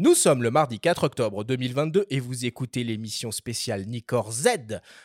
Nous 0.00 0.14
sommes 0.14 0.44
le 0.44 0.52
mardi 0.52 0.78
4 0.78 1.02
octobre 1.02 1.42
2022 1.42 2.06
et 2.08 2.20
vous 2.20 2.46
écoutez 2.46 2.84
l'émission 2.84 3.32
spéciale 3.32 3.84
Nicor 3.86 4.30
Z 4.30 4.46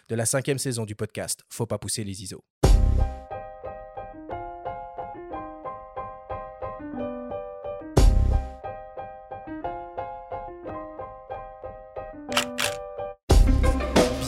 de 0.07 0.13
la 0.15 0.27
cinquième 0.27 0.59
saison 0.59 0.85
du 0.85 0.93
podcast 0.93 1.41
Faut 1.49 1.65
pas 1.65 1.79
pousser 1.79 2.03
les 2.03 2.21
ISO. 2.21 2.43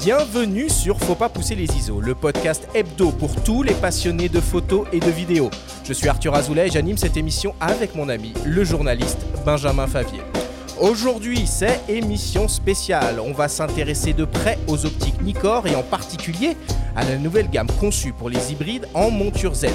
Bienvenue 0.01 0.67
sur 0.71 0.97
Faut 0.97 1.13
pas 1.13 1.29
pousser 1.29 1.53
les 1.53 1.71
ISO, 1.77 2.01
le 2.01 2.15
podcast 2.15 2.67
hebdo 2.73 3.11
pour 3.11 3.43
tous 3.43 3.61
les 3.61 3.75
passionnés 3.75 4.29
de 4.29 4.39
photos 4.39 4.87
et 4.91 4.99
de 4.99 5.11
vidéos. 5.11 5.51
Je 5.83 5.93
suis 5.93 6.07
Arthur 6.07 6.33
Azoulay 6.33 6.69
et 6.69 6.71
j'anime 6.71 6.97
cette 6.97 7.17
émission 7.17 7.53
avec 7.61 7.93
mon 7.93 8.09
ami, 8.09 8.33
le 8.47 8.63
journaliste 8.63 9.19
Benjamin 9.45 9.85
Favier. 9.85 10.21
Aujourd'hui, 10.79 11.47
c'est 11.47 11.79
émission 11.87 12.49
spéciale. 12.49 13.21
On 13.21 13.31
va 13.31 13.47
s'intéresser 13.47 14.11
de 14.11 14.25
près 14.25 14.59
aux 14.67 14.85
optiques 14.85 15.21
Nikkor 15.21 15.67
et 15.67 15.75
en 15.75 15.83
particulier 15.83 16.57
à 16.97 17.05
la 17.05 17.17
nouvelle 17.17 17.49
gamme 17.49 17.69
conçue 17.79 18.11
pour 18.11 18.29
les 18.29 18.51
hybrides 18.51 18.85
en 18.93 19.09
monture 19.09 19.55
Z. 19.55 19.67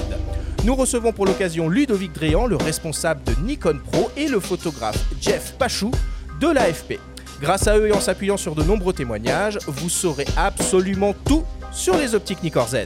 Nous 0.64 0.74
recevons 0.74 1.12
pour 1.12 1.24
l'occasion 1.24 1.70
Ludovic 1.70 2.12
Dréan, 2.12 2.46
le 2.46 2.56
responsable 2.56 3.22
de 3.24 3.32
Nikon 3.42 3.78
Pro, 3.90 4.10
et 4.14 4.28
le 4.28 4.40
photographe 4.40 5.02
Jeff 5.22 5.54
Pachou 5.58 5.90
de 6.38 6.48
l'AFP. 6.48 6.98
Grâce 7.40 7.66
à 7.66 7.78
eux 7.78 7.88
et 7.88 7.92
en 7.92 8.00
s'appuyant 8.00 8.36
sur 8.36 8.54
de 8.54 8.62
nombreux 8.62 8.92
témoignages, 8.92 9.58
vous 9.66 9.88
saurez 9.88 10.26
absolument 10.36 11.14
tout 11.24 11.44
sur 11.72 11.96
les 11.96 12.14
optiques 12.14 12.42
Nikkor 12.42 12.68
Z. 12.68 12.76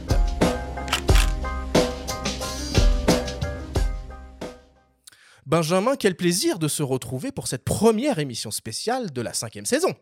Benjamin, 5.55 5.95
quel 5.95 6.17
plaisir 6.17 6.59
de 6.59 6.67
se 6.67 6.83
retrouver 6.83 7.31
pour 7.31 7.47
cette 7.47 7.63
première 7.63 8.19
émission 8.19 8.51
spéciale 8.51 9.13
de 9.13 9.21
la 9.21 9.31
cinquième 9.31 9.65
saison. 9.65 9.95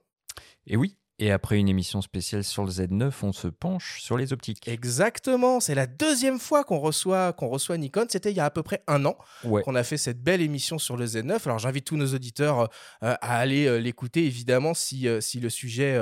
Et 0.66 0.76
oui, 0.76 0.98
et 1.24 1.32
après 1.32 1.58
une 1.58 1.70
émission 1.70 2.02
spéciale 2.02 2.44
sur 2.44 2.66
le 2.66 2.70
Z9, 2.70 3.14
on 3.24 3.32
se 3.32 3.48
penche 3.48 4.02
sur 4.02 4.18
les 4.18 4.34
optiques. 4.34 4.68
Exactement, 4.68 5.62
c'est 5.62 5.74
la 5.74 5.88
deuxième 5.88 6.38
fois 6.38 6.66
qu'on 6.66 6.80
reçoit, 6.80 7.32
qu'on 7.32 7.48
reçoit 7.48 7.78
Nikon. 7.78 8.08
C'était 8.10 8.32
il 8.32 8.36
y 8.36 8.42
a 8.42 8.46
à 8.46 8.50
peu 8.50 8.62
près 8.62 8.84
un 8.88 9.06
an 9.06 9.16
qu'on 9.64 9.74
a 9.76 9.84
fait 9.84 9.96
cette 9.96 10.22
belle 10.22 10.42
émission 10.42 10.78
sur 10.80 10.98
le 10.98 11.06
Z9. 11.06 11.40
Alors 11.46 11.60
j'invite 11.60 11.86
tous 11.86 11.96
nos 11.96 12.14
auditeurs 12.14 12.70
euh, 13.04 13.16
à 13.22 13.38
aller 13.38 13.68
euh, 13.68 13.78
l'écouter, 13.78 14.26
évidemment, 14.26 14.74
si, 14.74 15.08
euh, 15.08 15.22
si 15.22 15.40
le 15.40 15.50
sujet 15.50 15.98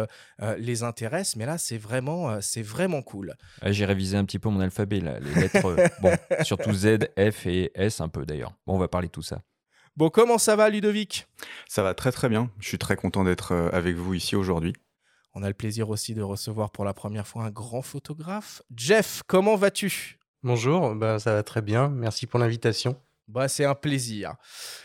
les 0.58 0.82
intéresse. 0.82 1.36
Mais 1.36 1.46
là, 1.46 1.60
c'est 1.60 1.78
vraiment, 1.78 2.42
c'est 2.42 2.64
vraiment 2.64 3.04
cool. 3.04 3.36
J'ai 3.64 3.86
révisé 3.86 4.18
un 4.18 4.26
petit 4.26 4.40
peu 4.40 4.50
mon 4.50 4.60
alphabet, 4.60 5.02
là, 5.02 5.20
les 5.20 5.40
lettres, 5.40 5.76
bon, 6.02 6.18
surtout 6.44 6.74
Z, 6.74 6.98
F 7.16 7.46
et 7.46 7.72
S 7.76 8.02
un 8.02 8.10
peu 8.10 8.26
d'ailleurs. 8.26 8.56
Bon, 8.66 8.74
on 8.74 8.80
va 8.80 8.88
parler 8.88 9.08
de 9.08 9.12
tout 9.12 9.22
ça. 9.22 9.44
Bon, 9.98 10.10
comment 10.10 10.40
ça 10.40 10.56
va, 10.56 10.70
Ludovic? 10.70 11.28
Ça 11.68 11.84
va 11.84 11.94
très 11.94 12.12
très 12.12 12.28
bien. 12.28 12.50
Je 12.60 12.68
suis 12.68 12.80
très 12.80 12.96
content 12.96 13.24
d'être 13.24 13.54
avec 13.72 13.96
vous 13.96 14.16
ici 14.16 14.36
aujourd'hui. 14.36 14.74
On 15.34 15.44
a 15.44 15.48
le 15.48 15.54
plaisir 15.54 15.90
aussi 15.90 16.14
de 16.14 16.22
recevoir 16.22 16.72
pour 16.72 16.84
la 16.84 16.94
première 16.94 17.28
fois 17.28 17.44
un 17.44 17.52
grand 17.52 17.82
photographe. 17.82 18.62
Jeff, 18.76 19.24
comment 19.28 19.56
vas-tu? 19.56 20.20
Bonjour, 20.44 20.96
bah, 20.96 21.20
ça 21.20 21.34
va 21.34 21.44
très 21.44 21.62
bien. 21.62 21.88
Merci 21.90 22.28
pour 22.28 22.40
l'invitation. 22.40 22.98
Bah, 23.32 23.48
c'est 23.48 23.64
un 23.64 23.76
plaisir. 23.76 24.34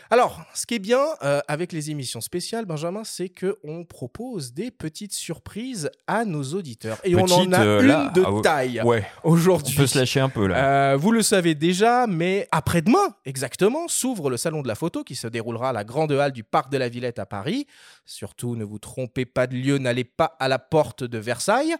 Alors, 0.09 0.41
ce 0.53 0.65
qui 0.65 0.75
est 0.75 0.79
bien 0.79 1.03
euh, 1.21 1.41
avec 1.49 1.73
les 1.73 1.91
émissions 1.91 2.21
spéciales, 2.21 2.65
Benjamin, 2.65 3.03
c'est 3.03 3.27
que 3.27 3.57
on 3.65 3.83
propose 3.83 4.53
des 4.53 4.71
petites 4.71 5.11
surprises 5.11 5.91
à 6.07 6.23
nos 6.23 6.43
auditeurs. 6.53 6.97
Et 7.03 7.15
on 7.15 7.25
en 7.25 7.51
a 7.51 7.65
euh, 7.65 7.81
une 7.81 8.13
de 8.13 8.23
ah 8.25 8.41
taille 8.41 8.81
aujourd'hui. 9.23 9.75
On 9.77 9.81
peut 9.81 9.87
se 9.87 9.99
lâcher 9.99 10.21
un 10.21 10.29
peu 10.29 10.47
là. 10.47 10.93
Euh, 10.93 10.97
vous 10.97 11.11
le 11.11 11.21
savez 11.21 11.55
déjà, 11.55 12.07
mais 12.07 12.47
après-demain, 12.53 13.15
exactement, 13.25 13.89
s'ouvre 13.89 14.29
le 14.29 14.37
Salon 14.37 14.61
de 14.61 14.69
la 14.69 14.75
photo 14.75 15.03
qui 15.03 15.15
se 15.15 15.27
déroulera 15.27 15.69
à 15.69 15.73
la 15.73 15.83
Grande 15.83 16.13
Halle 16.13 16.31
du 16.31 16.45
Parc 16.45 16.71
de 16.71 16.77
la 16.77 16.87
Villette 16.87 17.19
à 17.19 17.25
Paris. 17.25 17.67
Surtout, 18.05 18.55
ne 18.55 18.63
vous 18.63 18.79
trompez 18.79 19.25
pas 19.25 19.45
de 19.45 19.55
lieu, 19.55 19.77
n'allez 19.77 20.05
pas 20.05 20.37
à 20.39 20.47
la 20.47 20.59
porte 20.59 21.03
de 21.03 21.17
Versailles. 21.17 21.75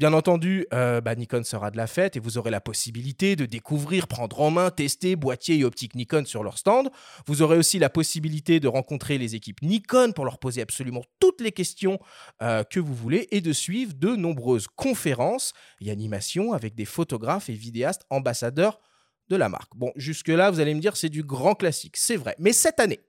Bien 0.00 0.14
entendu, 0.14 0.66
euh, 0.72 1.02
bah, 1.02 1.14
Nikon 1.14 1.44
sera 1.44 1.70
de 1.70 1.76
la 1.76 1.86
fête 1.86 2.16
et 2.16 2.20
vous 2.20 2.38
aurez 2.38 2.50
la 2.50 2.62
possibilité 2.62 3.36
de 3.36 3.44
découvrir, 3.44 4.08
prendre 4.08 4.40
en 4.40 4.50
main, 4.50 4.70
tester 4.70 5.14
boîtier 5.14 5.58
et 5.58 5.64
optique 5.64 5.94
Nikon 5.94 6.24
sur 6.24 6.42
leur 6.42 6.56
stand. 6.56 6.88
Vous 7.26 7.42
aurez 7.42 7.58
aussi 7.58 7.78
la 7.78 7.90
possibilité 7.90 8.60
de 8.60 8.68
rencontrer 8.68 9.18
les 9.18 9.34
équipes 9.34 9.60
Nikon 9.60 10.12
pour 10.12 10.24
leur 10.24 10.38
poser 10.38 10.62
absolument 10.62 11.02
toutes 11.18 11.42
les 11.42 11.52
questions 11.52 11.98
euh, 12.40 12.64
que 12.64 12.80
vous 12.80 12.94
voulez 12.94 13.28
et 13.30 13.42
de 13.42 13.52
suivre 13.52 13.92
de 13.92 14.16
nombreuses 14.16 14.68
conférences 14.68 15.52
et 15.82 15.90
animations 15.90 16.54
avec 16.54 16.74
des 16.74 16.86
photographes 16.86 17.50
et 17.50 17.54
vidéastes 17.54 18.06
ambassadeurs 18.08 18.80
de 19.28 19.36
la 19.36 19.50
marque. 19.50 19.76
Bon, 19.76 19.92
jusque-là, 19.96 20.50
vous 20.50 20.60
allez 20.60 20.72
me 20.72 20.80
dire, 20.80 20.96
c'est 20.96 21.10
du 21.10 21.22
grand 21.22 21.54
classique, 21.54 21.98
c'est 21.98 22.16
vrai. 22.16 22.34
Mais 22.38 22.54
cette 22.54 22.80
année, 22.80 23.00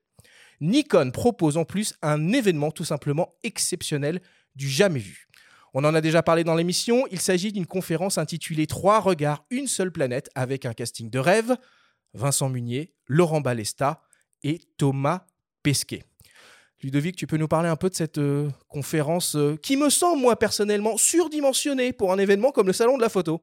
Nikon 0.60 1.12
propose 1.12 1.56
en 1.56 1.64
plus 1.64 1.94
un 2.02 2.34
événement 2.34 2.72
tout 2.72 2.84
simplement 2.84 3.34
exceptionnel 3.44 4.20
du 4.58 4.68
jamais 4.68 5.00
vu. 5.00 5.31
On 5.74 5.86
en 5.86 5.96
a 5.96 6.02
déjà 6.02 6.22
parlé 6.22 6.44
dans 6.44 6.56
l'émission, 6.56 7.06
il 7.12 7.22
s'agit 7.22 7.54
d'une 7.54 7.66
conférence 7.66 8.18
intitulée 8.18 8.68
Trois 8.68 9.00
regards, 9.00 9.46
une 9.50 9.68
seule 9.68 9.92
planète 9.92 10.30
avec 10.36 10.66
un 10.66 10.74
casting 10.74 11.10
de 11.10 11.20
rêve. 11.20 11.56
Vincent 12.14 12.50
Munier, 12.50 12.94
Laurent 13.08 13.40
Balesta 13.40 14.02
et 14.44 14.60
Thomas 14.78 15.26
Pesquet. 15.64 16.04
Ludovic, 16.84 17.16
tu 17.16 17.28
peux 17.28 17.38
nous 17.38 17.48
parler 17.48 17.70
un 17.70 17.76
peu 17.76 17.90
de 17.90 17.96
cette 17.96 18.18
euh, 18.18 18.50
conférence 18.68 19.36
euh, 19.36 19.56
qui 19.56 19.78
me 19.78 19.90
semble, 19.90 20.22
moi 20.22 20.36
personnellement, 20.36 20.98
surdimensionnée 20.98 21.94
pour 21.94 22.12
un 22.12 22.18
événement 22.18 22.52
comme 22.52 22.68
le 22.68 22.74
Salon 22.74 22.98
de 22.98 23.02
la 23.02 23.10
photo? 23.10 23.42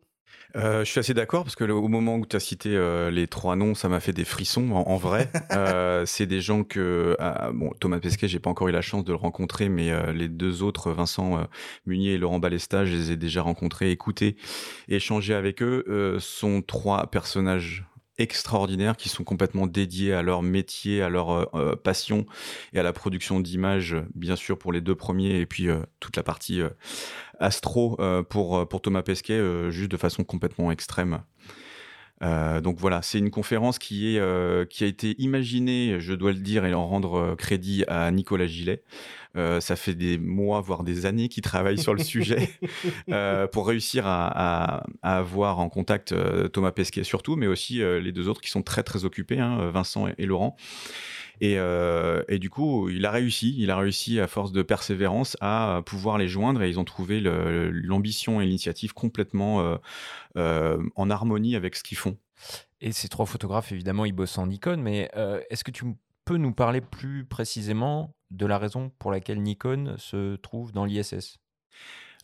Euh, 0.56 0.84
je 0.84 0.90
suis 0.90 0.98
assez 0.98 1.14
d'accord 1.14 1.44
parce 1.44 1.56
que 1.56 1.64
au 1.64 1.88
moment 1.88 2.16
où 2.16 2.26
tu 2.26 2.36
as 2.36 2.40
cité 2.40 2.70
euh, 2.74 3.10
les 3.10 3.26
trois 3.26 3.56
noms, 3.56 3.74
ça 3.74 3.88
m'a 3.88 4.00
fait 4.00 4.12
des 4.12 4.24
frissons 4.24 4.72
en, 4.72 4.96
vrai. 4.96 5.30
euh, 5.52 6.04
c'est 6.06 6.26
des 6.26 6.40
gens 6.40 6.64
que 6.64 7.16
ah, 7.18 7.50
bon 7.52 7.70
Thomas 7.80 7.98
Pesquet, 7.98 8.28
j'ai 8.28 8.38
pas 8.38 8.50
encore 8.50 8.68
eu 8.68 8.72
la 8.72 8.80
chance 8.80 9.04
de 9.04 9.12
le 9.12 9.18
rencontrer, 9.18 9.68
mais 9.68 9.90
euh, 9.90 10.12
les 10.12 10.28
deux 10.28 10.62
autres, 10.62 10.90
Vincent 10.92 11.46
Munier 11.86 12.14
et 12.14 12.18
Laurent 12.18 12.38
Balesta, 12.38 12.84
je 12.84 12.94
les 12.94 13.12
ai 13.12 13.16
déjà 13.16 13.42
rencontrés, 13.42 13.90
écoutés, 13.90 14.36
échangés 14.88 15.34
avec 15.34 15.62
eux. 15.62 16.16
sont 16.20 16.62
trois 16.62 17.06
personnages 17.06 17.87
extraordinaires 18.18 18.96
qui 18.96 19.08
sont 19.08 19.24
complètement 19.24 19.66
dédiés 19.66 20.12
à 20.12 20.22
leur 20.22 20.42
métier, 20.42 21.02
à 21.02 21.08
leur 21.08 21.50
passion 21.82 22.26
et 22.72 22.78
à 22.78 22.82
la 22.82 22.92
production 22.92 23.40
d'images, 23.40 23.96
bien 24.14 24.36
sûr 24.36 24.58
pour 24.58 24.72
les 24.72 24.80
deux 24.80 24.94
premiers 24.94 25.38
et 25.38 25.46
puis 25.46 25.68
toute 26.00 26.16
la 26.16 26.22
partie 26.22 26.62
Astro 27.40 27.96
euh, 28.00 28.22
pour, 28.22 28.58
euh, 28.58 28.64
pour 28.66 28.82
Thomas 28.82 29.02
Pesquet, 29.02 29.34
euh, 29.34 29.70
juste 29.70 29.90
de 29.90 29.96
façon 29.96 30.24
complètement 30.24 30.70
extrême. 30.70 31.22
Donc 32.20 32.78
voilà, 32.78 33.02
c'est 33.02 33.18
une 33.18 33.30
conférence 33.30 33.78
qui, 33.78 34.16
est, 34.16 34.68
qui 34.68 34.84
a 34.84 34.86
été 34.86 35.14
imaginée, 35.18 35.96
je 36.00 36.14
dois 36.14 36.32
le 36.32 36.38
dire, 36.38 36.64
et 36.64 36.74
en 36.74 36.86
rendre 36.86 37.34
crédit 37.36 37.84
à 37.86 38.10
Nicolas 38.10 38.46
Gillet. 38.46 38.82
ça 39.34 39.76
fait 39.76 39.94
des 39.94 40.18
mois, 40.18 40.60
voire 40.60 40.82
des 40.82 41.06
années 41.06 41.28
qu'il 41.28 41.42
travaille 41.42 41.78
sur 41.78 41.94
le 41.94 42.02
sujet 42.02 42.48
pour 43.52 43.68
réussir 43.68 44.04
à, 44.06 44.84
avoir 45.02 45.60
en 45.60 45.68
contact 45.68 46.14
Thomas 46.52 46.72
Pesquet 46.72 47.04
surtout, 47.04 47.36
mais 47.36 47.46
aussi 47.46 47.78
les 47.78 48.12
deux 48.12 48.28
autres 48.28 48.40
qui 48.40 48.50
sont 48.50 48.62
très 48.62 48.82
très 48.82 49.04
occupés, 49.04 49.38
hein, 49.38 49.70
Vincent 49.70 50.06
et 50.18 50.26
Laurent. 50.26 50.56
Euh, 51.42 52.22
et, 52.28 52.38
du 52.38 52.50
coup, 52.50 52.88
il 52.88 53.04
a 53.06 53.10
réussi. 53.10 53.54
Il 53.58 53.70
a 53.70 53.76
réussi, 53.76 54.20
à 54.20 54.26
force 54.26 54.52
de 54.52 54.62
persévérance, 54.62 55.36
à 55.40 55.82
pouvoir 55.86 56.18
les 56.18 56.28
joindre 56.28 56.62
et 56.62 56.68
ils 56.68 56.78
ont 56.78 56.84
trouvé 56.84 57.20
l'ambition 57.20 58.40
et 58.40 58.46
l'initiative 58.46 58.92
complètement 58.92 59.60
euh, 59.60 59.76
euh, 60.36 60.82
en 60.96 61.10
harmonie 61.10 61.56
avec 61.56 61.76
ce 61.76 61.82
qu'ils 61.82 61.98
font. 61.98 62.16
Et 62.80 62.92
ces 62.92 63.08
trois 63.08 63.26
photographes, 63.26 63.72
évidemment, 63.72 64.04
ils 64.04 64.12
bossent 64.12 64.38
en 64.38 64.46
Nikon, 64.46 64.76
mais 64.76 65.10
est-ce 65.50 65.64
que 65.64 65.72
tu 65.72 65.84
peux 66.24 66.36
nous 66.36 66.52
parler 66.52 66.80
plus 66.80 67.24
précisément 67.24 68.14
de 68.30 68.46
la 68.46 68.58
raison 68.58 68.92
pour 68.98 69.10
laquelle 69.10 69.42
Nikon 69.42 69.94
se 69.98 70.36
trouve 70.36 70.72
dans 70.72 70.84
l'ISS 70.84 71.38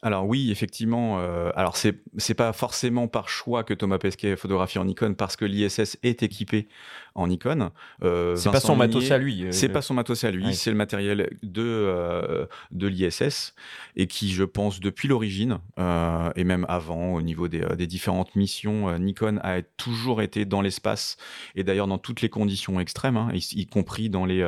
alors 0.04 0.26
oui, 0.26 0.50
effectivement. 0.50 1.18
Euh, 1.20 1.50
alors 1.56 1.78
c'est 1.78 2.02
c'est 2.18 2.34
pas 2.34 2.52
forcément 2.52 3.08
par 3.08 3.30
choix 3.30 3.64
que 3.64 3.72
Thomas 3.72 3.96
Pesquet 3.96 4.36
photographie 4.36 4.78
en 4.78 4.84
Nikon 4.84 5.14
parce 5.14 5.34
que 5.34 5.46
l'ISS 5.46 5.96
est 6.02 6.22
équipé 6.22 6.68
en 7.14 7.28
Nikon. 7.28 7.70
Euh, 8.02 8.36
c'est 8.36 8.50
pas 8.50 8.60
son 8.60 8.76
matos 8.76 9.10
à 9.10 9.18
lui. 9.18 9.44
Euh, 9.44 9.52
c'est 9.52 9.68
pas 9.68 9.82
son 9.82 9.94
matos 9.94 10.24
à 10.24 10.30
lui. 10.30 10.54
C'est 10.54 10.70
le 10.70 10.76
matériel 10.76 11.30
de 11.42 11.62
euh, 11.62 12.46
de 12.70 12.86
l'ISS 12.86 13.54
et 13.96 14.06
qui, 14.06 14.32
je 14.32 14.44
pense, 14.44 14.80
depuis 14.80 15.08
l'origine 15.08 15.58
et 15.78 16.44
même 16.44 16.66
avant, 16.68 17.14
au 17.14 17.22
niveau 17.22 17.48
des, 17.48 17.64
des 17.76 17.86
différentes 17.86 18.34
missions, 18.36 18.98
Nikon 18.98 19.38
a 19.42 19.62
toujours 19.62 20.22
été 20.22 20.44
dans 20.44 20.60
l'espace 20.60 21.16
et 21.54 21.64
d'ailleurs 21.64 21.86
dans 21.86 21.98
toutes 21.98 22.20
les 22.20 22.28
conditions 22.28 22.80
extrêmes, 22.80 23.16
hein, 23.16 23.28
y, 23.32 23.66
compris 23.66 24.10
dans 24.10 24.24
les 24.24 24.44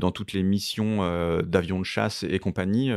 dans 0.00 0.10
toutes 0.10 0.32
les 0.32 0.42
missions 0.42 1.40
d'avions 1.42 1.78
de 1.78 1.84
chasse 1.84 2.24
et 2.24 2.38
compagnie 2.38 2.92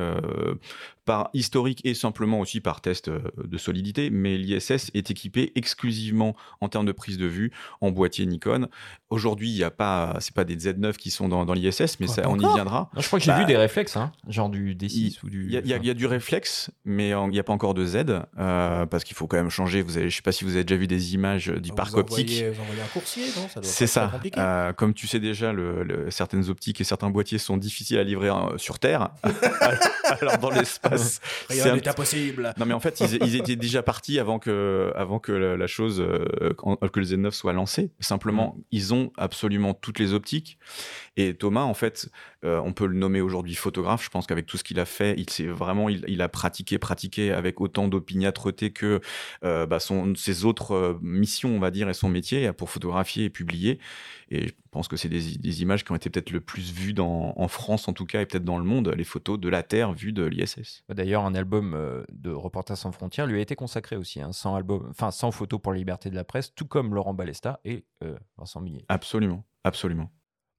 par 1.06 1.30
historique 1.34 1.82
et 1.84 1.94
simplement 1.94 2.40
aussi 2.40 2.62
par 2.62 2.82
test 2.82 3.08
euh, 3.10 3.20
de 3.44 3.58
solidité, 3.58 4.10
mais 4.10 4.38
l'ISS 4.38 4.92
est 4.94 5.12
équipé 5.12 5.52
exclusivement 5.56 6.36
en 6.62 6.70
termes 6.70 6.86
de 6.86 6.92
prise 6.92 7.18
de 7.18 7.26
vue 7.26 7.52
en 7.82 7.92
boîtier 7.92 8.26
Nikon. 8.26 8.63
Aujourd'hui, 9.10 9.50
il 9.50 9.56
y 9.58 9.64
a 9.64 9.70
pas, 9.72 10.18
c'est 10.20 10.34
pas 10.34 10.44
des 10.44 10.56
Z9 10.58 10.94
qui 10.94 11.12
sont 11.12 11.28
dans, 11.30 11.46
dans 11.46 11.54
l'ISS, 11.54 12.00
mais 12.00 12.08
Quoi, 12.08 12.16
ça, 12.16 12.24
on 12.30 12.36
y 12.38 12.40
viendra. 12.54 12.90
Non, 12.96 13.02
je 13.02 13.08
crois 13.08 13.20
que 13.20 13.26
j'ai 13.26 13.32
Bah, 13.32 13.40
vu 13.40 13.46
des 13.46 13.58
réflexes, 13.58 13.96
hein, 13.96 14.12
genre 14.28 14.50
du 14.50 14.76
D6 14.76 15.20
ou 15.24 15.30
du. 15.30 15.46
Il 15.46 15.52
y, 15.54 15.58
a- 15.58 15.60
il 15.62 15.68
y 15.68 15.74
a- 15.74 15.78
il 15.78 15.86
y 15.86 15.90
a 15.90 15.94
du 15.94 16.06
réflexe, 16.08 16.72
mais 16.86 17.10
il 17.10 17.30
n'y 17.30 17.40
a 17.40 17.44
pas 17.44 17.54
encore 17.54 17.74
de 17.76 17.86
Z, 17.86 18.06
euh, 18.40 18.86
parce 18.88 19.04
qu'il 19.04 19.16
faut 19.16 19.28
quand 19.28 19.38
même 19.38 19.50
changer. 19.52 19.82
Vous 19.82 19.98
avez, 19.98 20.10
je 20.10 20.16
sais 20.16 20.22
pas 20.22 20.32
si 20.32 20.44
vous 20.46 20.56
avez 20.56 20.64
déjà 20.64 20.78
vu 20.80 20.88
des 20.88 21.14
images 21.14 21.48
du 21.48 21.70
Vous 21.70 21.76
parc 21.76 21.90
envoyez- 21.96 22.24
optique. 22.24 22.44
Vous 22.56 22.62
envoyez 22.62 22.82
un 22.82 22.86
coursier, 22.88 23.24
non? 23.38 23.48
Ça 23.50 23.60
doit 23.62 23.70
C'est 23.70 23.88
ça. 23.88 24.12
Euh, 24.38 24.74
comme 24.74 24.94
tu 24.94 25.06
sais 25.08 25.20
déjà, 25.20 25.54
le- 25.54 25.84
le- 25.84 26.10
certaines 26.12 26.50
optiques 26.50 26.82
et 26.82 26.84
certains 26.84 27.10
boîtiers 27.10 27.38
sont 27.38 27.58
difficiles 27.58 27.98
à 28.00 28.04
livrer 28.04 28.30
euh, 28.30 28.58
sur 28.58 28.80
Terre. 28.80 29.10
Alors 30.22 30.38
dans 30.38 30.50
l'espace, 30.50 31.20
c'est 31.50 31.64
Rien 31.64 31.76
n'est 31.76 31.88
impossible. 31.88 32.54
non 32.58 32.66
mais 32.66 32.74
en 32.74 32.80
fait 32.80 33.00
ils, 33.00 33.24
ils 33.24 33.36
étaient 33.36 33.56
déjà 33.56 33.82
partis 33.82 34.20
avant 34.20 34.38
que 34.40 34.92
avant 34.96 35.20
que 35.20 35.32
la, 35.32 35.58
la 35.58 35.68
chose 35.68 36.02
euh, 36.02 36.26
que 36.92 37.00
le 37.00 37.06
Z9 37.06 37.32
soit 37.32 37.54
lancé. 37.54 37.92
Simplement 38.00 38.53
ils 38.72 38.94
ont 38.94 39.12
absolument 39.18 39.74
toutes 39.74 40.00
les 40.00 40.14
optiques 40.14 40.58
et 41.18 41.34
Thomas 41.36 41.64
en 41.64 41.74
fait 41.74 42.10
euh, 42.44 42.60
on 42.64 42.74
peut 42.74 42.86
le 42.86 42.96
nommer 42.96 43.22
aujourd'hui 43.22 43.56
photographe. 43.56 44.04
Je 44.04 44.10
pense 44.10 44.28
qu'avec 44.28 44.46
tout 44.46 44.58
ce 44.58 44.64
qu'il 44.64 44.80
a 44.80 44.86
fait 44.86 45.16
il 45.18 45.30
s'est 45.30 45.48
vraiment 45.48 45.90
il, 45.90 46.04
il 46.08 46.22
a 46.22 46.30
pratiqué 46.30 46.78
pratiqué 46.78 47.32
avec 47.32 47.62
autant 47.62 47.88
d'opiniâtreté 47.88 48.72
que 48.72 49.02
euh, 49.44 49.66
bah, 49.66 49.80
son 49.80 50.16
ses 50.16 50.46
autres 50.46 50.74
euh, 50.74 51.00
missions 51.02 51.56
on 51.56 51.60
va 51.60 51.72
dire 51.72 51.90
et 51.90 51.94
son 51.94 52.10
métier 52.10 52.52
pour 52.54 52.70
photographier 52.70 53.26
et 53.26 53.30
publier. 53.30 53.80
Et 54.30 54.48
je 54.48 54.54
pense 54.72 54.88
que 54.88 54.98
c'est 54.98 55.10
des, 55.10 55.38
des 55.38 55.62
images 55.62 55.84
qui 55.84 55.92
ont 55.92 55.96
été 55.96 56.10
peut-être 56.10 56.32
le 56.32 56.42
plus 56.42 56.72
vues 56.72 56.94
dans, 56.94 57.34
en 57.38 57.48
France 57.48 57.88
en 57.88 57.94
tout 57.94 58.06
cas 58.06 58.22
et 58.22 58.26
peut-être 58.26 58.46
dans 58.46 58.58
le 58.58 58.64
monde 58.64 58.90
les 58.90 59.04
photos 59.04 59.40
de 59.40 59.50
la 59.50 59.62
Terre 59.62 59.94
vues 59.94 60.14
de 60.14 60.24
l'ISS. 60.24 60.84
D'ailleurs, 60.90 61.26
un 61.26 61.36
album 61.36 62.04
de 62.10 62.32
Reporters 62.32 62.78
sans 62.78 62.92
frontières 62.92 63.28
lui 63.28 63.38
a 63.38 63.42
été 63.42 63.56
consacré 63.56 63.96
aussi, 63.96 64.22
hein, 64.22 64.32
100 64.32 64.56
albums, 64.56 64.88
enfin 64.90 65.12
100 65.12 65.32
photos 65.32 65.62
pour 65.62 65.72
la 65.72 65.78
liberté 65.78 66.10
de 66.10 66.16
la 66.16 66.24
presse, 66.24 66.54
tout 66.54 66.66
comme 66.66 66.94
Laurent 66.94 67.14
Balesta 67.14 67.60
et 67.66 67.86
euh, 68.04 68.18
Vincent 68.38 68.62
Millet. 68.62 68.86
Absolument, 68.90 69.46
absolument. 69.64 70.12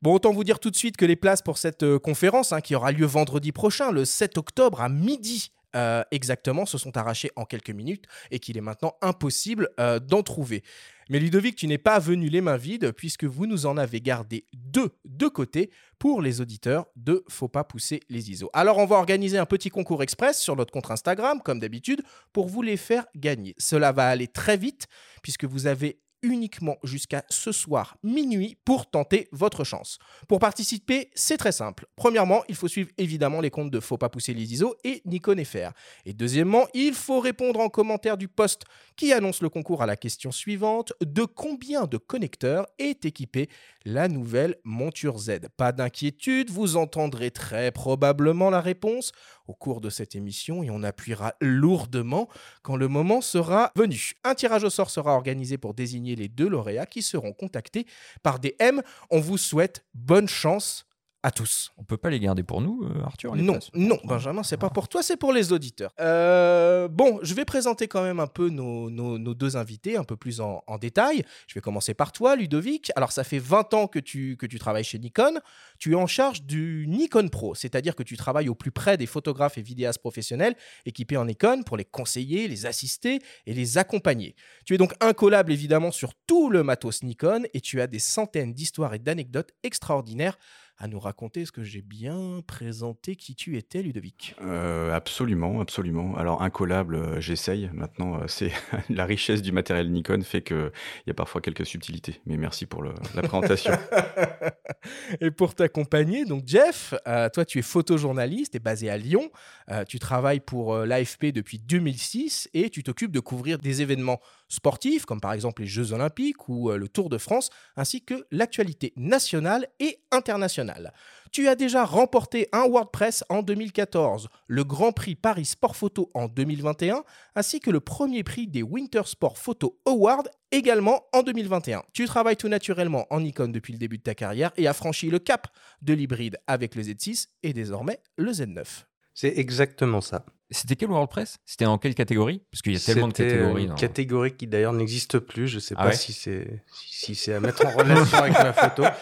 Bon, 0.05 0.12
autant 0.12 0.35
vous 0.35 0.45
dire 0.45 0.61
tout 0.61 0.71
de 0.71 0.77
suite 0.77 0.99
que 0.99 1.06
les 1.06 1.17
places 1.17 1.41
pour 1.41 1.56
cette 1.56 1.83
euh, 1.83 1.99
conférence, 1.99 2.53
hein, 2.53 2.61
qui 2.61 2.75
aura 2.75 2.93
lieu 2.93 3.06
vendredi 3.06 3.53
prochain, 3.53 3.91
le 3.91 4.05
7 4.05 4.37
octobre 4.37 4.83
à 4.83 4.91
midi 4.91 5.51
euh, 5.75 6.05
exactement, 6.11 6.67
se 6.67 6.77
sont 6.77 6.95
arrachées 6.99 7.31
en 7.37 7.47
quelques 7.47 7.71
minutes 7.71 8.05
et 8.31 8.39
qu'il 8.39 8.59
est 8.59 8.61
maintenant 8.61 8.97
impossible 9.01 9.71
euh, 9.81 9.99
d'en 9.99 10.23
trouver. 10.23 10.62
Mais 11.09 11.19
Ludovic, 11.21 11.56
tu 11.56 11.67
n'es 11.67 11.79
pas 11.79 11.99
venu 12.01 12.29
les 12.29 12.43
mains 12.43 12.59
vides 12.59 12.93
puisque 12.93 13.25
vous 13.25 13.47
nous 13.47 13.65
en 13.65 13.79
avez 13.79 14.03
gardé 14.03 14.45
deux 14.53 14.91
de 15.06 15.27
côté 15.27 15.71
pour 15.99 16.21
les 16.21 16.43
auditeurs 16.43 16.85
de 16.97 17.25
Faut 17.31 17.49
pas 17.49 17.65
pousser 17.65 18.00
les 18.11 18.31
ISO. 18.31 18.50
Alors 18.53 18.77
on 18.77 18.85
va 18.85 18.97
organiser 18.97 19.39
un 19.39 19.47
petit 19.47 19.71
concours 19.71 20.03
express 20.03 20.39
sur 20.39 20.55
notre 20.55 20.71
compte 20.71 20.91
Instagram, 20.91 21.41
comme 21.43 21.61
d'habitude, 21.61 22.03
pour 22.35 22.49
vous 22.49 22.61
les 22.61 22.77
faire 22.77 23.07
gagner. 23.17 23.55
Cela 23.57 23.91
va 23.91 24.09
aller 24.09 24.29
très 24.29 24.59
vite 24.59 24.87
puisque 25.23 25.47
vous 25.47 25.67
avez 25.67 25.99
uniquement 26.25 26.79
jusqu'à 26.82 27.23
ce 27.29 27.53
soir 27.53 27.97
minuit 28.03 28.56
pour 28.65 28.91
tenter 28.91 29.29
votre 29.31 29.62
chance. 29.62 29.99
Pour 30.26 30.38
participer, 30.38 31.11
c'est 31.15 31.37
très 31.37 31.53
simple. 31.53 31.87
Premièrement, 31.97 32.43
il 32.49 32.55
faut 32.55 32.67
suivre 32.67 32.91
évidemment 32.97 33.43
les 33.43 33.50
comptes 33.50 33.71
de 33.71 33.79
Faut 33.79 33.99
pas 33.99 34.09
pousser 34.09 34.32
les 34.32 34.53
ISO 34.55 34.75
et 34.85 35.03
Nikon 35.05 35.37
FR. 35.44 35.73
Et 36.06 36.15
deuxièmement, 36.15 36.67
il 36.73 36.94
faut 36.94 37.21
répondre 37.21 37.61
en 37.61 37.69
commentaire 37.69 38.17
du 38.17 38.26
post 38.26 38.62
qui 38.97 39.12
annonce 39.12 39.43
le 39.43 39.50
concours 39.50 39.82
à 39.82 39.87
la 39.87 39.97
question 39.97 40.32
suivante 40.32 40.94
de 41.05 41.25
combien 41.25 41.85
de 41.85 41.99
connecteurs 41.99 42.67
est 42.79 43.05
équipée 43.05 43.49
la 43.85 44.09
nouvelle 44.09 44.56
monture 44.65 45.19
Z? 45.19 45.41
Pas 45.59 45.73
d'inquiétude, 45.73 46.50
vous 46.50 46.76
entendrez 46.76 47.31
très 47.31 47.71
probablement 47.71 48.49
la 48.49 48.62
réponse 48.62 49.12
au 49.47 49.53
cours 49.53 49.82
de 49.82 49.91
cette 49.91 50.15
émission 50.15 50.62
et 50.62 50.71
on 50.71 50.82
appuiera 50.82 51.35
lourdement 51.41 52.29
quand 52.62 52.76
le 52.76 52.88
moment 52.88 53.21
sera 53.21 53.73
venu. 53.76 54.12
Un 54.25 54.35
tirage 54.35 54.65
au 54.65 54.71
sort 54.71 54.88
sera 54.88 55.15
organisé 55.15 55.59
pour 55.59 55.75
désigner 55.75 56.13
les 56.16 56.28
deux 56.28 56.49
lauréats 56.49 56.87
qui 56.87 57.02
seront 57.02 57.32
contactés 57.32 57.87
par 58.22 58.38
DM. 58.38 58.81
On 59.11 59.20
vous 59.20 59.38
souhaite 59.38 59.84
bonne 59.94 60.28
chance 60.28 60.87
à 61.25 61.31
tous. 61.31 61.73
On 61.79 61.85
peut 61.85 61.97
pas 61.97 62.11
les 62.11 62.21
garder 62.21 62.43
pour 62.43 62.61
nous, 62.61 62.85
euh, 62.85 63.03
Arthur 63.03 63.35
les 63.35 63.43
Non, 63.43 63.55
places? 63.55 63.71
non, 63.73 63.99
Benjamin, 64.05 64.43
c'est 64.43 64.59
pas 64.59 64.69
pour 64.69 64.88
toi, 64.88 65.03
c'est 65.03 65.17
pour 65.17 65.32
les 65.32 65.53
auditeurs. 65.53 65.91
Euh, 65.99 66.87
bon, 66.87 67.19
je 67.23 67.32
vais 67.35 67.47
présenter 67.47 67.88
quand 67.88 68.03
même 68.03 68.21
un 68.21 68.26
peu 68.26 68.50
nos, 68.50 68.91
nos- 68.91 69.17
nos 69.19 69.35
deux 69.35 69.56
invités, 69.56 69.97
un 69.97 70.05
peu 70.05 70.17
plus 70.17 70.43
en, 70.43 70.62
en 70.67 70.76
détail. 70.76 71.25
Je 71.49 71.55
vais 71.55 71.62
commencer 71.62 71.94
par 71.94 72.12
toi, 72.12 72.37
Ludovic. 72.37 72.93
Alors, 72.94 73.11
ça 73.11 73.25
fait 73.25 73.38
20 73.38 73.73
ans 73.73 73.87
que 73.87 73.99
tu, 73.99 74.37
que 74.37 74.44
tu 74.44 74.59
travailles 74.59 74.85
chez 74.85 74.99
Nikon. 74.99 75.41
Tu 75.79 75.93
es 75.93 75.94
en 75.94 76.06
charge 76.06 76.43
du 76.43 76.85
Nikon 76.88 77.29
Pro, 77.29 77.55
c'est-à-dire 77.55 77.94
que 77.97 78.03
tu 78.03 78.17
travailles 78.19 78.50
au 78.50 78.55
plus 78.55 78.71
près 78.71 78.97
des 78.99 79.06
photographes 79.06 79.56
et 79.56 79.62
vidéastes 79.62 80.00
professionnels 80.00 80.55
équipés 80.85 81.17
en 81.17 81.25
Nikon 81.25 81.62
pour 81.65 81.79
les 81.79 81.87
conseiller, 81.87 82.49
les 82.49 82.67
assister 82.67 83.21
et 83.47 83.55
les 83.55 83.79
accompagner. 83.79 84.35
Tu 84.67 84.75
es 84.75 84.79
donc 84.79 84.93
incollable 85.00 85.53
évidemment 85.53 85.91
sur 85.91 86.12
tout 86.26 86.50
le 86.50 86.62
matos 86.62 87.03
Nikon 87.03 87.44
et 87.55 87.61
tu 87.62 87.81
as 87.81 87.87
des 87.87 87.99
centaines 87.99 88.53
d'histoires 88.53 88.93
et 88.93 88.99
d'anecdotes 88.99 89.50
extraordinaires 89.62 90.38
à 90.79 90.88
nous 90.88 90.99
raconter. 90.99 91.43
Est-ce 91.43 91.53
que 91.53 91.62
j'ai 91.62 91.82
bien 91.82 92.41
présenté 92.47 93.17
qui 93.17 93.35
tu 93.35 93.56
étais, 93.56 93.82
Ludovic 93.82 94.35
Euh, 94.41 94.93
absolument, 94.93 95.61
absolument. 95.61 96.17
Alors 96.17 96.43
incollable, 96.43 96.97
euh, 96.97 97.21
j'essaye. 97.21 97.71
Maintenant, 97.73 98.17
euh, 98.21 98.25
c'est 98.26 98.50
la 98.91 99.05
richesse 99.05 99.41
du 99.43 99.53
matériel 99.53 99.91
Nikon 99.93 100.21
fait 100.23 100.43
que 100.43 100.73
il 101.06 101.09
y 101.09 101.11
a 101.11 101.15
parfois 101.15 101.41
quelques 101.41 101.65
subtilités. 101.67 102.21
Mais 102.26 102.37
merci 102.37 102.67
pour 102.67 102.82
le- 102.82 102.94
la 103.15 103.23
présentation. 103.23 103.73
Et 105.21 105.31
pour 105.31 105.55
t'accompagner, 105.55 106.25
donc 106.25 106.43
Jeff, 106.47 106.93
euh, 107.06 107.29
toi 107.31 107.44
tu 107.44 107.59
es 107.59 107.62
photojournaliste 107.62 108.55
et 108.55 108.59
basé 108.59 108.91
à 108.91 108.99
Lyon. 108.99 109.31
Euh, 109.70 109.84
tu 109.84 109.99
travailles 109.99 110.40
pour 110.40 110.75
euh, 110.75 110.87
l'AFP 110.87 111.26
depuis 111.26 111.58
2006 111.58 112.50
et 112.52 112.69
tu 112.69 112.82
t'occupes 112.82 113.12
de 113.12 113.20
couvrir 113.20 113.58
des 113.58 113.81
événements 113.81 114.20
sportifs 114.49 115.06
comme 115.06 115.20
par 115.20 115.32
exemple 115.32 115.62
les 115.62 115.69
Jeux 115.69 115.93
Olympiques 115.93 116.49
ou 116.49 116.70
euh, 116.70 116.76
le 116.76 116.88
Tour 116.88 117.08
de 117.08 117.19
France, 117.19 117.50
ainsi 117.76 118.02
que 118.02 118.26
l'actualité 118.31 118.93
nationale 118.96 119.66
et 119.81 120.00
internationale. 120.11 120.93
Tu 121.32 121.49
as 121.49 121.56
déjà 121.56 121.84
remporté 121.84 122.49
un 122.52 122.69
WordPress 122.69 123.25
en 123.28 123.43
2014, 123.43 124.28
le 124.46 124.64
Grand 124.64 124.93
Prix 124.93 125.16
Paris 125.16 125.46
Sport 125.46 125.75
Photo 125.75 126.11
en 126.14 126.28
2021, 126.28 127.02
ainsi 127.34 127.58
que 127.58 127.70
le 127.70 127.81
premier 127.81 128.22
prix 128.22 128.46
des 128.46 128.62
Winter 128.62 129.02
Sport 129.05 129.38
Photo 129.38 129.81
Awards 129.87 130.28
également 130.52 131.06
en 131.12 131.22
2021. 131.22 131.82
Tu 131.93 132.05
travailles 132.05 132.37
tout 132.37 132.49
naturellement 132.49 133.06
en 133.11 133.20
Nikon 133.20 133.49
depuis 133.49 133.72
le 133.72 133.78
début 133.78 133.99
de 133.99 134.02
ta 134.02 134.14
carrière 134.14 134.52
et 134.56 134.69
as 134.69 134.75
franchi 134.75 135.11
le 135.11 135.19
cap 135.19 135.49
de 135.82 135.94
l'hybride 135.94 136.38
avec 136.46 136.76
le 136.76 136.82
Z6 136.82 137.28
et 137.43 137.52
désormais 137.52 137.99
le 138.16 138.31
Z9. 138.31 138.84
C'est 139.14 139.32
exactement 139.38 140.00
ça. 140.00 140.25
C'était 140.50 140.76
quel 140.76 140.88
WordPress 140.90 141.38
C'était 141.46 141.66
en 141.66 141.78
quelle 141.78 141.94
catégorie? 141.94 142.43
Parce 142.50 142.62
qu'il 142.62 142.72
y 142.75 142.76
a 142.76 142.81
tellement 142.81 143.08
de 143.08 143.16
C'était 143.16 143.31
catégories. 143.31 143.62
Une 143.62 143.69
dans- 143.70 143.75
catégorie 143.76 144.37
qui 144.37 144.46
d'ailleurs 144.46 144.72
n'existe 144.72 145.19
plus. 145.19 145.49
Je 145.49 145.58
sais 145.58 145.75
Ah 145.78 145.84
pas 145.84 145.88
ouais? 145.90 145.96
si 145.96 146.12
c'est 146.12 146.62
si, 146.75 147.06
si 147.06 147.14
c'est 147.14 147.34
à 147.34 147.40
mettre 147.40 147.64
en 147.66 147.70
relation 147.70 148.19
avec 148.19 148.34
ma 148.34 148.52
photo. 148.52 148.82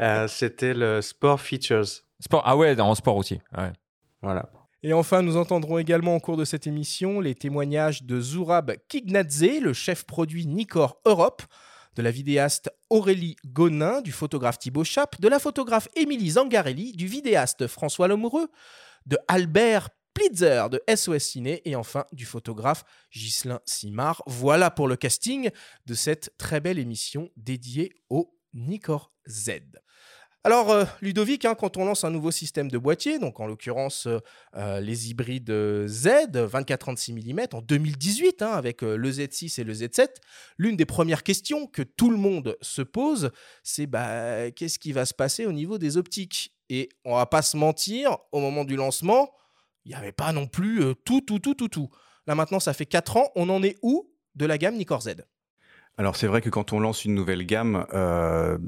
Euh, 0.00 0.28
C'était 0.28 0.74
le 0.74 1.00
Sport 1.00 1.40
Features. 1.40 1.86
Sport. 2.20 2.42
Ah 2.44 2.56
ouais, 2.56 2.78
en 2.80 2.94
sport 2.94 3.16
aussi. 3.16 3.40
Ouais. 3.56 3.72
Voilà. 4.22 4.50
Et 4.82 4.92
enfin, 4.92 5.22
nous 5.22 5.36
entendrons 5.38 5.78
également 5.78 6.14
au 6.16 6.20
cours 6.20 6.36
de 6.36 6.44
cette 6.44 6.66
émission 6.66 7.18
les 7.20 7.34
témoignages 7.34 8.02
de 8.02 8.20
Zourab 8.20 8.72
Kignadze, 8.88 9.60
le 9.62 9.72
chef 9.72 10.04
produit 10.04 10.46
Nikkor 10.46 11.00
Europe, 11.06 11.42
de 11.96 12.02
la 12.02 12.10
vidéaste 12.10 12.70
Aurélie 12.90 13.36
Gonin, 13.46 14.02
du 14.02 14.12
photographe 14.12 14.58
Thibaut 14.58 14.84
Chap, 14.84 15.18
de 15.20 15.28
la 15.28 15.38
photographe 15.38 15.88
Émilie 15.96 16.32
Zangarelli, 16.32 16.92
du 16.92 17.06
vidéaste 17.06 17.66
François 17.66 18.06
Lamoureux, 18.06 18.48
de 19.06 19.18
Albert 19.28 19.88
Plitzer 20.14 20.64
de 20.70 20.80
SOS 20.94 21.22
Ciné 21.22 21.62
et 21.64 21.76
enfin 21.76 22.04
du 22.12 22.24
photographe 22.24 22.84
Ghislain 23.12 23.60
Simard. 23.66 24.22
Voilà 24.26 24.70
pour 24.70 24.88
le 24.88 24.96
casting 24.96 25.50
de 25.84 25.94
cette 25.94 26.32
très 26.38 26.60
belle 26.60 26.78
émission 26.78 27.30
dédiée 27.36 27.92
au 28.08 28.34
Nikkor 28.54 29.12
Z. 29.28 29.60
Alors, 30.46 30.70
euh, 30.70 30.84
Ludovic, 31.02 31.44
hein, 31.44 31.56
quand 31.56 31.76
on 31.76 31.84
lance 31.84 32.04
un 32.04 32.10
nouveau 32.10 32.30
système 32.30 32.70
de 32.70 32.78
boîtier, 32.78 33.18
donc 33.18 33.40
en 33.40 33.46
l'occurrence 33.46 34.06
euh, 34.06 34.20
euh, 34.54 34.78
les 34.78 35.10
hybrides 35.10 35.50
Z 35.88 36.06
24-36 36.34 37.14
mm 37.14 37.48
en 37.52 37.62
2018 37.62 38.42
hein, 38.42 38.52
avec 38.52 38.82
le 38.82 39.10
Z6 39.10 39.60
et 39.60 39.64
le 39.64 39.72
Z7, 39.72 40.06
l'une 40.56 40.76
des 40.76 40.86
premières 40.86 41.24
questions 41.24 41.66
que 41.66 41.82
tout 41.82 42.10
le 42.10 42.16
monde 42.16 42.56
se 42.60 42.82
pose, 42.82 43.32
c'est 43.64 43.88
bah, 43.88 44.52
qu'est-ce 44.52 44.78
qui 44.78 44.92
va 44.92 45.04
se 45.04 45.14
passer 45.14 45.46
au 45.46 45.52
niveau 45.52 45.78
des 45.78 45.96
optiques? 45.96 46.55
Et 46.68 46.88
on 47.04 47.14
va 47.14 47.26
pas 47.26 47.42
se 47.42 47.56
mentir, 47.56 48.18
au 48.32 48.40
moment 48.40 48.64
du 48.64 48.76
lancement, 48.76 49.32
il 49.84 49.90
n'y 49.90 49.94
avait 49.94 50.12
pas 50.12 50.32
non 50.32 50.46
plus 50.46 50.82
euh, 50.82 50.94
tout, 50.94 51.20
tout, 51.20 51.38
tout, 51.38 51.54
tout, 51.54 51.68
tout. 51.68 51.88
Là 52.26 52.34
maintenant, 52.34 52.60
ça 52.60 52.72
fait 52.72 52.86
4 52.86 53.16
ans, 53.16 53.30
on 53.36 53.48
en 53.48 53.62
est 53.62 53.76
où 53.82 54.12
de 54.34 54.46
la 54.46 54.58
gamme 54.58 54.76
Nikkor 54.76 55.02
Z? 55.02 55.14
Alors 55.98 56.16
c'est 56.16 56.26
vrai 56.26 56.42
que 56.42 56.50
quand 56.50 56.74
on 56.74 56.80
lance 56.80 57.06
une 57.06 57.14
nouvelle 57.14 57.44
gamme, 57.46 57.86
euh, 57.94 58.58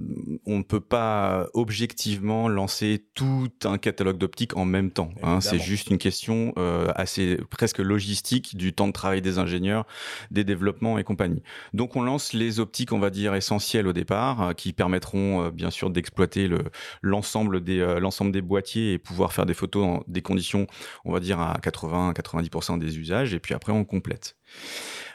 on 0.47 0.59
ne 0.59 0.63
peut 0.63 0.81
pas 0.81 1.47
objectivement 1.53 2.49
lancer 2.49 3.05
tout 3.15 3.51
un 3.65 3.77
catalogue 3.77 4.17
d'optique 4.17 4.57
en 4.57 4.65
même 4.65 4.91
temps. 4.91 5.11
Hein. 5.23 5.43
C'est 5.43 5.59
juste 5.59 5.91
une 5.91 5.99
question 5.99 6.55
euh, 6.57 6.91
assez 6.95 7.39
presque 7.51 7.79
logistique 7.79 8.57
du 8.57 8.73
temps 8.73 8.87
de 8.87 8.93
travail 8.93 9.21
des 9.21 9.39
ingénieurs, 9.39 9.87
des 10.31 10.43
développements 10.45 10.99
et 10.99 11.05
compagnie. 11.05 11.43
Donc 11.75 11.97
on 11.97 12.03
lance 12.03 12.33
les 12.33 12.61
optiques, 12.61 12.93
on 12.93 12.99
va 12.99 13.11
dire 13.11 13.35
essentielles 13.35 13.87
au 13.87 13.93
départ, 13.93 14.41
euh, 14.43 14.53
qui 14.53 14.73
permettront 14.73 15.45
euh, 15.45 15.51
bien 15.51 15.71
sûr 15.71 15.91
d'exploiter 15.91 16.49
le 16.49 16.59
l'ensemble 17.03 17.63
des 17.63 17.81
euh, 17.81 18.01
l'ensemble 18.01 18.33
des 18.33 18.43
boîtiers 18.43 18.95
et 18.95 18.99
pouvoir 18.99 19.33
faire 19.33 19.45
des 19.45 19.55
photos 19.55 19.83
dans 19.83 20.05
des 20.07 20.23
conditions, 20.23 20.67
on 21.05 21.13
va 21.13 21.21
dire 21.21 21.41
à 21.41 21.59
80-90% 21.63 22.79
des 22.79 22.99
usages. 22.99 23.35
Et 23.35 23.39
puis 23.39 23.55
après 23.55 23.73
on 23.73 23.85
complète. 23.85 24.37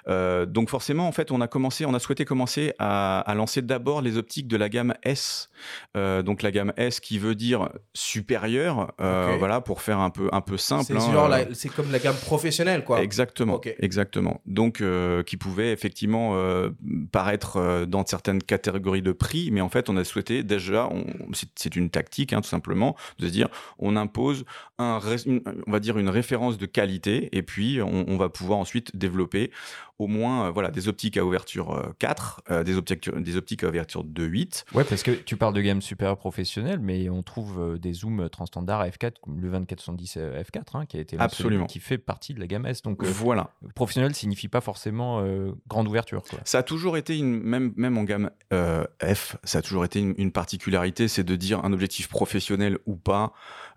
Euh, 0.08 0.46
donc 0.46 0.70
forcément, 0.70 1.08
en 1.08 1.12
fait, 1.12 1.32
on 1.32 1.42
a 1.42 1.48
commencé, 1.48 1.86
on 1.86 1.94
a 1.94 2.00
souhaité 2.00 2.26
commencer 2.26 2.74
à, 2.80 3.20
à 3.20 3.36
lancer 3.36 3.62
d'abord 3.62 4.02
les 4.02 4.18
optiques 4.18 4.48
de 4.48 4.58
la 4.58 4.70
gamme 4.70 4.94
S. 5.04 5.50
Euh, 5.98 6.22
donc 6.22 6.42
la 6.42 6.52
gamme 6.52 6.74
S 6.78 7.00
qui 7.00 7.20
veut 7.20 7.36
dire 7.36 7.70
supérieur, 7.94 8.94
euh, 9.02 9.36
voilà, 9.40 9.62
pour 9.62 9.82
faire 9.82 10.00
un 10.00 10.10
peu 10.10 10.30
un 10.32 10.42
peu 10.42 10.58
simple. 10.58 10.86
C'est 10.86 10.94
hein, 10.94 11.00
euh, 11.42 11.54
comme 11.76 11.92
la 11.92 12.00
gamme 12.00 12.16
professionnelle, 12.16 12.84
quoi. 12.84 13.02
Exactement, 13.02 13.54
exactement. 13.80 14.42
Donc, 14.46 14.82
euh, 14.82 15.24
qui 15.24 15.38
pouvait 15.38 15.72
effectivement 15.72 16.36
euh, 16.36 16.70
paraître 17.12 17.58
euh, 17.58 17.86
dans 17.86 18.06
certaines 18.06 18.42
catégories 18.42 19.02
de 19.02 19.12
prix, 19.12 19.50
mais 19.52 19.62
en 19.62 19.70
fait, 19.70 19.90
on 19.90 19.98
a 19.98 20.04
souhaité 20.04 20.44
déjà, 20.44 20.90
c'est 21.34 21.50
c'est 21.56 21.76
une 21.76 21.90
tactique, 21.90 22.34
hein, 22.34 22.42
tout 22.42 22.50
simplement, 22.50 22.96
de 23.20 23.28
se 23.28 23.32
dire, 23.32 23.48
on 23.80 23.96
impose 23.96 24.46
un, 24.80 25.00
une- 25.26 25.42
on 25.68 25.72
va 25.72 25.80
dire 25.80 25.98
une 25.98 26.10
référence 26.10 26.58
de 26.58 26.66
qualité, 26.66 27.30
et 27.32 27.42
puis 27.44 27.80
on, 27.82 28.06
on 28.08 28.18
va 28.18 28.30
pouvoir 28.30 28.60
ensuite 28.60 28.96
développer 28.96 29.52
au 30.00 30.08
moins, 30.08 30.48
euh, 30.48 30.52
voilà, 30.52 30.72
des 30.72 30.88
optiques 30.88 31.18
à 31.18 31.24
ouverture 31.24 31.72
euh, 31.72 31.94
4, 32.00 32.42
euh, 32.50 32.64
des 32.64 32.76
optiques, 32.78 33.10
des 33.16 33.38
optiques 33.38 33.64
à 33.64 33.68
ouverture 33.68 34.04
2.8. 34.04 34.66
Ouais, 34.74 34.84
parce 34.84 35.04
que 35.04 35.12
tu 35.12 35.38
parles 35.38 35.53
de 35.54 35.62
gamme 35.62 35.82
supérieure 35.82 36.18
professionnelle, 36.18 36.80
mais 36.80 37.10
on 37.10 37.24
trouve 37.24 37.60
euh, 37.60 37.78
des 37.78 37.94
zooms 37.94 38.30
transstandard 38.30 38.82
à 38.82 38.90
f4, 38.90 39.14
comme 39.22 39.40
le 39.40 39.50
2470 39.50 40.18
F4, 40.18 40.62
hein, 40.74 40.86
qui 40.86 40.98
a 40.98 41.00
été 41.00 41.18
Absolument. 41.20 41.66
qui 41.66 41.80
fait 41.80 41.98
partie 41.98 42.34
de 42.34 42.40
la 42.40 42.48
gamme 42.48 42.66
S. 42.66 42.82
Donc, 42.82 43.04
euh, 43.04 43.08
Voilà. 43.08 43.52
professionnel 43.76 44.14
signifie 44.16 44.48
pas 44.48 44.62
forcément 44.62 45.22
euh, 45.22 45.52
grande 45.68 45.88
ouverture. 45.88 46.24
Quoi. 46.30 46.40
Ça 46.44 46.60
a 46.60 46.64
toujours 46.64 46.98
été 46.98 47.18
une 47.18 47.40
même 47.42 47.74
même 47.76 47.98
en 47.98 48.04
gamme 48.04 48.32
euh, 48.52 48.86
F, 49.04 49.38
ça 49.44 49.60
a 49.60 49.62
toujours 49.62 49.86
été 49.86 50.00
une, 50.00 50.14
une 50.18 50.32
particularité, 50.32 51.08
c'est 51.08 51.24
de 51.24 51.36
dire 51.36 51.64
un 51.64 51.74
objectif 51.74 52.08
professionnel 52.10 52.78
ou 52.86 52.96
pas. 52.96 53.34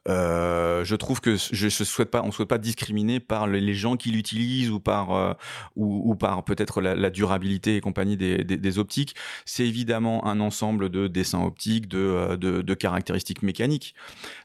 Euh, 0.08 0.84
je 0.84 0.96
trouve 0.96 1.20
que 1.20 1.36
je, 1.36 1.68
je 1.68 1.84
souhaite 1.84 2.10
pas, 2.10 2.22
on 2.22 2.30
souhaite 2.30 2.48
pas 2.48 2.58
discriminer 2.58 3.20
par 3.20 3.46
les 3.46 3.74
gens 3.74 3.96
qui 3.96 4.10
l'utilisent 4.10 4.70
ou 4.70 4.80
par 4.80 5.12
euh, 5.12 5.32
ou, 5.74 6.10
ou 6.10 6.14
par 6.14 6.44
peut-être 6.44 6.80
la, 6.80 6.94
la 6.94 7.10
durabilité 7.10 7.76
et 7.76 7.80
compagnie 7.80 8.16
des, 8.16 8.44
des, 8.44 8.56
des 8.56 8.78
optiques. 8.78 9.14
C'est 9.44 9.66
évidemment 9.66 10.26
un 10.26 10.40
ensemble 10.40 10.90
de 10.90 11.08
dessins 11.08 11.42
optiques, 11.42 11.88
de, 11.88 11.98
euh, 11.98 12.36
de, 12.36 12.62
de 12.62 12.74
caractéristiques 12.74 13.42
mécaniques. 13.42 13.94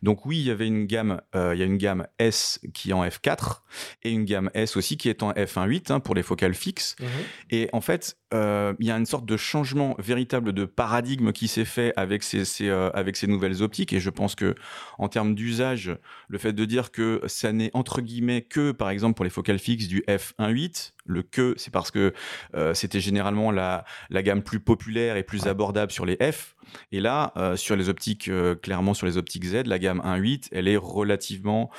Donc 0.02 0.26
oui, 0.26 0.40
il 0.40 0.46
y 0.46 0.52
avait 0.52 0.68
une 0.68 0.86
gamme, 0.86 1.22
euh, 1.36 1.54
il 1.56 1.60
y 1.60 1.64
a 1.64 1.66
une 1.66 1.78
gamme 1.78 2.08
S 2.20 2.60
qui 2.74 2.92
est 2.92 2.94
en 2.94 3.06
F4 3.06 3.62
et 4.04 4.12
une 4.12 4.26
gamme 4.26 4.50
S 4.54 4.78
aussi 4.78 4.98
qui 4.98 5.10
est 5.10 5.24
en 5.24 5.32
F1.8 5.32 5.92
hein, 5.92 6.00
pour 6.00 6.16
les 6.16 6.24
focales 6.24 6.56
fixes. 6.56 6.96
Mhm. 7.00 7.08
Et 7.52 7.70
en 7.74 7.82
fait, 7.82 8.18
euh, 8.34 8.74
il 8.80 8.86
y 8.88 8.92
a 8.92 8.98
une 8.98 9.06
sorte 9.06 9.26
de 9.26 9.38
changement 9.38 9.96
véritable 10.00 10.54
de 10.54 10.66
paradigme 10.66 11.32
qui 11.32 11.48
s'est 11.48 11.66
fait 11.66 11.94
avec 11.98 12.24
ces, 12.24 12.46
ces, 12.46 12.70
euh, 12.70 12.90
avec 12.94 13.16
ces 13.18 13.28
nouvelles 13.28 13.62
optiques. 13.62 13.92
Et 13.94 14.00
je 14.00 14.10
pense 14.10 14.36
que, 14.36 14.56
en 14.98 15.10
termes 15.10 15.36
d'usage, 15.36 15.96
le 16.30 16.38
fait 16.38 16.54
de 16.54 16.64
dire 16.66 16.92
que 16.92 17.22
ça 17.28 17.52
n'est 17.52 17.72
entre 17.74 18.02
guillemets 18.02 18.42
que, 18.42 18.72
par 18.72 18.90
exemple, 18.90 19.16
pour 19.16 19.26
les 19.26 19.30
focales 19.32 19.60
fixes 19.60 19.88
du 19.88 20.02
f1.8, 20.08 20.94
le 21.06 21.24
que, 21.24 21.54
c'est 21.58 21.72
parce 21.72 21.92
que 21.92 22.14
euh, 22.56 22.74
c'était 22.74 23.00
généralement 23.02 23.52
la, 23.52 23.84
la 24.10 24.24
gamme 24.24 24.44
plus 24.44 24.60
populaire 24.60 25.18
et 25.18 25.24
plus 25.24 25.44
Ouais. 25.44 25.48
abordable 25.50 25.92
sur 25.92 26.06
les 26.06 26.18
f. 26.32 26.56
Et 26.92 27.00
là, 27.02 27.34
euh, 27.38 27.56
sur 27.58 27.76
les 27.76 27.90
optiques, 27.90 28.28
euh, 28.30 28.56
clairement 28.56 28.94
sur 28.94 29.08
les 29.08 29.18
optiques 29.18 29.46
Z, 29.46 29.64
la 29.66 29.80
gamme 29.80 30.00
1.8, 30.06 30.48
elle 30.52 30.68
est 30.68 30.78
relativement 30.78 31.70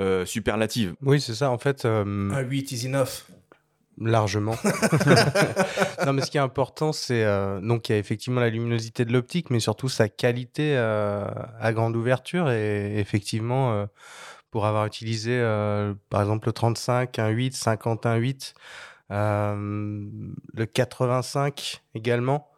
euh, 0.00 0.24
superlative. 0.24 0.94
Oui, 1.02 1.20
c'est 1.20 1.34
ça. 1.34 1.50
En 1.50 1.58
fait, 1.58 1.84
euh, 1.84 2.30
Un 2.30 2.40
8 2.40 2.72
is 2.72 2.86
enough. 2.86 3.26
Largement. 3.98 4.56
non, 6.06 6.12
mais 6.12 6.22
ce 6.22 6.30
qui 6.30 6.36
est 6.36 6.40
important, 6.40 6.92
c'est 6.92 7.24
euh, 7.24 7.60
donc 7.60 7.88
il 7.88 7.92
y 7.92 7.94
a 7.94 7.98
effectivement 7.98 8.40
la 8.40 8.50
luminosité 8.50 9.04
de 9.04 9.12
l'optique, 9.12 9.50
mais 9.50 9.60
surtout 9.60 9.88
sa 9.88 10.08
qualité 10.08 10.76
euh, 10.76 11.26
à 11.60 11.72
grande 11.72 11.96
ouverture. 11.96 12.50
Et 12.50 12.98
effectivement, 12.98 13.72
euh, 13.72 13.86
pour 14.50 14.66
avoir 14.66 14.86
utilisé 14.86 15.40
par 16.10 16.20
exemple 16.20 16.48
le 16.48 16.52
35, 16.52 17.18
un 17.18 17.28
8, 17.28 17.54
50, 17.54 18.06
un 18.06 18.16
8, 18.16 18.54
euh, 19.10 20.06
le 20.54 20.66
85 20.66 21.82
également, 21.94 22.50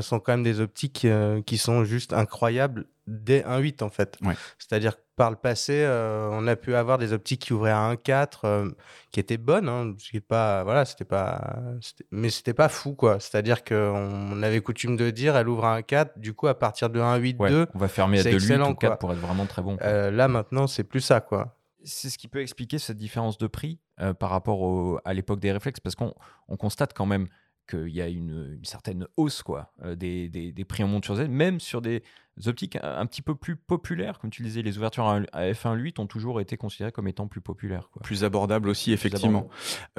sont 0.00 0.18
quand 0.18 0.32
même 0.32 0.42
des 0.42 0.60
optiques 0.60 1.06
qui 1.44 1.58
sont 1.58 1.84
juste 1.84 2.14
incroyables 2.14 2.86
dès 3.06 3.42
1.8 3.42 3.82
en 3.82 3.90
fait. 3.90 4.16
Ouais. 4.22 4.34
C'est-à-dire 4.58 4.94
par 5.16 5.30
le 5.30 5.36
passé, 5.36 5.84
euh, 5.84 6.28
on 6.32 6.46
a 6.46 6.56
pu 6.56 6.74
avoir 6.74 6.98
des 6.98 7.12
optiques 7.12 7.42
qui 7.42 7.52
ouvraient 7.52 7.70
à 7.70 7.78
1.4, 7.92 8.44
euh, 8.44 8.70
qui 9.12 9.20
étaient 9.20 9.36
bonnes, 9.36 9.68
hein, 9.68 9.94
ce 9.98 10.10
qui 10.10 10.16
est 10.16 10.20
pas, 10.20 10.64
voilà, 10.64 10.84
c'était 10.84 11.04
pas, 11.04 11.56
c'était- 11.80 12.04
mais 12.10 12.30
c'était 12.30 12.54
pas 12.54 12.68
fou 12.68 12.94
quoi. 12.94 13.20
C'est-à-dire 13.20 13.62
qu'on 13.64 14.42
avait 14.42 14.60
coutume 14.60 14.96
de 14.96 15.10
dire, 15.10 15.36
elle 15.36 15.48
ouvre 15.48 15.64
à 15.64 15.76
1.4, 15.78 16.18
du 16.18 16.34
coup 16.34 16.46
à 16.48 16.58
partir 16.58 16.90
de 16.90 17.00
1.8.2, 17.00 17.60
Ouais, 17.62 17.66
on 17.74 17.78
va 17.78 17.88
fermer 17.88 18.18
à 18.18 18.22
c'est 18.22 18.30
2 18.30 18.36
excellent, 18.36 18.70
ou 18.72 18.74
4 18.74 18.90
quoi. 18.90 18.98
pour 18.98 19.12
être 19.12 19.18
vraiment 19.20 19.46
très 19.46 19.62
bon. 19.62 19.76
euh, 19.82 20.10
là 20.10 20.26
maintenant 20.28 20.66
c'est 20.66 20.84
plus 20.84 21.00
ça 21.00 21.20
quoi. 21.20 21.56
c'est 21.84 22.08
ce 22.08 22.16
qui 22.18 22.28
peut 22.28 22.40
expliquer 22.40 22.78
cette 22.78 22.96
différence 22.96 23.36
de 23.38 23.46
prix 23.46 23.78
euh, 24.00 24.14
par 24.14 24.30
rapport 24.30 24.60
au- 24.62 24.98
à 25.04 25.12
l'époque 25.12 25.38
des 25.38 25.52
réflexes, 25.52 25.80
parce 25.80 25.94
qu'on 25.94 26.14
on 26.48 26.56
constate 26.56 26.92
quand 26.94 27.06
même 27.06 27.28
qu'il 27.66 27.88
y 27.94 28.00
a 28.02 28.08
une, 28.08 28.54
une 28.58 28.64
certaine 28.64 29.06
hausse 29.16 29.42
quoi, 29.42 29.72
euh, 29.84 29.94
des, 29.94 30.28
des- 30.28 30.52
des 30.52 30.64
prix 30.64 30.82
en 30.84 30.88
monte 30.88 31.04
sur 31.04 31.16
Z, 31.16 31.28
même 31.28 31.60
sur 31.60 31.80
des 31.82 32.02
optiques 32.46 32.76
un, 32.76 32.98
un 32.98 33.06
petit 33.06 33.22
peu 33.22 33.34
plus 33.34 33.56
populaires, 33.56 34.18
comme 34.18 34.30
tu 34.30 34.42
disais, 34.42 34.62
les 34.62 34.76
ouvertures 34.76 35.06
à, 35.06 35.20
à 35.32 35.50
f1.8 35.52 36.00
ont 36.00 36.06
toujours 36.06 36.40
été 36.40 36.56
considérées 36.56 36.92
comme 36.92 37.08
étant 37.08 37.26
plus 37.28 37.40
populaires. 37.40 37.88
Quoi. 37.92 38.02
Plus 38.02 38.24
abordable 38.24 38.68
aussi, 38.68 38.92
effectivement. 38.92 39.48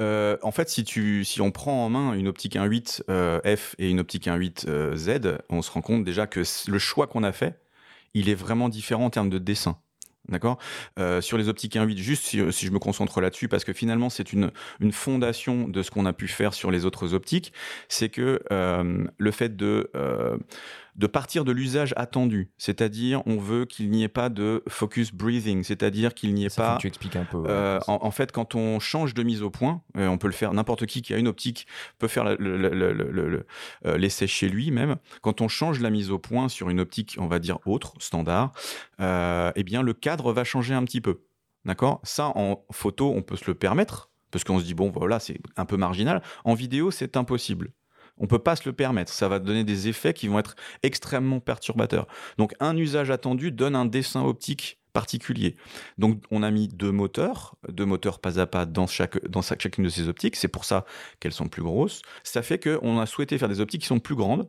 Euh, 0.00 0.36
en 0.42 0.50
fait, 0.50 0.68
si, 0.68 0.84
tu, 0.84 1.24
si 1.24 1.40
on 1.40 1.50
prend 1.50 1.84
en 1.86 1.88
main 1.88 2.12
une 2.14 2.28
optique 2.28 2.56
1.8 2.56 3.02
euh, 3.08 3.40
F 3.56 3.74
et 3.78 3.90
une 3.90 4.00
optique 4.00 4.26
1.8 4.26 4.68
euh, 4.68 4.96
Z, 4.96 5.38
on 5.48 5.62
se 5.62 5.70
rend 5.70 5.80
compte 5.82 6.04
déjà 6.04 6.26
que 6.26 6.42
le 6.68 6.78
choix 6.78 7.06
qu'on 7.06 7.22
a 7.22 7.32
fait, 7.32 7.58
il 8.14 8.28
est 8.28 8.34
vraiment 8.34 8.68
différent 8.68 9.06
en 9.06 9.10
termes 9.10 9.30
de 9.30 9.38
dessin. 9.38 9.78
D'accord? 10.28 10.58
Euh, 10.98 11.20
Sur 11.20 11.38
les 11.38 11.48
optiques 11.48 11.76
1.8, 11.76 11.96
juste 11.96 12.24
si, 12.24 12.40
si 12.52 12.66
je 12.66 12.70
me 12.72 12.78
concentre 12.78 13.20
là-dessus, 13.20 13.48
parce 13.48 13.64
que 13.64 13.72
finalement, 13.72 14.10
c'est 14.10 14.32
une, 14.32 14.50
une 14.80 14.92
fondation 14.92 15.68
de 15.68 15.82
ce 15.82 15.90
qu'on 15.90 16.06
a 16.06 16.12
pu 16.12 16.28
faire 16.28 16.54
sur 16.54 16.70
les 16.70 16.84
autres 16.84 17.14
optiques, 17.14 17.52
c'est 17.88 18.08
que 18.08 18.40
euh, 18.50 19.04
le 19.18 19.30
fait 19.30 19.56
de, 19.56 19.90
euh, 19.94 20.36
de 20.96 21.06
partir 21.06 21.44
de 21.44 21.52
l'usage 21.52 21.92
attendu, 21.96 22.50
c'est-à-dire 22.56 23.22
on 23.26 23.36
veut 23.36 23.66
qu'il 23.66 23.90
n'y 23.90 24.02
ait 24.02 24.08
pas 24.08 24.28
de 24.28 24.62
focus 24.68 25.12
breathing, 25.12 25.62
c'est-à-dire 25.62 26.14
qu'il 26.14 26.34
n'y 26.34 26.44
ait 26.44 26.48
Ça, 26.48 26.62
pas... 26.62 26.78
tu 26.78 26.86
expliques 26.86 27.16
un 27.16 27.24
peu. 27.24 27.38
ouais, 27.38 27.46
Euh, 27.48 27.78
en, 27.86 27.98
en 28.02 28.10
fait, 28.10 28.32
quand 28.32 28.54
on 28.54 28.80
change 28.80 29.14
de 29.14 29.22
mise 29.22 29.42
au 29.42 29.50
point, 29.50 29.82
euh, 29.96 30.08
on 30.08 30.18
peut 30.18 30.26
le 30.26 30.32
faire, 30.32 30.52
n'importe 30.54 30.86
qui 30.86 31.02
qui 31.02 31.12
a 31.12 31.18
une 31.18 31.28
optique 31.28 31.66
peut 31.98 32.08
faire 32.08 32.24
euh, 32.26 33.42
l'essai 33.96 34.26
chez 34.26 34.48
lui 34.48 34.70
même. 34.70 34.96
Quand 35.22 35.40
on 35.40 35.48
change 35.48 35.80
la 35.80 35.90
mise 35.90 36.10
au 36.10 36.18
point 36.18 36.48
sur 36.48 36.70
une 36.70 36.80
optique, 36.80 37.16
on 37.18 37.26
va 37.26 37.38
dire 37.38 37.58
autre, 37.66 37.94
standard, 37.98 38.52
euh, 39.00 39.52
eh 39.54 39.62
bien 39.62 39.82
le 39.82 39.92
cadre 39.92 40.32
va 40.32 40.44
changer 40.44 40.74
un 40.74 40.84
petit 40.84 41.00
peu. 41.00 41.20
D'accord? 41.64 42.00
Ça, 42.04 42.32
en 42.36 42.64
photo, 42.70 43.12
on 43.14 43.22
peut 43.22 43.36
se 43.36 43.44
le 43.48 43.54
permettre, 43.54 44.10
parce 44.30 44.44
qu'on 44.44 44.58
se 44.60 44.64
dit, 44.64 44.74
bon, 44.74 44.90
voilà, 44.90 45.18
c'est 45.18 45.38
un 45.56 45.64
peu 45.64 45.76
marginal. 45.76 46.22
En 46.44 46.54
vidéo, 46.54 46.90
c'est 46.90 47.16
impossible. 47.16 47.72
On 48.18 48.26
peut 48.26 48.38
pas 48.38 48.56
se 48.56 48.68
le 48.68 48.72
permettre. 48.72 49.12
Ça 49.12 49.28
va 49.28 49.38
donner 49.38 49.64
des 49.64 49.88
effets 49.88 50.14
qui 50.14 50.28
vont 50.28 50.38
être 50.38 50.56
extrêmement 50.82 51.40
perturbateurs. 51.40 52.06
Donc, 52.38 52.54
un 52.60 52.76
usage 52.76 53.10
attendu 53.10 53.52
donne 53.52 53.76
un 53.76 53.84
dessin 53.84 54.24
optique 54.24 54.78
particulier. 54.92 55.56
Donc, 55.98 56.22
on 56.30 56.42
a 56.42 56.50
mis 56.50 56.68
deux 56.68 56.90
moteurs, 56.90 57.56
deux 57.68 57.84
moteurs 57.84 58.18
pas 58.18 58.40
à 58.40 58.46
pas 58.46 58.64
dans, 58.64 58.86
chacune 58.86 59.84
de 59.84 59.90
ces 59.90 60.08
optiques. 60.08 60.36
C'est 60.36 60.48
pour 60.48 60.64
ça 60.64 60.86
qu'elles 61.20 61.34
sont 61.34 61.48
plus 61.48 61.62
grosses. 61.62 62.00
Ça 62.24 62.40
fait 62.40 62.58
qu'on 62.58 62.98
a 62.98 63.04
souhaité 63.04 63.36
faire 63.36 63.50
des 63.50 63.60
optiques 63.60 63.82
qui 63.82 63.86
sont 63.86 63.98
plus 63.98 64.14
grandes 64.14 64.48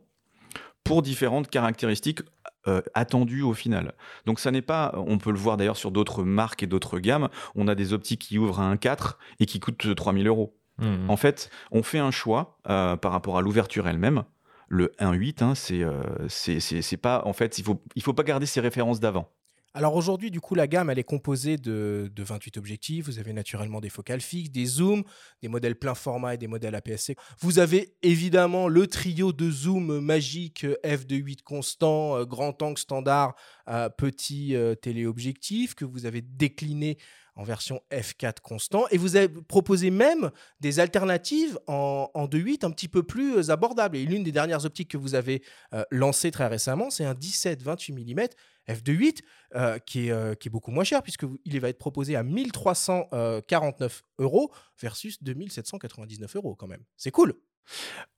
pour 0.84 1.02
différentes 1.02 1.50
caractéristiques 1.50 2.20
euh, 2.66 2.80
attendues 2.94 3.42
au 3.42 3.52
final. 3.52 3.92
Donc, 4.24 4.40
ça 4.40 4.50
n'est 4.50 4.62
pas, 4.62 4.94
on 4.96 5.18
peut 5.18 5.32
le 5.32 5.38
voir 5.38 5.58
d'ailleurs 5.58 5.76
sur 5.76 5.90
d'autres 5.90 6.22
marques 6.22 6.62
et 6.62 6.66
d'autres 6.66 6.98
gammes, 6.98 7.28
on 7.54 7.68
a 7.68 7.74
des 7.74 7.92
optiques 7.92 8.22
qui 8.22 8.38
ouvrent 8.38 8.60
à 8.60 8.74
1.4 8.74 9.16
et 9.40 9.44
qui 9.44 9.60
coûtent 9.60 9.94
3000 9.94 10.26
euros. 10.28 10.57
Mhm. 10.78 11.10
En 11.10 11.16
fait, 11.16 11.50
on 11.70 11.82
fait 11.82 11.98
un 11.98 12.10
choix 12.10 12.58
euh, 12.68 12.96
par 12.96 13.12
rapport 13.12 13.36
à 13.38 13.42
l'ouverture 13.42 13.88
elle-même. 13.88 14.24
Le 14.68 14.92
1.8, 14.98 15.42
hein, 15.42 15.54
c'est 15.54 15.82
euh, 15.82 16.02
c'est- 16.28 16.60
c'est 16.60 16.96
pas. 16.98 17.22
En 17.24 17.32
fait, 17.32 17.58
il 17.58 17.64
faut, 17.64 17.82
il 17.96 18.02
faut 18.02 18.12
pas 18.12 18.22
garder 18.22 18.46
ses 18.46 18.60
références 18.60 19.00
d'avant. 19.00 19.28
Alors 19.74 19.94
aujourd'hui, 19.94 20.30
du 20.30 20.40
coup, 20.40 20.54
la 20.54 20.66
gamme, 20.66 20.90
elle 20.90 20.98
est 20.98 21.04
composée 21.04 21.56
de, 21.56 22.10
de 22.12 22.22
28 22.22 22.56
objectifs. 22.56 23.04
Vous 23.06 23.18
avez 23.18 23.32
naturellement 23.32 23.80
des 23.80 23.90
focales 23.90 24.20
fixes, 24.22 24.50
des 24.50 24.64
zooms, 24.64 25.04
des 25.42 25.48
modèles 25.48 25.76
plein 25.76 25.94
format 25.94 26.34
et 26.34 26.38
des 26.38 26.48
modèles 26.48 26.74
APS-C. 26.74 27.16
Vous 27.40 27.58
avez 27.58 27.94
évidemment 28.02 28.66
le 28.66 28.86
trio 28.86 29.32
de 29.32 29.50
zoom 29.50 30.00
magique 30.00 30.64
euh, 30.64 30.76
f2.8 30.84 31.42
constant, 31.42 32.16
euh, 32.16 32.24
grand 32.24 32.60
angle 32.62 32.78
standard, 32.78 33.34
euh, 33.68 33.88
petit 33.90 34.56
euh, 34.56 34.74
téléobjectif 34.74 35.74
que 35.74 35.84
vous 35.84 36.06
avez 36.06 36.22
décliné 36.22 36.98
en 37.38 37.44
version 37.44 37.80
f4 37.90 38.40
constant. 38.42 38.86
Et 38.90 38.98
vous 38.98 39.16
avez 39.16 39.28
proposé 39.28 39.90
même 39.90 40.30
des 40.60 40.80
alternatives 40.80 41.58
en, 41.68 42.10
en 42.12 42.26
2.8 42.26 42.66
un 42.66 42.70
petit 42.70 42.88
peu 42.88 43.02
plus 43.02 43.50
abordables. 43.50 43.96
Et 43.96 44.04
l'une 44.04 44.24
des 44.24 44.32
dernières 44.32 44.64
optiques 44.64 44.90
que 44.90 44.98
vous 44.98 45.14
avez 45.14 45.42
lancées 45.90 46.32
très 46.32 46.48
récemment, 46.48 46.90
c'est 46.90 47.04
un 47.04 47.14
17-28 47.14 47.92
mm 47.92 48.26
f2.8 48.68 49.80
qui, 49.86 50.08
est, 50.08 50.38
qui 50.40 50.48
est 50.48 50.50
beaucoup 50.50 50.72
moins 50.72 50.84
cher 50.84 51.02
puisqu'il 51.02 51.60
va 51.60 51.68
être 51.68 51.78
proposé 51.78 52.16
à 52.16 52.22
1349 52.22 54.02
euros 54.18 54.52
versus 54.80 55.22
2799 55.22 56.36
euros 56.36 56.56
quand 56.56 56.66
même. 56.66 56.82
C'est 56.96 57.12
cool. 57.12 57.34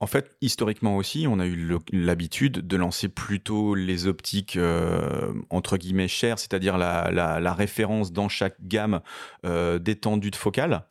En 0.00 0.06
fait, 0.06 0.36
historiquement 0.40 0.96
aussi, 0.96 1.26
on 1.28 1.40
a 1.40 1.46
eu 1.46 1.78
l'habitude 1.92 2.66
de 2.66 2.76
lancer 2.76 3.08
plutôt 3.08 3.74
les 3.74 4.06
optiques 4.06 4.56
euh, 4.56 5.32
entre 5.50 5.76
guillemets 5.76 6.08
chères, 6.08 6.38
c'est-à-dire 6.38 6.78
la, 6.78 7.54
référence 7.54 8.12
dans 8.12 8.28
chaque 8.28 8.56
gamme 8.62 9.00
euh, 9.44 9.78
d'étendue 9.78 10.30
de 10.30 10.36
focale. 10.36 10.84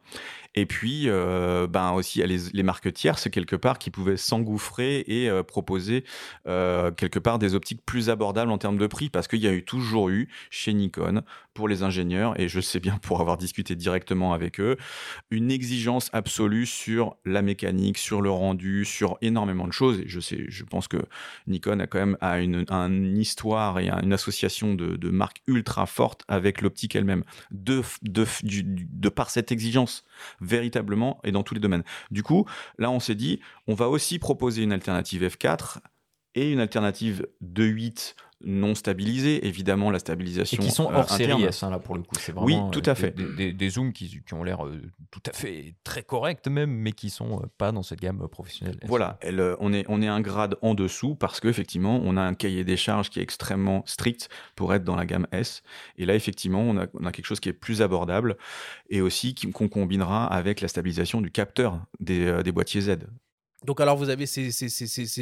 Et 0.56 0.66
puis, 0.66 1.04
euh, 1.08 1.68
ben 1.68 1.92
aussi, 1.92 2.26
les, 2.26 2.38
les 2.54 2.64
marques 2.64 2.92
tierces, 2.92 3.30
quelque 3.30 3.56
part, 3.56 3.78
qui 3.78 3.92
pouvaient 3.92 4.18
s'engouffrer 4.18 5.04
et 5.08 5.30
euh, 5.30 5.44
proposer 5.44 6.04
euh, 6.48 6.92
quelque 6.92 7.20
part 7.20 7.38
des 7.38 7.54
optiques 7.54 7.86
plus 7.86 8.10
abordables 8.10 8.52
en 8.52 8.58
termes 8.58 8.78
de 8.78 8.88
prix, 8.88 9.10
parce 9.10 9.28
qu'il 9.28 9.40
y 9.40 9.48
a 9.48 9.54
eu 9.54 9.64
toujours 9.64 10.10
eu 10.10 10.28
chez 10.50 10.74
Nikon, 10.74 11.22
pour 11.54 11.68
les 11.68 11.84
ingénieurs, 11.84 12.40
et 12.40 12.48
je 12.48 12.62
sais 12.62 12.80
bien 12.80 12.98
pour 12.98 13.22
avoir 13.22 13.38
discuté 13.38 13.76
directement 13.76 14.34
avec 14.34 14.60
eux, 14.60 14.78
une 15.30 15.52
exigence 15.52 16.10
absolue 16.14 16.66
sur 16.66 17.18
la 17.26 17.42
mécanique, 17.42 17.98
sur 17.98 18.22
le 18.22 18.32
rendu, 18.32 18.86
sur 18.86 19.18
énormément 19.22 19.68
de 19.68 19.74
choses. 19.74 20.00
Et 20.00 20.08
je 20.08 20.20
sais, 20.20 20.46
je 20.48 20.64
pense 20.64 20.88
que 20.88 20.98
Nikon 21.48 21.80
a 21.80 21.88
quand 21.88 22.00
même 22.00 22.18
a 22.22 22.40
une, 22.40 22.66
histoire 23.20 23.78
et 23.80 23.90
une 23.90 24.14
association 24.14 24.74
de, 24.74 25.10
marques 25.10 25.42
ultra 25.48 25.86
forte 25.86 26.24
avec 26.28 26.62
l'optique 26.62 26.96
elle-même, 26.96 27.24
de, 27.52 27.82
de, 28.04 28.26
de 28.44 29.10
par 29.10 29.30
cette 29.30 29.52
exigence 29.52 30.06
véritablement 30.42 31.20
et 31.24 31.32
dans 31.32 31.44
tous 31.44 31.54
les 31.54 31.60
domaines. 31.60 31.84
Du 32.12 32.24
coup, 32.24 32.46
là, 32.78 32.92
on 32.92 33.00
s'est 33.00 33.16
dit, 33.16 33.40
on 33.68 33.74
va 33.74 33.90
aussi 33.90 34.20
proposer 34.20 34.64
une 34.64 34.74
alternative 34.74 35.26
F4 35.26 35.80
et 36.36 36.52
une 36.52 36.60
alternative 36.60 37.28
2.8 37.44 38.16
non 38.42 38.74
stabilisés, 38.74 39.46
évidemment 39.48 39.92
la 39.92 40.00
stabilisation. 40.00 40.62
Et 40.62 40.66
qui 40.66 40.72
sont 40.72 40.90
euh, 40.92 40.96
hors 40.96 41.10
série 41.10 41.44
S, 41.44 41.64
hein, 41.64 41.70
là 41.70 41.80
pour 41.80 41.96
le 41.96 42.04
coup. 42.04 42.16
C'est 42.20 42.32
vraiment 42.32 42.68
oui, 42.68 42.72
tout 42.72 42.88
à 42.90 42.96
fait. 42.96 43.14
Des, 43.16 43.70
zooms 43.70 43.92
qui, 43.92 44.22
ont 44.32 44.44
l'air 44.44 44.66
euh, 44.66 44.82
tout 45.12 45.22
à 45.26 45.34
fait 45.34 45.76
très 45.84 46.04
corrects 46.04 46.48
même, 46.48 46.72
mais 46.72 46.94
qui 46.94 47.10
sont 47.10 47.42
euh, 47.42 47.46
pas 47.58 47.72
dans 47.72 47.84
cette 47.84 48.00
gamme 48.00 48.28
professionnelle. 48.30 48.80
Voilà, 48.84 49.18
elle, 49.22 49.56
on, 49.60 49.74
est, 49.74 49.86
on 49.90 50.02
est 50.02 50.08
un 50.08 50.22
grade 50.22 50.56
en 50.62 50.74
dessous 50.74 51.16
parce 51.16 51.40
qu'effectivement, 51.40 52.00
on 52.04 52.16
a 52.16 52.22
un 52.22 52.34
cahier 52.34 52.64
des 52.64 52.78
charges 52.78 53.10
qui 53.10 53.20
est 53.20 53.24
extrêmement 53.24 53.84
strict 53.86 54.30
pour 54.56 54.74
être 54.74 54.84
dans 54.84 54.96
la 54.96 55.06
gamme 55.06 55.28
S. 55.32 55.62
Et 55.98 56.06
là, 56.06 56.16
effectivement, 56.16 56.62
on 56.62 56.78
a, 56.78 56.88
on 56.94 57.06
a 57.06 57.12
quelque 57.12 57.26
chose 57.26 57.40
qui 57.40 57.50
est 57.50 57.54
plus 57.54 57.82
abordable 57.82 58.38
et 58.90 59.02
aussi 59.02 59.36
qu'on 59.36 59.68
combinera 59.68 60.26
avec 60.26 60.62
la 60.62 60.68
stabilisation 60.68 61.22
du 61.22 61.32
capteur 61.32 61.82
des, 62.00 62.42
des 62.44 62.52
boîtiers 62.52 62.82
Z. 62.82 62.98
Donc 63.66 63.82
alors 63.82 63.98
vous 63.98 64.10
avez 64.10 64.26
ces, 64.26 64.50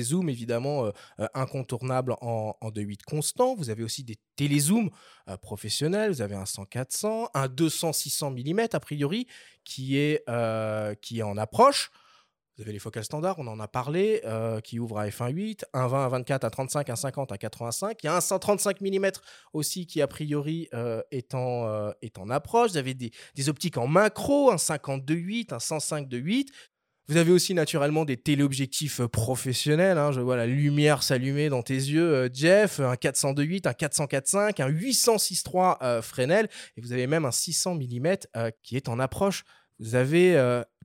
zooms 0.03 0.29
évidemment 0.29 0.85
euh, 0.85 0.91
euh, 1.19 1.27
incontournables 1.33 2.15
en, 2.21 2.55
en 2.61 2.69
2.8 2.69 3.01
constant. 3.03 3.55
Vous 3.55 3.69
avez 3.69 3.83
aussi 3.83 4.03
des 4.03 4.17
télézooms 4.35 4.89
euh, 5.27 5.37
professionnels. 5.37 6.11
Vous 6.11 6.21
avez 6.21 6.35
un 6.35 6.43
100-400, 6.43 7.29
un 7.33 7.47
200-600 7.47 8.31
mm 8.31 8.67
a 8.73 8.79
priori 8.79 9.27
qui 9.63 9.97
est, 9.97 10.23
qui 11.01 11.19
est 11.19 11.23
en 11.23 11.37
approche. 11.37 11.91
Vous 12.55 12.63
avez 12.63 12.71
les 12.71 12.79
focales 12.79 13.03
standards, 13.03 13.37
on 13.37 13.45
en 13.45 13.59
a 13.59 13.67
parlé, 13.67 14.23
qui 14.63 14.79
ouvrent 14.79 14.97
à 14.97 15.07
f1.8, 15.07 15.65
un 15.73 15.87
20 15.87 16.05
à 16.05 16.09
24 16.09 16.43
à 16.43 16.49
35, 16.49 16.89
un 16.89 16.95
50 16.95 17.31
à 17.31 17.37
85. 17.37 17.97
Il 18.01 18.05
y 18.07 18.09
a 18.09 18.15
un 18.15 18.21
135 18.21 18.81
mm 18.81 19.11
aussi 19.53 19.85
qui 19.85 20.01
a 20.01 20.07
priori 20.07 20.67
est, 21.11 21.35
en, 21.35 21.91
est 22.01 22.17
en 22.17 22.29
approche. 22.31 22.71
Vous 22.71 22.77
avez 22.77 22.95
des, 22.95 23.11
des 23.35 23.49
optiques 23.49 23.77
en 23.77 23.85
macro, 23.85 24.49
un 24.49 24.55
52.8, 24.55 25.53
un 25.53 25.57
105.8. 25.57 26.47
Vous 27.09 27.15
avez 27.15 27.31
aussi 27.31 27.53
naturellement 27.53 28.03
des 28.03 28.17
téléobjectifs 28.17 28.99
euh, 28.99 29.07
professionnels. 29.07 29.97
Hein. 29.97 30.11
Je 30.11 30.19
vois 30.19 30.35
la 30.35 30.45
lumière 30.45 31.03
s'allumer 31.03 31.47
dans 31.47 31.63
tes 31.63 31.73
yeux, 31.73 32.13
euh, 32.13 32.29
Jeff. 32.33 32.81
Un 32.81 32.95
402.8, 32.95 33.65
un 33.65 33.71
404.5, 33.71 34.61
un 34.61 34.69
806.3 34.69 35.77
euh, 35.81 36.01
Fresnel. 36.01 36.49
Et 36.75 36.81
vous 36.81 36.91
avez 36.91 37.07
même 37.07 37.23
un 37.23 37.31
600 37.31 37.75
mm 37.75 38.15
qui 38.61 38.75
est 38.75 38.89
en 38.89 38.99
approche. 38.99 39.45
Vous 39.79 39.95
avez 39.95 40.33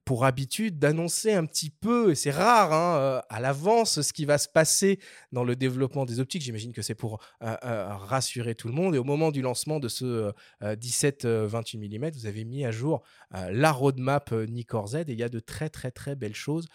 pour 0.04 0.25
habitude 0.25 0.78
d'annoncer 0.78 1.32
un 1.32 1.47
petit 1.47 1.71
peu, 1.71 2.11
et 2.11 2.14
c'est 2.14 2.30
rare, 2.30 2.73
hein, 2.73 2.97
euh, 2.97 3.21
à 3.28 3.40
l'avance 3.40 4.00
ce 4.00 4.12
qui 4.12 4.25
va 4.25 4.38
se 4.38 4.49
passer 4.49 4.99
dans 5.30 5.44
le 5.44 5.54
développement 5.54 6.04
des 6.04 6.18
optiques. 6.18 6.42
J'imagine 6.42 6.73
que 6.73 6.82
c'est 6.82 6.94
pour 6.94 7.21
euh, 7.42 7.56
euh, 7.64 7.94
rassurer 7.94 8.54
tout 8.54 8.68
le 8.68 8.75
monde. 8.75 8.94
Et 8.94 8.99
au 8.99 9.04
moment 9.04 9.30
du 9.30 9.42
lancement 9.42 9.78
de 9.78 9.88
ce 9.88 10.32
17-28 10.62 11.99
mm, 11.99 12.11
vous 12.14 12.26
avez 12.26 12.44
mis 12.44 12.64
à 12.64 12.71
jour 12.71 13.02
la 13.30 13.71
roadmap 13.71 14.32
Nikkor 14.32 14.88
Z 14.88 14.94
et 14.97 15.04
il 15.09 15.18
y 15.18 15.23
a 15.23 15.28
de 15.28 15.40
très 15.40 15.68
très 15.68 15.90
très 15.90 16.16
belles 16.16 16.35
choses 16.35 16.66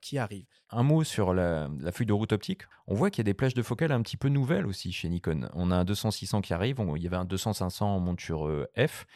qui 0.00 0.18
arrivent. 0.18 0.46
Un 0.70 0.82
mot 0.82 1.04
sur 1.04 1.34
la, 1.34 1.68
feuille 1.92 2.06
de 2.06 2.12
route 2.12 2.32
optique. 2.32 2.62
On 2.86 2.94
voit 2.94 3.10
qu'il 3.10 3.20
y 3.20 3.26
a 3.26 3.30
des 3.30 3.34
plages 3.34 3.54
de 3.54 3.62
focale 3.62 3.92
un 3.92 4.02
petit 4.02 4.16
peu 4.16 4.28
nouvelles 4.28 4.66
aussi 4.66 4.92
chez 4.92 5.08
Nikon. 5.08 5.48
On 5.54 5.70
a 5.70 5.76
un 5.76 5.84
200-600 5.84 6.42
qui 6.42 6.52
arrive, 6.52 6.76
il 6.96 7.02
y 7.02 7.06
avait 7.06 7.16
un 7.16 7.24
200-500 7.24 7.84
en 7.84 8.00
monture 8.00 8.66
F. 8.76 9.06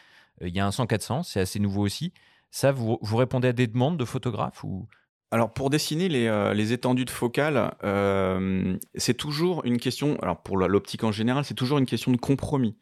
Il 0.40 0.54
y 0.54 0.60
a 0.60 0.66
un 0.66 0.70
100-400, 0.70 1.22
c'est 1.24 1.40
assez 1.40 1.58
nouveau 1.58 1.82
aussi. 1.82 2.12
Ça, 2.52 2.70
vous, 2.70 2.98
vous 3.00 3.16
répondez 3.16 3.48
à 3.48 3.52
des 3.52 3.66
demandes 3.66 3.96
de 3.96 4.04
photographes 4.04 4.62
ou? 4.62 4.86
Alors 5.30 5.50
pour 5.54 5.70
dessiner 5.70 6.10
les, 6.10 6.26
euh, 6.26 6.52
les 6.52 6.74
étendues 6.74 7.06
de 7.06 7.10
focale, 7.10 7.74
euh, 7.84 8.76
c'est 8.96 9.14
toujours 9.14 9.64
une 9.64 9.78
question, 9.78 10.18
alors 10.20 10.42
pour 10.42 10.58
l'optique 10.58 11.04
en 11.04 11.10
général, 11.10 11.46
c'est 11.46 11.54
toujours 11.54 11.78
une 11.78 11.86
question 11.86 12.12
de 12.12 12.18
compromis. 12.18 12.76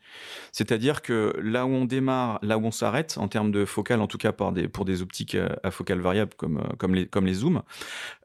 C'est-à-dire 0.50 1.00
que 1.00 1.33
là 1.41 1.65
où 1.65 1.69
on 1.69 1.85
démarre, 1.85 2.41
là 2.43 2.59
où 2.59 2.65
on 2.65 2.73
s'arrête, 2.73 3.19
en 3.19 3.29
termes 3.29 3.53
de 3.53 3.65
focale, 3.65 4.00
en 4.00 4.09
tout 4.09 4.19
cas 4.19 4.33
pour 4.33 4.50
des, 4.50 4.67
pour 4.67 4.85
des 4.85 5.00
optiques 5.00 5.37
euh, 5.37 5.49
à 5.63 5.71
focale 5.71 6.00
variable 6.00 6.33
comme, 6.37 6.61
comme, 6.76 6.97
les, 6.97 7.06
comme 7.06 7.26
les 7.26 7.35
zooms, 7.35 7.63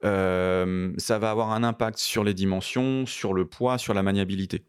ça 0.01 1.19
va 1.19 1.29
avoir 1.29 1.51
un 1.51 1.63
impact 1.63 1.99
sur 1.99 2.23
les 2.23 2.33
dimensions, 2.33 3.05
sur 3.05 3.35
le 3.35 3.45
poids, 3.45 3.77
sur 3.77 3.93
la 3.93 4.01
maniabilité. 4.01 4.63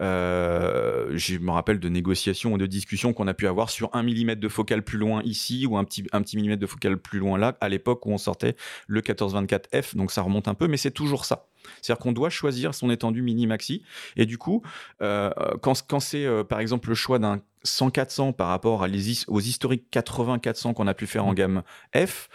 Euh, 0.00 1.10
je 1.14 1.38
me 1.38 1.50
rappelle 1.50 1.78
de 1.78 1.88
négociations 1.88 2.54
ou 2.54 2.58
de 2.58 2.66
discussions 2.66 3.12
qu'on 3.12 3.26
a 3.26 3.34
pu 3.34 3.46
avoir 3.46 3.70
sur 3.70 3.90
un 3.94 4.02
millimètre 4.02 4.40
de 4.40 4.48
focale 4.48 4.82
plus 4.82 4.98
loin 4.98 5.22
ici 5.24 5.66
ou 5.66 5.76
un 5.76 5.84
petit, 5.84 6.04
un 6.12 6.22
petit 6.22 6.36
millimètre 6.36 6.60
de 6.60 6.66
focale 6.66 6.96
plus 6.96 7.18
loin 7.18 7.38
là, 7.38 7.56
à 7.60 7.68
l'époque 7.68 8.06
où 8.06 8.10
on 8.10 8.18
sortait 8.18 8.56
le 8.86 9.00
1424F, 9.00 9.96
donc 9.96 10.10
ça 10.10 10.22
remonte 10.22 10.48
un 10.48 10.54
peu, 10.54 10.68
mais 10.68 10.76
c'est 10.76 10.90
toujours 10.90 11.24
ça. 11.24 11.46
C'est-à-dire 11.82 12.02
qu'on 12.02 12.12
doit 12.12 12.30
choisir 12.30 12.74
son 12.74 12.90
étendue 12.90 13.22
mini-maxi. 13.22 13.82
Et 14.16 14.24
du 14.24 14.38
coup, 14.38 14.62
euh, 15.02 15.30
quand, 15.60 15.84
quand 15.86 16.00
c'est 16.00 16.24
euh, 16.24 16.44
par 16.44 16.60
exemple 16.60 16.88
le 16.88 16.94
choix 16.94 17.18
d'un 17.18 17.40
100-400 17.66 18.32
par 18.34 18.48
rapport 18.48 18.82
à 18.82 18.88
les, 18.88 19.28
aux 19.28 19.40
historiques 19.40 19.84
80-400 19.92 20.72
qu'on 20.74 20.86
a 20.86 20.94
pu 20.94 21.06
faire 21.06 21.26
en 21.26 21.32
mmh. 21.32 21.36
gamme 21.36 21.62
F, 21.94 22.28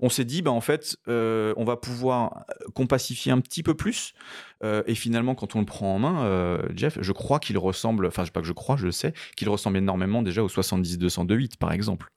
on 0.00 0.08
s'est 0.08 0.24
dit, 0.24 0.42
bah, 0.42 0.50
en 0.50 0.60
fait, 0.60 0.96
euh, 1.08 1.54
on 1.56 1.64
va 1.64 1.76
pouvoir 1.76 2.44
compacifier 2.74 3.32
un 3.32 3.40
petit 3.40 3.62
peu 3.62 3.74
plus. 3.74 4.14
et 4.62 4.94
finalement, 4.94 5.34
quand 5.34 5.54
on 5.56 5.60
le 5.60 5.66
prend 5.66 5.94
en 5.94 5.98
main, 5.98 6.58
Jeff, 6.74 6.98
je 7.00 7.12
crois 7.12 7.38
qu'il 7.38 7.58
ressemble, 7.58 8.06
enfin, 8.06 8.24
pas 8.26 8.40
que 8.40 8.46
je 8.46 8.52
crois, 8.52 8.76
je 8.76 8.90
sais, 8.90 9.12
qu'il 9.36 9.48
ressemble 9.48 9.78
énormément 9.78 10.22
déjà 10.22 10.42
au 10.42 10.48
70-202.8, 10.48 11.56
par 11.58 11.72
exemple. 11.72 12.08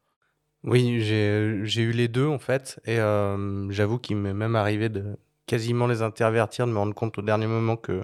Oui, 0.64 1.02
j'ai 1.02 1.82
eu 1.82 1.92
les 1.92 2.08
deux, 2.08 2.28
en 2.28 2.40
fait. 2.40 2.80
Et 2.86 2.98
j'avoue 3.70 4.00
qu'il 4.00 4.18
m'est 4.18 4.34
même 4.34 4.56
arrivé 4.56 4.90
de 4.90 5.18
quasiment 5.46 5.88
les 5.88 6.02
intervertir, 6.02 6.66
de 6.66 6.72
me 6.72 6.78
rendre 6.78 6.94
compte 6.94 7.18
au 7.18 7.22
dernier 7.22 7.48
moment 7.48 7.76
que 7.76 8.04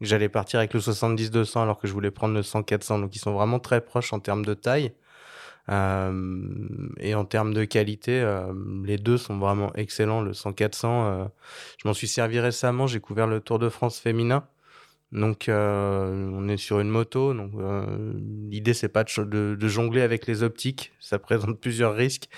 j'allais 0.00 0.28
partir 0.28 0.58
avec 0.60 0.74
le 0.74 0.80
70-200 0.80 1.60
alors 1.62 1.78
que 1.78 1.86
je 1.86 1.92
voulais 1.92 2.10
prendre 2.10 2.34
le 2.34 2.42
100-400. 2.42 3.00
Donc 3.00 3.14
ils 3.14 3.18
sont 3.18 3.32
vraiment 3.32 3.58
très 3.58 3.80
proches 3.80 4.12
en 4.12 4.20
termes 4.20 4.44
de 4.44 4.54
taille. 4.54 4.92
Euh, 5.68 6.88
et 6.98 7.14
en 7.14 7.24
termes 7.24 7.54
de 7.54 7.64
qualité, 7.64 8.20
euh, 8.20 8.52
les 8.84 8.98
deux 8.98 9.18
sont 9.18 9.38
vraiment 9.38 9.72
excellents. 9.74 10.20
Le 10.20 10.32
100-400, 10.32 10.86
euh, 10.86 11.24
je 11.82 11.88
m'en 11.88 11.94
suis 11.94 12.08
servi 12.08 12.40
récemment. 12.40 12.86
J'ai 12.86 13.00
couvert 13.00 13.26
le 13.26 13.40
Tour 13.40 13.58
de 13.58 13.68
France 13.68 13.98
féminin. 13.98 14.46
Donc, 15.12 15.46
on 15.48 16.48
est 16.48 16.56
sur 16.56 16.78
une 16.78 16.88
moto. 16.88 17.34
Donc, 17.34 17.50
l'idée 18.48 18.74
c'est 18.74 18.88
pas 18.88 19.02
de, 19.02 19.56
jongler 19.66 20.02
avec 20.02 20.28
les 20.28 20.44
optiques. 20.44 20.92
Ça 21.00 21.18
présente 21.18 21.60
plusieurs 21.60 21.96
risques 21.96 22.28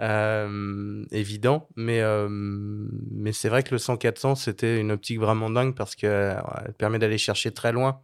évidents. 0.00 1.68
Mais, 1.76 2.02
mais 2.28 3.30
c'est 3.32 3.48
vrai 3.48 3.62
que 3.62 3.70
le 3.70 3.78
100-400 3.78 4.34
c'était 4.34 4.80
une 4.80 4.90
optique 4.90 5.20
vraiment 5.20 5.50
dingue 5.50 5.76
parce 5.76 5.94
qu'elle 5.94 6.42
permet 6.78 6.98
d'aller 6.98 7.18
chercher 7.18 7.52
très 7.52 7.70
loin. 7.70 8.00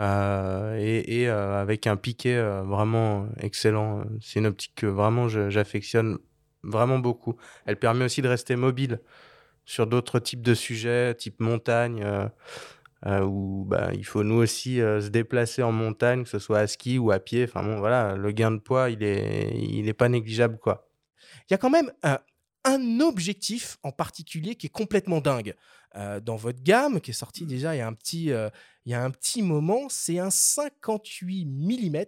Et, 0.00 1.20
et 1.20 1.28
avec 1.28 1.86
un 1.86 1.96
piqué 1.96 2.36
vraiment 2.64 3.28
excellent. 3.40 4.04
C'est 4.20 4.38
une 4.38 4.46
optique 4.46 4.74
que 4.76 4.86
vraiment 4.86 5.28
j'affectionne 5.28 6.18
vraiment 6.62 6.98
beaucoup. 6.98 7.36
Elle 7.66 7.76
permet 7.76 8.04
aussi 8.04 8.22
de 8.22 8.28
rester 8.28 8.56
mobile 8.56 9.00
sur 9.64 9.86
d'autres 9.86 10.18
types 10.18 10.42
de 10.42 10.54
sujets, 10.54 11.14
type 11.14 11.40
montagne. 11.40 12.04
Euh, 13.06 13.22
où 13.22 13.64
bah, 13.64 13.90
il 13.94 14.04
faut 14.04 14.24
nous 14.24 14.34
aussi 14.34 14.80
euh, 14.80 15.00
se 15.00 15.08
déplacer 15.08 15.62
en 15.62 15.70
montagne, 15.70 16.24
que 16.24 16.28
ce 16.28 16.40
soit 16.40 16.58
à 16.58 16.66
ski 16.66 16.98
ou 16.98 17.12
à 17.12 17.20
pied. 17.20 17.44
Enfin 17.44 17.62
bon, 17.62 17.78
voilà, 17.78 18.16
le 18.16 18.32
gain 18.32 18.50
de 18.50 18.58
poids, 18.58 18.90
il 18.90 19.04
est, 19.04 19.56
il 19.56 19.88
est 19.88 19.94
pas 19.94 20.08
négligeable, 20.08 20.58
quoi. 20.58 20.90
Il 21.48 21.52
y 21.52 21.54
a 21.54 21.58
quand 21.58 21.70
même 21.70 21.92
un 22.64 23.00
objectif 23.00 23.78
en 23.82 23.92
particulier 23.92 24.56
qui 24.56 24.66
est 24.66 24.70
complètement 24.70 25.20
dingue. 25.20 25.54
Dans 25.94 26.36
votre 26.36 26.62
gamme, 26.62 27.00
qui 27.00 27.10
est 27.10 27.14
sorti 27.14 27.46
déjà 27.46 27.74
il 27.74 27.78
y 27.78 27.80
a 27.80 27.86
un 27.86 27.94
petit, 27.94 28.26
il 28.26 28.92
y 28.92 28.94
a 28.94 29.02
un 29.02 29.10
petit 29.10 29.42
moment. 29.42 29.88
C'est 29.88 30.18
un 30.18 30.30
58 30.30 31.46
mm 31.46 32.04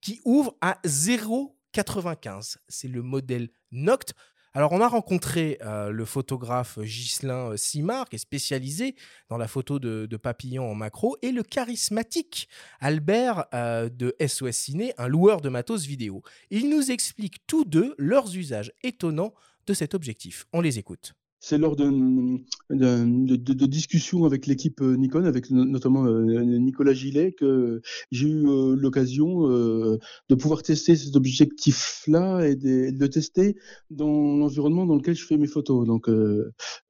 qui 0.00 0.20
ouvre 0.24 0.56
à 0.60 0.78
0,95. 0.84 2.56
C'est 2.68 2.88
le 2.88 3.02
modèle 3.02 3.48
Noct. 3.72 4.14
Alors, 4.52 4.72
on 4.72 4.80
a 4.80 4.88
rencontré 4.88 5.58
euh, 5.62 5.90
le 5.90 6.04
photographe 6.04 6.80
Ghislain 6.80 7.52
euh, 7.52 7.56
Simard, 7.56 8.08
qui 8.08 8.16
est 8.16 8.18
spécialisé 8.18 8.96
dans 9.28 9.36
la 9.36 9.46
photo 9.46 9.78
de, 9.78 10.16
papillons 10.16 10.68
en 10.68 10.74
macro, 10.74 11.16
et 11.22 11.30
le 11.30 11.44
charismatique 11.44 12.48
Albert 12.80 13.46
euh, 13.54 13.88
de 13.88 14.16
SOS 14.26 14.56
Ciné, 14.56 14.92
un 14.98 15.06
loueur 15.06 15.40
de 15.40 15.48
matos 15.48 15.86
vidéo. 15.86 16.22
Ils 16.50 16.68
nous 16.68 16.90
expliquent 16.90 17.46
tous 17.46 17.64
deux 17.64 17.94
leurs 17.96 18.36
usages 18.36 18.72
étonnants 18.82 19.34
de 19.66 19.74
cet 19.74 19.94
objectif. 19.94 20.46
On 20.52 20.60
les 20.60 20.80
écoute 20.80 21.14
c'est 21.40 21.56
lors 21.56 21.74
de, 21.74 23.66
discussions 23.66 24.24
avec 24.26 24.46
l'équipe 24.46 24.80
euh, 24.82 24.96
Nikon, 24.96 25.24
avec 25.24 25.50
notamment 25.50 26.04
euh, 26.04 26.42
Nicolas 26.44 26.92
Gillet, 26.92 27.32
que 27.32 27.80
j'ai 28.10 28.28
eu 28.28 28.46
euh, 28.46 28.76
l'occasion 28.76 29.40
de 29.40 30.34
pouvoir 30.34 30.62
tester 30.62 30.96
cet 30.96 31.16
objectif-là 31.16 32.46
et 32.46 32.56
de, 32.56 32.90
le 32.98 33.08
tester 33.08 33.56
dans 33.88 34.36
l'environnement 34.36 34.84
dans 34.84 34.96
lequel 34.96 35.14
je 35.14 35.24
fais 35.24 35.38
mes 35.38 35.46
photos. 35.46 35.86
Donc, 35.86 36.08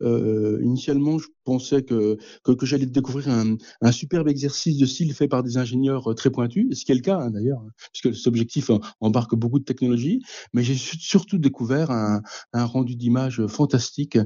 initialement, 0.01 1.19
je 1.19 1.29
pensais 1.45 1.83
que, 1.83 2.19
j'allais 2.63 2.87
découvrir 2.87 3.29
un, 3.29 3.93
superbe 3.93 4.29
exercice 4.29 4.79
de 4.79 4.87
style 4.87 5.15
fait 5.15 5.29
par 5.29 5.43
des 5.43 5.59
ingénieurs 5.59 6.15
très 6.17 6.31
pointus, 6.31 6.67
ce 6.79 6.85
qui 6.85 6.93
est 6.93 6.97
le 6.97 7.01
cas 7.03 7.19
hein, 7.19 7.31
d'ailleurs, 7.31 7.61
hein, 7.61 7.71
puisque 7.93 8.17
cet 8.17 8.27
objectif 8.27 8.71
embarque 9.01 9.35
beaucoup 9.37 9.59
de 9.59 9.65
technologies, 9.65 10.23
mais 10.53 10.65
j'ai 10.65 10.75
surtout 10.75 11.39
découvert 11.39 11.91
un 11.91 12.65
rendu 12.65 12.97
d'image 12.97 13.47
fantastique 13.47 14.19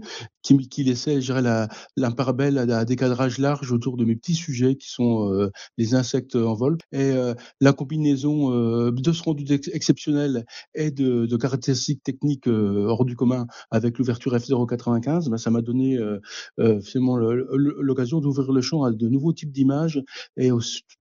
qui, 0.44 0.56
qui 0.68 0.84
laissait, 0.84 1.20
je 1.20 1.32
dirais, 1.32 1.68
belle 2.34 2.58
à, 2.58 2.84
des 2.84 2.96
cadrages 2.96 3.38
larges 3.38 3.72
autour 3.72 3.96
de 3.96 4.04
mes 4.04 4.14
petits 4.14 4.34
sujets 4.34 4.76
qui 4.76 4.88
sont 4.90 5.32
euh, 5.32 5.50
les 5.78 5.94
insectes 5.94 6.36
en 6.36 6.54
vol. 6.54 6.78
Et 6.92 7.10
euh, 7.12 7.34
la 7.60 7.72
combinaison 7.72 8.52
euh, 8.52 8.92
de 8.92 9.12
ce 9.12 9.22
rendu 9.22 9.44
exceptionnel 9.72 10.44
et 10.74 10.90
de, 10.90 11.34
caractéristiques 11.36 12.02
techniques 12.02 12.46
hors 12.46 13.04
du 13.04 13.16
commun 13.16 13.46
avec 13.70 13.98
l'ouverture 13.98 14.34
f0.95, 14.36 15.28
ben, 15.28 15.36
ça 15.36 15.50
m'a 15.50 15.62
donné 15.62 15.98
finalement 16.82 17.16
l'occasion 17.16 18.20
d'ouvrir 18.20 18.52
le 18.52 18.60
champ 18.60 18.84
à 18.84 18.92
de 18.92 19.08
nouveaux 19.08 19.32
types 19.32 19.50
d'images 19.50 20.02
et 20.36 20.50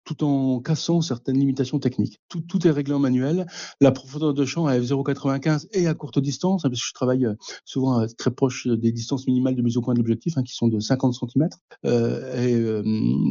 tout 0.05 0.23
en 0.23 0.59
cassant 0.59 1.01
certaines 1.01 1.37
limitations 1.37 1.79
techniques. 1.79 2.19
Tout, 2.29 2.41
tout 2.41 2.67
est 2.67 2.71
réglé 2.71 2.93
en 2.93 2.99
manuel. 2.99 3.45
La 3.79 3.91
profondeur 3.91 4.33
de 4.33 4.45
champ 4.45 4.65
à 4.65 4.77
f0.95 4.77 5.67
et 5.73 5.87
à 5.87 5.93
courte 5.93 6.19
distance, 6.19 6.65
hein, 6.65 6.69
parce 6.69 6.81
que 6.81 6.87
je 6.87 6.93
travaille 6.93 7.27
souvent 7.63 8.05
très 8.17 8.31
proche 8.31 8.67
des 8.67 8.91
distances 8.91 9.02
minimales 9.27 9.55
de 9.55 9.61
mise 9.61 9.77
au 9.77 9.81
point 9.81 9.93
de 9.93 9.99
l'objectif, 9.99 10.37
hein, 10.37 10.43
qui 10.43 10.53
sont 10.53 10.67
de 10.67 10.79
50 10.79 11.13
cm. 11.13 11.49
Euh, 11.85 12.43
et 12.43 12.55
euh, 12.55 12.83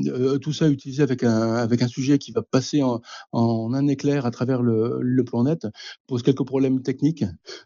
euh, 0.06 0.38
tout 0.38 0.52
ça 0.52 0.68
utilisé 0.68 1.02
avec 1.02 1.22
un, 1.24 1.68
sujet 1.88 2.18
qui 2.18 2.32
va 2.32 2.42
passer 2.42 2.82
en, 2.82 3.00
un 3.32 3.87
éclair 3.88 4.24
à 4.24 4.30
travers 4.30 4.62
le, 4.62 4.98
le, 5.00 5.24
plan 5.24 5.44
net 5.44 5.66
pose 6.06 6.22
quelques 6.22 6.44
problèmes 6.44 6.82
techniques. 6.82 7.24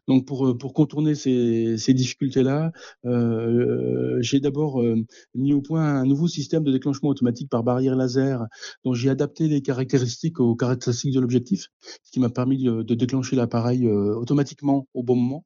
Donc 0.08 0.26
pour, 0.26 0.72
contourner 0.72 1.14
ces, 1.14 1.94
difficultés-là, 1.94 2.72
j'ai 4.20 4.40
d'abord 4.40 4.82
mis 5.34 5.52
au 5.52 5.60
point 5.60 5.84
un 5.84 6.04
nouveau 6.04 6.28
système 6.28 6.64
de 6.64 6.72
déclenchement 6.72 7.10
automatique 7.10 7.48
par 7.50 7.62
barrière 7.62 7.96
laser 7.96 8.46
dont 8.84 8.94
j'ai 8.94 9.10
adapté 9.10 9.48
les 9.48 9.62
caractéristiques 9.62 10.40
aux 10.40 10.56
caractéristiques 10.56 11.14
de 11.14 11.20
l'objectif, 11.20 11.68
ce 12.02 12.10
qui 12.10 12.20
m'a 12.20 12.30
permis 12.30 12.64
de 12.64 12.94
déclencher 12.94 13.36
l'appareil 13.36 13.88
automatiquement 13.88 14.88
au 14.94 15.02
bon 15.02 15.16
moment. 15.16 15.44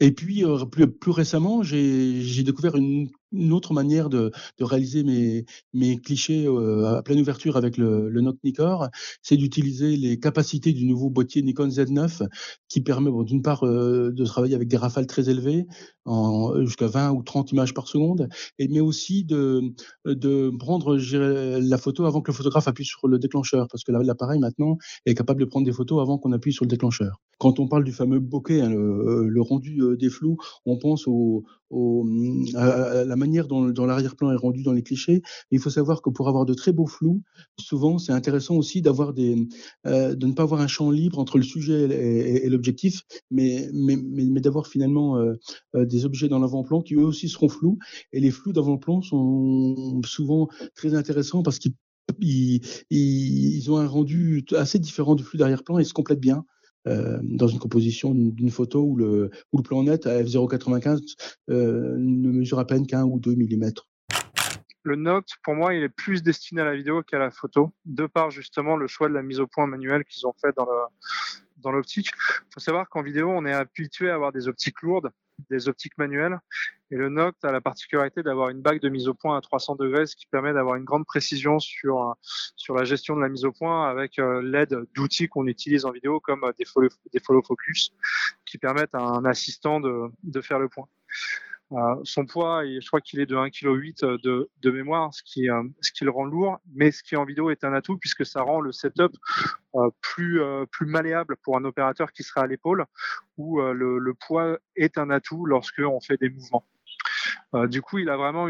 Et 0.00 0.12
puis, 0.12 0.44
euh, 0.44 0.64
plus, 0.66 0.86
plus 0.90 1.10
récemment, 1.12 1.62
j'ai 1.62 2.42
découvert 2.42 2.76
une, 2.76 3.08
une, 3.32 3.52
autre 3.52 3.72
manière 3.72 4.08
de, 4.08 4.30
réaliser 4.60 5.04
mes, 5.72 6.00
clichés 6.00 6.46
euh, 6.46 6.96
à 6.96 7.02
pleine 7.02 7.20
ouverture 7.20 7.56
avec 7.56 7.76
le, 7.76 8.08
le 8.08 8.20
Note 8.20 8.38
Nikkor, 8.44 8.88
c'est 9.22 9.36
d'utiliser 9.36 9.96
les 9.96 10.18
capacités 10.18 10.72
du 10.72 10.86
nouveau 10.86 11.10
boîtier 11.10 11.42
Nikon 11.42 11.68
Z9 11.68 12.26
qui 12.68 12.80
permet 12.80 13.10
d'une 13.24 13.42
part 13.42 13.64
euh, 13.64 14.10
de 14.12 14.24
travailler 14.24 14.54
avec 14.54 14.68
des 14.68 14.76
rafales 14.76 15.06
très 15.06 15.28
élevées, 15.28 15.66
jusqu'à 16.64 16.88
20 16.88 17.12
ou 17.12 17.22
30 17.22 17.52
images 17.52 17.74
par 17.74 17.86
seconde, 17.86 18.28
et, 18.58 18.66
mais 18.68 18.80
aussi 18.80 19.24
de, 19.24 19.72
prendre 20.58 20.96
la 20.96 21.78
photo 21.78 22.04
avant 22.04 22.20
que 22.20 22.30
le 22.30 22.36
photographe 22.36 22.66
appuie 22.66 22.84
sur 22.84 23.06
le 23.06 23.18
déclencheur, 23.18 23.68
parce 23.70 23.84
que 23.84 23.92
l'appareil 23.92 24.40
maintenant 24.40 24.78
est 25.06 25.14
capable 25.14 25.40
de 25.40 25.44
prendre 25.44 25.66
des 25.66 25.72
photos 25.72 26.00
avant 26.00 26.18
qu'on 26.18 26.32
appuie 26.32 26.52
sur 26.52 26.64
le 26.64 26.70
déclencheur. 26.70 27.20
Quand 27.38 27.60
on 27.60 27.68
parle 27.68 27.84
du 27.84 27.92
fameux 27.92 28.20
bokeh, 28.20 28.60
hein, 28.60 28.70
le, 28.70 29.28
le, 29.28 29.42
rendu 29.42 29.80
des 29.98 30.10
flous, 30.10 30.36
on 30.66 30.78
pense 30.78 31.06
au, 31.06 31.44
à 32.54 33.04
la 33.04 33.16
manière 33.22 33.46
dont, 33.46 33.86
l'arrière-plan 33.86 34.32
est 34.32 34.36
rendu 34.36 34.62
dans 34.62 34.72
les 34.72 34.82
clichés. 34.82 35.22
Il 35.50 35.60
faut 35.60 35.70
savoir 35.70 36.02
que 36.02 36.10
pour 36.10 36.28
avoir 36.28 36.44
de 36.44 36.54
très 36.54 36.72
beaux 36.72 36.86
flous, 36.86 37.22
souvent 37.58 37.98
c'est 37.98 38.12
intéressant 38.12 38.56
aussi 38.56 38.82
d'avoir 38.82 39.12
des, 39.12 39.48
euh, 39.86 40.14
de 40.14 40.26
ne 40.26 40.32
pas 40.32 40.42
avoir 40.42 40.60
un 40.60 40.66
champ 40.66 40.90
libre 40.90 41.18
entre 41.18 41.38
le 41.38 41.44
sujet 41.44 41.80
et, 42.44 42.48
l'objectif, 42.48 43.02
mais, 43.30 43.68
mais, 43.72 43.96
mais, 43.96 44.24
mais 44.24 44.40
d'avoir 44.40 44.66
finalement 44.66 45.16
euh, 45.16 45.34
euh, 45.76 45.86
des 45.86 46.04
objets 46.04 46.28
dans 46.28 46.38
l'avant-plan 46.38 46.82
qui 46.82 46.94
eux 46.94 47.04
aussi 47.04 47.28
seront 47.28 47.48
flous. 47.48 47.78
Et 48.12 48.20
les 48.20 48.30
flous 48.30 48.52
d'avant-plan 48.52 49.02
sont 49.02 50.00
souvent 50.04 50.48
très 50.74 50.94
intéressants 50.94 51.42
parce 51.42 51.58
qu'ils 51.58 51.74
ils, 52.20 52.60
ils, 52.90 53.70
ont 53.70 53.78
un 53.78 53.86
rendu 53.86 54.44
assez 54.56 54.78
différent 54.78 55.14
du 55.14 55.22
flux 55.22 55.38
d'arrière-plan 55.38 55.78
et 55.78 55.84
se 55.84 55.94
complètent 55.94 56.20
bien. 56.20 56.44
Euh, 56.88 57.18
dans 57.22 57.46
une 57.46 57.60
composition 57.60 58.12
d'une 58.12 58.50
photo 58.50 58.82
où 58.82 58.96
le, 58.96 59.30
le 59.52 59.62
plan 59.62 59.84
net 59.84 60.06
à 60.06 60.20
f0.95 60.20 60.98
euh, 61.50 61.94
ne 61.96 62.28
mesure 62.30 62.58
à 62.58 62.66
peine 62.66 62.88
qu'un 62.88 63.04
ou 63.04 63.20
deux 63.20 63.34
millimètres. 63.34 63.88
Le 64.82 64.96
Noct, 64.96 65.36
pour 65.44 65.54
moi, 65.54 65.74
il 65.74 65.84
est 65.84 65.88
plus 65.88 66.24
destiné 66.24 66.60
à 66.60 66.64
la 66.64 66.74
vidéo 66.74 67.02
qu'à 67.02 67.20
la 67.20 67.30
photo, 67.30 67.70
de 67.84 68.06
par 68.06 68.32
justement 68.32 68.76
le 68.76 68.88
choix 68.88 69.08
de 69.08 69.14
la 69.14 69.22
mise 69.22 69.38
au 69.38 69.46
point 69.46 69.68
manuelle 69.68 70.02
qu'ils 70.04 70.26
ont 70.26 70.32
fait 70.32 70.52
dans 70.56 70.64
le, 70.64 70.70
dans 71.62 71.72
l'optique. 71.72 72.08
Il 72.08 72.54
faut 72.54 72.60
savoir 72.60 72.88
qu'en 72.88 73.02
vidéo, 73.02 73.30
on 73.30 73.44
est 73.46 73.52
habitué 73.52 74.10
à 74.10 74.14
avoir 74.14 74.32
des 74.32 74.48
optiques 74.48 74.82
lourdes, 74.82 75.10
des 75.50 75.68
optiques 75.68 75.96
manuelles. 75.98 76.38
Et 76.90 76.96
le 76.96 77.08
Noct 77.08 77.44
a 77.44 77.52
la 77.52 77.60
particularité 77.60 78.22
d'avoir 78.22 78.50
une 78.50 78.60
bague 78.60 78.80
de 78.80 78.88
mise 78.90 79.08
au 79.08 79.14
point 79.14 79.36
à 79.36 79.40
300 79.40 79.76
degrés, 79.76 80.06
ce 80.06 80.14
qui 80.14 80.26
permet 80.26 80.52
d'avoir 80.52 80.76
une 80.76 80.84
grande 80.84 81.06
précision 81.06 81.58
sur, 81.58 82.14
sur 82.54 82.74
la 82.74 82.84
gestion 82.84 83.16
de 83.16 83.22
la 83.22 83.30
mise 83.30 83.46
au 83.46 83.52
point 83.52 83.88
avec 83.88 84.18
euh, 84.18 84.42
l'aide 84.42 84.76
d'outils 84.94 85.28
qu'on 85.28 85.46
utilise 85.46 85.86
en 85.86 85.90
vidéo 85.90 86.20
comme 86.20 86.52
des 86.58 86.66
follow, 86.66 86.90
des 87.12 87.20
follow 87.20 87.42
focus 87.42 87.92
qui 88.44 88.58
permettent 88.58 88.94
à 88.94 89.00
un 89.00 89.24
assistant 89.24 89.80
de, 89.80 90.10
de 90.22 90.40
faire 90.42 90.58
le 90.58 90.68
point. 90.68 90.86
Euh, 91.72 91.96
son 92.04 92.26
poids, 92.26 92.64
je 92.64 92.86
crois 92.86 93.00
qu'il 93.00 93.20
est 93.20 93.26
de 93.26 93.36
1,8 93.36 93.94
kg 93.94 94.22
de, 94.22 94.50
de 94.60 94.70
mémoire, 94.70 95.12
ce 95.14 95.22
qui, 95.22 95.48
euh, 95.48 95.62
ce 95.80 95.90
qui 95.92 96.04
le 96.04 96.10
rend 96.10 96.24
lourd, 96.24 96.58
mais 96.74 96.90
ce 96.90 97.02
qui 97.02 97.16
en 97.16 97.24
vidéo 97.24 97.50
est 97.50 97.64
un 97.64 97.72
atout 97.72 97.96
puisque 97.96 98.26
ça 98.26 98.42
rend 98.42 98.60
le 98.60 98.72
setup 98.72 99.12
euh, 99.76 99.90
plus, 100.00 100.40
malléable 100.82 101.36
pour 101.42 101.56
un 101.56 101.64
opérateur 101.64 102.12
qui 102.12 102.22
sera 102.22 102.42
à 102.42 102.46
l'épaule, 102.46 102.84
où 103.38 103.60
le, 103.60 104.14
poids 104.14 104.58
est 104.76 104.98
un 104.98 105.10
atout 105.10 105.46
lorsque 105.46 105.78
on 105.78 106.00
fait 106.00 106.18
des 106.18 106.28
mouvements. 106.28 106.66
du 107.68 107.80
coup, 107.80 107.98
il 107.98 108.10
a 108.10 108.16
vraiment 108.16 108.48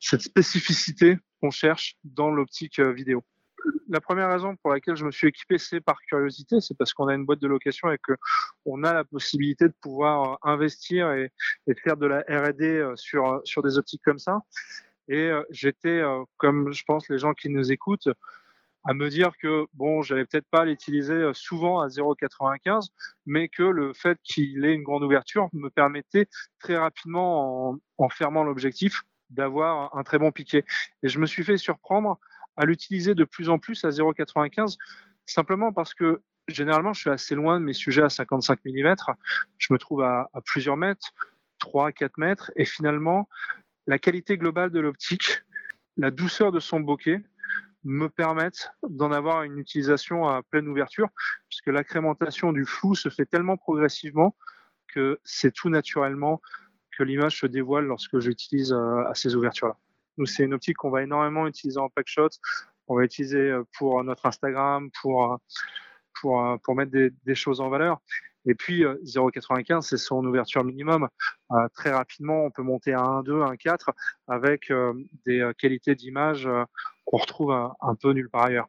cette 0.00 0.22
spécificité 0.22 1.18
qu'on 1.40 1.50
cherche 1.50 1.96
dans 2.02 2.30
l'optique 2.30 2.80
vidéo 2.80 3.22
la 3.88 4.00
première 4.00 4.30
raison 4.30 4.56
pour 4.56 4.72
laquelle 4.72 4.96
je 4.96 5.04
me 5.04 5.10
suis 5.10 5.28
équipé, 5.28 5.58
c'est 5.58 5.80
par 5.80 6.00
curiosité, 6.02 6.60
c'est 6.60 6.76
parce 6.76 6.92
qu'on 6.92 7.08
a 7.08 7.14
une 7.14 7.24
boîte 7.24 7.40
de 7.40 7.48
location 7.48 7.90
et 7.90 7.98
que 7.98 8.12
on 8.64 8.84
a 8.84 8.92
la 8.92 9.04
possibilité 9.04 9.66
de 9.66 9.74
pouvoir 9.80 10.32
euh, 10.32 10.50
investir 10.50 11.12
et, 11.12 11.32
faire 11.82 11.96
de 11.96 12.06
la 12.06 12.20
R&D 12.28 12.64
euh, 12.64 12.96
sur 12.96 13.26
euh, 13.32 13.40
sur 13.44 13.62
des 13.62 13.78
optiques 13.78 14.02
comme 14.04 14.18
ça. 14.18 14.40
Et 15.10 15.30
j'étais, 15.48 16.02
comme 16.36 16.70
je 16.70 16.84
pense 16.84 17.08
les 17.08 17.16
gens 17.16 17.32
qui 17.32 17.48
nous 17.48 17.72
écoutent, 17.72 18.10
à 18.84 18.92
me 18.92 19.08
dire 19.08 19.32
que 19.40 19.64
bon, 19.72 20.02
j'allais 20.02 20.26
peut-être 20.26 20.46
pas 20.50 20.66
l'utiliser 20.66 21.30
souvent 21.32 21.80
à 21.80 21.88
0,95, 21.88 22.88
mais 23.24 23.48
que 23.48 23.62
le 23.62 23.94
fait 23.94 24.18
qu'il 24.22 24.66
ait 24.66 24.74
une 24.74 24.82
grande 24.82 25.02
ouverture 25.02 25.48
me 25.54 25.70
permettait 25.70 26.28
très 26.58 26.76
rapidement, 26.76 27.70
en, 27.70 27.78
en 27.96 28.08
fermant 28.10 28.44
l'objectif, 28.44 29.02
d'avoir 29.30 29.96
un 29.96 30.02
très 30.02 30.18
bon 30.18 30.30
piqué. 30.30 30.66
Et 31.02 31.08
je 31.08 31.18
me 31.18 31.24
suis 31.24 31.42
fait 31.42 31.56
surprendre 31.56 32.20
à 32.58 32.66
l'utiliser 32.66 33.14
de 33.14 33.24
plus 33.24 33.48
en 33.48 33.58
plus 33.58 33.84
à 33.84 33.90
0,95, 33.90 34.76
simplement 35.24 35.72
parce 35.72 35.94
que 35.94 36.20
généralement, 36.48 36.92
je 36.92 37.00
suis 37.00 37.10
assez 37.10 37.34
loin 37.34 37.60
de 37.60 37.64
mes 37.64 37.72
sujets 37.72 38.02
à 38.02 38.08
55 38.08 38.58
mm. 38.64 38.94
Je 39.58 39.72
me 39.72 39.78
trouve 39.78 40.02
à, 40.02 40.28
plusieurs 40.44 40.76
mètres, 40.76 41.12
3, 41.60 41.92
4 41.92 42.18
mètres, 42.18 42.50
et 42.56 42.64
finalement, 42.64 43.28
la 43.86 43.98
qualité 43.98 44.36
globale 44.36 44.70
de 44.70 44.80
l'optique, 44.80 45.42
la 45.96 46.10
douceur 46.10 46.52
de 46.52 46.60
son 46.60 46.80
bokeh, 46.80 47.20
me 47.84 48.08
permettent 48.08 48.70
d'en 48.82 49.12
avoir 49.12 49.44
une 49.44 49.56
utilisation 49.58 50.28
à 50.28 50.42
pleine 50.42 50.68
ouverture, 50.68 51.08
puisque 51.48 51.68
l'accrémentation 51.68 52.52
du 52.52 52.64
flou 52.64 52.94
se 52.94 53.08
fait 53.08 53.24
tellement 53.24 53.56
progressivement 53.56 54.36
que 54.88 55.20
c'est 55.24 55.52
tout 55.52 55.68
naturellement 55.68 56.40
que 56.96 57.04
l'image 57.04 57.38
se 57.38 57.46
dévoile 57.46 57.84
lorsque 57.84 58.18
j'utilise 58.18 58.72
euh, 58.72 59.04
à 59.08 59.14
ces 59.14 59.36
ouvertures-là. 59.36 59.76
C'est 60.26 60.44
une 60.44 60.54
optique 60.54 60.76
qu'on 60.76 60.90
va 60.90 61.02
énormément 61.02 61.46
utiliser 61.46 61.78
en 61.78 61.88
pack 61.88 62.06
shot. 62.08 62.28
On 62.88 62.96
va 62.96 63.04
utiliser 63.04 63.38
euh, 63.38 63.64
pour 63.76 64.02
notre 64.02 64.26
Instagram, 64.26 64.90
pour, 65.02 65.32
euh, 65.32 65.36
euh, 66.24 66.74
mettre 66.74 66.90
des, 66.90 67.34
choses 67.34 67.60
en 67.60 67.68
valeur. 67.68 68.00
Et 68.46 68.54
puis 68.54 68.82
0,95, 68.82 69.82
c'est 69.82 69.98
son 69.98 70.24
ouverture 70.24 70.64
minimum. 70.64 71.08
très 71.74 71.90
rapidement, 71.90 72.44
on 72.44 72.50
peut 72.50 72.62
monter 72.62 72.92
à 72.94 73.02
1,2, 73.02 73.56
1,4 73.56 73.90
avec 74.26 74.72
des 75.26 75.50
qualités 75.58 75.94
d'image 75.94 76.48
qu'on 77.04 77.18
retrouve 77.18 77.52
un 77.52 77.94
peu 77.94 78.12
nulle 78.12 78.30
part 78.30 78.44
ailleurs. 78.44 78.68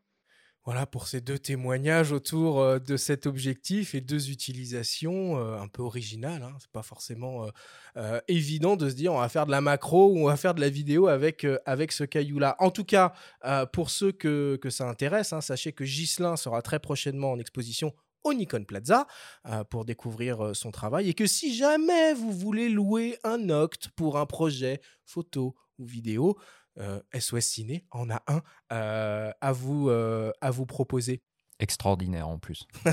Voilà 0.65 0.85
pour 0.85 1.07
ces 1.07 1.21
deux 1.21 1.39
témoignages 1.39 2.11
autour 2.11 2.59
euh, 2.59 2.79
de 2.79 2.97
cet 2.97 3.25
objectif 3.25 3.95
et 3.95 4.01
deux 4.01 4.29
utilisations 4.29 5.37
euh, 5.37 5.57
un 5.57 5.67
peu 5.67 5.81
originales. 5.81 6.43
Hein. 6.43 6.55
C'est 6.59 6.71
pas 6.71 6.83
forcément 6.83 7.47
euh, 7.95 8.19
évident 8.27 8.75
de 8.75 8.89
se 8.89 8.95
dire 8.95 9.13
on 9.13 9.19
va 9.19 9.29
faire 9.29 9.45
de 9.45 9.51
la 9.51 9.61
macro 9.61 10.11
ou 10.11 10.19
on 10.19 10.25
va 10.25 10.35
faire 10.35 10.53
de 10.53 10.61
la 10.61 10.69
vidéo 10.69 11.07
avec, 11.07 11.47
avec 11.65 11.91
ce 11.91 12.03
caillou-là. 12.03 12.55
En 12.59 12.71
tout 12.71 12.83
cas, 12.83 13.13
pour 13.71 13.89
ceux 13.89 14.11
que, 14.11 14.57
que 14.61 14.69
ça 14.69 14.87
intéresse, 14.87 15.33
hein, 15.33 15.41
sachez 15.41 15.71
que 15.71 15.83
Ghislain 15.83 16.35
sera 16.35 16.61
très 16.61 16.79
prochainement 16.79 17.31
en 17.31 17.39
exposition 17.39 17.93
au 18.23 18.33
Nikon 18.33 18.65
Plaza 18.65 19.07
pour 19.69 19.85
découvrir 19.85 20.55
son 20.55 20.71
travail 20.71 21.09
et 21.09 21.13
que 21.13 21.25
si 21.25 21.55
jamais 21.55 22.13
vous 22.13 22.31
voulez 22.31 22.69
louer 22.69 23.17
un 23.23 23.37
Noct 23.37 23.89
pour 23.95 24.17
un 24.17 24.25
projet 24.25 24.81
photo 25.05 25.55
ou 25.77 25.85
vidéo, 25.85 26.37
SOS 27.13 27.33
euh, 27.33 27.39
Ciné 27.39 27.85
en 27.91 28.09
a 28.09 28.21
un 28.27 28.41
euh, 28.71 29.31
à, 29.41 29.51
vous, 29.51 29.89
euh, 29.89 30.31
à 30.41 30.51
vous 30.51 30.65
proposer. 30.65 31.21
Extraordinaire 31.59 32.27
en 32.27 32.39
plus. 32.39 32.67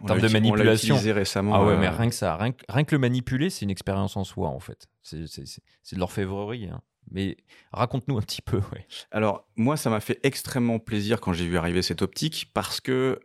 en 0.00 0.06
termes 0.06 0.20
de 0.20 0.28
manipulation. 0.28 0.96
récemment. 0.96 1.54
Ah 1.54 1.64
ouais, 1.64 1.76
mais 1.76 1.88
rien 1.88 2.08
que 2.08 2.14
ça, 2.14 2.36
rien, 2.36 2.52
que 2.52 2.94
le 2.94 2.98
manipuler, 2.98 3.50
c'est 3.50 3.64
une 3.64 3.70
expérience 3.70 4.16
en 4.16 4.24
soi 4.24 4.48
en 4.48 4.60
fait. 4.60 4.86
C'est 5.02 5.18
de 5.18 5.98
l'orfèvrerie. 5.98 6.68
Hein. 6.70 6.82
Mais 7.12 7.36
raconte-nous 7.72 8.18
un 8.18 8.20
petit 8.20 8.42
peu. 8.42 8.60
Alors, 9.12 9.46
moi, 9.54 9.76
ça 9.76 9.90
m'a 9.90 10.00
fait 10.00 10.18
extrêmement 10.24 10.80
plaisir 10.80 11.20
quand 11.20 11.32
j'ai 11.32 11.46
vu 11.46 11.56
arriver 11.56 11.80
cette 11.82 12.02
optique 12.02 12.50
parce 12.52 12.80
que, 12.80 13.20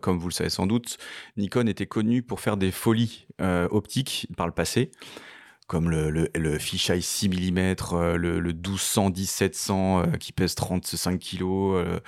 comme 0.00 0.20
vous 0.20 0.28
le 0.28 0.32
savez 0.32 0.48
sans 0.48 0.68
doute, 0.68 0.96
Nikon 1.36 1.66
était 1.66 1.86
connu 1.86 2.22
pour 2.22 2.38
faire 2.38 2.56
des 2.56 2.70
folies 2.70 3.26
optiques 3.40 4.28
par 4.36 4.46
le 4.46 4.52
passé 4.52 4.92
comme 5.66 5.90
le, 5.90 6.10
le, 6.10 6.28
le 6.34 6.58
fisheye 6.58 7.02
6 7.02 7.28
mm, 7.28 7.74
le, 8.16 8.38
le 8.38 8.52
1200, 8.52 9.10
1700 9.10 9.98
euh, 9.98 10.16
qui 10.18 10.32
pèse 10.32 10.54
35 10.54 11.18
kg, 11.18 11.42
euh, 11.42 12.00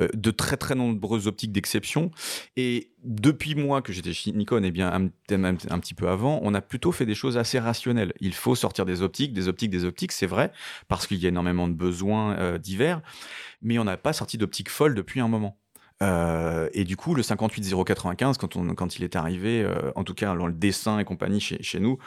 euh, 0.00 0.08
de 0.14 0.30
très 0.30 0.56
très 0.56 0.74
nombreuses 0.74 1.26
optiques 1.26 1.52
d'exception. 1.52 2.10
Et 2.56 2.92
depuis 3.04 3.54
moi 3.54 3.82
que 3.82 3.92
j'étais 3.92 4.14
chez 4.14 4.32
Nikon, 4.32 4.62
et 4.62 4.70
bien 4.70 4.90
un, 4.92 5.06
un, 5.34 5.44
un, 5.44 5.78
petit 5.78 5.94
peu 5.94 6.08
avant, 6.08 6.40
on 6.42 6.54
a 6.54 6.62
plutôt 6.62 6.92
fait 6.92 7.04
des 7.04 7.14
choses 7.14 7.36
assez 7.36 7.58
rationnelles. 7.58 8.14
Il 8.20 8.32
faut 8.34 8.54
sortir 8.54 8.86
des 8.86 9.02
optiques, 9.02 9.34
des 9.34 9.48
optiques, 9.48 9.70
des 9.70 9.84
optiques, 9.84 10.12
c'est 10.12 10.26
vrai, 10.26 10.50
parce 10.88 11.06
qu'il 11.06 11.18
y 11.18 11.26
a 11.26 11.28
énormément 11.28 11.68
de 11.68 11.74
besoins 11.74 12.58
divers, 12.58 13.02
mais 13.60 13.78
on 13.78 13.84
n'a 13.84 13.96
pas 13.96 14.12
sorti 14.12 14.38
d'optique 14.38 14.70
folle 14.70 14.94
depuis 14.94 15.20
un 15.20 15.28
moment. 15.28 15.58
Euh, 16.02 16.68
et 16.72 16.84
du 16.84 16.96
coup, 16.96 17.14
le 17.14 17.22
58095, 17.22 18.38
quand, 18.38 18.56
on, 18.56 18.74
quand 18.74 18.96
il 18.96 19.04
est 19.04 19.16
arrivé, 19.16 19.62
euh, 19.62 19.92
en 19.94 20.04
tout 20.04 20.14
cas 20.14 20.34
dans 20.34 20.46
le 20.46 20.52
dessin 20.52 20.98
et 20.98 21.04
compagnie 21.04 21.40
chez, 21.40 21.62
chez 21.62 21.80
nous, 21.80 21.98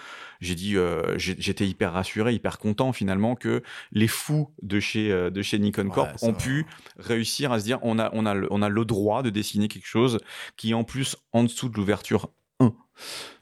j'ai 0.42 0.56
dit, 0.56 0.78
euh, 0.78 1.18
j'étais 1.18 1.68
hyper 1.68 1.94
rassuré, 1.94 2.34
hyper 2.34 2.58
content 2.60 2.92
finalement 2.94 3.36
que 3.36 3.62
les 3.92 4.08
fous 4.08 4.52
de 4.62 4.80
chez, 4.80 5.10
de 5.10 5.42
chez 5.42 5.60
Nikon 5.60 5.90
Corp 5.90 6.12
ont 6.22 6.34
pu 6.34 6.66
réussir 6.98 7.52
à 7.52 7.60
se 7.60 7.66
dire, 7.66 7.80
on 7.84 8.00
a, 8.00 8.10
on, 8.14 8.26
a 8.26 8.36
on 8.50 8.62
a 8.62 8.70
le 8.70 8.86
droit 8.86 9.24
de 9.24 9.30
dessiner 9.30 9.68
quelque 9.68 9.88
chose 9.88 10.20
qui 10.58 10.74
en 10.74 10.84
plus 10.84 11.16
en 11.32 11.44
dessous 11.44 11.70
de 11.70 11.76
l'ouverture 11.76 12.30
1. 12.60 12.74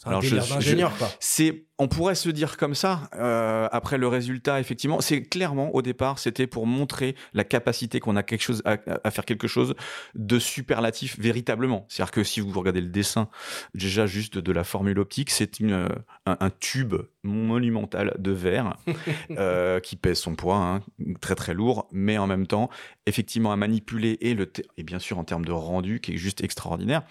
D'ingénieur, 0.05 0.95
quoi. 0.97 1.09
C'est 1.19 1.65
on 1.79 1.87
pourrait 1.87 2.15
se 2.15 2.29
dire 2.29 2.55
comme 2.57 2.75
ça, 2.75 3.09
euh, 3.15 3.67
après 3.71 3.97
le 3.97 4.07
résultat, 4.07 4.59
effectivement, 4.59 5.01
c'est 5.01 5.23
clairement 5.23 5.73
au 5.73 5.81
départ, 5.81 6.19
c'était 6.19 6.45
pour 6.45 6.67
montrer 6.67 7.15
la 7.33 7.43
capacité 7.43 7.99
qu'on 7.99 8.15
a 8.15 8.23
quelque 8.23 8.41
chose 8.41 8.61
à, 8.63 9.11
faire 9.11 9.25
quelque 9.25 9.47
chose 9.47 9.73
de 10.13 10.37
superlatif 10.37 11.19
véritablement. 11.19 11.85
C'est-à-dire 11.89 12.11
que 12.11 12.23
si 12.23 12.41
vous 12.41 12.51
regardez 12.57 12.81
le 12.81 12.89
dessin, 12.89 13.27
déjà 13.73 14.05
juste 14.05 14.37
de 14.37 14.51
la 14.51 14.63
formule 14.63 14.99
optique, 14.99 15.31
c'est 15.31 15.59
une 15.59 15.89
un, 16.25 16.49
tube 16.59 16.95
monumental 17.23 18.15
de 18.17 18.31
verre 18.31 18.77
euh, 19.31 19.79
qui 19.79 19.95
pèse 19.95 20.19
son 20.19 20.35
poids, 20.35 20.57
hein, 20.57 20.81
très 21.21 21.35
très 21.35 21.53
lourd, 21.53 21.87
mais 21.91 22.17
en 22.17 22.27
même 22.27 22.47
temps, 22.47 22.69
effectivement 23.07 23.51
à 23.51 23.55
manipuler 23.55 24.17
et 24.21 24.35
le 24.35 24.51
et 24.77 24.83
bien 24.83 24.99
sûr 24.99 25.17
en 25.17 25.23
termes 25.23 25.45
de 25.45 25.51
rendu 25.51 25.99
qui 25.99 26.13
est 26.13 26.17
juste 26.17 26.43
extraordinaire. 26.43 27.01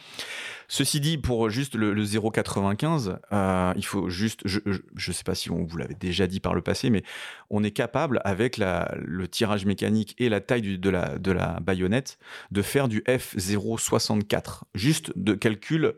Ceci 0.68 1.00
dit, 1.00 1.18
pour 1.18 1.50
juste 1.50 1.74
le, 1.74 1.92
le 1.92 2.04
0,95, 2.04 2.81
euh, 2.84 3.72
il 3.76 3.84
faut 3.84 4.08
juste 4.08 4.40
je 4.46 4.60
ne 4.66 5.12
sais 5.12 5.24
pas 5.24 5.34
si 5.34 5.50
on 5.50 5.64
vous 5.64 5.76
l'avait 5.76 5.94
déjà 5.94 6.26
dit 6.26 6.40
par 6.40 6.54
le 6.54 6.62
passé, 6.62 6.90
mais 6.90 7.02
on 7.50 7.62
est 7.64 7.70
capable, 7.70 8.20
avec 8.24 8.58
le 8.58 9.28
tirage 9.28 9.66
mécanique 9.66 10.14
et 10.18 10.28
la 10.28 10.40
taille 10.40 10.78
de, 10.78 10.90
la, 10.90 11.18
de 11.18 11.32
la 11.32 11.60
baïonnette, 11.60 12.18
de 12.50 12.62
faire 12.62 12.88
du 12.88 13.00
F064, 13.02 14.62
juste 14.74 15.12
de 15.16 15.34
calcul 15.34 15.94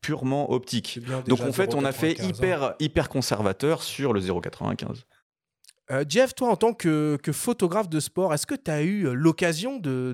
purement 0.00 0.50
optique. 0.50 1.00
Donc 1.26 1.40
en 1.40 1.52
fait, 1.52 1.74
on 1.74 1.84
a 1.84 1.92
fait 1.92 2.20
hein. 2.20 2.28
hyper, 2.28 2.74
hyper 2.78 3.08
conservateur 3.08 3.82
sur 3.82 4.12
le 4.12 4.20
0,95. 4.20 5.04
Euh, 5.90 6.04
Jeff, 6.06 6.34
toi, 6.34 6.50
en 6.50 6.56
tant 6.56 6.74
que, 6.74 7.18
photographe 7.32 7.88
de 7.88 8.00
sport, 8.00 8.34
est-ce 8.34 8.46
que 8.46 8.54
tu 8.54 8.70
as 8.70 8.82
eu 8.82 9.14
l'occasion 9.14 9.78
de, 9.78 10.12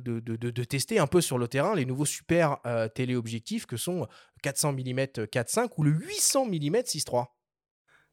tester 0.68 0.98
un 0.98 1.06
peu 1.06 1.20
sur 1.20 1.38
le 1.38 1.48
terrain 1.48 1.74
les 1.74 1.84
nouveaux 1.84 2.04
super 2.04 2.58
euh, 2.66 2.88
téléobjectifs 2.88 3.66
que 3.66 3.76
sont 3.76 4.06
400 4.44 4.72
mm 4.72 5.00
4.5 5.32 5.68
ou 5.78 5.82
le 5.82 5.90
800 5.90 6.46
mm 6.46 6.76
6.3 6.76 7.26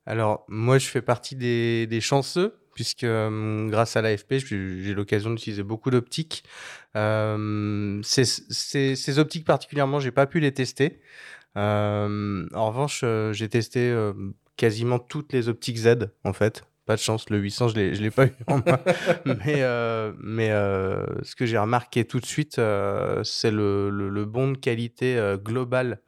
alors, 0.06 0.46
moi, 0.48 0.78
je 0.78 0.88
fais 0.88 1.02
partie 1.02 1.36
des, 1.36 2.02
chanceux, 2.02 2.60
puisque 2.74 3.04
euh, 3.04 3.70
grâce 3.70 3.96
à 3.96 4.02
l'AFP, 4.02 4.36
j'ai 4.38 4.94
l'occasion 4.94 5.30
d'utiliser 5.30 5.63
beaucoup 5.63 5.91
d'optiques. 5.91 6.44
Euh, 6.96 8.02
ces, 8.04 9.20
optiques 9.20 9.46
particulièrement, 9.46 10.00
j'ai 10.00 10.12
pas 10.12 10.26
pu 10.26 10.39
les 10.39 10.54
tester. 10.54 11.02
Euh, 11.58 12.48
en 12.54 12.67
revanche, 12.67 13.06
j'ai 13.32 13.50
testé 13.50 13.96
quasiment 14.58 15.00
toutes 15.00 15.34
les 15.34 15.50
optiques 15.50 15.78
Z, 15.78 16.10
en 16.24 16.34
fait. 16.34 16.65
Pas 16.88 16.96
de 16.96 17.02
chance, 17.02 17.30
le 17.30 17.38
800, 17.38 17.70
je 17.70 17.80
ne 17.80 17.89
l'ai 17.91 18.10
pas 18.10 18.26
eu 18.26 18.34
en 18.48 18.58
main. 18.58 18.80
mais 19.26 19.63
mais 20.20 20.50
ce 20.50 21.36
que 21.36 21.46
j'ai 21.46 21.60
remarqué 21.60 22.06
tout 22.06 22.20
de 22.20 22.26
suite, 22.26 22.56
c'est 23.24 23.52
le, 23.52 23.91
le, 23.91 24.10
le, 24.10 24.26
bon 24.26 24.52
de 24.52 24.58
qualité 24.58 25.36
global 25.44 26.02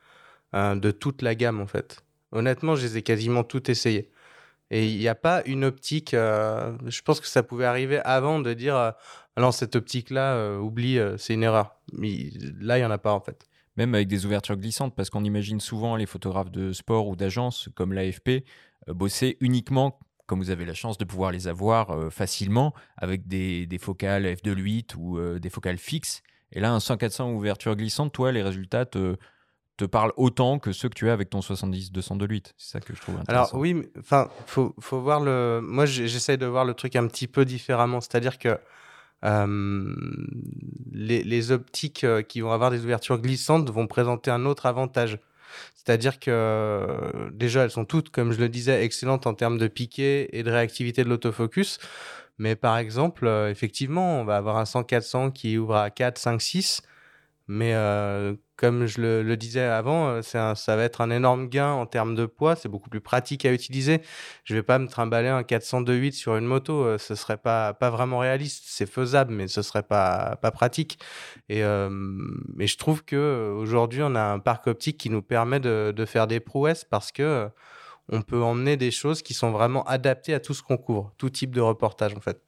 de 0.53 0.91
toute 0.91 1.21
la 1.21 1.35
gamme, 1.35 1.59
en 1.59 1.67
fait. 1.67 2.03
Honnêtement, 2.31 2.75
je 2.75 2.83
les 2.83 2.97
ai 2.97 3.01
quasiment 3.01 3.43
toutes 3.43 3.69
essayées. 3.69 4.09
Et 4.73 4.87
il 4.89 4.97
n'y 4.97 5.07
a 5.07 5.13
pas 5.13 5.43
une 5.45 5.65
optique. 5.65 6.15
Euh, 6.15 6.75
je 6.87 7.01
pense 7.03 7.19
que 7.19 7.27
ça 7.27 7.43
pouvait 7.43 7.65
arriver 7.65 7.99
avant 7.99 8.39
de 8.39 8.53
dire 8.53 8.75
euh, 8.75 8.89
ah 9.35 9.41
non, 9.41 9.51
cette 9.51 9.75
optique-là, 9.75 10.33
euh, 10.33 10.57
oublie, 10.57 10.99
c'est 11.19 11.35
une 11.35 11.43
erreur. 11.43 11.75
Mais 11.91 12.31
là, 12.59 12.77
il 12.77 12.81
n'y 12.81 12.85
en 12.85 12.91
a 12.91 12.97
pas 12.97 13.13
en 13.13 13.19
fait. 13.19 13.45
Même 13.77 13.93
avec 13.93 14.07
des 14.07 14.25
ouvertures 14.25 14.57
glissantes, 14.57 14.95
parce 14.95 15.11
qu'on 15.11 15.23
imagine 15.23 15.59
souvent 15.59 15.95
les 15.95 16.07
photographes 16.07 16.51
de 16.51 16.73
sport 16.73 17.07
ou 17.07 17.15
d'agence 17.15 17.69
comme 17.75 17.93
l'AFP 17.93 18.43
bosser 18.87 19.37
uniquement, 19.41 19.99
comme 20.25 20.39
vous 20.39 20.49
avez 20.49 20.65
la 20.65 20.73
chance 20.73 20.97
de 20.97 21.05
pouvoir 21.05 21.31
les 21.31 21.47
avoir 21.47 22.11
facilement, 22.11 22.73
avec 22.97 23.27
des, 23.27 23.67
focales 23.79 24.25
f2.8 24.25 24.95
ou 24.97 25.39
des 25.39 25.49
focales 25.49 25.77
fixes. 25.77 26.21
Et 26.51 26.59
là, 26.59 26.71
un 26.71 26.77
100-400 26.77 27.33
ouverture 27.33 27.75
glissante, 27.75 28.13
toi, 28.13 28.31
les 28.31 28.43
résultats 28.43 28.85
te, 28.85 29.17
te 29.77 29.85
parle 29.85 30.11
autant 30.17 30.59
que 30.59 30.71
ceux 30.71 30.89
que 30.89 30.93
tu 30.93 31.09
as 31.09 31.13
avec 31.13 31.29
ton 31.29 31.39
70-200 31.39 32.17
de 32.17 32.27
8. 32.27 32.53
C'est 32.57 32.71
ça 32.73 32.79
que 32.79 32.95
je 32.95 33.01
trouve 33.01 33.15
intéressant. 33.19 33.51
Alors 33.51 33.61
oui, 33.61 33.81
enfin, 33.99 34.29
faut, 34.45 34.75
faut 34.79 35.01
voir 35.01 35.19
le. 35.19 35.61
Moi, 35.63 35.85
j'essaye 35.85 36.37
de 36.37 36.45
voir 36.45 36.65
le 36.65 36.73
truc 36.73 36.95
un 36.95 37.07
petit 37.07 37.27
peu 37.27 37.45
différemment. 37.45 38.01
C'est-à-dire 38.01 38.37
que 38.37 38.59
euh, 39.25 39.95
les, 40.91 41.23
les, 41.23 41.51
optiques 41.51 42.03
euh, 42.03 42.21
qui 42.21 42.41
vont 42.41 42.51
avoir 42.51 42.71
des 42.71 42.83
ouvertures 42.83 43.19
glissantes 43.19 43.69
vont 43.69 43.87
présenter 43.87 44.29
un 44.31 44.45
autre 44.45 44.65
avantage. 44.65 45.17
C'est-à-dire 45.75 46.19
que 46.19 46.29
euh, 46.31 47.31
déjà, 47.31 47.63
elles 47.63 47.71
sont 47.71 47.85
toutes, 47.85 48.09
comme 48.09 48.31
je 48.31 48.39
le 48.39 48.49
disais, 48.49 48.83
excellentes 48.83 49.25
en 49.27 49.33
termes 49.33 49.57
de 49.57 49.67
piqué 49.67 50.37
et 50.37 50.43
de 50.43 50.51
réactivité 50.51 51.03
de 51.03 51.09
l'autofocus. 51.09 51.79
Mais 52.37 52.55
par 52.55 52.77
exemple, 52.77 53.27
effectivement, 53.49 54.19
on 54.19 54.25
va 54.25 54.37
avoir 54.37 54.57
un 54.57 54.63
100-400 54.63 55.31
qui 55.31 55.57
ouvre 55.57 55.75
à 55.75 55.89
4, 55.89 56.17
5, 56.17 56.41
6 56.41 56.81
mais 57.47 57.73
euh, 57.73 58.35
comme 58.55 58.85
je 58.85 59.01
le, 59.01 59.35
disais 59.35 59.61
avant, 59.61 60.07
euh, 60.07 60.21
ça 60.21 60.53
va 60.67 60.83
être 60.83 61.01
un 61.01 61.09
énorme 61.09 61.49
gain 61.49 61.71
en 61.71 61.85
termes 61.85 62.15
de 62.15 62.25
poids. 62.25 62.55
C'est 62.55 62.69
beaucoup 62.69 62.89
plus 62.89 63.01
pratique 63.01 63.45
à 63.45 63.51
utiliser. 63.51 64.01
Je 64.45 64.55
vais 64.55 64.63
pas 64.63 64.79
me 64.79 64.87
trimballer 64.87 65.27
un 65.27 65.41
402.8 65.41 66.13
sur 66.13 66.37
une 66.37 66.45
moto. 66.45 66.83
Euh, 66.83 66.97
ce 66.97 67.15
serait 67.15 67.37
pas, 67.37 67.73
pas 67.73 67.89
vraiment 67.89 68.19
réaliste. 68.19 68.63
C'est 68.67 68.85
faisable, 68.85 69.33
mais 69.33 69.47
ce 69.47 69.61
serait 69.61 69.83
pas, 69.83 70.37
pas 70.41 70.51
pratique. 70.51 70.99
Et, 71.49 71.61
mais 72.55 72.67
je 72.67 72.77
trouve 72.77 73.03
que 73.03 73.53
aujourd'hui, 73.57 74.01
on 74.03 74.15
a 74.15 74.21
un 74.21 74.39
parc 74.39 74.67
optique 74.67 74.97
qui 74.97 75.09
nous 75.09 75.21
permet 75.21 75.59
de, 75.59 75.93
de 75.95 76.05
faire 76.05 76.27
des 76.27 76.39
prouesses 76.39 76.85
parce 76.85 77.11
que 77.11 77.49
on 78.09 78.21
peut 78.21 78.41
emmener 78.41 78.77
des 78.77 78.91
choses 78.91 79.21
qui 79.21 79.33
sont 79.33 79.51
vraiment 79.51 79.83
adaptées 79.85 80.33
à 80.33 80.39
tout 80.39 80.53
ce 80.53 80.61
qu'on 80.63 80.77
couvre, 80.77 81.13
tout 81.17 81.29
type 81.29 81.53
de 81.55 81.61
reportage 81.61 82.13
en 82.15 82.21
fait. 82.21 82.41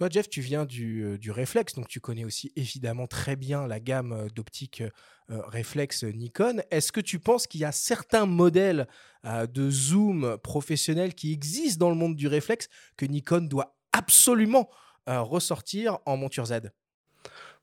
Toi, 0.00 0.08
Jeff, 0.10 0.30
tu 0.30 0.40
viens 0.40 0.64
du, 0.64 1.02
euh, 1.02 1.18
du 1.18 1.30
réflexe, 1.30 1.74
donc 1.74 1.86
tu 1.86 2.00
connais 2.00 2.24
aussi 2.24 2.52
évidemment 2.56 3.06
très 3.06 3.36
bien 3.36 3.66
la 3.66 3.80
gamme 3.80 4.12
euh, 4.12 4.28
d'optique 4.34 4.80
euh, 4.80 5.42
réflexe 5.46 6.04
Nikon. 6.04 6.62
Est-ce 6.70 6.90
que 6.90 7.02
tu 7.02 7.18
penses 7.18 7.46
qu'il 7.46 7.60
y 7.60 7.66
a 7.66 7.72
certains 7.72 8.24
modèles 8.24 8.88
de 9.24 9.70
zoom 9.70 10.38
professionnels 10.42 11.14
qui 11.14 11.34
existent 11.34 11.84
dans 11.84 11.90
le 11.90 11.96
monde 11.96 12.16
du 12.16 12.28
réflexe 12.28 12.68
que 12.96 13.04
Nikon 13.04 13.42
doit 13.42 13.76
absolument 13.92 14.70
ressortir 15.06 15.98
en 16.06 16.16
monture 16.16 16.46
Z? 16.46 16.70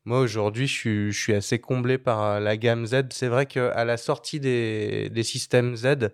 Moi 0.08 0.20
aujourd'hui, 0.20 0.66
je 0.66 1.10
suis, 1.10 1.34
assez 1.34 1.58
comblé 1.58 1.98
par 1.98 2.40
la 2.40 2.56
gamme 2.56 2.86
Z. 2.86 3.08
C'est 3.10 3.28
vrai 3.28 3.44
qu'à 3.44 3.84
la 3.84 3.98
sortie 3.98 4.40
des, 4.40 5.22
systèmes 5.22 5.76
Z, 5.76 6.12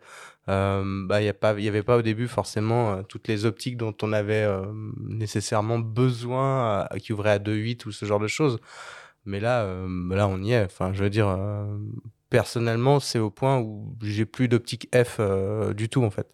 euh, 0.49 1.07
bah, 1.07 1.23
il 1.23 1.33
n'y 1.59 1.69
avait 1.69 1.85
pas 1.85 1.97
au 1.97 2.03
début 2.03 2.27
forcément 2.27 2.91
euh, 2.91 3.03
toutes 3.03 3.29
les 3.29 3.45
optiques 3.45 3.77
dont 3.77 3.95
on 4.03 4.13
avait 4.13 4.43
euh, 4.43 4.65
nécessairement 4.99 5.79
besoin, 5.79 6.89
qui 6.99 7.13
ouvraient 7.13 7.31
à 7.31 7.39
2.8 7.39 7.87
ou 7.87 7.93
ce 7.93 8.05
genre 8.05 8.19
de 8.19 8.27
choses. 8.27 8.59
Mais 9.27 9.39
là, 9.39 9.65
là, 10.11 10.27
on 10.27 10.43
y 10.43 10.51
est. 10.51 10.65
Enfin, 10.65 10.93
je 10.93 11.05
veux 11.05 11.11
dire, 11.11 11.39
personnellement, 12.31 12.99
c'est 12.99 13.21
au 13.21 13.31
point 13.31 13.61
où 13.61 13.97
j'ai 14.03 14.27
plus 14.27 14.49
d'optique 14.49 14.89
F 14.93 15.21
du 15.73 15.89
tout 15.89 16.03
en 16.03 16.11
fait. 16.11 16.27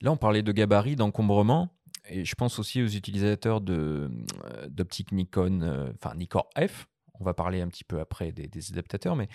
Là, 0.00 0.10
on 0.10 0.16
parlait 0.16 0.42
de 0.42 0.52
gabarit, 0.52 0.96
d'encombrement. 0.96 1.75
Et 2.08 2.24
je 2.24 2.34
pense 2.34 2.58
aussi 2.58 2.82
aux 2.82 2.88
utilisateurs 2.88 3.60
d'optique 3.60 5.12
Nikon, 5.12 5.92
enfin 5.94 6.14
Nikon 6.14 6.44
F. 6.58 6.86
On 7.18 7.24
va 7.24 7.34
parler 7.34 7.60
un 7.60 7.68
petit 7.68 7.84
peu 7.84 8.00
après 8.00 8.32
des, 8.32 8.48
adaptateurs, 8.72 9.16
mais 9.16 9.28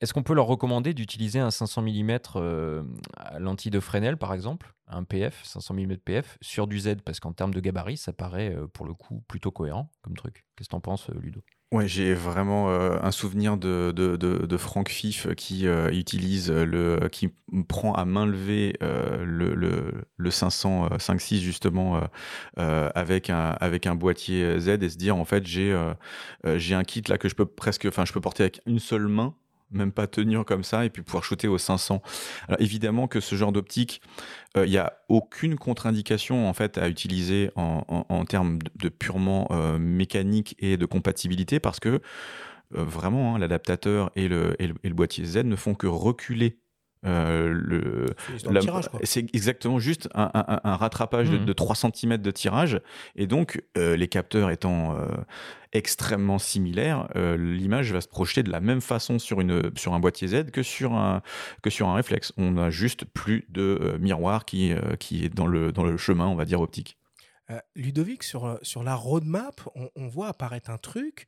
est-ce 0.00 0.12
qu'on 0.12 0.22
peut 0.22 0.34
leur 0.34 0.46
recommander 0.46 0.92
d'utiliser 0.92 1.38
un 1.38 1.50
500 1.50 1.82
mm 1.82 2.18
euh, 2.36 2.82
lentille 3.38 3.70
de 3.70 3.80
Fresnel, 3.80 4.18
par 4.18 4.34
exemple, 4.34 4.74
un 4.88 5.04
PF, 5.04 5.42
500 5.44 5.72
mm 5.74 5.96
PF, 5.96 6.36
sur 6.42 6.66
du 6.66 6.80
Z? 6.80 6.96
Parce 7.04 7.18
qu'en 7.18 7.32
termes 7.32 7.54
de 7.54 7.60
gabarit, 7.60 7.96
ça 7.96 8.12
paraît 8.12 8.54
euh, 8.54 8.66
pour 8.66 8.84
le 8.84 8.92
coup 8.92 9.24
plutôt 9.26 9.50
cohérent 9.50 9.90
comme 10.02 10.14
truc. 10.14 10.44
Qu'est-ce 10.54 10.68
que 10.68 10.72
t'en 10.72 10.80
penses, 10.80 11.08
euh, 11.08 11.18
Ludo? 11.18 11.40
Ouais, 11.76 11.86
j'ai 11.86 12.14
vraiment 12.14 12.70
un 12.70 13.10
souvenir 13.10 13.58
de, 13.58 13.92
de, 13.94 14.16
de, 14.16 14.56
Franck 14.56 14.88
Fif 14.88 15.26
qui 15.34 15.66
utilise 15.92 16.50
le, 16.50 17.08
qui 17.12 17.28
prend 17.68 17.92
à 17.92 18.06
main 18.06 18.24
levée 18.24 18.78
le, 18.80 19.54
le, 19.54 20.06
le 20.16 20.30
500 20.30 20.88
5.6 20.96 21.40
justement 21.40 22.00
avec 22.56 23.28
un 23.28 23.50
avec 23.60 23.86
un 23.86 23.94
boîtier 23.94 24.58
Z 24.58 24.68
et 24.80 24.88
se 24.88 24.96
dire 24.96 25.16
en 25.16 25.26
fait 25.26 25.46
j'ai 25.46 25.78
j'ai 26.46 26.74
un 26.74 26.84
kit 26.84 27.02
là 27.08 27.18
que 27.18 27.28
je 27.28 27.34
peux 27.34 27.44
presque, 27.44 27.84
enfin 27.84 28.06
je 28.06 28.12
peux 28.14 28.22
porter 28.22 28.44
avec 28.44 28.62
une 28.64 28.78
seule 28.78 29.08
main 29.08 29.34
même 29.70 29.92
pas 29.92 30.06
tenir 30.06 30.44
comme 30.44 30.64
ça 30.64 30.84
et 30.84 30.90
puis 30.90 31.02
pouvoir 31.02 31.24
shooter 31.24 31.48
au 31.48 31.58
500. 31.58 32.02
Alors 32.48 32.60
évidemment 32.60 33.08
que 33.08 33.20
ce 33.20 33.34
genre 33.34 33.52
d'optique, 33.52 34.00
il 34.54 34.60
euh, 34.60 34.66
n'y 34.66 34.78
a 34.78 34.94
aucune 35.08 35.56
contre-indication 35.56 36.48
en 36.48 36.52
fait 36.52 36.78
à 36.78 36.88
utiliser 36.88 37.50
en, 37.56 38.24
termes 38.24 38.58
de, 38.76 38.88
purement 38.88 39.48
euh, 39.50 39.78
mécanique 39.78 40.56
et 40.58 40.76
de 40.76 40.86
compatibilité 40.86 41.60
parce 41.60 41.80
que 41.80 42.00
euh, 42.74 42.84
vraiment 42.84 43.34
hein, 43.34 43.38
l'adaptateur 43.38 44.10
et 44.16 44.28
le, 44.28 44.56
et 44.60 44.66
le, 44.66 44.94
boîtier 44.94 45.24
Z 45.24 45.38
ne 45.38 45.56
font 45.56 45.74
que 45.74 45.86
reculer 45.86 46.58
euh, 47.04 47.48
le, 47.52 48.06
c'est 49.04 49.34
exactement 49.34 49.78
juste 49.78 50.08
un, 50.14 50.76
rattrapage 50.76 51.30
de, 51.30 51.52
3 51.52 51.74
mmh. 51.74 51.92
cm 51.94 52.16
de 52.18 52.30
tirage. 52.30 52.80
Et 53.14 53.26
donc, 53.26 53.62
euh, 53.76 53.96
les 53.96 54.08
capteurs 54.08 54.50
étant 54.50 54.96
euh, 54.96 55.06
extrêmement 55.72 56.38
similaires, 56.38 57.08
l'image 57.14 57.92
va 57.92 58.00
se 58.00 58.08
projeter 58.08 58.42
de 58.42 58.50
la 58.50 58.60
même 58.60 58.80
façon 58.80 59.18
sur, 59.18 59.40
une, 59.40 59.70
sur 59.76 59.94
un 59.94 60.00
boîtier 60.00 60.28
Z 60.28 60.50
que 60.50 60.62
sur 60.62 60.94
un, 60.94 61.22
que 61.62 61.70
sur 61.70 61.88
un 61.88 61.94
réflexe. 61.94 62.32
On 62.36 62.56
a 62.56 62.70
juste 62.70 63.04
plus 63.04 63.44
de 63.48 63.96
miroir 64.00 64.44
qui, 64.44 64.72
qui 64.98 65.24
est 65.24 65.28
dans 65.28 65.46
le, 65.46 65.72
dans 65.72 65.84
le 65.84 65.96
chemin, 65.96 66.26
on 66.26 66.34
va 66.36 66.44
dire, 66.44 66.60
optique. 66.60 66.98
Ludovic, 67.76 68.24
sur, 68.24 68.58
sur 68.62 68.82
la 68.82 68.96
roadmap, 68.96 69.60
on, 69.76 69.88
on 69.94 70.08
voit 70.08 70.28
apparaître 70.28 70.70
un 70.70 70.78
truc, 70.78 71.26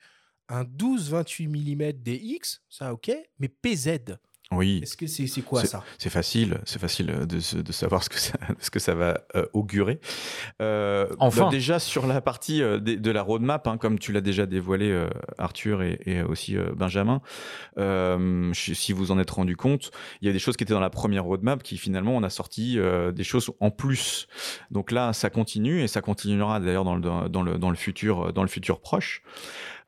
un 0.49 0.65
12-28 0.65 1.49
mm 1.49 1.93
DX, 1.93 2.63
ça 2.69 2.93
ok, 2.93 3.13
mais 3.39 3.49
PZ. 3.49 4.19
Oui. 4.51 4.81
Est-ce 4.83 4.97
que 4.97 5.07
c'est 5.07 5.43
quoi 5.43 5.63
ça? 5.65 5.85
C'est 5.99 6.09
facile, 6.09 6.59
c'est 6.65 6.79
facile 6.79 7.07
de, 7.07 7.61
de, 7.61 7.73
savoir 7.73 8.03
ce 8.03 8.09
que 8.09 8.19
ça, 8.19 8.39
ce 8.61 8.71
que 8.71 8.79
ça 8.79 8.95
va 8.95 9.21
euh, 9.37 9.45
augurer. 9.53 10.01
Euh, 10.63 11.07
enfin. 11.19 11.51
déjà 11.51 11.79
sur 11.79 12.07
la 12.07 12.23
partie 12.23 12.63
euh, 12.63 12.79
de, 12.81 13.11
la 13.11 13.23
roadmap, 13.23 13.67
hein, 13.67 13.77
comme 13.77 13.99
tu 13.99 14.11
l'as 14.11 14.23
déjà 14.23 14.47
dévoilé, 14.47 14.91
euh, 14.91 15.11
Arthur 15.37 15.83
et, 15.83 16.01
et 16.07 16.23
aussi 16.23 16.57
Benjamin, 16.77 17.21
si 18.55 18.93
vous 18.95 19.11
en 19.11 19.19
êtes 19.19 19.31
rendu 19.31 19.55
compte, 19.55 19.91
il 20.23 20.27
y 20.27 20.31
a 20.31 20.33
des 20.33 20.39
choses 20.39 20.57
qui 20.57 20.65
étaient 20.65 20.75
dans 20.75 20.81
la 20.81 20.91
première 20.91 21.25
roadmap 21.25 21.63
qui 21.63 21.77
finalement 21.77 22.17
on 22.17 22.23
a 22.23 22.31
sorti 22.31 22.79
des 23.15 23.25
choses 23.25 23.51
en 23.61 23.71
plus. 23.71 24.29
Donc 24.71 24.91
là, 24.91 25.13
ça 25.13 25.29
continue 25.29 25.83
et 25.83 25.89
ça 25.89 26.01
continuera 26.01 26.59
d'ailleurs 26.59 26.85
dans 26.85 26.97
le, 26.97 27.29
dans, 27.29 27.43
le, 27.43 27.59
dans 27.59 27.71
le 27.71 27.77
futur, 27.77 28.33
dans 28.33 28.43
le 28.43 28.49
futur 28.49 28.81
proche. 28.81 29.23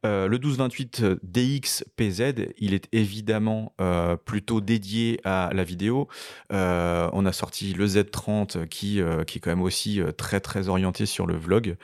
Euh, 0.07 0.29
le 0.29 0.39
1228 0.39 1.05
DX 1.23 1.85
PZ, 1.97 2.53
il 2.59 2.73
est 2.73 2.89
évidemment 2.93 3.75
euh, 3.81 4.17
plutôt 4.17 4.61
dédié 4.61 5.21
à 5.25 5.51
la 5.53 5.63
vidéo. 5.63 6.09
Euh, 6.53 7.11
on 7.13 7.27
a 7.27 7.33
sorti 7.33 7.75
le 7.75 7.87
Z30 7.87 8.67
qui, 8.69 9.01
qui 9.27 9.39
est 9.39 9.41
quand 9.41 9.51
même 9.51 9.63
aussi 9.63 10.01
très 10.17 10.41
très 10.41 10.69
orienté 10.69 11.07
sur 11.07 11.27
le 11.27 11.37
vlog. 11.37 11.77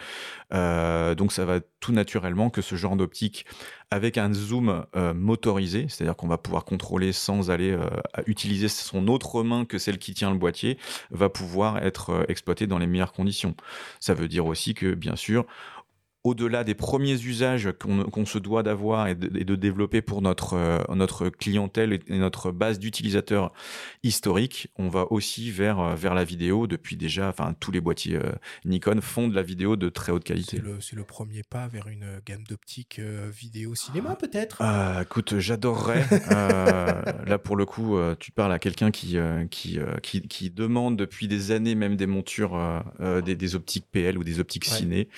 donc 0.50 1.32
ça 1.32 1.44
va 1.44 1.60
tout 1.80 1.92
naturellement 1.92 2.50
que 2.50 2.62
ce 2.62 2.74
genre 2.74 2.96
d'optique 2.96 3.44
avec 3.90 4.18
un 4.18 4.32
zoom 4.32 4.84
motorisé, 5.14 5.86
c'est-à-dire 5.88 6.16
qu'on 6.16 6.26
va 6.26 6.38
pouvoir 6.38 6.64
contrôler 6.64 7.12
sans 7.12 7.50
aller 7.50 7.76
utiliser 8.26 8.68
son 8.68 9.08
autre 9.08 9.42
main 9.42 9.64
que 9.64 9.78
celle 9.78 9.98
qui 9.98 10.14
tient 10.14 10.30
le 10.30 10.38
boîtier, 10.38 10.78
va 11.10 11.28
pouvoir 11.28 11.78
être 11.78 12.24
exploité 12.28 12.66
dans 12.66 12.78
les 12.78 12.86
meilleures 12.86 13.12
conditions. 13.12 13.54
Ça 14.00 14.14
veut 14.14 14.28
dire 14.28 14.46
aussi 14.46 14.74
que, 14.74 14.94
bien 14.94 15.16
sûr, 15.16 15.46
au-delà 16.26 16.64
des 16.64 16.74
premiers 16.74 17.22
usages 17.22 17.70
qu'on 17.78 18.26
se 18.26 18.38
doit 18.38 18.64
d'avoir 18.64 19.06
et, 19.06 19.14
de 19.14 19.54
développer 19.54 20.02
pour 20.02 20.22
notre, 20.22 20.54
euh, 20.54 20.78
notre 20.92 21.28
clientèle 21.28 21.92
et 21.92 22.18
notre 22.18 22.50
base 22.50 22.80
d'utilisateurs 22.80 23.52
historiques, 24.02 24.68
on 24.76 24.88
va 24.88 25.06
aussi 25.12 25.52
vers, 25.52 25.78
euh, 25.78 25.94
vers 25.94 26.14
la 26.14 26.24
vidéo. 26.24 26.66
Depuis 26.66 26.96
déjà, 26.96 27.28
enfin 27.28 27.54
tous 27.60 27.70
les 27.70 27.80
boîtiers 27.80 28.16
euh, 28.16 28.32
Nikon 28.64 29.00
font 29.00 29.28
de 29.28 29.36
la 29.36 29.42
vidéo 29.42 29.76
de 29.76 29.88
très 29.88 30.10
haute 30.10 30.24
qualité. 30.24 30.60
C'est 30.80 30.96
le, 30.96 31.04
premier 31.04 31.44
pas 31.44 31.68
vers 31.68 31.86
une 31.86 32.20
gamme 32.26 32.42
d'optique 32.42 33.00
vidéo 33.30 33.76
cinéma 33.76 34.16
peut-être? 34.16 34.56
Ah, 34.58 35.02
Écoute, 35.02 35.38
j'adorerais. 35.38 36.04
là 37.26 37.38
pour 37.38 37.54
le 37.54 37.64
coup, 37.64 37.96
tu 38.18 38.32
parles 38.32 38.52
à 38.52 38.58
quelqu'un 38.58 38.90
qui, 38.90 39.16
qui, 39.50 39.78
qui, 40.28 40.50
demande 40.50 40.96
depuis 40.96 41.28
des 41.28 41.52
années 41.52 41.76
même 41.76 41.94
des 41.96 42.08
montures, 42.08 42.82
des, 43.24 43.54
optiques 43.54 43.86
PL 43.92 44.18
ou 44.18 44.24
des 44.24 44.40
optiques 44.40 44.64
ciné 44.64 45.08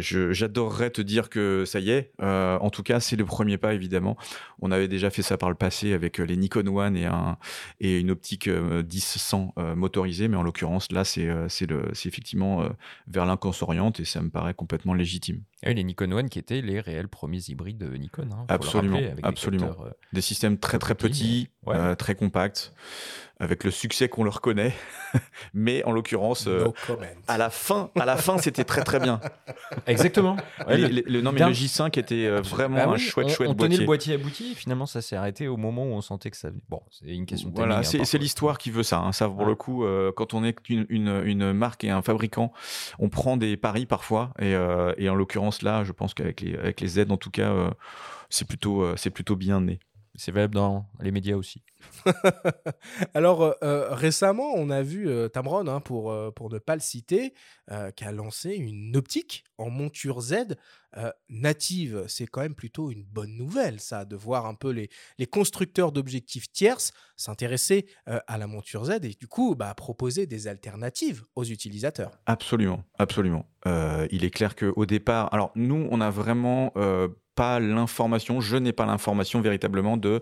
j'adorerais 0.00 0.90
te 0.90 1.00
dire 1.02 1.30
que 1.30 1.64
ça 1.64 1.80
y 1.80 1.90
est. 1.90 2.12
Euh, 2.20 2.58
en 2.58 2.70
tout 2.70 2.82
cas, 2.82 3.00
c'est 3.00 3.16
le 3.16 3.24
premier 3.24 3.58
pas, 3.58 3.74
évidemment. 3.74 4.16
On 4.60 4.70
avait 4.70 4.88
déjà 4.88 5.10
fait 5.10 5.22
ça 5.22 5.36
par 5.36 5.48
le 5.48 5.54
passé 5.54 5.92
avec 5.92 6.18
les 6.18 6.36
Nikon 6.36 6.66
One 6.66 6.96
et, 6.96 7.06
un, 7.06 7.38
et 7.80 7.98
une 7.98 8.10
optique 8.10 8.48
10-100 8.48 8.50
euh, 8.50 9.46
euh, 9.58 9.76
motorisée, 9.76 10.28
mais 10.28 10.36
en 10.36 10.42
l'occurrence, 10.42 10.90
là, 10.92 11.04
c'est 11.04 11.28
effectivement 12.04 12.68
vers 13.06 13.26
l'un 13.26 13.36
qu'on 13.36 13.52
s'oriente 13.52 14.00
et 14.00 14.04
ça 14.04 14.22
me 14.22 14.30
paraît 14.30 14.54
complètement 14.54 14.94
légitime. 14.94 15.42
Et 15.62 15.74
les 15.74 15.84
Nikon 15.84 16.10
One 16.12 16.28
qui 16.28 16.38
étaient 16.38 16.62
les 16.62 16.80
réels 16.80 17.08
premiers 17.08 17.42
hybrides 17.48 17.78
de 17.78 17.96
Nikon. 17.96 18.28
Hein, 18.32 18.46
absolument, 18.48 19.00
absolument. 19.22 19.76
Des, 20.12 20.20
systèmes 20.20 20.58
très 20.58 20.78
très 20.78 20.94
petits, 20.94 21.48
très 21.98 22.14
compacts 22.14 22.72
avec 23.40 23.64
le 23.64 23.70
succès 23.70 24.08
qu'on 24.08 24.22
leur 24.22 24.40
connaît. 24.42 24.74
Mais 25.54 25.82
en 25.84 25.92
l'occurrence, 25.92 26.46
euh, 26.46 26.68
à 27.26 27.38
la 27.38 27.50
fin, 27.50 27.90
à 27.98 28.04
la 28.04 28.16
fin, 28.16 28.38
c'était 28.38 28.64
très 28.64 28.84
très 28.84 29.00
bien. 29.00 29.20
Exactement. 29.86 30.36
le, 30.68 31.20
non, 31.20 31.32
mais 31.32 31.40
le 31.40 31.52
J5 31.52 31.98
était 31.98 32.26
euh, 32.26 32.40
vraiment 32.42 32.76
bah 32.76 32.90
un 32.90 32.96
chouette, 32.96 33.28
chouette 33.30 33.48
on 33.48 33.54
boîtier. 33.54 33.66
On 33.66 33.70
tenait 33.70 33.76
le 33.78 33.86
boîtier 33.86 34.14
abouti. 34.14 34.54
Finalement, 34.54 34.86
ça 34.86 35.02
s'est 35.02 35.16
arrêté 35.16 35.48
au 35.48 35.56
moment 35.56 35.84
où 35.84 35.92
on 35.92 36.00
sentait 36.00 36.30
que 36.30 36.36
ça. 36.36 36.50
Bon, 36.68 36.82
c'est 36.90 37.06
une 37.06 37.26
question 37.26 37.48
de 37.48 37.56
Voilà, 37.56 37.78
hein, 37.78 37.82
c'est 37.82 38.18
l'histoire 38.18 38.58
qui 38.58 38.70
veut 38.70 38.84
ça. 38.84 39.00
Hein. 39.00 39.12
Ça, 39.12 39.28
pour 39.28 39.46
le 39.46 39.56
coup, 39.56 39.84
euh, 39.84 40.12
quand 40.14 40.34
on 40.34 40.44
est 40.44 40.56
une, 40.68 40.86
une, 40.88 41.22
une, 41.24 41.52
marque 41.52 41.82
et 41.82 41.90
un 41.90 42.02
fabricant, 42.02 42.52
on 43.00 43.08
prend 43.08 43.36
des 43.36 43.56
paris 43.56 43.86
parfois. 43.86 44.32
Et, 44.38 44.52
et 44.98 45.08
en 45.08 45.14
l'occurrence, 45.14 45.62
là, 45.62 45.82
je 45.82 45.92
pense 45.92 46.14
qu'avec 46.14 46.42
les, 46.42 46.56
avec 46.56 46.80
les 46.80 46.88
Z, 46.88 47.06
en 47.08 47.16
tout 47.16 47.30
cas, 47.30 47.52
c'est 48.28 48.46
plutôt, 48.46 48.96
c'est 48.96 49.10
plutôt 49.10 49.34
bien 49.34 49.60
né. 49.62 49.80
C'est 50.16 50.32
valable 50.32 50.54
dans 50.54 50.86
les 51.00 51.12
médias 51.12 51.36
aussi. 51.36 51.62
Alors, 53.14 53.42
euh, 53.42 53.52
euh, 53.62 53.94
récemment, 53.94 54.52
on 54.54 54.68
a 54.68 54.82
vu 54.82 55.08
euh, 55.08 55.28
Tamron, 55.28 55.66
hein, 55.68 55.80
pour, 55.80 56.14
pour 56.34 56.50
ne 56.50 56.58
pas 56.58 56.74
le 56.74 56.80
citer, 56.80 57.32
qui 57.94 58.04
a 58.04 58.10
lancé 58.10 58.50
une 58.50 58.96
optique 58.96 59.44
en 59.56 59.70
monture 59.70 60.20
Z 60.20 60.56
native. 61.28 62.04
C'est 62.08 62.26
quand 62.26 62.40
même 62.40 62.56
plutôt 62.56 62.90
une 62.90 63.04
bonne 63.04 63.36
nouvelle, 63.36 63.78
ça, 63.78 64.04
de 64.04 64.16
voir 64.16 64.46
un 64.46 64.54
peu 64.54 64.70
les, 64.70 64.88
les 65.18 65.26
constructeurs 65.28 65.92
d'objectifs 65.92 66.50
tierces 66.50 66.92
s'intéresser 67.16 67.86
à 68.06 68.38
la 68.38 68.48
monture 68.48 68.86
Z 68.86 69.04
et 69.04 69.10
du 69.10 69.28
coup 69.28 69.54
bah, 69.54 69.72
proposer 69.74 70.26
des 70.26 70.48
alternatives 70.48 71.22
aux 71.36 71.44
utilisateurs. 71.44 72.10
Absolument, 72.26 72.82
absolument. 72.98 73.46
il 74.10 74.24
est 74.24 74.30
clair 74.30 74.56
qu'au 74.56 74.84
départ, 74.84 75.32
alors 75.32 75.52
nous, 75.54 75.86
on 75.92 76.00
a 76.00 76.10
vraiment 76.10 76.72
pas 77.34 77.60
l'information, 77.60 78.40
je 78.40 78.56
n'ai 78.56 78.72
pas 78.72 78.86
l'information 78.86 79.40
véritablement 79.40 79.96
de 79.96 80.20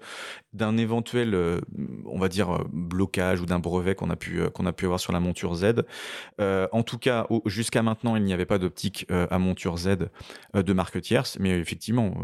d'un 0.52 0.76
éventuel, 0.76 1.34
euh, 1.34 1.60
on 2.06 2.18
va 2.18 2.28
dire, 2.28 2.54
euh, 2.54 2.64
blocage 2.72 3.40
ou 3.40 3.46
d'un 3.46 3.58
brevet 3.58 3.94
qu'on 3.94 4.10
a 4.10 4.16
pu 4.16 4.40
euh, 4.40 4.50
qu'on 4.50 4.66
a 4.66 4.72
pu 4.72 4.84
avoir 4.84 5.00
sur 5.00 5.12
la 5.12 5.20
monture 5.20 5.54
Z. 5.54 5.84
en 6.38 6.82
tout 6.82 6.98
cas, 6.98 7.26
jusqu'à 7.46 7.82
maintenant, 7.82 8.16
il 8.16 8.24
n'y 8.24 8.32
avait 8.32 8.46
pas 8.46 8.58
d'optique 8.58 9.06
à 9.10 9.38
monture 9.38 9.76
Z 9.76 10.10
de 10.54 10.72
marque 10.72 11.00
tierce, 11.00 11.36
mais 11.40 11.58
effectivement, 11.58 12.14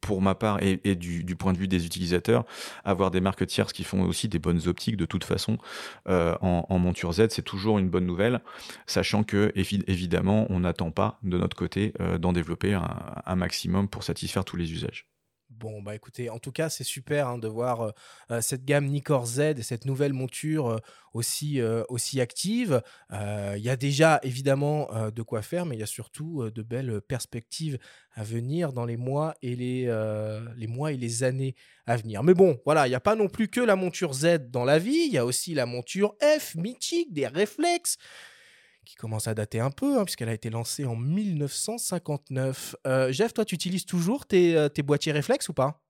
pour 0.00 0.22
ma 0.22 0.34
part 0.34 0.58
et, 0.62 0.94
du, 0.94 1.36
point 1.36 1.52
de 1.52 1.58
vue 1.58 1.68
des 1.68 1.86
utilisateurs, 1.86 2.44
avoir 2.84 3.10
des 3.10 3.20
marques 3.20 3.46
tierces 3.46 3.72
qui 3.72 3.84
font 3.84 4.02
aussi 4.02 4.28
des 4.28 4.38
bonnes 4.38 4.66
optiques 4.66 4.96
de 4.96 5.04
toute 5.04 5.24
façon 5.24 5.58
en, 6.06 6.78
monture 6.78 7.12
Z, 7.12 7.28
c'est 7.30 7.42
toujours 7.42 7.78
une 7.78 7.88
bonne 7.88 8.06
nouvelle, 8.06 8.40
sachant 8.86 9.22
que 9.22 9.52
évidemment, 9.54 10.46
on 10.50 10.60
n'attend 10.60 10.90
pas 10.90 11.18
de 11.22 11.38
notre 11.38 11.56
côté 11.56 11.92
d'en 12.18 12.32
développer 12.32 12.74
un 12.74 13.36
maximum 13.36 13.88
pour 13.88 14.02
satisfaire 14.02 14.37
tous 14.44 14.56
les 14.56 14.72
usages. 14.72 15.08
Bon, 15.50 15.80
bah 15.80 15.94
écoutez, 15.94 16.28
en 16.28 16.38
tout 16.38 16.52
cas, 16.52 16.68
c'est 16.68 16.84
super 16.84 17.26
hein, 17.26 17.38
de 17.38 17.48
voir 17.48 17.80
euh, 17.80 17.90
euh, 18.30 18.40
cette 18.42 18.66
gamme 18.66 18.84
Nikkor 18.86 19.24
Z 19.24 19.40
et 19.40 19.62
cette 19.62 19.86
nouvelle 19.86 20.12
monture 20.12 20.68
euh, 20.68 20.78
aussi, 21.14 21.60
aussi 21.88 22.20
active. 22.20 22.82
Il 23.10 23.62
y 23.62 23.70
a 23.70 23.76
déjà 23.76 24.20
évidemment 24.22 24.88
de 25.10 25.22
quoi 25.22 25.42
faire, 25.42 25.66
mais 25.66 25.74
il 25.74 25.80
y 25.80 25.82
a 25.82 25.86
surtout 25.86 26.48
de 26.48 26.62
belles 26.62 27.00
perspectives 27.00 27.78
à 28.12 28.22
venir 28.22 28.72
dans 28.72 28.84
les 28.84 28.96
mois 28.96 29.34
et 29.42 29.56
les, 29.56 29.86
les 30.56 30.66
mois 30.68 30.92
et 30.92 30.96
les 30.96 31.24
années 31.24 31.56
à 31.86 31.96
venir. 31.96 32.22
Mais 32.22 32.34
bon, 32.34 32.60
voilà, 32.64 32.86
il 32.86 32.90
n'y 32.90 32.94
a 32.94 33.00
pas 33.00 33.16
non 33.16 33.28
plus 33.28 33.48
que 33.48 33.60
la 33.60 33.74
monture 33.74 34.12
Z 34.12 34.50
dans 34.50 34.64
la 34.64 34.78
vie, 34.78 35.06
il 35.06 35.12
y 35.12 35.18
a 35.18 35.24
aussi 35.24 35.54
la 35.54 35.66
monture 35.66 36.14
F 36.20 36.54
mythique 36.54 37.12
des 37.12 37.26
réflexes 37.26 37.96
qui 38.88 38.94
commence 38.94 39.28
à 39.28 39.34
dater 39.34 39.60
un 39.60 39.70
peu, 39.70 39.98
hein, 39.98 40.04
puisqu'elle 40.04 40.30
a 40.30 40.32
été 40.32 40.48
lancée 40.48 40.86
en 40.86 40.96
1959. 40.96 42.74
Euh, 42.86 43.12
Jeff, 43.12 43.34
toi, 43.34 43.44
tu 43.44 43.54
utilises 43.54 43.84
toujours 43.84 44.24
tes, 44.24 44.56
euh, 44.56 44.68
boîtiers 44.82 45.12
réflexes 45.12 45.50
ou 45.50 45.52
pas? 45.52 45.82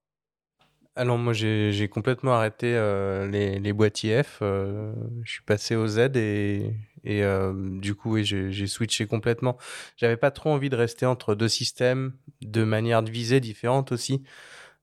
Alors 0.96 1.16
moi 1.16 1.32
j'ai 1.32 1.88
complètement 1.88 2.34
arrêté 2.34 2.74
euh, 2.74 3.28
les, 3.28 3.72
boîtiers 3.72 4.24
F, 4.24 4.38
je 4.40 4.92
suis 5.24 5.44
passé 5.44 5.76
au 5.76 5.86
Z 5.86 6.16
et, 6.16 6.72
du 7.04 7.94
coup 7.94 8.20
j'ai 8.20 8.66
switché 8.66 9.06
complètement. 9.06 9.58
J'avais 9.96 10.16
pas 10.16 10.32
trop 10.32 10.50
envie 10.50 10.70
de 10.70 10.74
rester 10.74 11.06
entre 11.06 11.36
deux 11.36 11.46
systèmes, 11.46 12.14
de 12.40 12.64
manières 12.64 13.04
de 13.04 13.12
viser 13.12 13.38
différentes 13.38 13.92
aussi. 13.92 14.24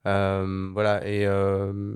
voilà 0.06 1.02
et, 1.06 1.24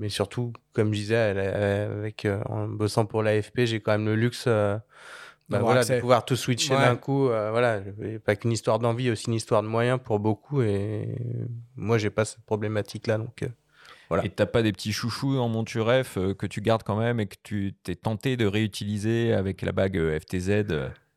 et, 0.02 0.08
surtout 0.10 0.52
comme 0.74 0.92
je 0.92 0.98
disais 0.98 1.16
avec 1.16 2.28
en 2.44 2.68
bossant 2.68 3.06
pour 3.06 3.22
l'AFP 3.22 3.60
j'ai 3.64 3.80
quand 3.80 3.92
même 3.92 4.04
le 4.04 4.16
luxe 4.16 4.46
bah 5.50 5.58
voilà, 5.58 5.84
de 5.84 6.00
pouvoir 6.00 6.24
tout 6.24 6.36
switcher 6.36 6.76
d'un 6.76 6.96
coup. 6.96 7.28
Euh, 7.28 7.50
voilà, 7.50 7.80
pas 8.24 8.36
qu'une 8.36 8.52
histoire 8.52 8.78
d'envie, 8.78 9.10
aussi 9.10 9.26
une 9.26 9.34
histoire 9.34 9.62
de 9.62 9.68
moyens 9.68 9.98
pour 10.02 10.20
beaucoup. 10.20 10.62
Et 10.62 11.08
moi, 11.76 11.98
j'ai 11.98 12.10
pas 12.10 12.24
cette 12.24 12.44
problématique-là. 12.44 13.18
Donc, 13.18 13.42
euh, 13.42 13.48
voilà. 14.08 14.24
Et 14.24 14.30
t'as 14.30 14.46
pas 14.46 14.62
des 14.62 14.72
petits 14.72 14.92
chouchous 14.92 15.38
en 15.38 15.48
monture 15.48 15.92
F 16.04 16.16
euh, 16.16 16.34
que 16.34 16.46
tu 16.46 16.60
gardes 16.60 16.84
quand 16.84 16.96
même 16.96 17.18
et 17.18 17.26
que 17.26 17.36
tu 17.42 17.74
t'es 17.82 17.96
tenté 17.96 18.36
de 18.36 18.46
réutiliser 18.46 19.32
avec 19.32 19.62
la 19.62 19.72
bague 19.72 19.98
FTZ 20.20 20.66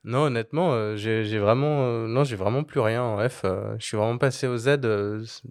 Non, 0.03 0.23
honnêtement, 0.23 0.95
j'ai 0.95 1.37
vraiment, 1.37 2.07
non, 2.07 2.23
j'ai 2.23 2.35
vraiment 2.35 2.63
plus 2.63 2.79
rien 2.79 3.03
en 3.03 3.29
F. 3.29 3.45
je 3.77 3.85
suis 3.85 3.97
vraiment 3.97 4.17
passé 4.17 4.47
au 4.47 4.57
Z. 4.57 4.79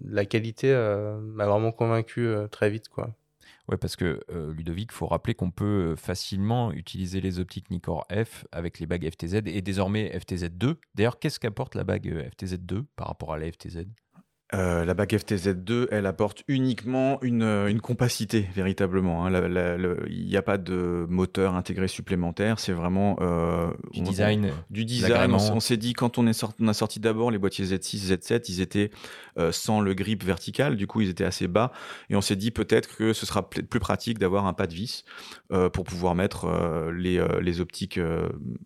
la 0.09 0.25
qualité 0.25 0.73
m'a 1.21 1.45
vraiment 1.45 1.71
convaincu 1.71 2.29
très 2.51 2.69
vite, 2.69 2.89
quoi. 2.89 3.15
Ouais, 3.69 3.77
parce 3.77 3.95
que 3.95 4.19
Ludovic, 4.29 4.89
il 4.91 4.95
faut 4.95 5.07
rappeler 5.07 5.35
qu'on 5.35 5.51
peut 5.51 5.95
facilement 5.95 6.73
utiliser 6.73 7.21
les 7.21 7.39
optiques 7.39 7.71
Nikkor 7.71 8.05
F 8.11 8.45
avec 8.51 8.79
les 8.79 8.85
bagues 8.85 9.09
FTZ 9.09 9.35
et 9.45 9.61
désormais 9.61 10.09
FTZ2. 10.17 10.75
D'ailleurs, 10.95 11.17
qu'est-ce 11.17 11.39
qu'apporte 11.39 11.75
la 11.75 11.85
bague 11.85 12.29
FTZ2 12.37 12.83
par 12.97 13.07
rapport 13.07 13.31
à 13.33 13.37
la 13.37 13.49
FTZ 13.49 13.85
euh, 14.53 14.85
la 14.85 14.93
bague 14.93 15.11
FTZ2, 15.11 15.87
elle 15.91 16.05
apporte 16.05 16.43
uniquement 16.47 17.17
une, 17.21 17.43
euh, 17.43 17.67
une 17.67 17.81
compacité, 17.81 18.47
véritablement. 18.55 19.25
Hein. 19.25 20.05
Il 20.09 20.25
n'y 20.25 20.37
a 20.37 20.41
pas 20.41 20.57
de 20.57 21.05
moteur 21.09 21.55
intégré 21.55 21.87
supplémentaire, 21.87 22.59
c'est 22.59 22.71
vraiment 22.71 23.17
euh, 23.21 23.71
du 23.91 24.01
design. 24.01 24.51
du 24.69 24.85
design. 24.85 25.33
On, 25.33 25.59
s'est 25.59 25.77
dit, 25.77 25.93
quand 25.93 26.17
on, 26.17 26.27
est 26.27 26.33
sorti, 26.33 26.57
on 26.61 26.67
a 26.67 26.73
sorti 26.73 26.99
d'abord 26.99 27.31
les 27.31 27.39
boîtiers 27.39 27.65
Z6, 27.65 28.13
Z7, 28.13 28.45
ils 28.49 28.61
étaient 28.61 28.91
sans 29.51 29.81
le 29.81 29.95
grip 29.95 30.23
vertical, 30.23 30.75
du 30.75 30.85
coup 30.85 31.01
ils 31.01 31.09
étaient 31.09 31.23
assez 31.23 31.47
bas, 31.47 31.71
et 32.09 32.15
on 32.15 32.21
s'est 32.21 32.35
dit 32.35 32.51
peut-être 32.51 32.95
que 32.95 33.13
ce 33.13 33.25
sera 33.25 33.49
plus 33.49 33.79
pratique 33.79 34.19
d'avoir 34.19 34.45
un 34.45 34.53
pas 34.53 34.67
de 34.67 34.73
vis 34.73 35.05
pour 35.49 35.83
pouvoir 35.83 36.13
mettre 36.13 36.47
les, 36.93 37.23
les, 37.41 37.59
optiques, 37.59 37.99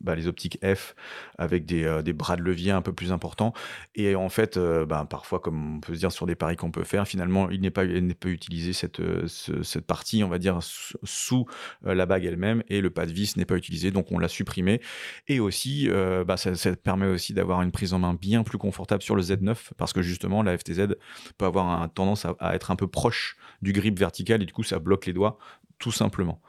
bah, 0.02 0.16
les 0.16 0.28
optiques 0.28 0.60
F 0.64 0.96
avec 1.38 1.66
des, 1.66 2.02
des, 2.04 2.14
bras 2.14 2.36
de 2.36 2.42
levier 2.42 2.72
un 2.72 2.82
peu 2.82 2.92
plus 2.92 3.14
importants. 3.14 3.54
Et 3.96 4.16
en 4.16 4.30
fait, 4.30 4.60
bah, 4.60 5.06
parfois, 5.10 5.40
comme 5.40 5.77
on 5.78 5.80
peut 5.80 5.94
se 5.94 6.00
dire 6.00 6.12
sur 6.12 6.26
des 6.26 6.36
paris 6.36 6.56
qu'on 6.56 6.72
peut 6.72 6.84
faire. 6.84 7.08
Finalement, 7.08 7.50
il 7.50 7.62
n'est 7.62 7.72
pas, 7.72 7.86
pas 7.86 8.30
utilisé 8.30 8.74
cette, 8.74 9.00
euh, 9.00 9.28
cette 9.28 9.86
partie, 9.86 10.24
on 10.24 10.28
va 10.28 10.40
dire, 10.40 10.60
sous 10.62 11.46
euh, 11.86 11.94
la 11.94 12.06
bague 12.06 12.26
elle-même 12.26 12.64
et 12.68 12.82
le 12.82 12.90
pas 12.90 13.06
de 13.06 13.12
vis 13.12 13.38
n'est 13.38 13.46
pas 13.46 13.56
utilisé, 13.56 13.92
donc 13.92 14.12
on 14.12 14.18
l'a 14.18 14.28
supprimé. 14.28 14.82
Et 15.28 15.40
aussi, 15.40 15.88
euh, 15.90 16.24
bah, 16.24 16.38
ça, 16.38 16.52
permet 16.76 17.08
aussi 17.08 17.34
d'avoir 17.34 17.62
une 17.62 17.72
prise 17.72 17.94
en 17.94 18.00
main 18.00 18.14
bien 18.14 18.44
plus 18.44 18.58
confortable 18.58 19.04
sur 19.04 19.16
le 19.16 19.22
Z9 19.22 19.56
parce 19.78 19.94
que 19.94 20.02
justement, 20.02 20.42
la 20.42 20.58
FTZ 20.58 20.96
peut 21.38 21.46
avoir 21.46 21.82
un, 21.82 21.88
tendance 21.88 22.26
à 22.40 22.56
être 22.56 22.72
un 22.72 22.76
peu 22.76 22.88
proche 22.88 23.38
du 23.62 23.72
grip 23.72 23.98
vertical 23.98 24.42
et 24.42 24.46
du 24.46 24.54
coup, 24.54 24.64
ça 24.64 24.80
bloque 24.80 25.06
les 25.06 25.14
doigts 25.14 25.38
tout 25.80 25.92
simplement. 25.92 26.42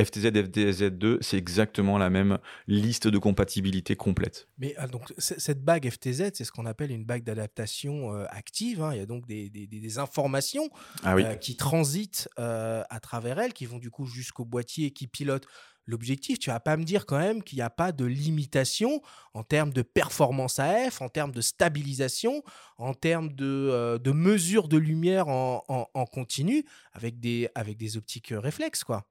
FTZ, 0.00 0.26
FTZ2, 0.26 1.18
c'est 1.20 1.36
exactement 1.36 1.98
la 1.98 2.08
même 2.08 2.38
liste 2.68 3.08
de 3.08 3.18
compatibilité 3.18 3.96
complète. 3.96 4.48
Mais 4.58 4.74
ah, 4.76 4.86
donc 4.86 5.12
cette 5.18 5.64
bague 5.64 5.90
FTZ, 5.90 6.30
c'est 6.34 6.44
ce 6.44 6.52
qu'on 6.52 6.66
appelle 6.66 6.92
une 6.92 7.04
bague 7.04 7.24
d'adaptation 7.24 8.14
euh, 8.14 8.24
active. 8.30 8.82
Hein. 8.82 8.94
Il 8.94 8.98
y 8.98 9.02
a 9.02 9.06
donc 9.06 9.26
des, 9.26 9.50
des, 9.50 9.98
informations 9.98 10.68
ah 11.02 11.16
euh, 11.16 11.34
qui 11.34 11.56
transitent 11.56 12.28
euh, 12.38 12.82
à 12.90 13.00
travers 13.00 13.40
elle, 13.40 13.52
qui 13.52 13.66
vont 13.66 13.78
du 13.78 13.90
coup 13.90 14.06
jusqu'au 14.06 14.44
boîtier 14.44 14.92
qui 14.92 15.08
pilote 15.08 15.46
l'objectif. 15.86 16.38
Tu 16.38 16.50
vas 16.50 16.60
pas 16.60 16.76
me 16.76 16.84
dire 16.84 17.04
quand 17.04 17.18
même 17.18 17.42
qu'il 17.42 17.56
n'y 17.56 17.62
a 17.62 17.70
pas 17.70 17.90
de 17.90 18.04
limitation 18.04 19.00
en 19.34 19.42
termes 19.42 19.72
de 19.72 19.82
performance 19.82 20.60
AF, 20.60 21.02
en 21.02 21.08
termes 21.08 21.32
de 21.32 21.40
stabilisation, 21.40 22.44
en 22.76 22.94
termes 22.94 23.32
de, 23.32 23.98
de 23.98 24.12
mesure 24.12 24.68
de 24.68 24.76
lumière 24.76 25.26
en, 25.28 25.64
en, 25.66 25.86
en, 25.92 26.04
continu 26.04 26.64
avec 26.92 27.18
des, 27.18 27.48
avec 27.54 27.78
des 27.78 27.96
optiques 27.96 28.32
réflexes, 28.36 28.84
quoi. 28.84 29.08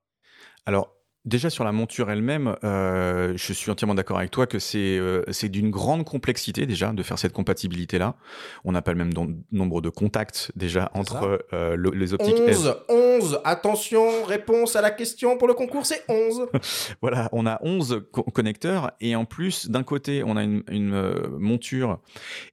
Alors, 0.65 0.97
Déjà 1.27 1.49
sur 1.49 1.65
la 1.65 1.73
monture 1.73 2.09
elle-même, 2.09 2.55
euh, 2.63 3.33
je 3.35 3.51
suis 3.51 3.69
entièrement 3.69 3.95
d'accord 3.95 4.17
avec 4.17 4.31
toi 4.31 4.47
que 4.47 4.59
c'est 4.59 4.97
euh, 4.97 5.23
c'est 5.29 5.49
d'une 5.49 5.69
grande 5.69 6.05
complexité 6.05 6.65
déjà 6.65 6.93
de 6.93 7.03
faire 7.03 7.19
cette 7.19 7.33
compatibilité-là. 7.33 8.15
On 8.63 8.71
n'a 8.71 8.81
pas 8.81 8.93
le 8.93 8.97
même 8.97 9.11
nombre 9.51 9.81
de 9.81 9.89
contacts 9.89 10.53
déjà 10.55 10.89
entre 10.93 11.45
euh, 11.51 11.75
les 11.93 12.13
optiques 12.13 12.33
11, 12.47 12.77
11, 12.87 13.41
attention, 13.43 14.23
réponse 14.23 14.77
à 14.77 14.81
la 14.81 14.89
question 14.89 15.37
pour 15.37 15.49
le 15.49 15.53
concours, 15.53 15.85
c'est 15.85 16.05
11. 16.07 16.47
voilà, 17.01 17.27
on 17.33 17.45
a 17.45 17.59
11 17.61 18.05
connecteurs 18.33 18.93
et 19.01 19.17
en 19.17 19.25
plus, 19.25 19.69
d'un 19.69 19.83
côté, 19.83 20.23
on 20.23 20.37
a 20.37 20.43
une, 20.43 20.63
une 20.69 21.27
monture 21.37 21.99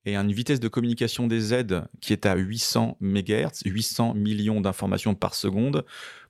et 0.05 0.17
une 0.17 0.33
vitesse 0.33 0.59
de 0.59 0.67
communication 0.67 1.29
des 1.29 1.39
Z 1.39 1.83
qui 2.01 2.13
est 2.13 2.27
à 2.27 2.35
800 2.35 2.97
MHz, 3.01 3.63
800 3.67 4.15
millions 4.15 4.61
d'informations 4.61 5.15
par 5.15 5.37
seconde 5.37 5.85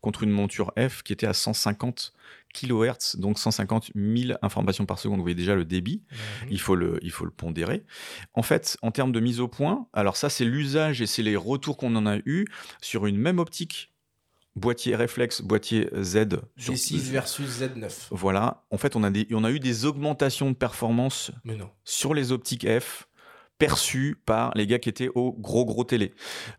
contre 0.05 0.23
une 0.23 0.31
monture 0.31 0.71
F 0.79 1.03
qui 1.03 1.15
était 1.15 1.27
à 1.27 1.33
150 1.33 2.13
kHz, 2.53 3.17
donc 3.17 3.39
150 3.39 3.93
000 3.95 4.39
informations 4.43 4.85
par 4.85 4.99
seconde. 4.99 5.17
Vous 5.17 5.25
voyez 5.25 5.35
déjà 5.35 5.55
le 5.55 5.65
débit, 5.65 6.03
mhm. 6.11 6.49
il, 6.51 6.61
faut 6.61 6.77
le, 6.77 6.99
il 7.01 7.11
faut 7.11 7.25
le 7.25 7.31
pondérer. 7.31 7.85
En 8.35 8.43
fait, 8.43 8.77
en 8.83 8.91
termes 8.91 9.13
de 9.13 9.21
mise 9.21 9.41
au 9.41 9.49
point, 9.49 9.87
alors 9.95 10.19
ça 10.19 10.29
c'est 10.29 10.45
l'usage 10.45 11.01
et 11.01 11.07
c'est 11.07 11.23
les 11.23 11.37
retours 11.37 11.79
qu'on 11.79 11.97
en 11.97 12.05
a 12.05 12.19
eu 12.27 12.45
sur 12.83 13.07
une 13.07 13.17
même 13.17 13.39
optique 13.39 13.93
boîtier 14.57 14.95
réflexe, 14.95 15.41
boîtier 15.41 15.89
Z. 15.99 16.43
Sur... 16.59 16.75
Z6 16.75 17.11
versus 17.11 17.63
Z9. 17.63 18.09
Voilà. 18.11 18.63
En 18.71 18.77
fait, 18.77 18.97
on 18.97 19.05
a, 19.05 19.11
des, 19.11 19.27
on 19.33 19.43
a 19.43 19.51
eu 19.51 19.59
des 19.59 19.87
augmentations 19.87 20.51
de 20.51 20.55
performance 20.55 21.33
sur 21.85 22.13
les 22.13 22.31
optiques 22.31 22.69
F 22.69 23.09
perçu 23.59 24.17
par 24.27 24.53
les 24.55 24.67
gars 24.67 24.79
qui 24.79 24.89
étaient 24.89 25.11
au 25.15 25.33
gros 25.33 25.65
gros 25.65 25.85
télé. 25.85 26.13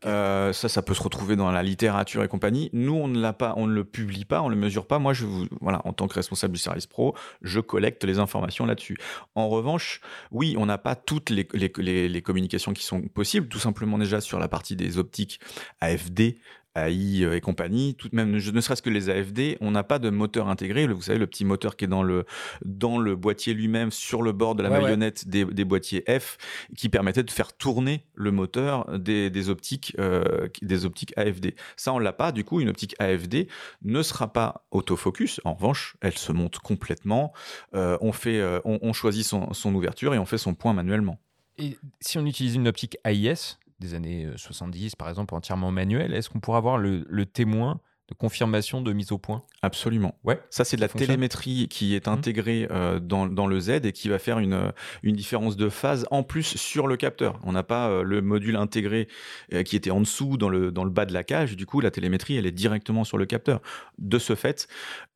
Euh, 0.05 0.53
ça, 0.53 0.69
ça 0.69 0.81
peut 0.81 0.93
se 0.93 1.03
retrouver 1.03 1.35
dans 1.35 1.51
la 1.51 1.63
littérature 1.63 2.23
et 2.23 2.27
compagnie. 2.27 2.69
Nous, 2.73 2.93
on 2.93 3.07
ne 3.07 3.19
l'a 3.19 3.33
pas, 3.33 3.53
on 3.57 3.67
ne 3.67 3.73
le 3.73 3.83
publie 3.83 4.25
pas, 4.25 4.41
on 4.41 4.49
le 4.49 4.55
mesure 4.55 4.87
pas. 4.87 4.99
Moi, 4.99 5.13
je 5.13 5.25
vous, 5.25 5.45
voilà, 5.61 5.81
en 5.85 5.93
tant 5.93 6.07
que 6.07 6.13
responsable 6.13 6.53
du 6.53 6.59
service 6.59 6.87
pro, 6.87 7.15
je 7.41 7.59
collecte 7.59 8.03
les 8.03 8.19
informations 8.19 8.65
là-dessus. 8.65 8.97
En 9.35 9.49
revanche, 9.49 10.01
oui, 10.31 10.55
on 10.57 10.65
n'a 10.65 10.77
pas 10.77 10.95
toutes 10.95 11.29
les, 11.29 11.47
les, 11.53 12.07
les, 12.07 12.21
communications 12.21 12.73
qui 12.73 12.83
sont 12.83 13.01
possibles, 13.01 13.47
tout 13.47 13.59
simplement 13.59 13.97
déjà 13.97 14.21
sur 14.21 14.39
la 14.39 14.47
partie 14.47 14.75
des 14.75 14.97
optiques 14.97 15.39
AFD, 15.81 16.37
AI 16.75 17.23
euh, 17.23 17.35
et 17.35 17.41
compagnie, 17.41 17.95
tout 17.95 18.09
même 18.11 18.31
ne 18.31 18.61
serait-ce 18.61 18.81
que 18.81 18.89
les 18.89 19.09
AFD, 19.09 19.57
on 19.61 19.71
n'a 19.71 19.83
pas 19.83 19.99
de 19.99 20.09
moteur 20.09 20.47
intégré. 20.47 20.87
Vous 20.87 21.01
savez, 21.01 21.19
le 21.19 21.27
petit 21.27 21.45
moteur 21.45 21.75
qui 21.75 21.85
est 21.85 21.87
dans 21.87 22.03
le 22.03 22.25
dans 22.63 22.97
le 22.97 23.15
boîtier 23.15 23.53
lui-même, 23.53 23.91
sur 23.91 24.21
le 24.21 24.31
bord 24.31 24.55
de 24.55 24.63
la 24.63 24.69
marionnette 24.69 25.27
Des, 25.27 25.45
des, 25.45 25.65
boîtiers 25.65 26.03
F, 26.07 26.37
qui 26.77 26.89
permettait 26.89 27.23
de 27.23 27.31
faire 27.31 27.53
tourner 27.53 28.05
le 28.13 28.31
moteur 28.31 28.97
des, 28.97 29.29
des 29.29 29.49
optiques 29.49 29.95
euh, 29.99 30.47
des 30.61 30.85
optiques 30.85 31.13
AFD. 31.17 31.55
Ça, 31.75 31.93
on 31.93 31.99
l'a 31.99 32.13
pas. 32.13 32.31
Du 32.31 32.43
coup, 32.43 32.59
une 32.59 32.69
optique 32.69 32.95
AFD 32.99 33.47
ne 33.83 34.01
sera 34.01 34.31
pas 34.31 34.65
autofocus. 34.71 35.41
En 35.45 35.53
revanche, 35.53 35.95
elle 36.01 36.17
se 36.17 36.31
monte 36.31 36.59
complètement. 36.59 37.33
Euh, 37.73 37.97
on 38.01 38.11
fait, 38.11 38.41
on, 38.65 38.79
on, 38.81 38.93
choisit 38.93 39.25
son, 39.25 39.53
son 39.53 39.73
ouverture 39.75 40.13
et 40.13 40.19
on 40.19 40.25
fait 40.25 40.37
son 40.37 40.53
point 40.53 40.73
manuellement. 40.73 41.19
Et 41.57 41.77
si 42.01 42.17
on 42.17 42.25
utilise 42.25 42.55
une 42.55 42.67
optique 42.67 42.97
AIS, 43.05 43.57
des 43.79 43.93
années 43.93 44.29
70, 44.35 44.95
par 44.95 45.09
exemple, 45.09 45.35
entièrement 45.35 45.71
manuel, 45.71 46.13
est-ce 46.13 46.29
qu'on 46.29 46.39
pourrait 46.39 46.57
avoir 46.57 46.77
le, 46.77 47.25
témoin 47.25 47.79
de 48.07 48.13
confirmation 48.13 48.81
de 48.81 48.93
mise 48.93 49.11
au 49.11 49.17
point 49.17 49.43
Absolument. 49.63 50.15
Ouais. 50.23 50.39
Ça, 50.51 50.63
c'est 50.63 50.75
de 50.75 50.81
la 50.81 50.87
fonctionne 50.87 51.07
télémétrie 51.07 51.67
qui 51.69 51.95
est 51.95 52.07
Mhm. 52.07 52.13
intégrée 52.13 52.67
euh, 52.69 52.99
dans, 52.99 53.25
dans 53.25 53.47
le 53.47 53.59
Z 53.59 53.69
et 53.83 53.91
qui 53.93 54.09
va 54.09 54.19
faire 54.19 54.37
une, 54.37 54.71
une 55.01 55.15
différence 55.15 55.57
de 55.57 55.69
phase 55.69 56.05
en 56.11 56.21
plus 56.21 56.55
sur 56.55 56.85
le 56.85 56.97
capteur. 56.97 57.39
On 57.43 57.51
n'a 57.53 57.63
pas 57.63 57.89
euh, 57.89 58.03
le 58.03 58.21
module 58.21 58.57
intégré 58.57 59.07
euh, 59.53 59.63
qui 59.63 59.75
était 59.75 59.89
en 59.89 60.01
dessous 60.01 60.37
dans 60.37 60.49
le, 60.49 60.71
dans 60.71 60.83
le 60.83 60.91
bas 60.91 61.05
de 61.05 61.13
la 61.13 61.23
cage. 61.23 61.55
Du 61.55 61.65
coup, 61.65 61.81
la 61.81 61.89
télémétrie, 61.89 62.37
elle 62.37 62.45
est 62.45 62.51
directement 62.51 63.03
sur 63.05 63.17
le 63.17 63.25
capteur. 63.25 63.59
De 63.97 64.19
ce 64.19 64.35
fait, 64.35 64.67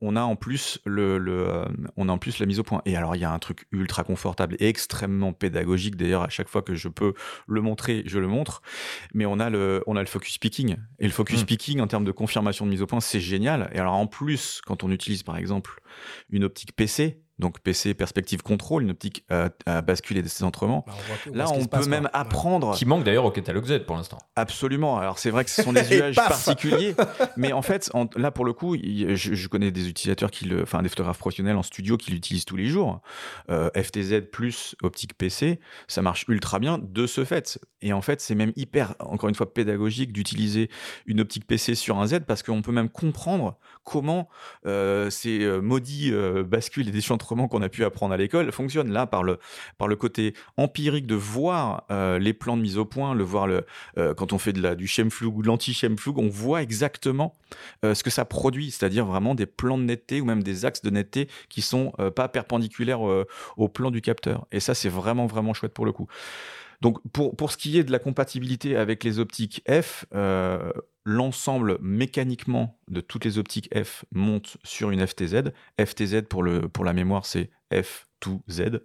on 0.02 0.16
a 0.16 0.22
en 0.22 0.36
plus, 0.36 0.80
le, 0.86 1.20
le, 1.20 1.48
euh, 1.48 1.66
on 1.96 2.10
a 2.10 2.12
en 2.12 2.18
plus 2.18 2.40
la 2.40 2.48
mise 2.48 2.60
au 2.60 2.64
point. 2.64 2.82
Et 2.86 2.96
alors, 2.96 3.16
il 3.16 3.20
y 3.22 3.26
a 3.26 3.32
un 3.32 3.40
truc 3.40 3.68
ultra 3.72 4.04
confortable 4.04 4.56
et 4.60 4.68
extrêmement 4.68 5.32
pédagogique. 5.32 5.96
D'ailleurs, 5.96 6.24
à 6.24 6.30
chaque 6.30 6.50
fois 6.50 6.64
que 6.64 6.74
je 6.74 6.88
peux 6.88 7.14
le 7.48 7.62
montrer, 7.62 8.02
je 8.08 8.18
le 8.18 8.28
montre. 8.28 8.64
Mais 9.14 9.28
on 9.28 9.40
a 9.40 9.52
le, 9.52 9.84
on 9.86 9.96
a 9.96 10.00
le 10.02 10.08
focus 10.08 10.40
picking. 10.40 10.78
Et 10.98 11.06
le 11.06 11.12
focus 11.12 11.42
Mhm. 11.42 11.46
picking, 11.46 11.80
en 11.82 11.88
termes 11.88 12.06
de 12.06 12.12
confirmation 12.12 12.66
de 12.66 12.72
mise 12.72 12.79
c'est 13.00 13.20
génial. 13.20 13.70
Et 13.74 13.80
alors, 13.80 13.94
en 13.94 14.08
plus, 14.08 14.62
quand 14.66 14.84
on 14.84 14.92
utilise 14.92 15.24
par 15.24 15.38
exemple 15.38 15.82
une 16.30 16.44
optique 16.44 16.76
PC, 16.76 17.22
donc 17.40 17.60
PC 17.62 17.94
perspective 17.94 18.42
contrôle, 18.44 18.84
une 18.84 18.92
optique 18.92 19.26
euh, 19.32 19.50
à 19.66 19.82
basculer 19.82 20.22
des 20.22 20.30
centrements, 20.30 20.84
Bah, 20.86 20.94
on 20.94 21.02
voit- 21.08 21.16
on 21.26 21.30
voit 21.30 21.38
là 21.38 21.50
on 21.50 21.62
peut 21.62 21.68
passe, 21.68 21.88
même 21.88 22.10
apprendre 22.14 22.76
Qui 22.76 22.86
manque 22.86 23.04
d'ailleurs 23.04 23.26
au 23.26 23.32
catalogue 23.32 23.66
Z 23.66 23.80
pour 23.86 23.96
l'instant. 23.96 24.18
absolument. 24.36 24.98
Alors 25.00 25.20
c'est 25.20 25.30
vrai 25.32 25.44
que 25.46 25.50
ce 25.50 25.64
sont 25.64 25.74
des 25.74 25.82
usages 25.94 26.16
particuliers, 26.16 26.96
mais 27.38 27.54
en 27.54 27.62
fait, 27.62 27.90
en- 27.94 28.08
là 28.16 28.32
pour 28.32 28.46
le 28.46 28.54
coup, 28.54 28.76
il- 28.76 29.16
je, 29.16 29.34
je 29.34 29.48
connais 29.48 29.72
des 29.72 29.88
utilisateurs 29.90 30.32
qui 30.32 30.46
le, 30.46 30.64
enfin 30.64 30.82
des 30.84 30.90
photographes 30.90 31.18
professionnels 31.18 31.56
en 31.58 31.64
studio 31.64 31.98
qui 31.98 32.12
l'utilisent 32.12 32.46
tous 32.46 32.58
les 32.58 32.68
jours. 32.68 33.02
Euh, 33.50 33.70
FTZ 33.76 34.22
plus 34.32 34.76
optique 34.84 35.18
PC, 35.18 35.60
ça 35.88 36.02
marche 36.02 36.26
ultra 36.28 36.60
bien 36.60 36.78
de 36.78 37.08
ce 37.08 37.24
fait. 37.26 37.60
Et 37.82 37.94
en 37.94 38.02
fait, 38.02 38.20
c'est 38.22 38.36
même 38.36 38.52
hyper, 38.58 38.96
encore 39.00 39.30
une 39.30 39.36
fois, 39.36 39.54
pédagogique 39.54 40.12
d'utiliser 40.12 40.70
une 41.06 41.22
optique 41.22 41.48
PC 41.48 41.76
sur 41.76 41.98
un 42.00 42.08
Z 42.08 42.20
parce 42.28 42.44
qu'on 42.44 42.62
peut 42.62 42.74
même 42.74 42.90
comprendre 42.90 43.58
comment 43.86 44.28
euh, 44.66 45.10
ces 45.10 45.42
euh, 45.44 45.62
maudits 45.62 46.12
euh, 46.12 46.44
bascules 46.44 46.88
et 46.88 46.92
qu'on 47.36 47.62
a 47.62 47.70
pu 47.70 47.84
apprendre 47.84 48.14
à 48.14 48.18
l'école 48.18 48.52
fonctionnent 48.52 48.92
là 48.92 49.06
par 49.08 49.24
le, 49.24 49.40
par 49.78 49.88
le 49.88 49.96
côté 49.96 50.34
empirique 50.58 51.08
de 51.08 51.16
voir 51.16 51.86
euh, 51.92 52.20
les 52.20 52.34
plans 52.34 52.58
de 52.58 52.62
mise 52.62 52.78
au 52.78 52.86
point, 52.86 53.14
le 53.14 53.24
voir 53.24 53.48
le, 53.48 53.66
euh, 53.98 54.14
quand 54.14 54.34
on 54.34 54.38
fait 54.38 54.54
de 54.54 54.62
la, 54.62 54.76
du 54.76 54.88
Schemflug 54.88 55.38
ou 55.38 55.42
de 55.42 55.48
l'anti-Schemflug, 55.48 56.18
on 56.18 56.30
voit 56.30 56.62
exactement 56.62 57.34
euh, 57.86 57.94
ce 57.94 58.04
que 58.04 58.10
ça 58.10 58.26
produit, 58.26 58.72
c'est-à-dire 58.72 59.06
vraiment 59.06 59.36
des 59.36 59.46
plans 59.46 59.78
de 59.78 59.84
netteté 59.84 60.22
ou 60.22 60.26
même 60.26 60.44
des 60.44 60.66
axes 60.66 60.82
de 60.82 60.90
netteté 60.90 61.30
qui 61.50 61.62
sont 61.62 61.92
pas 62.16 62.28
perpendiculaires 62.28 63.02
au 63.58 63.68
plan 63.68 63.92
du 63.92 64.02
capteur. 64.02 64.48
Et 64.52 64.60
ça, 64.60 64.74
c'est 64.74 64.90
vraiment, 64.90 65.26
vraiment 65.26 65.54
chouette 65.54 65.74
pour 65.74 65.86
le 65.86 65.92
coup. 65.92 66.08
Donc, 66.82 67.00
pour, 67.12 67.36
pour 67.36 67.52
ce 67.52 67.58
qui 67.58 67.78
est 67.78 67.84
de 67.84 67.92
la 67.92 68.00
compatibilité 68.00 68.76
avec 68.76 69.04
les 69.04 69.20
optiques 69.20 69.64
F, 69.70 70.06
l'ensemble 71.06 71.78
mécaniquement 71.82 72.80
de 72.88 73.02
toutes 73.02 73.26
les 73.26 73.38
optiques 73.38 73.70
F 73.76 74.06
monte 74.12 74.58
sur 74.64 74.92
une 74.92 75.06
FTZ. 75.06 75.52
FTZ, 75.80 76.24
pour, 76.30 76.44
la 76.44 76.94
mémoire, 76.94 77.26
c'est 77.26 77.50
F 77.74 78.08
to 78.20 78.42
Z. 78.50 78.82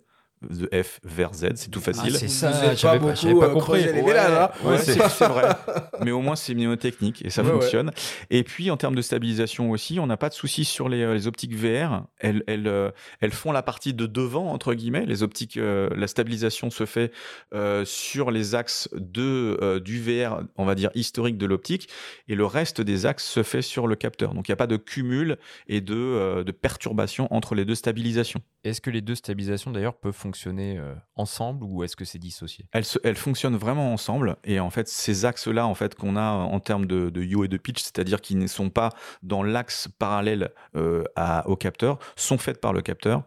De 0.50 0.68
F 0.82 1.00
vers 1.04 1.32
Z, 1.34 1.48
c'est 1.56 1.70
tout 1.70 1.80
facile. 1.80 2.12
Ah, 2.14 2.18
c'est 2.18 2.26
Vous 2.26 2.32
ça, 2.32 2.74
j'avais 2.74 2.98
pas 2.98 3.06
pas- 3.06 3.14
beaucoup, 3.14 3.40
pas 3.40 3.46
euh, 3.46 3.52
compris. 3.52 3.82
les 3.84 3.88
hein. 3.90 4.50
Ouais, 4.62 4.70
Ouais, 4.72 4.78
c'est 4.78 4.98
c'est 5.08 5.26
vrai. 5.26 5.48
Mais 6.04 6.10
au 6.10 6.20
moins, 6.20 6.36
c'est 6.36 6.54
mnémotechnique 6.54 7.24
et 7.24 7.30
ça 7.30 7.42
Ouais, 7.42 7.48
ouais. 7.50 7.60
fonctionne. 7.60 7.90
Et 8.30 8.42
puis, 8.44 8.70
en 8.70 8.76
termes 8.76 8.94
de 8.94 9.02
stabilisation 9.02 9.70
aussi, 9.70 9.98
on 10.00 10.06
n'a 10.06 10.16
pas 10.16 10.28
de 10.28 10.34
souci 10.34 10.64
sur 10.64 10.88
les, 10.88 11.02
euh, 11.02 11.14
les 11.14 11.26
optiques 11.26 11.54
VR. 11.54 12.04
Elles, 12.18 12.42
elles, 12.46 12.66
euh, 12.68 12.90
elles 13.20 13.30
font 13.32 13.52
la 13.52 13.62
partie 13.62 13.94
de 13.94 14.06
devant, 14.06 14.52
entre 14.52 14.74
guillemets. 14.74 15.06
Les 15.06 15.22
optiques, 15.22 15.56
euh, 15.56 15.88
la 15.96 16.06
stabilisation 16.06 16.70
se 16.70 16.86
fait 16.86 17.12
euh, 17.54 17.84
sur 17.84 18.30
les 18.30 18.54
axes 18.54 18.88
de, 18.94 19.58
euh, 19.62 19.80
du 19.80 20.00
VR, 20.00 20.42
on 20.56 20.64
va 20.64 20.74
dire 20.74 20.90
historique 20.94 21.38
de 21.38 21.46
l'optique, 21.46 21.88
et 22.28 22.34
le 22.34 22.44
reste 22.46 22.80
des 22.80 23.06
axes 23.06 23.24
se 23.26 23.42
fait 23.42 23.62
sur 23.62 23.86
le 23.86 23.96
capteur. 23.96 24.34
Donc, 24.34 24.48
il 24.48 24.50
n'y 24.50 24.54
a 24.54 24.56
pas 24.56 24.66
de 24.66 24.76
cumul 24.76 25.36
et 25.68 25.80
de, 25.80 25.94
euh, 25.94 26.44
de 26.44 26.52
perturbation 26.52 27.28
entre 27.32 27.54
les 27.54 27.64
deux 27.64 27.74
stabilisations. 27.74 28.40
Est-ce 28.64 28.80
que 28.80 28.90
les 28.90 29.00
deux 29.02 29.14
stabilisations 29.14 29.70
d'ailleurs 29.70 29.94
peuvent 29.94 30.12
fonctionner 30.14 30.33
euh, 30.46 30.94
ensemble 31.16 31.64
ou 31.64 31.82
est-ce 31.84 31.96
que 31.96 32.04
c'est 32.04 32.18
dissocié? 32.18 32.66
Elles, 32.72 33.16
fonctionnent 33.16 33.56
vraiment 33.56 33.92
ensemble 33.92 34.36
et 34.44 34.60
en 34.60 34.70
fait 34.70 34.88
ces 34.88 35.24
axes-là 35.24 35.66
en 35.66 35.74
fait 35.74 35.94
qu'on 35.94 36.16
a 36.16 36.22
en 36.22 36.60
termes 36.60 36.86
de, 36.86 37.10
de 37.10 37.22
et 37.22 37.48
de 37.48 37.56
pitch, 37.56 37.82
c'est-à-dire 37.82 38.20
qu'ils 38.20 38.38
ne 38.38 38.46
sont 38.46 38.70
pas 38.70 38.90
dans 39.22 39.42
l'axe 39.42 39.88
parallèle 39.98 40.52
euh, 40.76 41.04
au 41.46 41.56
capteur, 41.56 41.98
sont 42.16 42.38
faites 42.38 42.60
par 42.60 42.72
le 42.72 42.82
capteur. 42.82 43.24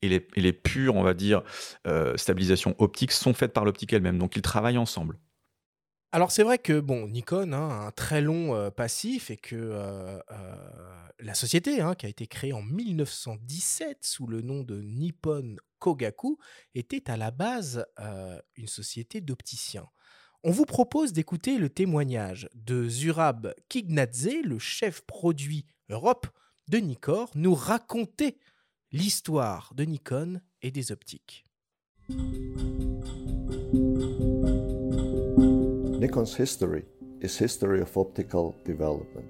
Et 0.00 0.08
les, 0.08 0.28
et 0.36 0.40
les 0.40 0.52
pures, 0.52 0.94
on 0.94 1.02
va 1.02 1.12
dire, 1.12 1.42
euh, 1.88 2.16
stabilisations 2.16 2.76
optiques 2.78 3.10
sont 3.10 3.34
faites 3.34 3.52
par 3.52 3.64
l'optique 3.64 3.92
elle-même. 3.92 4.18
Donc 4.18 4.36
ils 4.36 4.42
travaillent 4.42 4.78
ensemble. 4.78 5.18
Alors 6.10 6.30
c'est 6.30 6.42
vrai 6.42 6.58
que 6.58 6.80
bon, 6.80 7.06
Nikon 7.06 7.52
hein, 7.52 7.68
a 7.68 7.86
un 7.86 7.90
très 7.90 8.22
long 8.22 8.70
passif 8.70 9.30
et 9.30 9.36
que 9.36 10.20
la 11.20 11.34
société, 11.34 11.80
hein, 11.80 11.94
qui 11.94 12.06
a 12.06 12.08
été 12.08 12.26
créée 12.26 12.52
en 12.52 12.62
1917 12.62 13.98
sous 14.02 14.26
le 14.26 14.40
nom 14.40 14.62
de 14.62 14.80
Nippon 14.80 15.56
Kogaku, 15.78 16.38
était 16.74 17.10
à 17.10 17.16
la 17.16 17.30
base 17.30 17.84
une 18.56 18.68
société 18.68 19.20
d'opticiens. 19.20 19.88
On 20.44 20.50
vous 20.50 20.64
propose 20.64 21.12
d'écouter 21.12 21.58
le 21.58 21.68
témoignage 21.68 22.48
de 22.54 22.88
Zurab 22.88 23.52
Kignadze, 23.68 24.42
le 24.44 24.58
chef 24.58 25.02
produit 25.02 25.66
Europe 25.90 26.26
de 26.68 26.78
Nikkor, 26.78 27.30
nous 27.34 27.54
raconter 27.54 28.38
l'histoire 28.92 29.72
de 29.74 29.84
Nikon 29.84 30.40
et 30.62 30.70
des 30.70 30.92
optiques. 30.92 31.44
Nikon's 36.08 36.34
history 36.36 36.86
is 37.20 37.38
history 37.38 37.82
of 37.82 37.94
optical 37.94 38.54
development. 38.64 39.26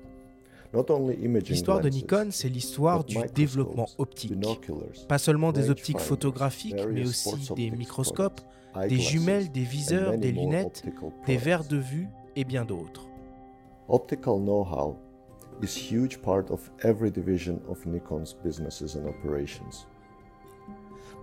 Not 0.72 0.90
only 0.90 1.16
imaging 1.16 1.54
L'histoire 1.56 1.80
de 1.80 1.88
Nikon, 1.88 2.28
c'est 2.30 2.48
l'histoire 2.48 3.02
but 3.02 3.08
du 3.08 3.18
développement 3.34 3.88
optique. 3.98 4.32
Pas 5.08 5.18
seulement 5.18 5.50
des 5.50 5.70
optiques 5.70 5.98
photographiques, 5.98 6.76
mais 6.88 7.04
aussi 7.04 7.52
des 7.56 7.72
microscopes, 7.72 8.40
des 8.88 8.98
jumelles, 8.98 9.50
des 9.50 9.64
viseurs, 9.64 10.16
des 10.18 10.30
lunettes, 10.30 10.84
des 11.26 11.36
verres 11.36 11.64
de 11.64 11.78
vue 11.78 12.06
et 12.36 12.44
bien 12.44 12.64
d'autres. 12.64 13.08
Optical 13.88 14.38
know-how 14.38 14.96
is 15.60 15.90
huge 15.90 16.18
part 16.18 16.48
of 16.50 16.70
every 16.84 17.10
division 17.10 17.60
of 17.68 17.84
Nikon's 17.86 18.34
businesses 18.44 18.94
and 18.94 19.08
operations. 19.08 19.88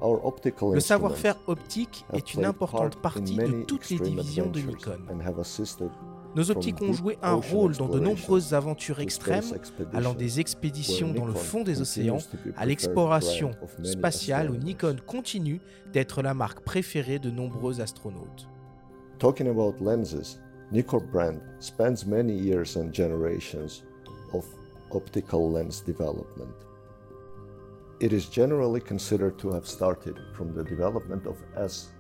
Le 0.02 0.80
savoir-faire 0.80 1.38
optique 1.48 2.06
est 2.14 2.34
une 2.34 2.46
importante 2.46 2.98
partie 2.98 3.36
de 3.36 3.64
toutes 3.64 3.90
les 3.90 4.00
divisions 4.00 4.50
de 4.50 4.60
Nikon. 4.60 5.00
Nos 6.36 6.52
optiques 6.52 6.82
ont 6.82 6.92
joué 6.92 7.18
un 7.22 7.36
rôle 7.36 7.78
dans 7.78 7.88
de 7.88 8.00
nombreuses 8.00 8.54
aventures 8.54 9.00
extrêmes, 9.00 9.46
allant 9.94 10.14
des 10.14 10.42
expéditions 10.42 11.14
dans 11.14 11.26
le 11.26 11.32
Nikon 11.32 11.44
fond 11.44 11.64
des 11.64 11.80
océans 11.80 12.18
à 12.58 12.66
l'exploration 12.66 13.52
spatiale 13.84 14.52
où. 14.52 14.56
Nikon 14.56 14.98
continue 15.06 15.62
d'être 15.94 16.22
la 16.22 16.34
marque 16.34 16.60
préférée 16.62 17.20
de 17.20 17.32
nombreux 17.32 17.80
astronautes. 17.80 18.50
Talking 19.18 19.48
about 19.48 19.76
lenses, 19.80 20.42
Nikkor 20.74 21.02
brand 21.02 21.40
spans 21.60 22.06
many 22.06 22.34
years 22.34 22.76
and 22.76 22.92
generations 22.92 23.86
of 24.34 24.46
optical 24.92 25.54
lens 25.54 25.82
development. 25.86 26.54
It 28.02 28.12
is 28.12 28.30
generally 28.30 28.82
considered 28.82 29.38
to 29.38 29.52
have 29.54 29.66
started 29.66 30.16
from 30.34 30.54
the 30.54 30.64
development 30.64 31.26
of 31.26 31.38
S. 31.56 31.94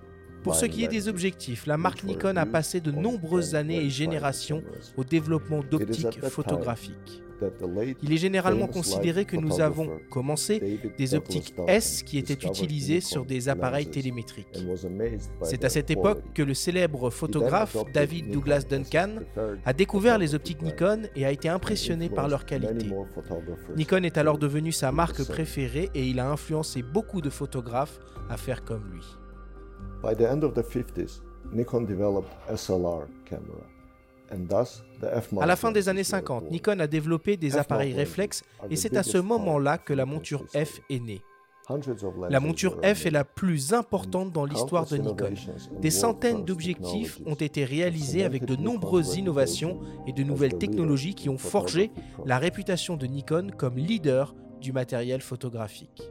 Pour 0.43 0.53
ce 0.53 0.65
qui 0.65 0.83
est 0.83 0.87
des 0.87 1.07
objectifs, 1.07 1.65
la 1.65 1.77
marque 1.77 2.03
Nikon 2.03 2.35
a 2.35 2.45
passé 2.45 2.79
de 2.79 2.91
nombreuses 2.91 3.51
10 3.51 3.55
années 3.55 3.83
et 3.83 3.89
générations 3.89 4.61
au 4.97 5.03
développement 5.03 5.61
d'optiques 5.63 6.23
photographiques. 6.25 7.23
Il 8.01 8.13
est 8.13 8.17
généralement 8.17 8.67
considéré 8.67 9.25
que 9.25 9.37
nous 9.37 9.59
avons 9.61 9.89
commencé 10.09 10.79
des 10.97 11.15
optiques 11.15 11.53
S 11.67 12.03
qui 12.03 12.17
étaient 12.17 12.47
utilisées 12.47 13.01
sur 13.01 13.25
des 13.25 13.49
appareils 13.49 13.87
télémétriques. 13.87 14.57
C'est 15.43 15.63
à 15.65 15.69
cette 15.69 15.91
époque 15.91 16.21
que 16.33 16.43
le 16.43 16.53
célèbre 16.53 17.09
photographe 17.09 17.77
David 17.93 18.31
Douglas 18.31 18.65
Duncan 18.69 19.15
a 19.65 19.73
découvert 19.73 20.17
les 20.17 20.35
optiques 20.35 20.61
Nikon 20.61 21.03
et 21.15 21.25
a 21.25 21.31
été 21.31 21.49
impressionné 21.49 22.09
par 22.09 22.27
leur 22.27 22.45
qualité. 22.45 22.89
Nikon 23.75 24.03
est 24.03 24.17
alors 24.17 24.37
devenu 24.37 24.71
sa 24.71 24.91
marque 24.91 25.23
préférée 25.23 25.89
et 25.93 26.05
il 26.05 26.19
a 26.19 26.29
influencé 26.29 26.81
beaucoup 26.81 27.21
de 27.21 27.29
photographes 27.29 27.99
à 28.29 28.37
faire 28.37 28.63
comme 28.63 28.83
lui. 28.91 29.03
By 30.03 30.15
the 30.15 30.27
end 30.27 30.43
of 30.43 30.53
the 30.53 30.61
50s, 30.63 31.21
Nikon 31.51 31.85
developed 31.85 32.29
SLR 32.49 33.07
camera, 33.25 33.63
À 35.39 35.45
la 35.45 35.55
fin 35.55 35.71
des 35.71 35.89
années 35.89 35.99
lenses 35.99 36.11
were 36.11 36.19
50, 36.19 36.41
born. 36.41 36.51
Nikon 36.51 36.79
a 36.79 36.87
développé 36.87 37.37
des 37.37 37.57
appareils 37.57 37.93
réflexes 37.93 38.43
et 38.69 38.75
c'est 38.75 38.97
à 38.97 39.03
ce 39.03 39.17
moment-là 39.17 39.77
que 39.77 39.93
la 39.93 40.05
monture 40.05 40.45
F 40.53 40.81
est 40.89 40.99
née. 40.99 41.21
La 42.29 42.39
monture 42.39 42.79
F 42.83 43.07
est 43.07 43.11
la 43.11 43.23
plus 43.23 43.73
importante 43.73 44.31
dans 44.31 44.45
l'histoire 44.45 44.85
de 44.85 44.97
Nikon. 44.97 45.33
Des 45.81 45.89
centaines 45.89 46.45
d'objectifs 46.45 47.19
ont 47.25 47.35
été 47.35 47.65
réalisés 47.65 48.23
avec 48.23 48.45
de 48.45 48.55
nombreuses 48.55 49.17
innovations 49.17 49.79
et 50.05 50.13
de 50.13 50.23
nouvelles 50.23 50.57
technologies 50.57 51.15
qui 51.15 51.27
ont 51.27 51.39
forgé 51.39 51.91
la 52.25 52.37
réputation 52.37 52.97
de 52.97 53.07
Nikon 53.07 53.47
comme 53.57 53.77
leader 53.77 54.35
du 54.61 54.73
matériel 54.73 55.21
photographique. 55.21 56.03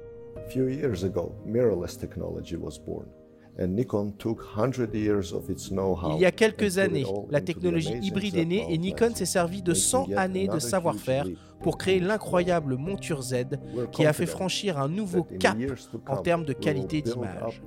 Few 3.57 3.67
years 3.67 3.81
ago, 3.81 4.13
mirrorless 4.15 4.15
technology 4.15 4.15
was 4.15 4.15
born, 4.15 4.15
and 4.15 4.15
Nikon 4.15 4.17
took 4.19 4.39
100 4.57 4.95
years 4.95 5.33
of 5.33 5.51
its 5.51 5.71
know-how 5.71 6.17
Il 6.17 6.21
y 6.21 6.27
a 6.27 6.33
quelques 6.33 6.79
années, 6.79 7.05
la 7.31 7.41
technologie 7.41 7.99
hybride 8.03 8.37
est 8.37 8.45
née 8.45 8.67
et 8.69 8.79
Nikon 8.79 9.15
s'est 9.15 9.27
servi 9.27 9.63
de 9.63 9.73
making 9.73 9.83
100 9.83 10.09
yet 10.09 10.17
années 10.17 10.49
de 10.49 10.59
savoir-faire 10.59 11.27
pour 11.61 11.79
créer 11.79 12.01
l'incroyable 12.01 12.77
monture 12.77 13.23
Z 13.23 13.59
qui 13.93 14.05
a 14.05 14.13
fait 14.13 14.27
franchir 14.27 14.79
un 14.79 14.89
nouveau 14.89 15.25
cap 15.25 15.57
en 16.07 16.17
termes 16.19 16.45
de 16.45 16.53
qualité 16.53 17.01
d'image. 17.01 17.63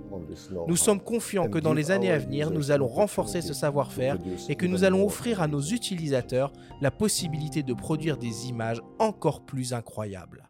Nous 0.68 0.76
sommes 0.76 1.00
confiants 1.00 1.50
que 1.50 1.60
dans 1.60 1.74
les 1.74 1.92
années 1.92 2.12
à 2.12 2.20
venir, 2.20 2.52
nous 2.52 2.72
allons 2.72 2.88
renforcer 2.88 3.42
ce 3.42 3.54
savoir-faire 3.54 4.18
et 4.50 4.56
que 4.56 4.68
nous 4.68 4.84
allons 4.84 5.06
offrir 5.06 5.42
à 5.42 5.48
nos 5.48 5.62
utilisateurs 5.62 6.54
la 6.82 6.92
possibilité 6.92 7.64
de 7.64 7.74
produire 7.74 8.18
des 8.18 8.48
images 8.50 8.82
encore 9.00 9.42
plus 9.42 9.74
incroyables. 9.74 10.48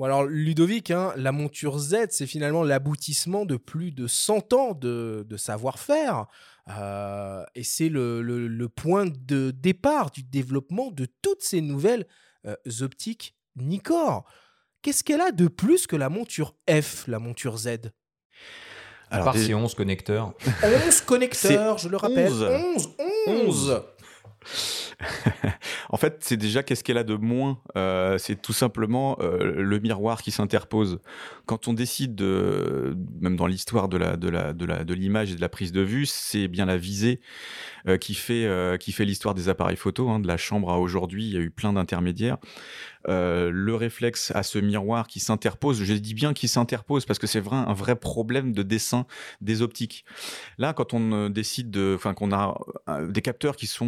Bon 0.00 0.06
alors 0.06 0.24
Ludovic, 0.24 0.90
hein, 0.90 1.12
la 1.18 1.30
monture 1.30 1.78
Z, 1.78 2.06
c'est 2.08 2.26
finalement 2.26 2.62
l'aboutissement 2.62 3.44
de 3.44 3.58
plus 3.58 3.92
de 3.92 4.06
100 4.06 4.54
ans 4.54 4.72
de, 4.72 5.26
de 5.28 5.36
savoir-faire. 5.36 6.24
Euh, 6.70 7.44
et 7.54 7.62
c'est 7.64 7.90
le, 7.90 8.22
le- 8.22 8.48
le 8.48 8.68
point 8.70 9.04
de 9.04 9.50
départ 9.50 10.10
du 10.10 10.22
développement 10.22 10.90
de 10.90 11.06
toutes 11.20 11.42
ces 11.42 11.60
nouvelles 11.60 12.06
euh, 12.46 12.54
optiques 12.80 13.36
Nikkor. 13.56 14.24
Qu'est-ce 14.80 15.04
qu'elle 15.04 15.20
a 15.20 15.32
de 15.32 15.48
plus 15.48 15.86
que 15.86 15.96
la 15.96 16.08
monture 16.08 16.54
F, 16.70 17.06
la 17.06 17.18
monture 17.18 17.58
Z? 17.58 17.66
À 17.66 19.16
Alors, 19.16 19.24
part 19.26 19.34
déjà- 19.34 19.48
ces 19.48 19.54
11 19.54 19.74
connecteurs. 19.74 20.32
11 20.86 21.00
connecteurs, 21.02 21.76
je 21.76 21.90
le 21.90 21.98
rappelle. 21.98 22.32
11. 22.32 22.48
11, 22.48 22.88
11. 23.26 23.82
en 25.90 25.96
fait, 25.96 26.18
c'est 26.20 26.36
déjà 26.36 26.62
qu'est-ce 26.62 26.84
qu'elle 26.84 26.98
a 26.98 27.04
de 27.04 27.14
moins 27.14 27.60
Euh, 27.76 28.18
C'est 28.18 28.40
tout 28.40 28.52
simplement 28.52 29.16
euh, 29.20 29.54
le 29.56 29.78
miroir 29.80 30.22
qui 30.22 30.30
s'interpose. 30.30 31.00
Quand 31.46 31.68
on 31.68 31.72
décide 31.72 32.14
de, 32.14 32.96
même 33.20 33.36
dans 33.36 33.46
l'histoire 33.46 33.88
de 33.88 33.96
la 33.96 34.16
de 34.16 34.28
la 34.28 34.52
de 34.52 34.64
la 34.64 34.84
de 34.84 34.94
l'image 34.94 35.32
et 35.32 35.36
de 35.36 35.40
la 35.40 35.48
prise 35.48 35.72
de 35.72 35.80
vue, 35.80 36.06
c'est 36.06 36.48
bien 36.48 36.66
la 36.66 36.76
visée 36.76 37.20
euh, 37.88 37.96
qui 37.98 38.14
fait 38.14 38.48
qui 38.80 38.92
fait 38.92 39.04
l'histoire 39.04 39.34
des 39.34 39.48
appareils 39.48 39.76
photo. 39.76 40.08
hein, 40.10 40.20
de 40.20 40.26
la 40.28 40.36
chambre 40.36 40.70
à 40.70 40.78
aujourd'hui, 40.78 41.26
il 41.26 41.32
y 41.32 41.36
a 41.36 41.40
eu 41.40 41.50
plein 41.50 41.72
d'intermédiaires. 41.72 42.38
Euh, 43.08 43.50
le 43.52 43.74
réflexe 43.74 44.30
à 44.34 44.42
ce 44.42 44.58
miroir 44.58 45.06
qui 45.06 45.20
s'interpose, 45.20 45.82
je 45.82 45.94
dis 45.94 46.12
bien 46.12 46.34
qui 46.34 46.48
s'interpose 46.48 47.06
parce 47.06 47.18
que 47.18 47.26
c'est 47.26 47.40
vrai 47.40 47.56
un 47.56 47.72
vrai 47.72 47.96
problème 47.96 48.52
de 48.52 48.62
dessin 48.62 49.06
des 49.40 49.62
optiques. 49.62 50.04
Là, 50.58 50.74
quand 50.74 50.92
on 50.92 51.12
euh, 51.12 51.28
décide 51.28 51.70
de, 51.70 51.94
enfin, 51.96 52.12
qu'on 52.12 52.32
a 52.32 52.58
euh, 52.88 53.06
des 53.08 53.22
capteurs 53.22 53.56
qui 53.56 53.66
sont 53.66 53.80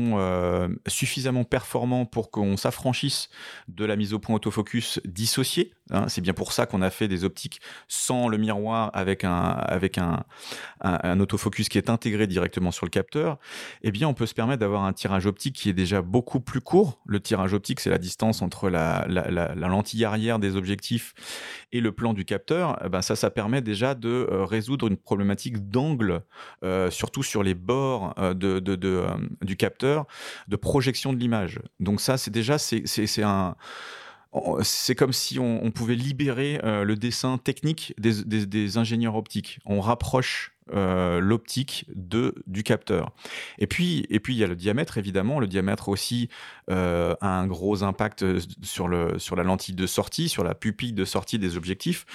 suffisamment 0.86 1.44
performants 1.44 2.06
pour 2.06 2.30
qu'on 2.30 2.56
s'affranchisse 2.56 3.28
de 3.68 3.84
la 3.84 3.96
mise 3.96 4.14
au 4.14 4.18
point 4.18 4.36
autofocus 4.36 5.00
dissociée, 5.04 5.74
hein, 5.90 6.08
c'est 6.08 6.20
bien 6.20 6.32
pour 6.32 6.52
ça 6.52 6.66
qu'on 6.66 6.82
a 6.82 6.90
fait 6.90 7.08
des 7.08 7.24
optiques 7.24 7.60
sans 7.88 8.28
le 8.28 8.38
miroir 8.38 8.90
avec 8.94 9.24
un 9.24 9.32
avec 9.32 9.98
un 9.98 11.20
autofocus 11.20 11.68
qui 11.68 11.78
est 11.78 11.90
intégré 11.90 12.26
directement 12.26 12.70
sur 12.70 12.86
le 12.86 12.90
capteur. 12.90 13.38
Eh 13.82 13.90
bien, 13.90 14.08
on 14.08 14.14
peut 14.14 14.26
se 14.26 14.34
permettre 14.34 14.60
d'avoir 14.60 14.84
un 14.84 14.92
tirage 14.92 15.26
optique 15.26 15.56
qui 15.56 15.68
est 15.68 15.74
déjà 15.74 16.02
beaucoup 16.02 16.40
plus 16.40 16.60
court. 16.60 17.00
Le 17.06 17.20
tirage 17.20 17.52
optique, 17.52 17.80
c'est 17.80 17.90
la 17.90 17.98
distance 17.98 18.42
entre 18.42 18.68
la, 18.70 19.01
la, 19.08 19.54
lentille 19.54 20.04
arrière 20.04 20.38
des 20.38 20.56
objectifs 20.56 21.14
et 21.72 21.80
le 21.80 21.92
plan 21.92 22.12
du 22.14 22.24
capteur. 22.24 22.78
Eh 22.84 22.88
ben, 22.88 23.02
ça, 23.02 23.16
ça 23.16 23.30
permet 23.30 23.62
déjà 23.62 23.94
de 23.94 24.08
euh, 24.08 24.44
résoudre 24.44 24.86
une 24.88 24.96
problématique 24.96 25.68
d'angle, 25.68 26.22
euh, 26.64 26.90
surtout 26.90 27.22
sur 27.22 27.42
les 27.42 27.54
bords 27.54 28.14
euh, 28.18 28.34
de, 28.34 28.58
de- 28.60 29.06
du 29.42 29.56
capteur, 29.56 30.06
de 30.48 30.56
projection 30.56 31.12
de 31.12 31.18
l'image. 31.18 31.60
Donc 31.80 32.00
ça, 32.00 32.16
c'est 32.16 32.30
déjà 32.30 32.58
c'est 32.58 33.22
un 33.22 33.54
c'est 34.62 34.94
comme 34.94 35.12
si 35.12 35.38
on, 35.38 35.70
pouvait 35.70 35.94
libérer 35.94 36.58
le 36.62 36.94
dessin 36.94 37.36
technique 37.36 37.92
des- 37.98 38.46
des 38.46 38.78
ingénieurs 38.78 39.14
optiques. 39.14 39.58
On 39.66 39.80
rapproche 39.80 40.54
euh, 40.70 41.18
l'optique 41.18 41.86
de 41.92 42.36
du 42.46 42.62
capteur. 42.62 43.10
Et 43.58 43.66
puis 43.66 44.06
et 44.10 44.20
puis 44.20 44.34
il 44.34 44.38
y 44.38 44.44
a 44.44 44.46
le 44.46 44.54
diamètre 44.54 44.96
évidemment. 44.96 45.40
Le 45.40 45.48
diamètre 45.48 45.88
aussi 45.88 46.28
euh, 46.70 47.16
a 47.20 47.40
un 47.40 47.48
gros 47.48 47.82
impact 47.82 48.22
euh, 48.22 48.38
sur 48.62 48.86
le 48.86 49.18
sur 49.18 49.34
la 49.34 49.42
lentille 49.42 49.74
de 49.74 49.86
sortie, 49.88 50.28
sur 50.28 50.44
la 50.44 50.54
pupille 50.54 50.92
de 50.92 51.04
sortie 51.04 51.40
des 51.40 51.56
objectifs. 51.56 52.06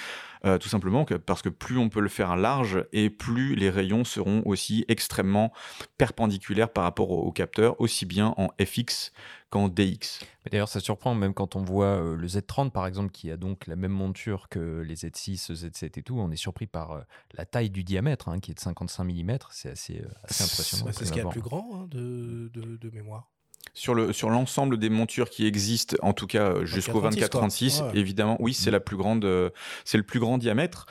Tout 0.60 0.68
simplement 0.68 1.04
parce 1.04 1.42
que 1.42 1.48
plus 1.48 1.78
on 1.78 1.88
peut 1.88 2.00
le 2.00 2.08
faire 2.08 2.36
large 2.36 2.84
et 2.92 3.10
plus 3.10 3.56
les 3.56 3.70
rayons 3.70 4.04
seront 4.04 4.40
aussi 4.46 4.84
extrêmement 4.86 5.52
perpendiculaires 5.98 6.68
par 6.68 6.84
rapport 6.84 7.10
au, 7.10 7.32
capteur, 7.32 7.78
aussi 7.80 8.06
bien 8.06 8.34
en 8.36 8.48
FX 8.64 9.12
qu'en 9.50 9.68
DX. 9.68 10.20
D'ailleurs, 10.48 10.68
ça 10.68 10.78
surprend 10.78 11.16
même 11.16 11.34
quand 11.34 11.56
on 11.56 11.64
voit 11.64 12.00
le 12.00 12.26
Z30 12.28 12.70
par 12.70 12.86
exemple, 12.86 13.10
qui 13.10 13.32
a 13.32 13.36
donc 13.36 13.66
la 13.66 13.74
même 13.74 13.90
monture 13.90 14.48
que 14.48 14.80
les 14.86 14.94
Z6, 14.94 15.52
Z7 15.54 15.98
et 15.98 16.02
tout. 16.02 16.20
On 16.20 16.30
est 16.30 16.36
surpris 16.36 16.68
par 16.68 17.02
la 17.34 17.44
taille 17.44 17.70
du 17.70 17.82
diamètre, 17.82 18.28
hein, 18.28 18.37
qui 18.40 18.50
est 18.52 18.54
de 18.54 18.60
55 18.60 19.04
mm. 19.04 19.38
C'est 19.50 19.70
assez, 19.70 20.00
euh, 20.00 20.08
assez 20.24 20.44
impressionnant. 20.44 20.84
Bah, 20.86 20.92
c'est 20.94 21.04
ce 21.04 21.12
qu'il 21.12 21.18
y 21.22 21.24
a 21.24 21.28
de 21.28 21.30
plus 21.32 21.40
grand 21.40 21.68
hein, 21.74 21.86
de, 21.90 22.50
de- 22.52 22.76
de 22.76 22.90
mémoire. 22.90 23.28
Sur 23.74 23.94
le 23.94 24.12
sur 24.12 24.30
l'ensemble 24.30 24.78
des 24.78 24.88
montures 24.88 25.28
qui 25.30 25.46
existent, 25.46 25.94
en 26.02 26.12
tout 26.12 26.26
cas 26.26 26.50
euh, 26.50 26.64
jusqu'au 26.64 27.00
24-36, 27.02 27.28
24-36, 27.28 27.78
quoi. 27.78 27.86
Ouais. 27.92 27.98
évidemment, 27.98 28.36
oui, 28.40 28.52
c'est 28.54 28.70
la 28.72 28.80
plus 28.80 28.96
grande, 28.96 29.24
euh, 29.24 29.50
c'est 29.84 29.98
le 29.98 30.02
plus 30.04 30.18
grand 30.18 30.38
diamètre 30.38 30.86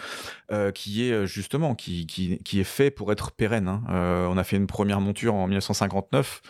euh, 0.51 0.71
qui 0.71 1.03
est 1.03 1.25
justement 1.25 1.75
qui, 1.75 2.05
qui, 2.05 2.37
qui 2.45 2.59
est 2.61 2.63
fait 2.65 2.91
pour 2.91 3.11
être 3.11 3.31
pérenne. 3.31 3.67
hein. 3.67 3.83
Euh, 3.89 4.27
on 4.27 4.37
a 4.37 4.43
fait 4.43 4.55
une 4.57 4.67
première 4.67 5.01
monture 5.01 5.33
en 5.33 5.47
1959, 5.47 6.41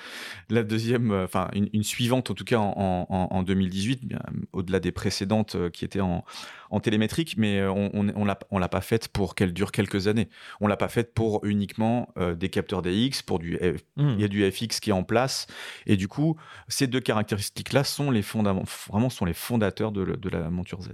la 0.49 0.63
deuxième, 0.63 1.11
enfin 1.11 1.47
une, 1.53 1.69
une 1.73 1.83
suivante 1.83 2.29
en 2.29 2.33
tout 2.35 2.43
cas 2.45 2.59
en, 2.59 3.07
en, 3.09 3.27
en 3.31 3.43
2018, 3.43 4.05
bien, 4.05 4.19
au-delà 4.53 4.79
des 4.79 4.91
précédentes 4.91 5.55
qui 5.71 5.85
étaient 5.85 6.01
en, 6.01 6.23
en 6.69 6.79
télémétrique, 6.79 7.35
mais 7.37 7.59
euh, 7.59 7.71
on 7.71 7.91
on 8.15 8.25
l'a 8.25 8.37
on 8.51 8.59
l'a 8.59 8.69
pas 8.69 8.81
faite 8.81 9.07
pour 9.09 9.35
qu'elle 9.35 9.53
dure 9.53 9.71
quelques 9.71 10.07
années. 10.07 10.29
On 10.61 10.67
l'a 10.67 10.77
pas 10.77 10.89
faite 10.89 11.13
pour 11.13 11.43
uniquement 11.45 12.09
euh, 12.17 12.35
des 12.35 12.49
capteurs 12.49 12.81
DX, 12.81 13.21
pour 13.25 13.39
du 13.39 13.57
F- 13.57 13.79
Mmh. 13.95 14.09
il 14.15 14.21
y 14.21 14.23
a 14.23 14.27
du 14.27 14.49
FX 14.51 14.79
qui 14.79 14.89
est 14.91 14.93
en 14.93 15.03
place 15.03 15.47
et 15.85 15.97
du 15.97 16.07
coup 16.07 16.35
ces 16.67 16.87
deux 16.87 16.99
caractéristiques 16.99 17.73
là 17.73 17.83
sont 17.83 18.11
les 18.11 18.21
vraiment 18.21 19.09
sont 19.09 19.25
les 19.25 19.33
fondateurs 19.33 19.91
de, 19.91 20.01
le- 20.01 20.17
de 20.17 20.29
la 20.29 20.49
monture 20.49 20.81
Z 20.81 20.89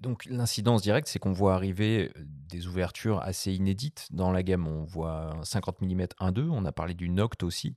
Donc 0.00 0.24
l'incidence 0.26 0.82
directe, 0.82 1.08
c'est 1.08 1.18
qu'on 1.18 1.32
voit 1.32 1.54
arriver 1.54 2.10
euh, 2.16 2.22
des 2.24 2.66
ouvertures 2.66 3.20
assez 3.22 3.52
inédites 3.52 4.06
dans 4.10 4.32
la 4.32 4.42
gamme. 4.42 4.66
On 4.66 4.84
voit 4.84 5.34
un 5.36 5.44
50 5.44 5.80
mm 5.82 6.06
1.2, 6.20 6.48
on 6.50 6.64
a 6.64 6.72
parlé 6.72 6.94
du 6.94 7.08
Noct 7.08 7.42
aussi. 7.42 7.76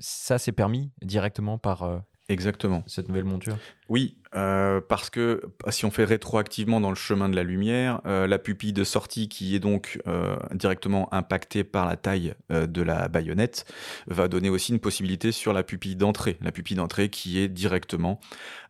Ça, 0.00 0.38
c'est 0.38 0.52
permis 0.52 0.92
directement 1.02 1.56
par 1.58 1.82
euh, 1.82 1.98
exactement 2.28 2.82
cette 2.86 3.08
nouvelle 3.08 3.24
monture? 3.24 3.58
oui 3.88 4.18
euh, 4.34 4.80
parce 4.86 5.08
que 5.08 5.40
si 5.70 5.86
on 5.86 5.90
fait 5.90 6.04
rétroactivement 6.04 6.80
dans 6.80 6.90
le 6.90 6.96
chemin 6.96 7.30
de 7.30 7.36
la 7.36 7.42
lumière 7.42 8.02
euh, 8.06 8.26
la 8.26 8.38
pupille 8.38 8.74
de 8.74 8.84
sortie 8.84 9.28
qui 9.28 9.54
est 9.54 9.58
donc 9.58 10.00
euh, 10.06 10.36
directement 10.52 11.12
impactée 11.14 11.64
par 11.64 11.86
la 11.86 11.96
taille 11.96 12.34
de 12.50 12.82
la 12.82 13.08
baïonnette 13.08 13.64
va 14.06 14.28
donner 14.28 14.50
aussi 14.50 14.72
une 14.72 14.80
possibilité 14.80 15.32
sur 15.32 15.52
la 15.52 15.62
pupille 15.62 15.96
d'entrée. 15.96 16.36
La 16.42 16.52
pupille 16.52 16.76
d'entrée 16.76 17.08
qui 17.08 17.38
est 17.38 17.48
directement 17.48 18.20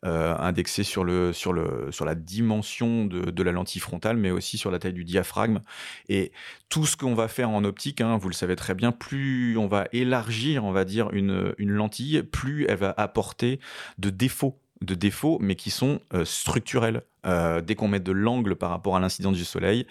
indexée 0.03 0.85
sur 0.85 1.03
le 1.03 1.33
sur 1.33 1.53
le 1.53 1.89
sur 1.91 2.05
la 2.05 2.15
dimension 2.15 3.05
de, 3.05 3.31
de 3.31 3.43
la 3.43 3.53
lentille 3.53 3.81
frontale 3.81 4.17
mais 4.17 4.31
aussi 4.31 4.59
sur 4.59 4.71
la 4.71 4.79
taille 4.79 4.93
du 4.93 5.05
diaphragme. 5.05 5.61
Et 6.09 6.33
tout 6.69 6.85
ce 6.85 6.97
qu'on 6.97 7.15
va 7.15 7.29
faire 7.29 7.51
en 7.51 7.65
optique, 7.65 8.01
hein, 8.01 8.19
vous 8.19 8.29
le 8.29 8.35
savez 8.35 8.57
très 8.57 8.75
bien, 8.75 8.93
plus 8.93 9.57
on 9.57 9.67
va 9.67 9.87
élargir, 9.93 10.65
on 10.65 10.73
va 10.73 10.85
dire, 10.85 11.11
une, 11.13 11.55
une 11.59 11.71
lentille, 11.71 12.23
plus 12.23 12.67
elle 12.69 12.77
va 12.77 12.95
apporter 12.97 13.59
de 13.99 14.11
défauts, 14.11 14.61
de 14.81 14.95
défauts, 14.95 15.39
mais 15.41 15.57
qui 15.57 15.71
sont 15.71 16.01
euh, 16.15 16.25
structurels. 16.25 17.03
Euh, 17.27 17.61
dès 17.61 17.75
qu'on 17.75 17.89
met 17.89 18.01
de 18.01 18.13
l'angle 18.13 18.57
par 18.57 18.71
rapport 18.71 18.97
à 18.97 19.01
l'incidence 19.01 19.37
du 19.37 19.45
soleil, 19.45 19.87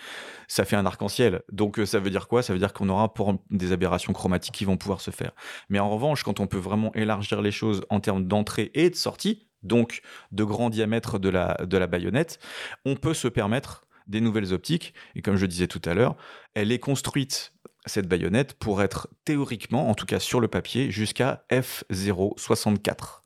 ça 0.47 0.65
fait 0.65 0.75
un 0.75 0.85
arc-en-ciel. 0.85 1.43
Donc 1.51 1.77
euh, 1.77 1.85
ça 1.85 1.99
veut 1.99 2.09
dire 2.09 2.27
quoi? 2.27 2.41
Ça 2.41 2.53
veut 2.53 2.59
dire 2.59 2.73
qu'on 2.73 2.89
aura 2.89 3.13
pour 3.13 3.35
des 3.51 3.71
aberrations 3.73 4.13
chromatiques 4.13 4.53
qui 4.53 4.65
vont 4.65 4.77
pouvoir 4.77 5.01
se 5.01 5.11
faire. 5.11 5.31
Mais 5.69 5.79
en 5.79 5.89
revanche, 5.89 6.23
quand 6.23 6.39
on 6.39 6.47
peut 6.47 6.57
vraiment 6.57 6.93
élargir 6.95 7.41
les 7.41 7.51
choses 7.51 7.83
en 7.89 7.99
termes 7.99 8.25
d'entrée 8.25 8.71
et 8.73 8.89
de 8.89 8.95
sortie, 8.95 9.47
donc 9.63 10.01
de 10.31 10.43
grand 10.43 10.69
diamètre 10.69 11.19
de 11.19 11.29
la, 11.29 11.57
de 11.65 11.77
la 11.77 11.87
baïonnette, 11.87 12.39
on 12.85 12.95
peut 12.95 13.13
se 13.13 13.27
permettre 13.27 13.85
des 14.07 14.21
nouvelles 14.21 14.53
optiques. 14.53 14.93
Et 15.15 15.21
comme 15.21 15.35
je 15.35 15.45
disais 15.45 15.67
tout 15.67 15.81
à 15.85 15.93
l'heure, 15.93 16.15
elle 16.53 16.71
est 16.71 16.79
construite, 16.79 17.53
cette 17.85 18.07
baïonnette, 18.07 18.53
pour 18.53 18.81
être 18.81 19.09
théoriquement, 19.25 19.89
en 19.89 19.95
tout 19.95 20.05
cas 20.05 20.19
sur 20.19 20.39
le 20.39 20.47
papier, 20.47 20.91
jusqu'à 20.91 21.43
F064. 21.51 23.21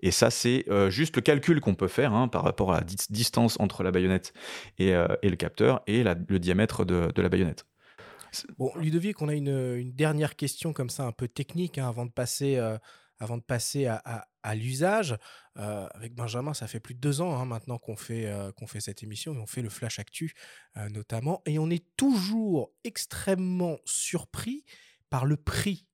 Et 0.00 0.10
ça, 0.10 0.30
c'est 0.30 0.64
euh, 0.68 0.90
juste 0.90 1.16
le 1.16 1.22
calcul 1.22 1.60
qu'on 1.60 1.74
peut 1.74 1.88
faire 1.88 2.14
hein, 2.14 2.28
par 2.28 2.42
rapport 2.42 2.72
à 2.72 2.78
la 2.78 2.84
dis- 2.84 2.96
distance 3.10 3.58
entre 3.60 3.82
la 3.82 3.90
baïonnette 3.90 4.32
et, 4.78 4.94
euh, 4.94 5.08
le 5.22 5.36
capteur 5.36 5.82
et 5.86 6.02
le 6.04 6.38
diamètre 6.38 6.84
de, 6.84 7.12
la 7.16 7.28
baïonnette. 7.28 7.66
Bon, 8.58 8.72
Ludovic, 8.76 9.22
on 9.22 9.28
a 9.28 9.34
une, 9.34 9.92
dernière 9.92 10.36
question 10.36 10.72
comme 10.72 10.90
ça, 10.90 11.04
un 11.04 11.12
peu 11.12 11.28
technique, 11.28 11.78
hein, 11.78 11.88
avant 11.88 12.06
de 12.06 12.10
passer, 12.10 12.56
euh, 12.56 12.76
avant 13.18 13.38
de 13.38 13.42
passer 13.42 13.86
à, 13.86 14.54
l'usage. 14.54 15.16
Avec 15.56 16.14
Benjamin, 16.14 16.52
ça 16.52 16.68
fait 16.68 16.80
plus 16.80 16.94
de 16.94 17.00
deux 17.00 17.22
ans 17.22 17.34
hein, 17.34 17.46
maintenant 17.46 17.78
qu'on 17.78 17.96
fait, 17.96 18.30
qu'on 18.56 18.66
fait 18.66 18.80
cette 18.80 19.02
émission, 19.02 19.34
et 19.34 19.38
on 19.38 19.46
fait 19.46 19.62
le 19.62 19.70
Flash 19.70 19.98
Actu 19.98 20.34
notamment, 20.90 21.42
et 21.46 21.58
on 21.58 21.70
est 21.70 21.84
toujours 21.96 22.70
extrêmement 22.84 23.78
surpris 23.86 24.64
par 25.08 25.24
le 25.24 25.36
prix 25.36 25.85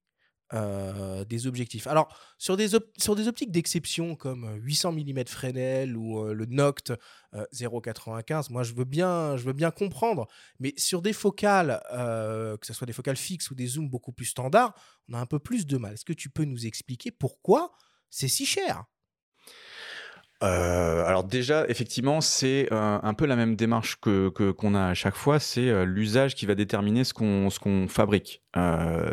euh, 0.53 1.25
des 1.25 1.47
objectifs. 1.47 1.87
Alors, 1.87 2.17
sur 2.39 2.57
des, 2.57 2.69
sur 2.99 3.15
des 3.17 3.29
optiques 3.29 3.51
d'exception 3.51 4.17
comme 4.17 4.57
800 4.61 4.93
mm 4.93 5.27
Fresnel 5.27 5.97
ou 5.97 6.25
le 6.25 6.47
Noct 6.47 6.93
0,95, 7.53 8.53
moi 8.53 8.63
je 8.63 8.75
veux, 8.75 8.85
bien, 8.85 9.37
je 9.37 9.45
veux 9.45 9.53
bien 9.53 9.71
comprendre, 9.71 10.29
mais 10.59 10.75
sur 10.77 11.01
des 11.03 11.13
focales, 11.13 11.81
que 11.91 12.67
ce 12.67 12.73
soit 12.73 12.87
des 12.87 12.93
focales 12.93 13.17
fixes 13.17 13.51
ou 13.51 13.55
des 13.55 13.67
zooms 13.67 13.89
beaucoup 13.89 14.13
plus 14.13 14.27
standards, 14.27 14.75
on 15.09 15.15
a 15.15 15.19
un 15.19 15.27
peu 15.27 15.39
plus 15.39 15.67
de 15.67 15.77
mal. 15.77 15.95
Est-ce 15.95 16.05
que 16.05 16.13
tu 16.13 16.29
peux 16.29 16.45
nous 16.45 16.67
expliquer 16.67 17.11
pourquoi 17.11 17.73
c'est 18.11 18.29
si 18.29 18.45
cher? 18.45 18.85
Euh, 20.43 21.05
alors 21.07 21.25
déjà, 21.25 21.65
effectivement, 21.69 22.21
c'est 22.21 22.69
euh, 22.73 22.99
un 23.03 23.15
peu 23.15 23.27
la 23.27 23.37
même 23.37 23.55
démarche 23.55 24.01
que 24.01 24.29
qu'on 24.29 24.75
a 24.75 24.87
à 24.87 24.95
chaque 24.95 25.15
fois. 25.15 25.39
C'est 25.39 25.69
euh, 25.69 25.85
l'usage 25.85 26.35
qui 26.35 26.47
va 26.47 26.55
déterminer 26.55 27.05
ce 27.05 27.15
qu'on 27.15 27.49
ce 27.51 27.61
qu'on 27.61 27.87
fabrique. 27.89 28.43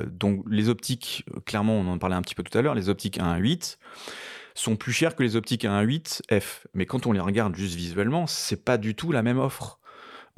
donc 0.08 0.44
les 0.50 0.70
optiques, 0.70 1.26
clairement, 1.46 1.76
on 1.76 1.88
en 1.88 1.98
parlait 1.98 2.16
un 2.16 2.22
petit 2.22 2.36
peu 2.36 2.44
tout 2.44 2.58
à 2.58 2.62
l'heure, 2.62 2.76
les 2.76 2.90
optiques 2.90 3.20
1.8 3.20 3.78
sont 4.56 4.76
plus 4.76 4.92
chères 4.92 5.16
que 5.16 5.24
les 5.24 5.36
optiques 5.36 5.64
1.8 5.64 6.40
f. 6.40 6.68
Mais 6.74 6.86
quand 6.86 7.06
on 7.06 7.12
les 7.12 7.20
regarde 7.20 7.56
juste 7.56 7.76
visuellement, 7.76 8.28
c'est 8.28 8.66
pas 8.66 8.78
du 8.78 8.96
tout 8.96 9.12
la 9.12 9.24
même 9.24 9.38
offre 9.38 9.80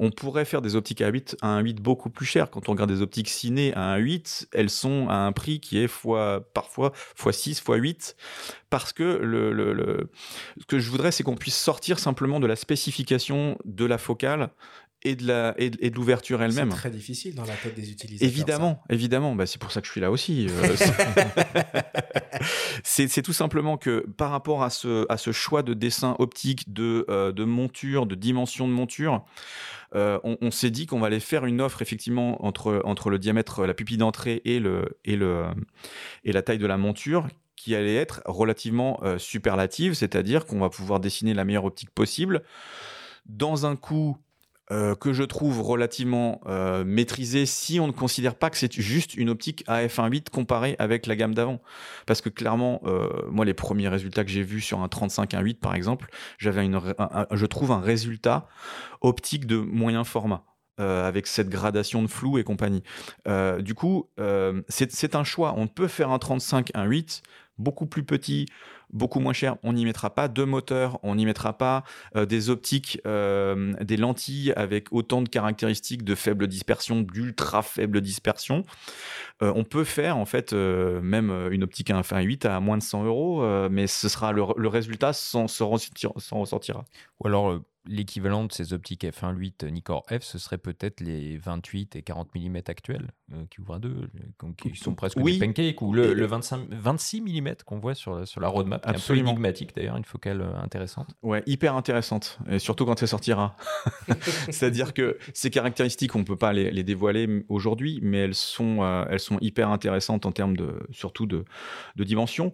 on 0.02 0.10
pourrait 0.10 0.44
faire 0.44 0.62
des 0.62 0.74
optiques 0.74 1.00
à 1.00 1.08
8 1.08 1.36
à 1.42 1.46
un 1.46 1.60
8 1.60 1.80
beaucoup 1.80 2.10
plus 2.10 2.26
cher. 2.26 2.50
Quand 2.50 2.68
on 2.68 2.72
regarde 2.72 2.90
des 2.90 3.02
optiques 3.02 3.28
ciné 3.28 3.72
à 3.74 3.92
un 3.92 3.98
8, 3.98 4.48
elles 4.52 4.68
sont 4.68 5.06
à 5.08 5.14
un 5.14 5.30
prix 5.30 5.60
qui 5.60 5.78
est 5.78 5.86
fois, 5.86 6.44
parfois 6.54 6.90
fois 6.94 7.32
6, 7.32 7.60
fois 7.60 7.76
8, 7.76 8.16
parce 8.68 8.92
que 8.92 9.04
le, 9.04 10.10
ce 10.58 10.66
que 10.66 10.80
je 10.80 10.90
voudrais, 10.90 11.12
c'est 11.12 11.22
qu'on 11.22 11.36
puisse 11.36 11.56
sortir 11.56 12.00
simplement 12.00 12.40
de 12.40 12.48
la 12.48 12.56
spécification 12.56 13.56
de 13.64 13.84
la 13.84 13.96
focale 13.96 14.50
et 15.04 15.14
de 15.14 15.26
la 15.26 15.54
et 15.58 15.70
de 15.70 15.94
l'ouverture 15.94 16.42
elle-même. 16.42 16.70
C'est 16.70 16.76
très 16.76 16.90
difficile 16.90 17.34
dans 17.36 17.44
la 17.44 17.54
tête 17.54 17.74
des 17.74 17.90
utilisateurs. 17.90 18.28
Évidemment, 18.28 18.82
évidemment. 18.90 19.34
Bah, 19.36 19.46
c'est 19.46 19.60
pour 19.60 19.70
ça 19.70 19.80
que 19.80 19.86
je 19.86 19.92
suis 19.92 20.00
là 20.00 20.10
aussi. 20.10 20.48
Euh, 20.48 20.76
c'est 22.84 23.22
tout 23.22 23.32
simplement 23.32 23.76
que 23.76 24.04
par 24.16 24.30
rapport 24.30 24.64
à 24.64 24.70
ce 24.70 25.06
à 25.08 25.16
ce 25.16 25.32
choix 25.32 25.62
de 25.62 25.74
dessin 25.74 26.16
optique, 26.18 26.72
de 26.72 27.04
euh, 27.08 27.32
de 27.32 27.44
monture, 27.44 28.06
de 28.06 28.14
dimension 28.14 28.66
de 28.66 28.72
monture. 28.72 29.24
Euh, 29.94 30.18
on, 30.24 30.50
s'est 30.50 30.70
dit 30.70 30.86
qu'on 30.86 31.02
aller 31.02 31.20
faire 31.20 31.44
une 31.44 31.60
offre 31.60 31.82
effectivement 31.82 32.44
entre, 32.44 32.80
entre 32.84 33.10
le 33.10 33.18
diamètre, 33.18 33.66
la 33.66 33.74
pupille 33.74 33.98
d'entrée 33.98 34.40
et, 34.44 34.58
le, 34.58 34.98
et, 35.04 35.16
le, 35.16 35.44
et 36.24 36.32
la 36.32 36.42
taille 36.42 36.58
de 36.58 36.66
la 36.66 36.78
monture 36.78 37.28
qui 37.56 37.74
allait 37.74 37.96
être 37.96 38.22
relativement 38.24 39.00
superlative, 39.18 39.94
c'est-à-dire 39.94 40.46
qu'on 40.46 40.58
va 40.58 40.68
pouvoir 40.68 40.98
dessiner 40.98 41.34
la 41.34 41.44
meilleure 41.44 41.66
optique 41.66 41.90
possible. 41.90 42.42
Dans 43.26 43.66
un 43.66 43.76
coût 43.76 44.16
euh, 44.70 44.94
que 44.94 45.12
je 45.12 45.24
trouve 45.24 45.60
relativement 45.60 46.40
euh, 46.46 46.84
maîtrisé 46.84 47.46
si 47.46 47.80
on 47.80 47.88
ne 47.88 47.92
considère 47.92 48.36
pas 48.36 48.48
que 48.48 48.56
c'est 48.56 48.72
juste 48.72 49.14
une 49.16 49.28
optique 49.28 49.64
AF1.8 49.66 50.30
comparée 50.30 50.76
avec 50.78 51.06
la 51.06 51.16
gamme 51.16 51.34
d'avant. 51.34 51.60
Parce 52.06 52.20
que 52.20 52.28
clairement, 52.28 52.80
euh, 52.84 53.08
moi, 53.28 53.44
les 53.44 53.54
premiers 53.54 53.88
résultats 53.88 54.24
que 54.24 54.30
j'ai 54.30 54.44
vus 54.44 54.60
sur 54.60 54.80
un 54.80 54.86
35-1.8 54.86 55.58
par 55.58 55.74
exemple, 55.74 56.08
j'avais 56.38 56.64
une, 56.64 56.80
je 57.32 57.46
trouve 57.46 57.72
un 57.72 57.80
résultat 57.80 58.46
optique 59.00 59.46
de 59.46 59.56
moyen 59.56 60.04
format. 60.04 60.44
avec 60.78 61.26
cette 61.26 61.48
gradation 61.48 62.02
de 62.02 62.08
flou 62.08 62.38
et 62.38 62.44
compagnie. 62.44 62.82
du 63.60 63.74
coup, 63.74 64.08
c'est 64.68 65.14
un 65.14 65.24
choix. 65.24 65.54
On 65.56 65.66
peut 65.68 65.88
faire 65.88 66.10
un 66.10 66.16
35-1.8 66.16 67.22
beaucoup 67.58 67.86
plus 67.86 68.04
petit, 68.04 68.46
beaucoup 68.92 69.20
moins 69.20 69.32
cher. 69.32 69.56
On 69.62 69.72
n'y 69.72 69.84
mettra 69.84 70.14
pas 70.14 70.28
deux 70.28 70.44
moteurs, 70.44 70.98
on 71.02 71.14
n'y 71.14 71.26
mettra 71.26 71.56
pas 71.56 71.84
euh, 72.16 72.26
des 72.26 72.50
optiques, 72.50 73.00
euh, 73.06 73.72
des 73.80 73.96
lentilles 73.96 74.52
avec 74.56 74.92
autant 74.92 75.22
de 75.22 75.28
caractéristiques 75.28 76.04
de 76.04 76.14
faible 76.14 76.46
dispersion, 76.46 77.00
d'ultra 77.00 77.62
faible 77.62 78.00
dispersion. 78.00 78.64
Euh, 79.42 79.52
on 79.54 79.64
peut 79.64 79.84
faire 79.84 80.16
en 80.16 80.26
fait 80.26 80.52
même 80.52 81.30
une 81.50 81.62
optique 81.62 81.90
à 81.90 82.00
1.8 82.00 82.46
à 82.46 82.60
moins 82.60 82.78
de 82.78 82.82
100 82.82 83.04
euros, 83.04 83.68
mais 83.70 83.86
ce 83.86 84.08
sera 84.08 84.32
le, 84.32 84.42
résultat 84.68 85.12
sans, 85.12 85.48
se 85.48 85.62
ressortira. 85.62 86.84
Ou 87.20 87.26
alors 87.26 87.60
l'équivalent 87.84 88.44
de 88.44 88.52
ces 88.52 88.72
optiques 88.72 89.04
f1.8 89.04 89.68
Nikkor 89.70 90.04
F, 90.08 90.22
ce 90.22 90.38
serait 90.38 90.58
peut-être 90.58 91.00
les 91.00 91.36
28 91.36 91.96
et 91.96 92.02
40 92.02 92.34
mm 92.34 92.56
actuels 92.68 93.10
euh, 93.32 93.44
qui 93.50 93.60
ouvrent 93.60 93.74
à 93.74 93.78
deux, 93.78 94.08
qui 94.56 94.76
sont 94.76 94.94
presque 94.94 95.20
des 95.20 95.38
pancakes, 95.38 95.82
ou 95.82 95.92
le, 95.92 96.24
25, 96.24 96.68
26 96.70 97.20
mm 97.22 97.54
qu'on 97.66 97.78
voit 97.78 97.94
sur, 97.94 98.26
sur 98.26 98.40
la 98.40 98.48
roadmap, 98.48 98.82
qui 98.82 98.90
est 98.90 98.96
un 98.96 98.98
peu 98.98 99.16
énigmatique 99.16 99.74
d'ailleurs, 99.74 99.96
une 99.96 100.04
focale 100.04 100.42
euh, 100.42 100.56
intéressante. 100.62 101.14
Ouais, 101.22 101.42
hyper 101.46 101.74
intéressante, 101.74 102.38
et 102.48 102.58
surtout 102.58 102.86
quand 102.86 103.00
elle 103.02 103.08
sortira. 103.08 103.56
C'est-à-dire 104.50 104.94
que 104.94 105.18
ces 105.34 105.50
caractéristiques, 105.50 106.14
on 106.14 106.20
ne 106.20 106.24
peut 106.24 106.36
pas 106.36 106.52
les, 106.52 106.82
dévoiler 106.82 107.44
aujourd'hui, 107.48 107.98
mais 108.02 108.18
elles 108.18 108.34
sont, 108.34 108.82
euh, 108.82 109.04
elles 109.10 109.20
sont 109.20 109.38
hyper 109.40 109.70
intéressantes 109.70 110.26
en 110.26 110.32
termes 110.32 110.56
de, 110.56 110.86
surtout 110.90 111.26
de, 111.26 111.44
de 111.96 112.04
dimension. 112.04 112.52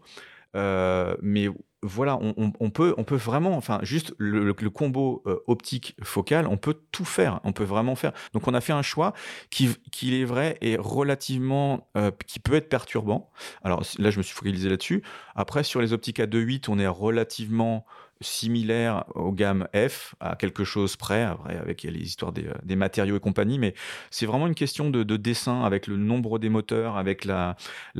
mais 0.54 1.48
voilà, 1.82 2.18
on, 2.20 2.70
peut, 2.70 2.94
vraiment, 3.10 3.56
enfin, 3.56 3.78
juste 3.82 4.12
le, 4.18 4.52
combo 4.70 5.22
euh, 5.26 5.38
optique 5.46 5.96
focal, 6.02 6.48
on 6.48 6.56
peut 6.56 6.74
tout 6.90 7.04
faire, 7.04 7.40
on 7.44 7.52
peut 7.52 7.64
vraiment 7.64 7.94
faire. 7.94 8.12
Donc, 8.32 8.48
on 8.48 8.54
a 8.54 8.60
fait 8.60 8.72
un 8.72 8.82
choix 8.82 9.12
qui, 9.50 9.70
qui 9.92 10.20
est 10.20 10.24
vrai, 10.24 10.58
est 10.60 10.76
relativement, 10.76 11.88
euh, 11.96 12.10
qui 12.26 12.40
peut 12.40 12.54
être 12.54 12.68
perturbant. 12.68 13.30
Alors 13.62 13.82
là, 13.98 14.10
je 14.10 14.18
me 14.18 14.22
suis 14.22 14.34
focalisé 14.34 14.68
là-dessus. 14.68 15.02
Après, 15.36 15.62
sur 15.62 15.80
les 15.80 15.92
optiques 15.92 16.18
à 16.18 16.26
2.8, 16.26 16.68
on 16.68 16.78
est 16.78 16.88
relativement 16.88 17.86
similaire 18.20 19.04
aux 19.14 19.32
gammes 19.32 19.68
F, 19.74 20.14
à 20.20 20.36
quelque 20.36 20.64
chose 20.64 20.96
près, 20.96 21.22
après 21.22 21.56
avec 21.56 21.82
les 21.82 22.00
histoires 22.00 22.32
des, 22.32 22.46
des 22.64 22.76
matériaux 22.76 23.16
et 23.16 23.20
compagnie, 23.20 23.58
mais 23.58 23.74
c'est 24.10 24.26
vraiment 24.26 24.46
une 24.46 24.54
question 24.54 24.90
de, 24.90 25.16
dessin 25.16 25.62
avec 25.64 25.86
le 25.86 25.96
nombre 25.96 26.38
des 26.38 26.48
moteurs, 26.48 26.96
avec 26.96 27.24
la, 27.24 27.56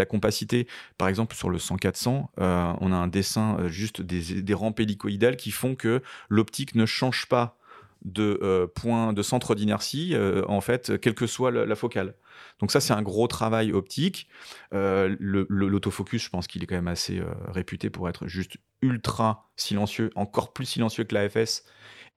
compacité. 0.08 0.66
Par 0.96 1.08
exemple, 1.08 1.36
sur 1.36 1.50
le 1.50 1.58
100-400, 1.58 2.26
euh, 2.40 2.72
on 2.80 2.92
a 2.92 2.96
un 2.96 3.08
dessin 3.08 3.58
euh, 3.58 3.68
juste 3.68 4.00
des 4.00 4.54
rampes 4.54 4.80
hélicoïdales 4.80 5.36
qui 5.36 5.50
font 5.50 5.74
que 5.74 6.02
l'optique 6.28 6.74
ne 6.74 6.86
change 6.86 7.26
pas 7.26 7.57
de 8.02 8.38
euh, 8.42 8.66
point 8.66 9.12
de 9.12 9.22
centre 9.22 9.54
d'inertie, 9.54 10.14
en 10.46 10.60
fait, 10.60 11.00
quelle 11.00 11.14
que 11.14 11.26
soit 11.26 11.50
la 11.50 11.76
focale. 11.76 12.14
Donc 12.60 12.72
ça, 12.72 12.80
c'est 12.80 12.92
un 12.92 13.02
gros 13.02 13.26
travail 13.26 13.72
optique. 13.72 14.28
Euh, 14.74 15.16
l'autofocus, 15.18 16.22
je 16.22 16.30
pense 16.30 16.46
qu'il 16.46 16.62
est 16.62 16.66
quand 16.66 16.74
même 16.74 16.88
assez 16.88 17.18
euh, 17.18 17.26
réputé 17.48 17.90
pour 17.90 18.08
être 18.08 18.26
juste 18.26 18.56
ultra 18.82 19.50
silencieux, 19.56 20.10
encore 20.14 20.52
plus 20.52 20.66
silencieux 20.66 21.04
que 21.04 21.14
l'AFS 21.14 21.64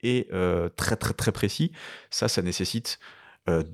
et 0.04 0.28
euh, 0.34 0.70
très 0.70 0.96
très 0.96 1.14
très 1.14 1.32
précis. 1.32 1.72
Ça, 2.10 2.28
ça 2.28 2.42
nécessite 2.42 3.00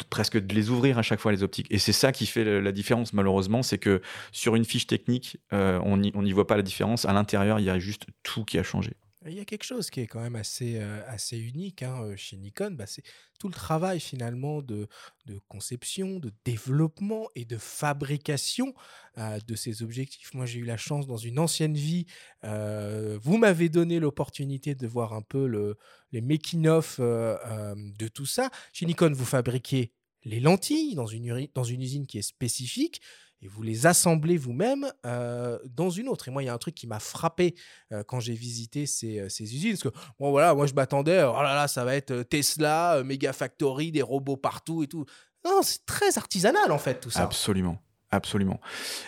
presque 0.09 0.39
de 0.39 0.55
les 0.55 0.69
ouvrir 0.69 0.97
à 0.97 1.01
chaque 1.01 1.19
fois 1.19 1.33
les 1.33 1.43
optiques. 1.43 1.67
Et 1.69 1.77
c'est 1.77 1.91
ça 1.91 2.13
qui 2.13 2.25
fait 2.25 2.61
la 2.61 2.71
différence 2.71 3.11
malheureusement, 3.11 3.63
c'est 3.63 3.77
que 3.77 4.01
sur 4.31 4.55
une 4.55 4.63
fiche 4.63 4.87
technique, 4.87 5.39
on 5.51 5.97
n'y 5.97 6.31
voit 6.31 6.47
pas 6.47 6.55
la 6.55 6.63
différence. 6.63 7.03
À 7.03 7.11
l'intérieur, 7.11 7.59
il 7.59 7.65
y 7.65 7.69
a 7.69 7.77
juste 7.77 8.05
tout 8.23 8.45
qui 8.45 8.57
a 8.57 8.63
changé. 8.63 8.95
Il 9.29 9.33
y 9.33 9.39
a 9.39 9.45
quelque 9.45 9.63
chose 9.63 9.89
qui 9.89 9.99
est 9.99 10.07
quand 10.07 10.21
même 10.21 10.35
assez, 10.35 10.77
euh, 10.77 11.01
assez 11.07 11.37
unique 11.37 11.83
hein, 11.83 12.01
euh, 12.03 12.15
chez 12.15 12.37
Nikon, 12.37 12.71
bah, 12.71 12.85
c'est 12.87 13.03
tout 13.39 13.47
le 13.47 13.53
travail 13.53 13.99
finalement 13.99 14.61
de, 14.61 14.87
de, 15.25 15.39
conception, 15.49 16.19
de 16.19 16.31
développement 16.45 17.27
et 17.35 17.43
de 17.43 17.57
fabrication 17.57 18.73
euh, 19.17 19.39
de 19.45 19.55
ces 19.55 19.83
objectifs. 19.83 20.33
Moi, 20.33 20.45
j'ai 20.45 20.59
eu 20.59 20.65
la 20.65 20.77
chance 20.77 21.07
dans 21.07 21.17
une 21.17 21.39
ancienne 21.39 21.75
vie, 21.75 22.05
vous 22.43 23.37
m'avez 23.37 23.67
donné 23.67 23.99
l'opportunité 23.99 24.75
de 24.75 24.87
voir 24.87 25.13
un 25.13 25.21
peu 25.21 25.47
le, 25.47 25.77
les 26.11 26.21
making-of 26.21 26.99
de 26.99 28.07
tout 28.07 28.25
ça. 28.25 28.49
Chez 28.71 28.85
Nikon, 28.85 29.11
vous 29.11 29.25
fabriquez 29.25 29.91
les 30.23 30.39
lentilles 30.39 30.95
dans 30.95 31.07
une, 31.07 31.47
dans 31.53 31.63
une 31.63 31.81
usine 31.81 32.07
qui 32.07 32.19
est 32.19 32.21
spécifique 32.21 33.01
et 33.41 33.47
vous 33.47 33.61
les 33.61 33.85
assemblez 33.85 34.37
vous-même 34.37 34.91
euh, 35.05 35.59
dans 35.65 35.89
une 35.89 36.09
autre. 36.09 36.27
Et 36.27 36.31
moi, 36.31 36.43
il 36.43 36.47
y 36.47 36.49
a 36.49 36.53
un 36.53 36.57
truc 36.57 36.75
qui 36.75 36.87
m'a 36.87 36.99
frappé 36.99 37.55
euh, 37.91 38.03
quand 38.03 38.19
j'ai 38.19 38.33
visité 38.33 38.85
ces, 38.85 39.19
euh, 39.19 39.29
ces, 39.29 39.43
usines. 39.43 39.71
Parce 39.71 39.83
que, 39.83 39.99
bon, 40.19 40.31
voilà, 40.31 40.53
moi, 40.55 40.65
je 40.65 40.73
m'attendais, 40.73 41.23
oh 41.23 41.41
là 41.41 41.55
là, 41.55 41.67
ça 41.67 41.85
va 41.85 41.95
être 41.95 42.23
Tesla, 42.23 43.03
Mega 43.03 43.33
Factory, 43.33 43.91
des 43.91 44.01
robots 44.01 44.37
partout 44.37 44.83
et 44.83 44.87
tout. 44.87 45.05
Non, 45.45 45.61
c'est 45.61 45.85
très 45.85 46.17
artisanal, 46.17 46.71
en 46.71 46.79
fait, 46.79 46.99
tout 46.99 47.11
ça. 47.11 47.23
Absolument. 47.23 47.77
Absolument. 48.11 48.61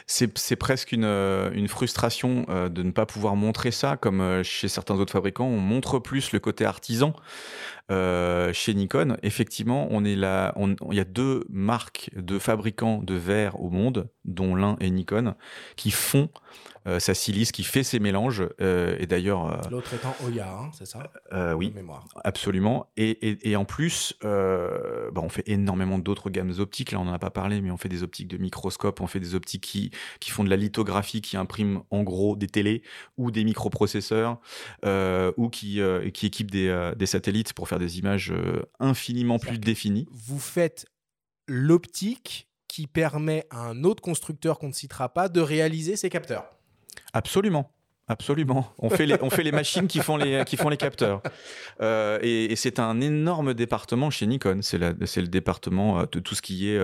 C'est 0.07 0.55
presque 0.57 0.91
une, 0.91 1.05
une 1.05 1.67
frustration 1.69 2.45
de 2.49 2.83
ne 2.83 2.91
pas 2.91 3.05
pouvoir 3.05 3.37
montrer 3.37 3.71
ça, 3.71 3.95
comme 3.95 4.43
chez 4.43 4.67
certains 4.67 4.95
autres 4.95 5.13
fabricants, 5.13 5.45
on 5.45 5.59
montre 5.59 5.99
plus 5.99 6.33
le 6.33 6.39
côté 6.39 6.65
artisan. 6.65 7.13
Euh, 7.91 8.53
chez 8.53 8.73
Nikon, 8.73 9.17
effectivement, 9.23 9.87
on 9.89 10.05
est 10.05 10.15
là. 10.15 10.53
Il 10.91 10.97
y 10.97 10.99
a 10.99 11.05
deux 11.05 11.43
marques 11.49 12.11
de 12.15 12.37
fabricants 12.37 13.01
de 13.01 13.15
verre 13.15 13.59
au 13.59 13.69
monde, 13.69 14.09
dont 14.25 14.55
l'un 14.55 14.75
est 14.79 14.91
Nikon, 14.91 15.33
qui 15.75 15.89
font 15.89 16.29
euh, 16.29 16.78
sa 16.97 17.13
silice, 17.13 17.51
qui 17.51 17.63
fait 17.63 17.83
ses 17.83 17.99
mélanges. 17.99 18.43
Euh, 18.61 18.95
et 18.99 19.05
d'ailleurs. 19.05 19.51
Euh, 19.51 19.69
L'autre 19.69 19.93
étant 19.93 20.15
Oya, 20.25 20.49
hein, 20.49 20.71
c'est 20.73 20.85
ça? 20.85 21.11
Oui, 21.55 21.71
mémoire. 21.75 22.05
absolument. 22.23 22.89
Et, 22.97 23.49
et, 23.49 23.55
en 23.55 23.65
plus, 23.65 24.15
bah, 24.21 25.11
on 25.15 25.29
fait 25.29 25.47
énormément 25.47 25.99
d'autres 25.99 26.29
gammes 26.29 26.53
optiques. 26.57 26.91
Là, 26.91 26.99
on 26.99 27.05
n'en 27.05 27.13
a 27.13 27.19
pas 27.19 27.29
parlé, 27.29 27.61
mais 27.61 27.69
on 27.71 27.77
fait 27.77 27.89
des 27.89 28.01
optiques 28.01 28.29
de 28.29 28.37
microscope, 28.37 29.01
on 29.01 29.07
fait 29.07 29.19
des 29.19 29.35
optiques 29.35 29.63
qui, 29.63 29.91
qui 30.19 30.31
font 30.31 30.43
de 30.43 30.49
la 30.49 30.55
lithographie, 30.55 31.21
qui 31.21 31.37
impriment 31.37 31.83
en 31.91 32.03
gros 32.03 32.35
des 32.35 32.47
télés 32.47 32.81
ou 33.17 33.31
des 33.31 33.43
microprocesseurs, 33.43 34.39
ou 35.37 35.49
qui, 35.49 35.81
qui 36.13 36.25
équipent 36.25 36.51
des, 36.51 36.93
des, 36.95 37.05
satellites 37.05 37.53
pour 37.53 37.67
faire 37.67 37.79
des 37.79 37.99
images 37.99 38.33
infiniment 38.79 39.37
plus 39.37 39.59
définies. 39.59 40.07
Vous 40.11 40.39
faites 40.39 40.85
l'optique 41.47 42.47
qui 42.69 42.87
permet 42.87 43.45
à 43.49 43.61
un 43.61 43.83
autre 43.83 44.01
constructeur 44.01 44.59
qu'on 44.59 44.69
ne 44.69 44.73
citera 44.73 45.09
pas 45.09 45.27
de 45.27 45.41
réaliser 45.41 45.97
ses 45.97 46.09
capteurs. 46.09 46.45
Absolument. 47.13 47.71
Absolument. 48.09 48.73
On 48.79 48.89
fait 48.89 49.05
les, 49.05 49.15
on 49.21 49.29
fait 49.29 49.43
les 49.43 49.51
machines 49.51 49.87
qui 49.87 49.99
font 49.99 50.17
les, 50.17 50.43
qui 50.43 50.57
font 50.57 50.69
les 50.69 50.77
capteurs. 50.77 51.21
Euh, 51.79 52.17
et, 52.23 52.55
c'est 52.55 52.79
un 52.79 52.99
énorme 52.99 53.53
département 53.53 54.09
chez 54.09 54.25
Nikon. 54.25 54.61
C'est 54.63 54.79
le 54.79 55.27
département 55.27 55.99
euh, 55.99 56.05
de 56.11 56.19
tout 56.19 56.33
ce 56.33 56.41
qui 56.41 56.69
est 56.69 56.79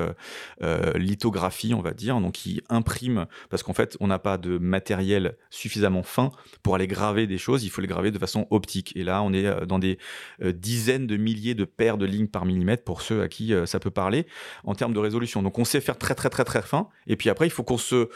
euh, 0.62 0.94
lithographie, 0.94 1.74
on 1.74 1.82
va 1.82 1.94
dire, 1.94 2.22
donc 2.22 2.34
qui 2.34 2.62
imprime, 2.70 3.26
parce 3.50 3.64
qu'en 3.64 3.74
fait, 3.74 3.98
on 4.00 4.08
n'a 4.08 4.20
pas 4.20 4.38
de 4.38 4.60
matériel 4.60 5.36
suffisamment 5.50 6.04
fin 6.04 6.32
pour 6.62 6.76
aller 6.76 6.88
graver 6.88 7.26
des 7.26 7.40
choses. 7.40 7.64
Il 7.64 7.70
faut 7.70 7.82
les 7.82 7.88
graver 7.88 8.12
de 8.12 8.20
façon 8.20 8.46
optique. 8.52 8.96
Et 8.96 9.04
là, 9.04 9.24
on 9.24 9.34
est 9.34 9.66
dans 9.66 9.80
des 9.80 9.98
dizaines 10.42 11.08
de 11.08 11.18
milliers 11.18 11.56
de 11.56 11.66
paires 11.66 11.98
de 11.98 12.06
lignes 12.06 12.28
par 12.28 12.46
millimètre 12.46 12.84
pour 12.84 13.02
ceux 13.02 13.24
à 13.24 13.28
qui 13.28 13.52
ça 13.66 13.80
peut 13.80 13.90
parler 13.90 14.28
en 14.64 14.76
termes 14.76 14.94
de 14.94 15.00
résolution. 15.00 15.42
Donc, 15.42 15.58
on 15.58 15.66
sait 15.66 15.82
faire 15.82 15.98
très, 15.98 16.14
très, 16.14 16.30
très, 16.30 16.46
très 16.46 16.62
fin. 16.62 16.88
Et 17.08 17.16
puis 17.16 17.30
après, 17.30 17.48
il 17.48 17.52
faut 17.52 17.64
qu'on 17.64 17.80
se 17.80 18.10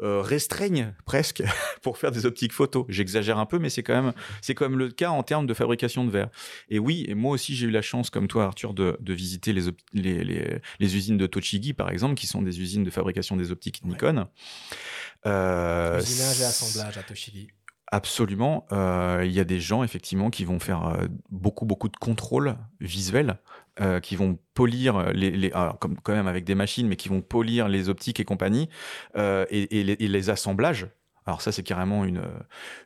euh, 0.00 0.20
restreignent 0.20 0.94
presque 1.04 1.42
pour 1.82 1.98
faire 1.98 2.10
des 2.10 2.26
optiques 2.26 2.52
photo. 2.52 2.86
J'exagère 2.88 3.38
un 3.38 3.46
peu, 3.46 3.58
mais 3.58 3.70
c'est 3.70 3.82
quand 3.82 4.00
même 4.00 4.12
c'est 4.40 4.54
quand 4.54 4.68
même 4.68 4.78
le 4.78 4.90
cas 4.90 5.10
en 5.10 5.22
termes 5.22 5.46
de 5.46 5.54
fabrication 5.54 6.04
de 6.04 6.10
verre. 6.10 6.28
Et 6.68 6.78
oui, 6.78 7.04
et 7.08 7.14
moi 7.14 7.32
aussi 7.32 7.54
j'ai 7.54 7.66
eu 7.66 7.70
la 7.70 7.82
chance, 7.82 8.10
comme 8.10 8.28
toi 8.28 8.44
Arthur, 8.44 8.74
de, 8.74 8.96
visiter 9.06 9.52
les, 9.52 9.70
les, 9.92 10.60
les, 10.80 10.96
usines 10.96 11.16
de 11.16 11.26
Tochigi 11.26 11.74
par 11.74 11.90
exemple, 11.90 12.14
qui 12.14 12.26
sont 12.26 12.42
des 12.42 12.60
usines 12.60 12.84
de 12.84 12.90
fabrication 12.90 13.36
des 13.36 13.52
optiques 13.52 13.84
Nikon. 13.84 14.26
Euh, 15.26 16.00
Usinage 16.00 16.40
et 16.40 16.44
assemblage 16.44 16.98
à 16.98 17.02
Tochigi. 17.02 17.48
Absolument. 17.94 18.66
Euh, 18.72 19.22
il 19.24 19.32
y 19.32 19.40
a 19.40 19.44
des 19.44 19.60
gens, 19.60 19.84
effectivement, 19.84 20.30
qui 20.30 20.44
vont 20.44 20.58
faire 20.58 20.86
euh, 20.86 21.06
beaucoup, 21.30 21.64
beaucoup 21.64 21.88
de 21.88 21.96
contrôles 21.96 22.56
visuels, 22.80 23.38
euh, 23.80 24.00
qui 24.00 24.16
vont 24.16 24.38
polir 24.54 25.12
les, 25.12 25.50
comme 25.80 25.98
quand 26.02 26.14
même 26.14 26.28
avec 26.28 26.44
des 26.44 26.54
machines, 26.54 26.86
mais 26.86 26.96
qui 26.96 27.08
vont 27.08 27.20
polir 27.20 27.68
les 27.68 27.88
optiques 27.88 28.20
et 28.20 28.24
compagnie, 28.24 28.68
et, 29.16 29.84
les, 29.84 30.30
assemblages 30.30 30.86
alors 31.26 31.40
ça, 31.40 31.52
c'est 31.52 31.62
carrément 31.62 32.04
une, 32.04 32.22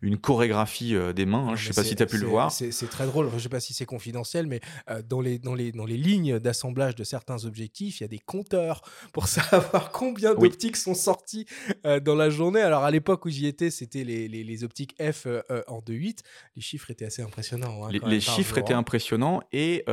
une 0.01 0.17
chorégraphie 0.17 0.95
euh, 0.95 1.13
des 1.13 1.27
mains. 1.27 1.49
Hein. 1.49 1.57
Je 1.57 1.69
ne 1.69 1.73
sais 1.73 1.81
pas 1.81 1.87
si 1.87 1.97
tu 1.97 2.03
as 2.03 2.07
pu 2.07 2.19
le 2.19 2.27
voir. 2.27 2.53
C'est 2.53 2.71
très 2.89 3.07
drôle. 3.07 3.29
Je 3.31 3.35
ne 3.35 3.41
sais 3.41 3.49
pas 3.49 3.59
si 3.59 3.75
c'est 3.75 3.87
confidentiel, 3.87 4.47
mais 4.47 4.61
euh, 4.91 5.03
dans, 5.03 5.21
les, 5.21 5.39
dans, 5.39 5.55
les, 5.55 5.73
dans 5.73 5.87
les 5.87 5.97
lignes 5.97 6.39
d'assemblage 6.39 6.95
de 6.95 7.03
certains 7.03 7.45
objectifs, 7.45 7.99
il 7.99 8.05
y 8.05 8.07
a 8.07 8.09
des 8.09 8.21
compteurs 8.21 8.83
pour 9.13 9.27
savoir 9.27 9.91
combien 9.91 10.35
d'optiques 10.35 10.77
sont 10.77 10.95
sorties 10.95 11.47
euh, 11.85 11.99
dans 11.99 12.15
la 12.15 12.31
journée. 12.31 12.61
Alors 12.61 12.85
à 12.85 12.93
l'époque 12.93 13.25
où 13.25 13.29
j'y 13.29 13.47
étais, 13.47 13.71
c'était 13.71 14.05
les, 14.05 14.29
les, 14.29 14.45
les, 14.45 14.65
optiques 14.65 14.95
F 15.01 15.27
en 15.67 15.81
2.8. 15.81 16.19
Les 16.55 16.63
chiffres 16.63 16.91
étaient 16.91 17.07
assez 17.07 17.23
impressionnants. 17.23 17.87
Hein, 17.87 17.91
les, 17.91 18.21
chiffres 18.21 18.59
étaient 18.59 18.73
hein. 18.73 18.79
impressionnants. 18.79 19.41
Et 19.53 19.85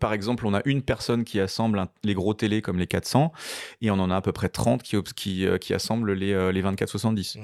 par 0.00 0.12
exemple, 0.12 0.46
on 0.46 0.54
a 0.54 0.62
une 0.64 0.82
personne 0.82 1.22
qui 1.24 1.38
assemble 1.38 1.86
les 2.02 2.14
gros 2.14 2.34
télés 2.34 2.60
comme 2.60 2.78
les 2.78 2.86
400 2.88 3.32
et 3.82 3.90
on 3.90 3.98
en 4.00 4.10
a 4.10 4.16
à 4.16 4.20
peu 4.20 4.32
près 4.32 4.48
30 4.48 4.82
qui, 4.82 4.96
qui, 5.14 5.46
qui 5.60 5.74
assemblent 5.74 6.12
les, 6.12 6.52
les 6.52 6.62
24-70. 6.62 7.38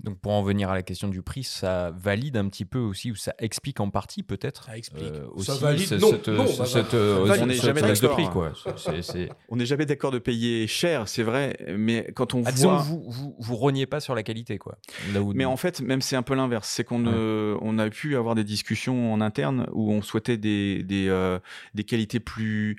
Donc 0.00 0.18
pour 0.20 0.32
en 0.32 0.42
venir 0.42 0.70
à 0.70 0.74
la 0.74 0.82
question 0.82 1.08
du 1.08 1.22
prix, 1.22 1.42
ça 1.42 1.90
valide 1.96 2.36
un 2.36 2.48
petit 2.48 2.64
peu 2.64 2.78
aussi, 2.78 3.10
ou 3.10 3.14
ça 3.14 3.34
explique 3.38 3.80
en 3.80 3.90
partie 3.90 4.22
peut-être. 4.22 4.64
Ça 4.64 4.76
explique. 4.76 5.04
Euh, 5.04 5.26
aussi 5.32 5.46
ça 5.46 5.54
valide. 5.56 5.92
non, 5.94 6.10
cette, 6.10 6.28
non, 6.28 6.46
cette, 6.46 6.94
on 6.94 7.46
n'est 7.46 7.54
jamais 7.54 7.80
d'accord. 7.80 8.16
De 8.16 8.26
quoi. 8.28 8.52
On 9.48 9.56
n'est 9.56 9.66
jamais 9.66 9.86
d'accord 9.86 10.10
de 10.10 10.18
payer 10.18 10.66
cher, 10.66 11.08
c'est 11.08 11.22
vrai, 11.22 11.56
mais 11.76 12.10
quand 12.14 12.34
on 12.34 12.42
ah, 12.44 12.50
voit, 12.50 12.78
vous, 12.78 13.04
vous 13.08 13.36
vous 13.38 13.56
reniez 13.56 13.86
pas 13.86 14.00
sur 14.00 14.14
la 14.14 14.22
qualité 14.22 14.58
quoi. 14.58 14.78
Là 15.12 15.22
où... 15.22 15.32
Mais 15.34 15.44
en 15.44 15.56
fait, 15.56 15.80
même 15.80 16.02
c'est 16.02 16.16
un 16.16 16.22
peu 16.22 16.34
l'inverse, 16.34 16.68
c'est 16.68 16.84
qu'on 16.84 17.06
on 17.06 17.78
a 17.78 17.90
pu 17.90 18.16
avoir 18.16 18.34
des 18.34 18.44
discussions 18.44 19.12
en 19.12 19.20
interne 19.20 19.66
où 19.72 19.92
on 19.92 20.02
souhaitait 20.02 20.36
des 20.36 20.82
des, 20.82 21.08
euh, 21.08 21.38
des 21.74 21.84
qualités 21.84 22.20
plus 22.20 22.78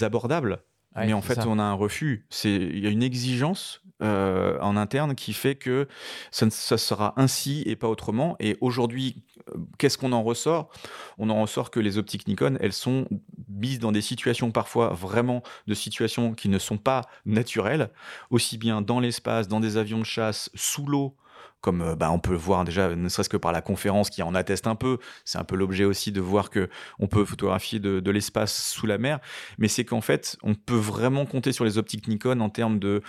abordables 0.00 0.62
mais 0.96 1.12
en 1.12 1.22
fait, 1.22 1.46
on 1.46 1.58
a 1.58 1.62
un 1.62 1.74
refus. 1.74 2.26
Il 2.44 2.78
y 2.78 2.86
a 2.86 2.90
une 2.90 3.02
exigence 3.02 3.82
euh, 4.02 4.58
en 4.60 4.76
interne 4.76 5.14
qui 5.14 5.32
fait 5.32 5.54
que 5.54 5.86
ça, 6.32 6.50
ça, 6.50 6.76
sera 6.76 7.14
ainsi 7.16 7.62
et 7.66 7.76
pas 7.76 7.88
autrement. 7.88 8.34
Et 8.40 8.56
aujourd'hui, 8.60 9.22
euh, 9.48 9.58
qu'est-ce 9.78 9.96
qu'on 9.96 10.10
en 10.12 10.24
ressort? 10.24 10.70
On 11.18 11.30
en 11.30 11.40
ressort 11.40 11.70
que 11.70 11.78
les 11.78 11.98
optiques 11.98 12.26
Nikon, 12.26 12.56
elles 12.60 12.72
sont 12.72 13.06
mises 13.48 13.78
dans 13.78 13.92
des 13.92 14.00
situations 14.00 14.50
parfois 14.50 14.88
vraiment 14.88 15.42
de 15.68 15.74
situations 15.74 16.32
qui 16.34 16.48
ne 16.48 16.58
sont 16.58 16.78
pas 16.78 17.02
naturelles, 17.26 17.90
aussi 18.30 18.58
bien 18.58 18.82
dans 18.82 18.98
l'espace, 18.98 19.46
dans 19.46 19.60
des 19.60 19.76
avions 19.76 20.00
de 20.00 20.04
chasse, 20.04 20.50
sous 20.54 20.86
l'eau, 20.86 21.16
comme 21.62 21.80
euh, 21.80 21.96
bah, 21.96 22.10
on 22.10 22.18
peut 22.18 22.34
voir 22.34 22.64
déjà, 22.64 22.94
ne 22.94 23.08
serait-ce 23.08 23.30
que 23.30 23.38
par 23.38 23.52
la 23.52 23.62
conférence 23.62 24.10
qui 24.10 24.22
en 24.22 24.34
atteste 24.34 24.66
un 24.66 24.74
peu. 24.74 24.98
C'est 25.24 25.38
un 25.38 25.44
peu 25.44 25.56
l'objet 25.56 25.84
aussi 25.84 26.12
de 26.12 26.20
voir 26.20 26.50
que 26.50 26.68
on 26.98 27.06
peut 27.06 27.24
photographier 27.24 27.78
de, 27.78 28.10
l'espace 28.10 28.70
sous 28.70 28.86
la 28.86 28.98
mer, 28.98 29.20
mais 29.56 29.68
c'est 29.68 29.86
qu'en 29.86 30.02
fait, 30.02 30.36
on 30.42 30.54
peut 30.54 30.76
vraiment 30.76 31.24
compter 31.24 31.52
sur 31.52 31.64
les 31.64 31.78
optiques 31.78 32.08
Nikon 32.08 32.40
en 32.40 32.50
termes 32.50 32.78
de 32.78 33.00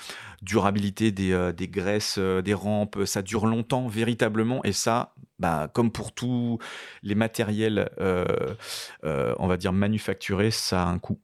durabilité 0.42 1.12
des, 1.12 1.34
euh, 1.34 1.52
graisses, 1.52 2.16
euh, 2.20 2.42
des 2.42 2.54
rampes. 2.54 3.00
Ça 3.06 3.22
dure 3.22 3.48
longtemps 3.48 3.88
véritablement, 3.88 4.64
et 4.64 4.72
ça, 4.72 5.14
bah, 5.40 5.68
comme 5.74 5.92
pour 5.92 6.14
tous 6.14 6.60
les 7.02 7.16
matériels, 7.16 7.90
on 9.04 9.48
va 9.48 9.58
dire 9.58 9.74
manufacturés, 9.74 10.52
ça 10.52 10.84
a 10.84 10.86
un 10.86 11.00
coût. 11.00 11.20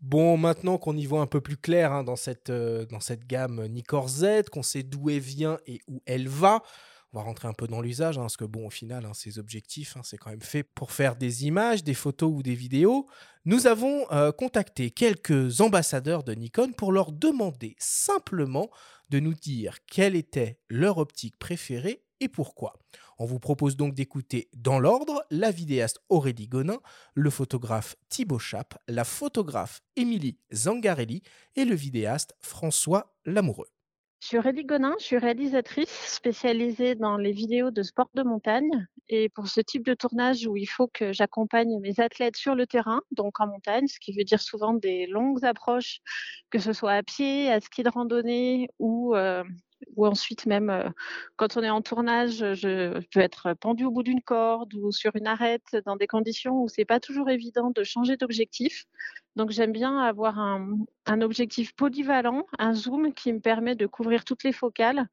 Bon, 0.00 0.36
maintenant 0.36 0.78
qu'on 0.78 0.96
y 0.96 1.06
voit 1.06 1.20
un 1.20 1.26
peu 1.26 1.40
plus 1.40 1.56
clair 1.56 1.92
hein, 1.92 2.04
dans, 2.04 2.16
cette, 2.16 2.50
euh, 2.50 2.86
dans 2.86 3.00
cette 3.00 3.26
gamme 3.26 3.66
Nikkor 3.66 4.08
Z, 4.08 4.48
qu'on 4.50 4.62
sait 4.62 4.84
d'où 4.84 5.10
elle 5.10 5.18
vient 5.18 5.58
et 5.66 5.80
où 5.88 6.02
elle 6.06 6.28
va, 6.28 6.62
on 7.12 7.18
va 7.18 7.24
rentrer 7.24 7.48
un 7.48 7.52
peu 7.52 7.66
dans 7.66 7.80
l'usage, 7.80 8.18
hein, 8.18 8.22
parce 8.22 8.36
que 8.36 8.44
bon, 8.44 8.66
au 8.66 8.70
final, 8.70 9.06
hein, 9.06 9.14
ces 9.14 9.38
objectifs, 9.38 9.96
c'est 10.04 10.18
quand 10.18 10.30
même 10.30 10.42
fait 10.42 10.62
pour 10.62 10.92
faire 10.92 11.16
des 11.16 11.46
images, 11.46 11.82
des 11.82 11.94
photos 11.94 12.30
ou 12.32 12.42
des 12.42 12.54
vidéos. 12.54 13.06
Nous 13.44 13.66
avons 13.66 14.06
euh, 14.12 14.30
contacté 14.30 14.90
quelques 14.90 15.60
ambassadeurs 15.60 16.22
de 16.22 16.32
Nikon 16.32 16.72
pour 16.72 16.92
leur 16.92 17.10
demander 17.10 17.74
simplement 17.78 18.70
de 19.08 19.20
nous 19.20 19.34
dire 19.34 19.78
quelle 19.86 20.14
était 20.14 20.60
leur 20.68 20.98
optique 20.98 21.38
préférée 21.38 22.04
et 22.20 22.28
pourquoi. 22.28 22.74
On 23.20 23.24
vous 23.24 23.40
propose 23.40 23.76
donc 23.76 23.94
d'écouter 23.94 24.48
dans 24.56 24.78
l'ordre 24.78 25.24
la 25.30 25.50
vidéaste 25.50 25.98
Aurélie 26.08 26.46
Gonin, 26.46 26.78
le 27.14 27.30
photographe 27.30 27.96
Thibaut 28.08 28.38
Chap, 28.38 28.78
la 28.86 29.02
photographe 29.02 29.80
Émilie 29.96 30.38
Zangarelli 30.54 31.22
et 31.56 31.64
le 31.64 31.74
vidéaste 31.74 32.36
François 32.40 33.16
Lamoureux. 33.24 33.66
Je 34.20 34.28
suis 34.28 34.38
Aurélie 34.38 34.64
Gonin, 34.64 34.94
je 35.00 35.04
suis 35.04 35.18
réalisatrice 35.18 35.90
spécialisée 35.90 36.94
dans 36.94 37.16
les 37.16 37.32
vidéos 37.32 37.72
de 37.72 37.82
sport 37.82 38.10
de 38.14 38.22
montagne. 38.22 38.86
Et 39.08 39.28
pour 39.28 39.48
ce 39.48 39.60
type 39.60 39.84
de 39.84 39.94
tournage 39.94 40.46
où 40.46 40.56
il 40.56 40.66
faut 40.66 40.88
que 40.88 41.12
j'accompagne 41.12 41.80
mes 41.80 41.98
athlètes 41.98 42.36
sur 42.36 42.54
le 42.54 42.66
terrain, 42.66 43.00
donc 43.10 43.40
en 43.40 43.46
montagne, 43.46 43.86
ce 43.86 43.98
qui 43.98 44.12
veut 44.12 44.24
dire 44.24 44.40
souvent 44.40 44.74
des 44.74 45.06
longues 45.06 45.44
approches, 45.44 46.00
que 46.50 46.58
ce 46.58 46.72
soit 46.72 46.92
à 46.92 47.02
pied, 47.02 47.50
à 47.50 47.60
ski 47.60 47.82
de 47.82 47.90
randonnée 47.90 48.68
ou 48.78 49.14
euh, 49.16 49.42
ou 49.96 50.06
ensuite 50.06 50.46
même 50.46 50.70
euh, 50.70 50.88
quand 51.36 51.56
on 51.56 51.62
est 51.62 51.70
en 51.70 51.82
tournage, 51.82 52.54
je 52.54 52.98
peux 53.12 53.20
être 53.20 53.54
pendu 53.54 53.84
au 53.84 53.90
bout 53.90 54.02
d'une 54.02 54.22
corde 54.22 54.74
ou 54.74 54.92
sur 54.92 55.14
une 55.16 55.26
arête 55.26 55.76
dans 55.86 55.96
des 55.96 56.06
conditions 56.06 56.62
où 56.62 56.68
c'est 56.68 56.84
pas 56.84 57.00
toujours 57.00 57.30
évident 57.30 57.70
de 57.70 57.84
changer 57.84 58.16
d'objectif. 58.16 58.84
Donc 59.36 59.50
j'aime 59.50 59.72
bien 59.72 59.98
avoir 59.98 60.38
un, 60.38 61.20
objectif 61.20 61.74
polyvalent, 61.74 62.46
un 62.58 62.74
zoom 62.74 63.14
qui 63.14 63.32
me 63.32 63.40
permet 63.40 63.76
de 63.76 63.86
couvrir 63.86 64.24
toutes 64.24 64.44
les 64.44 64.52
focales. 64.52 65.06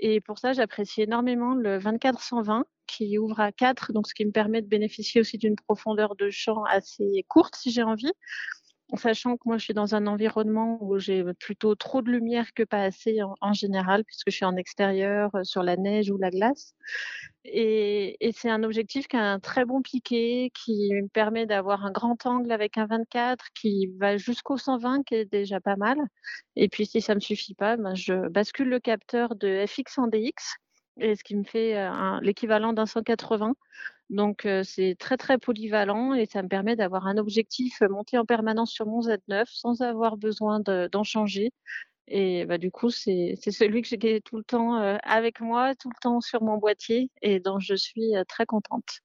Et 0.00 0.20
pour 0.20 0.38
ça, 0.38 0.52
j'apprécie 0.52 1.02
énormément 1.02 1.54
le 1.54 1.78
24-120 1.78 2.64
qui 2.86 3.18
ouvre 3.18 3.40
à 3.40 3.52
4, 3.52 3.92
donc 3.92 4.08
ce 4.08 4.14
qui 4.14 4.24
me 4.24 4.32
permet 4.32 4.62
de 4.62 4.66
bénéficier 4.66 5.20
aussi 5.20 5.38
d'une 5.38 5.56
profondeur 5.56 6.16
de 6.16 6.30
champ 6.30 6.64
assez 6.64 7.24
courte 7.28 7.56
si 7.56 7.70
j'ai 7.70 7.82
envie 7.82 8.12
sachant 8.96 9.36
que 9.36 9.42
moi 9.44 9.58
je 9.58 9.64
suis 9.64 9.74
dans 9.74 9.94
un 9.94 10.06
environnement 10.06 10.78
où 10.80 10.98
j'ai 10.98 11.22
plutôt 11.34 11.74
trop 11.74 12.00
de 12.02 12.10
lumière 12.10 12.52
que 12.54 12.62
pas 12.62 12.82
assez 12.82 13.20
en, 13.40 13.52
général, 13.52 14.04
puisque 14.04 14.30
je 14.30 14.36
suis 14.36 14.44
en 14.44 14.56
extérieur, 14.56 15.34
euh, 15.34 15.44
sur 15.44 15.62
la 15.62 15.76
neige 15.76 16.10
ou 16.10 16.16
la 16.16 16.30
glace. 16.30 16.74
Et, 17.44 18.16
c'est 18.32 18.50
un 18.50 18.62
objectif 18.62 19.08
qui 19.08 19.16
a 19.16 19.32
un 19.32 19.40
très 19.40 19.64
bon 19.64 19.82
piqué, 19.82 20.50
qui 20.54 20.90
me 20.94 21.08
permet 21.08 21.46
d'avoir 21.46 21.84
un 21.84 21.90
grand 21.90 22.24
angle 22.26 22.52
avec 22.52 22.78
un 22.78 22.86
24 22.86 23.46
qui 23.54 23.88
va 23.98 24.16
jusqu'au 24.16 24.56
120, 24.56 25.04
qui 25.04 25.14
est 25.16 25.24
déjà 25.24 25.60
pas 25.60 25.76
mal. 25.76 25.98
Et 26.56 26.68
puis 26.68 26.86
si 26.86 27.00
ça 27.00 27.14
me 27.14 27.20
suffit 27.20 27.54
pas, 27.54 27.76
ben, 27.76 27.94
je 27.94 28.28
bascule 28.28 28.68
le 28.68 28.80
capteur 28.80 29.34
de 29.34 29.64
FX 29.66 29.98
en 29.98 30.08
DX, 30.08 30.56
et 31.00 31.14
ce 31.16 31.24
qui 31.24 31.36
me 31.36 31.44
fait 31.44 31.76
euh, 31.76 32.18
l'équivalent 32.22 32.72
d'un 32.72 32.86
180 32.86 33.54
donc 34.10 34.46
c'est 34.64 34.96
très 34.98 35.16
très 35.16 35.38
polyvalent 35.38 36.14
et 36.14 36.26
ça 36.26 36.42
me 36.42 36.48
permet 36.48 36.76
d'avoir 36.76 37.06
un 37.06 37.18
objectif 37.18 37.80
monté 37.82 38.18
en 38.18 38.24
permanence 38.24 38.70
sur 38.72 38.86
mon 38.86 39.00
Z9 39.00 39.44
sans 39.46 39.82
avoir 39.82 40.16
besoin 40.16 40.60
d'en 40.60 41.04
changer. 41.04 41.52
Et 42.08 42.46
bah, 42.46 42.58
du 42.58 42.70
coup, 42.70 42.90
c'est 42.90 43.36
celui 43.36 43.82
que 43.82 43.88
j'ai 43.88 44.20
tout 44.22 44.38
le 44.38 44.44
temps 44.44 44.74
avec 45.02 45.40
moi, 45.40 45.74
tout 45.74 45.90
le 45.90 46.00
temps 46.00 46.20
sur 46.20 46.42
mon 46.42 46.58
boîtier 46.58 47.10
et 47.22 47.40
dont 47.40 47.58
je 47.60 47.74
suis 47.74 48.12
très 48.28 48.46
contente. 48.46 49.00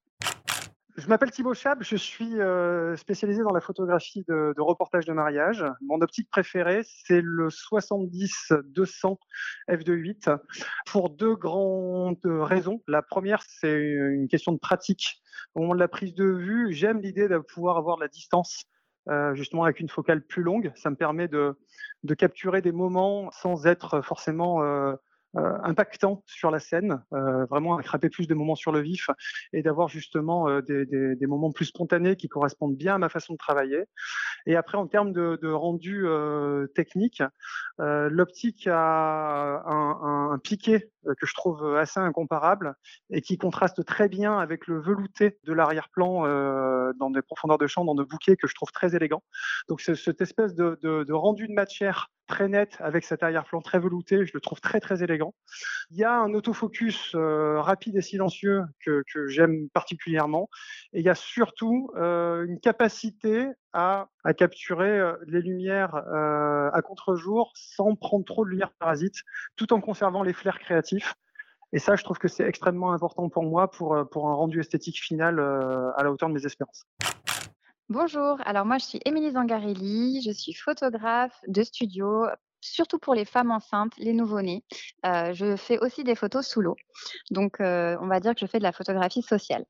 Je 0.96 1.08
m'appelle 1.08 1.32
Thibaut 1.32 1.56
Chab, 1.56 1.82
je 1.82 1.96
suis 1.96 2.40
euh, 2.40 2.96
spécialisé 2.96 3.42
dans 3.42 3.52
la 3.52 3.62
photographie 3.62 4.24
de, 4.28 4.54
de, 4.56 4.62
reportage 4.62 5.06
de 5.06 5.14
mariage. 5.14 5.66
Mon 5.82 6.00
optique 6.02 6.30
préférée, 6.30 6.84
c'est 6.86 7.22
le 7.24 7.48
70-200 7.48 9.18
f2.8 9.70 10.38
pour 10.86 11.10
deux 11.10 11.36
grandes 11.36 12.20
raisons. 12.24 12.84
La 12.88 13.02
première, 13.02 13.42
c'est 13.48 13.74
une 13.74 14.28
question 14.28 14.52
de 14.52 14.60
pratique. 14.60 15.16
Au 15.56 15.62
moment 15.62 15.74
de 15.74 15.80
la 15.80 15.88
prise 15.88 16.14
de 16.14 16.26
vue, 16.26 16.72
j'aime 16.74 17.02
l'idée 17.02 17.28
de 17.28 17.40
pouvoir 17.40 17.78
avoir 17.78 17.98
de 17.98 18.02
la 18.02 18.08
distance 18.08 18.66
justement 19.34 19.64
avec 19.64 19.80
une 19.80 19.90
focale 19.90 20.22
plus 20.22 20.44
longue. 20.44 20.72
Ça 20.76 20.90
me 20.90 20.96
permet 20.96 21.28
de, 21.28 21.58
de 22.04 22.14
capturer 22.14 22.62
des 22.62 22.72
moments 22.72 23.32
sans 23.32 23.66
être 23.66 24.02
forcément 24.02 24.64
euh, 24.64 24.94
impactant 25.36 26.24
sur 26.28 26.52
la 26.52 26.60
scène, 26.60 27.04
euh, 27.14 27.46
vraiment 27.46 27.78
attraper 27.78 28.10
plus 28.10 28.28
de 28.28 28.34
moments 28.34 28.56
sur 28.56 28.72
le 28.72 28.82
vif 28.82 29.10
et 29.52 29.64
d'avoir 29.64 29.88
justement 29.88 30.48
euh, 30.48 30.62
des, 30.62 30.86
des, 30.86 31.16
des, 31.16 31.28
moments 31.28 31.52
plus 31.52 31.66
spontanés 31.66 32.16
qui 32.16 32.28
correspondent 32.28 32.76
bien 32.76 32.96
à 32.96 32.98
ma 32.98 33.10
façon 33.10 33.34
de 33.34 33.38
travailler. 33.38 33.86
Et 34.46 34.56
après, 34.56 34.78
en 34.78 34.88
termes 34.88 35.12
de, 35.12 35.40
de 35.42 35.50
rendu 35.50 36.06
technique, 36.76 37.24
l'optique 37.80 38.68
a 38.68 39.64
un, 39.66 40.32
un 40.34 40.40
piqué 40.40 40.93
que 41.04 41.26
je 41.26 41.34
trouve 41.34 41.76
assez 41.76 42.00
incomparable 42.00 42.76
et 43.10 43.22
qui 43.22 43.38
contraste 43.38 43.86
très 43.86 44.10
bien 44.10 44.38
avec 44.38 44.68
le 44.68 44.80
velouté 44.80 45.38
de 45.44 45.54
l'arrière-plan 45.54 46.26
euh, 46.26 46.94
dans 47.00 47.10
des 47.10 47.22
profondeurs 47.22 47.58
de 47.58 47.68
champ, 47.68 47.86
dans 47.86 47.96
de 47.96 48.04
bouquets 48.04 48.36
que 48.36 48.48
je 48.48 48.56
trouve 48.56 48.72
très 48.72 48.96
élégant. 48.96 49.24
Donc 49.68 49.82
cette 49.82 50.22
espèce 50.22 50.56
de, 50.56 50.80
de, 50.82 51.04
de 51.04 51.14
rendu 51.14 51.48
de 51.48 51.54
matière 51.54 52.10
très 52.28 52.48
net 52.48 52.78
avec 52.80 53.04
cet 53.04 53.22
arrière-plan 53.22 53.62
très 53.62 53.80
velouté, 53.80 54.26
je 54.26 54.32
le 54.34 54.40
trouve 54.40 54.62
très 54.62 54.80
très 54.80 55.04
élégant. 55.04 55.34
Il 55.92 55.98
y 55.98 56.04
a 56.04 56.14
un 56.14 56.34
autofocus 56.34 57.14
euh, 57.16 57.60
rapide 57.62 57.98
et 57.98 58.02
silencieux 58.02 58.64
que, 58.84 59.04
que 59.14 59.28
j'aime 59.28 59.70
particulièrement 59.74 60.50
et 60.94 61.00
il 61.00 61.06
y 61.06 61.10
a 61.10 61.16
surtout 61.16 61.92
euh, 61.96 62.46
une 62.46 62.60
capacité 62.60 63.48
à, 63.74 64.08
capturer 64.38 65.00
euh, 65.00 65.16
les 65.28 65.42
lumières 65.42 65.96
euh, 65.96 66.70
à 66.72 66.82
contre-jour 66.82 67.52
sans 67.56 67.96
prendre 67.96 68.26
trop 68.26 68.46
de 68.46 68.52
lumière 68.52 68.72
parasite, 68.80 69.16
tout 69.56 69.74
en 69.74 69.82
conservant 69.82 70.24
les 70.24 70.34
flares 70.34 70.60
créatifs. 70.60 71.16
Et 71.72 71.80
ça, 71.80 71.96
je 71.96 72.04
trouve 72.04 72.20
que 72.20 72.28
c'est 72.28 72.44
extrêmement 72.44 72.94
important 72.94 73.30
pour 73.30 73.44
moi 73.44 73.72
pour, 73.72 73.96
euh, 73.96 74.04
un 74.04 74.34
rendu 74.34 74.60
esthétique 74.60 75.02
final 75.02 75.40
à 75.40 76.04
la 76.04 76.12
hauteur 76.12 76.30
de 76.30 76.36
mes 76.36 76.46
espérances. 76.46 76.86
Bonjour, 77.90 78.40
alors 78.46 78.66
moi 78.66 78.78
je 78.78 78.86
suis 78.86 79.00
Émilie 79.06 79.32
Zangarelli, 79.32 80.22
je 80.22 80.32
suis 80.32 80.54
photographe 80.54 81.38
de 81.48 81.64
studio, 81.64 82.26
surtout 82.64 83.00
pour 83.00 83.14
les 83.14 83.26
femmes 83.26 83.52
enceintes, 83.52 83.94
les 83.98 84.14
nouveau-nés. 84.14 84.64
Euh, 85.06 85.34
je 85.34 85.56
fais 85.56 85.78
aussi 85.80 86.04
des 86.04 86.16
photos 86.16 86.48
sous 86.48 86.62
l'eau. 86.62 86.76
Donc, 87.32 87.60
euh, 87.60 87.98
on 88.02 88.08
va 88.08 88.20
dire 88.20 88.34
que 88.34 88.40
je 88.40 88.46
fais 88.46 88.58
de 88.58 88.64
la 88.64 88.72
photographie 88.72 89.22
sociale. 89.22 89.66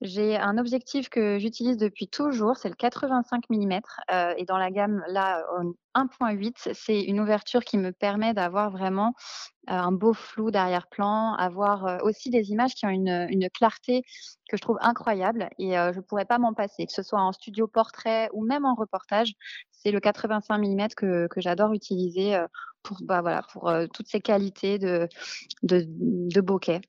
J'ai 0.00 0.36
un 0.36 0.58
objectif 0.58 1.08
que 1.08 1.38
j'utilise 1.38 1.76
depuis 1.76 2.08
toujours, 2.08 2.56
c'est 2.56 2.68
le 2.68 2.76
85 2.76 3.44
mm. 3.50 3.80
Euh, 4.12 4.34
et 4.36 4.44
dans 4.44 4.58
la 4.58 4.70
gamme 4.70 5.02
là, 5.08 5.44
1.8, 5.94 6.70
c'est 6.74 7.02
une 7.02 7.20
ouverture 7.20 7.64
qui 7.64 7.78
me 7.78 7.92
permet 7.92 8.34
d'avoir 8.34 8.70
vraiment 8.70 9.14
euh, 9.70 9.72
un 9.74 9.92
beau 9.92 10.14
flou 10.14 10.50
d'arrière-plan, 10.50 11.34
avoir 11.34 11.86
euh, 11.86 11.98
aussi 12.02 12.30
des 12.30 12.50
images 12.50 12.74
qui 12.74 12.86
ont 12.86 12.90
une, 12.90 13.48
clarté 13.52 14.02
que 14.48 14.56
je 14.56 14.62
trouve 14.62 14.78
incroyable. 14.80 15.48
Et 15.58 15.78
euh, 15.78 15.92
je 15.92 15.98
ne 15.98 16.02
pourrais 16.02 16.24
pas 16.24 16.38
m'en 16.38 16.54
passer, 16.54 16.86
que 16.86 16.92
ce 16.92 17.02
soit 17.02 17.20
en 17.20 17.32
studio 17.32 17.66
portrait 17.66 18.30
ou 18.32 18.44
même 18.44 18.64
en 18.64 18.74
reportage. 18.74 19.32
C'est 19.70 19.90
le 19.90 20.00
85 20.00 20.58
mm 20.58 20.88
que, 20.96 21.28
j'adore 21.36 21.72
utiliser 21.72 22.38
pour, 22.82 22.98
bah, 23.02 23.42
toutes 23.92 24.08
ces 24.08 24.20
qualités 24.20 24.78
de 24.78 26.40
bokeh. 26.40 26.80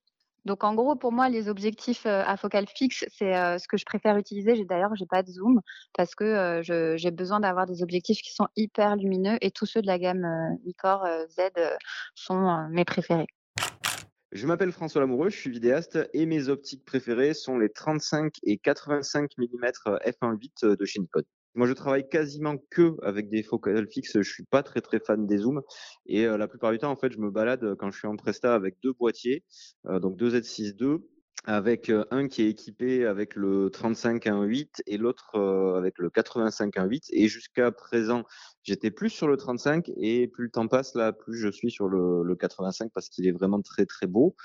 Donc 0.50 0.64
en 0.64 0.74
gros, 0.74 0.96
pour 0.96 1.12
moi, 1.12 1.30
les 1.30 1.48
objectifs 1.48 2.08
à 2.08 2.36
focale 2.36 2.66
fixe, 2.68 3.06
c'est 3.16 3.34
ce 3.60 3.68
que 3.68 3.78
je 3.78 3.86
préfère 3.86 4.18
utiliser. 4.18 4.66
D'ailleurs, 4.66 4.96
j'ai 4.96 5.06
pas 5.06 5.22
de 5.22 5.30
zoom 5.30 5.62
parce 5.96 6.16
que 6.16 6.62
j'ai 6.64 7.12
besoin 7.12 7.40
d'avoir 7.40 7.68
des 7.68 7.84
objectifs 7.84 8.20
qui 8.24 8.34
sont 8.34 8.48
hyper 8.56 8.96
lumineux 8.96 9.38
et 9.42 9.52
tous 9.52 9.68
ceux 9.68 9.84
de 9.84 9.86
la 9.86 10.00
gamme 10.00 10.26
Nikkor 10.66 11.06
Z 11.30 11.52
sont 12.16 12.68
mes 12.72 12.84
préférés. 12.84 13.28
Je 14.32 14.48
m'appelle 14.48 14.72
François 14.72 15.02
Lamoureux, 15.02 15.30
je 15.30 15.38
suis 15.38 15.52
vidéaste 15.52 16.00
et 16.14 16.26
mes 16.26 16.50
optiques 16.50 16.84
préférées 16.84 17.36
sont 17.36 17.60
les 17.60 17.70
35 17.70 18.34
et 18.42 18.58
85 18.58 19.30
mm 19.38 19.66
f1.8 20.04 20.78
de 20.78 20.86
chez 20.86 21.00
Nikon. 21.00 21.22
Moi, 21.56 21.68
je 21.68 21.74
travaille 21.74 22.08
quasiment 22.08 22.58
que 22.70 22.96
avec 23.04 23.30
des 23.30 23.44
focales 23.44 23.88
fixes. 23.90 24.22
Je 24.22 24.32
suis 24.32 24.44
pas 24.44 24.64
très 24.64 24.82
très 24.82 25.00
fan 25.00 25.26
des 25.28 25.40
zooms 25.40 25.62
et 26.06 26.26
euh, 26.26 26.38
la 26.38 26.48
plupart 26.48 26.72
du 26.72 26.78
temps, 26.78 26.92
en 26.92 26.96
fait, 26.96 27.12
je 27.12 27.20
me 27.20 27.32
balade 27.32 27.76
quand 27.76 27.92
je 27.92 27.98
suis 27.98 28.08
en 28.08 28.16
presta 28.16 28.54
avec 28.54 28.78
deux 28.84 28.94
boîtiers, 28.94 29.44
euh, 29.88 30.00
donc 30.00 30.18
deux 30.18 30.40
Z6 30.40 30.76
II 30.80 31.00
avec 31.46 31.90
euh, 31.90 32.06
un 32.12 32.28
qui 32.28 32.44
est 32.44 32.50
équipé 32.50 33.06
avec 33.06 33.36
le 33.36 33.70
35 33.70 34.26
1.8 34.26 34.82
et 34.88 34.98
l'autre 34.98 35.32
euh, 35.36 35.78
avec 35.78 35.98
le 35.98 36.10
85 36.10 36.76
1.8 36.76 37.06
et 37.12 37.28
jusqu'à 37.28 37.72
présent 37.72 38.24
j'étais 38.64 38.92
plus 38.92 39.10
sur 39.10 39.28
le 39.28 39.38
35 39.38 39.90
et 39.98 40.28
plus 40.28 40.46
le 40.46 40.52
temps 40.52 40.68
passe 40.68 40.96
là 40.96 41.14
plus 41.14 41.38
je 41.38 41.50
suis 41.50 41.72
sur 41.72 41.88
le, 41.88 42.24
le 42.24 42.36
85 42.36 42.92
parce 42.94 43.10
qu'il 43.10 43.26
est 43.26 43.32
vraiment 43.32 43.62
très 43.62 43.86
très 43.86 44.06
beau 44.06 44.36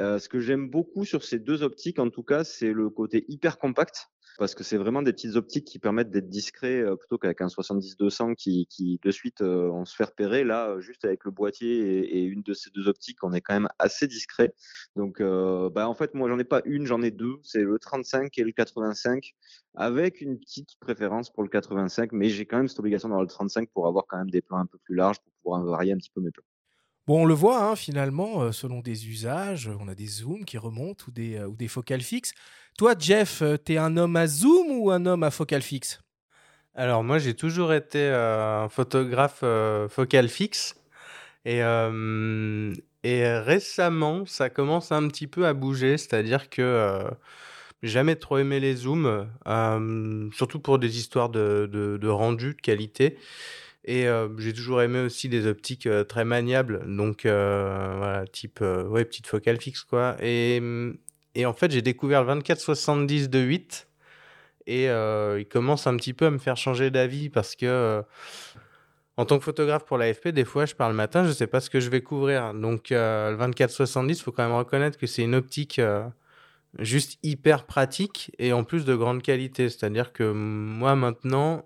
euh, 0.00 0.18
ce 0.18 0.28
que 0.28 0.40
j'aime 0.40 0.68
beaucoup 0.68 1.04
sur 1.04 1.22
ces 1.22 1.38
deux 1.38 1.62
optiques 1.62 1.98
en 1.98 2.10
tout 2.10 2.24
cas 2.24 2.42
c'est 2.42 2.72
le 2.72 2.90
côté 2.90 3.24
hyper 3.28 3.58
compact 3.58 4.08
parce 4.40 4.54
que 4.54 4.64
c'est 4.64 4.78
vraiment 4.78 5.02
des 5.02 5.12
petites 5.12 5.36
optiques 5.36 5.66
qui 5.66 5.78
permettent 5.78 6.10
d'être 6.10 6.30
discret 6.30 6.80
euh, 6.80 6.96
plutôt 6.96 7.18
qu'avec 7.18 7.42
un 7.42 7.48
70-200 7.48 8.34
qui, 8.34 8.98
de 9.04 9.10
suite 9.10 9.42
euh, 9.42 9.68
on 9.70 9.84
se 9.84 9.94
fait 9.94 10.04
repérer. 10.04 10.44
Là, 10.44 10.70
euh, 10.70 10.80
juste 10.80 11.04
avec 11.04 11.26
le 11.26 11.30
boîtier 11.30 12.16
et, 12.16 12.22
une 12.22 12.42
de 12.42 12.54
ces 12.54 12.70
deux 12.70 12.88
optiques, 12.88 13.22
on 13.22 13.34
est 13.34 13.42
quand 13.42 13.52
même 13.52 13.68
assez 13.78 14.06
discret. 14.06 14.54
Donc, 14.96 15.20
bah, 15.20 15.86
en 15.88 15.94
fait, 15.94 16.14
moi, 16.14 16.30
j'en 16.30 16.38
ai 16.38 16.44
pas 16.44 16.62
une, 16.64 16.86
j'en 16.86 17.02
ai 17.02 17.10
deux. 17.10 17.36
C'est 17.42 17.60
le 17.60 17.78
35 17.78 18.38
et 18.38 18.44
le 18.44 18.52
85, 18.52 19.34
avec 19.74 20.22
une 20.22 20.38
petite 20.38 20.70
préférence 20.80 21.30
pour 21.30 21.42
le 21.42 21.50
85, 21.50 22.12
mais 22.12 22.30
j'ai 22.30 22.46
quand 22.46 22.56
même 22.56 22.68
cette 22.68 22.78
obligation 22.78 23.10
dans 23.10 23.20
le 23.20 23.26
35 23.26 23.68
pour 23.68 23.86
avoir 23.88 24.06
quand 24.08 24.16
même 24.16 24.30
des 24.30 24.40
plans 24.40 24.58
un 24.58 24.66
peu 24.66 24.78
plus 24.78 24.94
larges 24.94 25.18
pour 25.18 25.32
pouvoir 25.42 25.64
varier 25.64 25.92
un 25.92 25.98
petit 25.98 26.10
peu 26.14 26.22
mes 26.22 26.30
plans. 26.30 26.49
Bon, 27.06 27.22
on 27.22 27.24
le 27.24 27.34
voit, 27.34 27.62
hein, 27.64 27.76
finalement, 27.76 28.42
euh, 28.42 28.52
selon 28.52 28.80
des 28.80 29.08
usages, 29.08 29.68
on 29.80 29.88
a 29.88 29.94
des 29.94 30.06
zooms 30.06 30.44
qui 30.44 30.58
remontent 30.58 31.04
ou 31.08 31.10
des, 31.10 31.36
euh, 31.36 31.48
ou 31.48 31.56
des 31.56 31.68
focales 31.68 32.02
fixes. 32.02 32.32
Toi, 32.78 32.94
Jeff, 32.98 33.42
euh, 33.42 33.56
t'es 33.56 33.78
un 33.78 33.96
homme 33.96 34.16
à 34.16 34.26
zoom 34.26 34.70
ou 34.70 34.90
un 34.90 35.04
homme 35.06 35.22
à 35.22 35.30
focale 35.30 35.62
fixe? 35.62 36.00
Alors, 36.74 37.02
moi, 37.04 37.18
j'ai 37.18 37.34
toujours 37.34 37.72
été 37.72 38.08
un 38.08 38.68
photographe 38.68 39.40
euh, 39.42 39.88
focale 39.88 40.28
fixe. 40.28 40.74
Et, 41.46 41.60
et 43.02 43.26
récemment, 43.38 44.26
ça 44.26 44.50
commence 44.50 44.92
un 44.92 45.08
petit 45.08 45.26
peu 45.26 45.46
à 45.46 45.54
bouger, 45.54 45.96
c'est-à-dire 45.98 46.50
que 46.50 47.02
jamais 47.82 48.16
trop 48.16 48.38
aimé 48.38 48.60
les 48.60 48.74
zooms, 48.76 49.28
surtout 50.32 50.60
pour 50.60 50.78
des 50.78 50.98
histoires 50.98 51.30
de, 51.30 51.68
de 51.72 52.08
rendu, 52.08 52.54
de 52.54 52.60
qualité. 52.60 53.18
Et 53.84 54.06
euh, 54.06 54.28
j'ai 54.38 54.52
toujours 54.52 54.82
aimé 54.82 55.00
aussi 55.00 55.28
des 55.28 55.46
optiques 55.46 55.86
euh, 55.86 56.04
très 56.04 56.24
maniables, 56.24 56.82
donc 56.86 57.24
euh, 57.24 57.94
voilà, 57.96 58.26
type 58.26 58.60
ouais, 58.60 59.04
petite 59.04 59.26
focale 59.26 59.58
fixe 59.58 59.84
quoi. 59.84 60.16
Et, 60.20 60.60
et 61.34 61.46
en 61.46 61.54
fait, 61.54 61.70
j'ai 61.70 61.82
découvert 61.82 62.22
le 62.24 62.40
24-70 62.40 63.28
de 63.28 63.38
8 63.38 63.88
et 64.66 64.84
il 64.84 65.46
commence 65.50 65.86
un 65.86 65.96
petit 65.96 66.12
peu 66.12 66.26
à 66.26 66.30
me 66.30 66.38
faire 66.38 66.56
changer 66.56 66.90
d'avis 66.90 67.30
parce 67.30 67.56
que 67.56 68.02
en 69.16 69.24
tant 69.24 69.38
que 69.38 69.44
photographe 69.44 69.84
pour 69.84 69.98
l'AFP, 69.98 70.28
des 70.28 70.44
fois, 70.44 70.66
je 70.66 70.74
pars 70.74 70.88
le 70.88 70.94
matin, 70.94 71.24
je 71.26 71.32
sais 71.32 71.46
pas 71.46 71.60
ce 71.60 71.70
que 71.70 71.80
je 71.80 71.90
vais 71.90 72.02
couvrir. 72.02 72.54
Donc 72.54 72.90
le 72.90 73.36
24-70, 73.36 74.10
il 74.10 74.16
faut 74.16 74.32
quand 74.32 74.44
même 74.44 74.56
reconnaître 74.56 74.98
que 74.98 75.06
c'est 75.06 75.22
une 75.22 75.34
optique 75.34 75.80
juste 76.78 77.18
hyper 77.22 77.64
pratique 77.64 78.32
et 78.38 78.52
en 78.52 78.62
plus 78.62 78.84
de 78.84 78.94
grande 78.94 79.22
qualité. 79.22 79.68
C'est-à-dire 79.68 80.12
que 80.12 80.30
moi 80.30 80.94
maintenant 80.94 81.64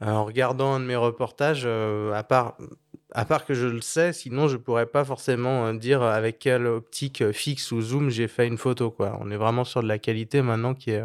en 0.00 0.24
regardant 0.24 0.74
un 0.74 0.80
de 0.80 0.84
mes 0.84 0.96
reportages, 0.96 1.62
euh, 1.64 2.12
à, 2.12 2.22
part, 2.22 2.56
à 3.12 3.24
part 3.24 3.44
que 3.44 3.54
je 3.54 3.66
le 3.66 3.80
sais, 3.80 4.12
sinon 4.12 4.48
je 4.48 4.56
pourrais 4.56 4.86
pas 4.86 5.04
forcément 5.04 5.66
euh, 5.66 5.72
dire 5.74 6.02
avec 6.02 6.38
quelle 6.38 6.66
optique 6.66 7.22
euh, 7.22 7.32
fixe 7.32 7.72
ou 7.72 7.80
zoom 7.80 8.10
j'ai 8.10 8.28
fait 8.28 8.46
une 8.46 8.58
photo. 8.58 8.94
On 8.98 9.30
est 9.30 9.36
vraiment 9.36 9.64
sur 9.64 9.82
de 9.82 9.88
la 9.88 9.98
qualité 9.98 10.42
maintenant 10.42 10.74
qui 10.74 10.90
est, 10.90 11.04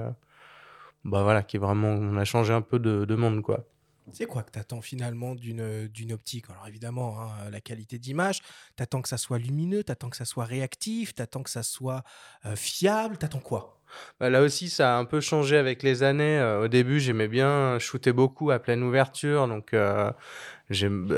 bah 1.04 1.24
voilà, 1.24 1.44
qui 1.44 1.58
est 1.58 1.60
vraiment, 1.60 1.90
on 1.90 2.18
a 2.18 2.26
changé 2.26 2.54
un 2.54 2.62
peu 2.62 2.80
de, 2.80 3.06
de 3.06 3.16
monde 3.16 3.42
quoi. 3.42 3.66
C'est 4.12 4.26
quoi 4.26 4.44
que 4.44 4.52
tu 4.52 4.60
attends 4.60 4.82
finalement 4.82 5.34
d'une, 5.34 6.12
optique? 6.12 6.50
Alors 6.50 6.68
évidemment, 6.68 7.20
hein, 7.22 7.50
la 7.50 7.62
qualité 7.62 8.00
d'image, 8.00 8.42
tu 8.76 8.84
attends 8.84 9.02
que 9.02 9.08
ça 9.08 9.18
soit 9.18 9.40
lumineux, 9.40 9.84
tu 9.84 9.92
attends 9.92 10.10
que 10.10 10.18
ça 10.18 10.26
soit 10.26 10.44
réactif, 10.44 11.16
tu 11.16 11.22
attends 11.22 11.44
que 11.44 11.50
ça 11.50 11.64
soit 11.64 12.04
euh, 12.46 12.56
fiable, 12.56 13.18
tu 13.18 13.26
attends 13.26 13.40
quoi? 13.40 13.82
Bah 14.20 14.30
là 14.30 14.42
aussi, 14.42 14.70
ça 14.70 14.96
a 14.96 15.00
un 15.00 15.06
peu 15.06 15.22
changé 15.22 15.58
avec 15.58 15.84
les 15.84 16.04
années. 16.04 16.40
Euh, 16.40 16.66
au 16.66 16.68
début, 16.68 17.00
j'aimais 17.00 17.28
bien 17.28 17.78
shooter 17.80 18.12
beaucoup 18.14 18.52
à 18.52 18.60
pleine 18.60 18.84
ouverture. 18.84 19.48
Donc, 19.48 19.74
euh, 19.74 20.12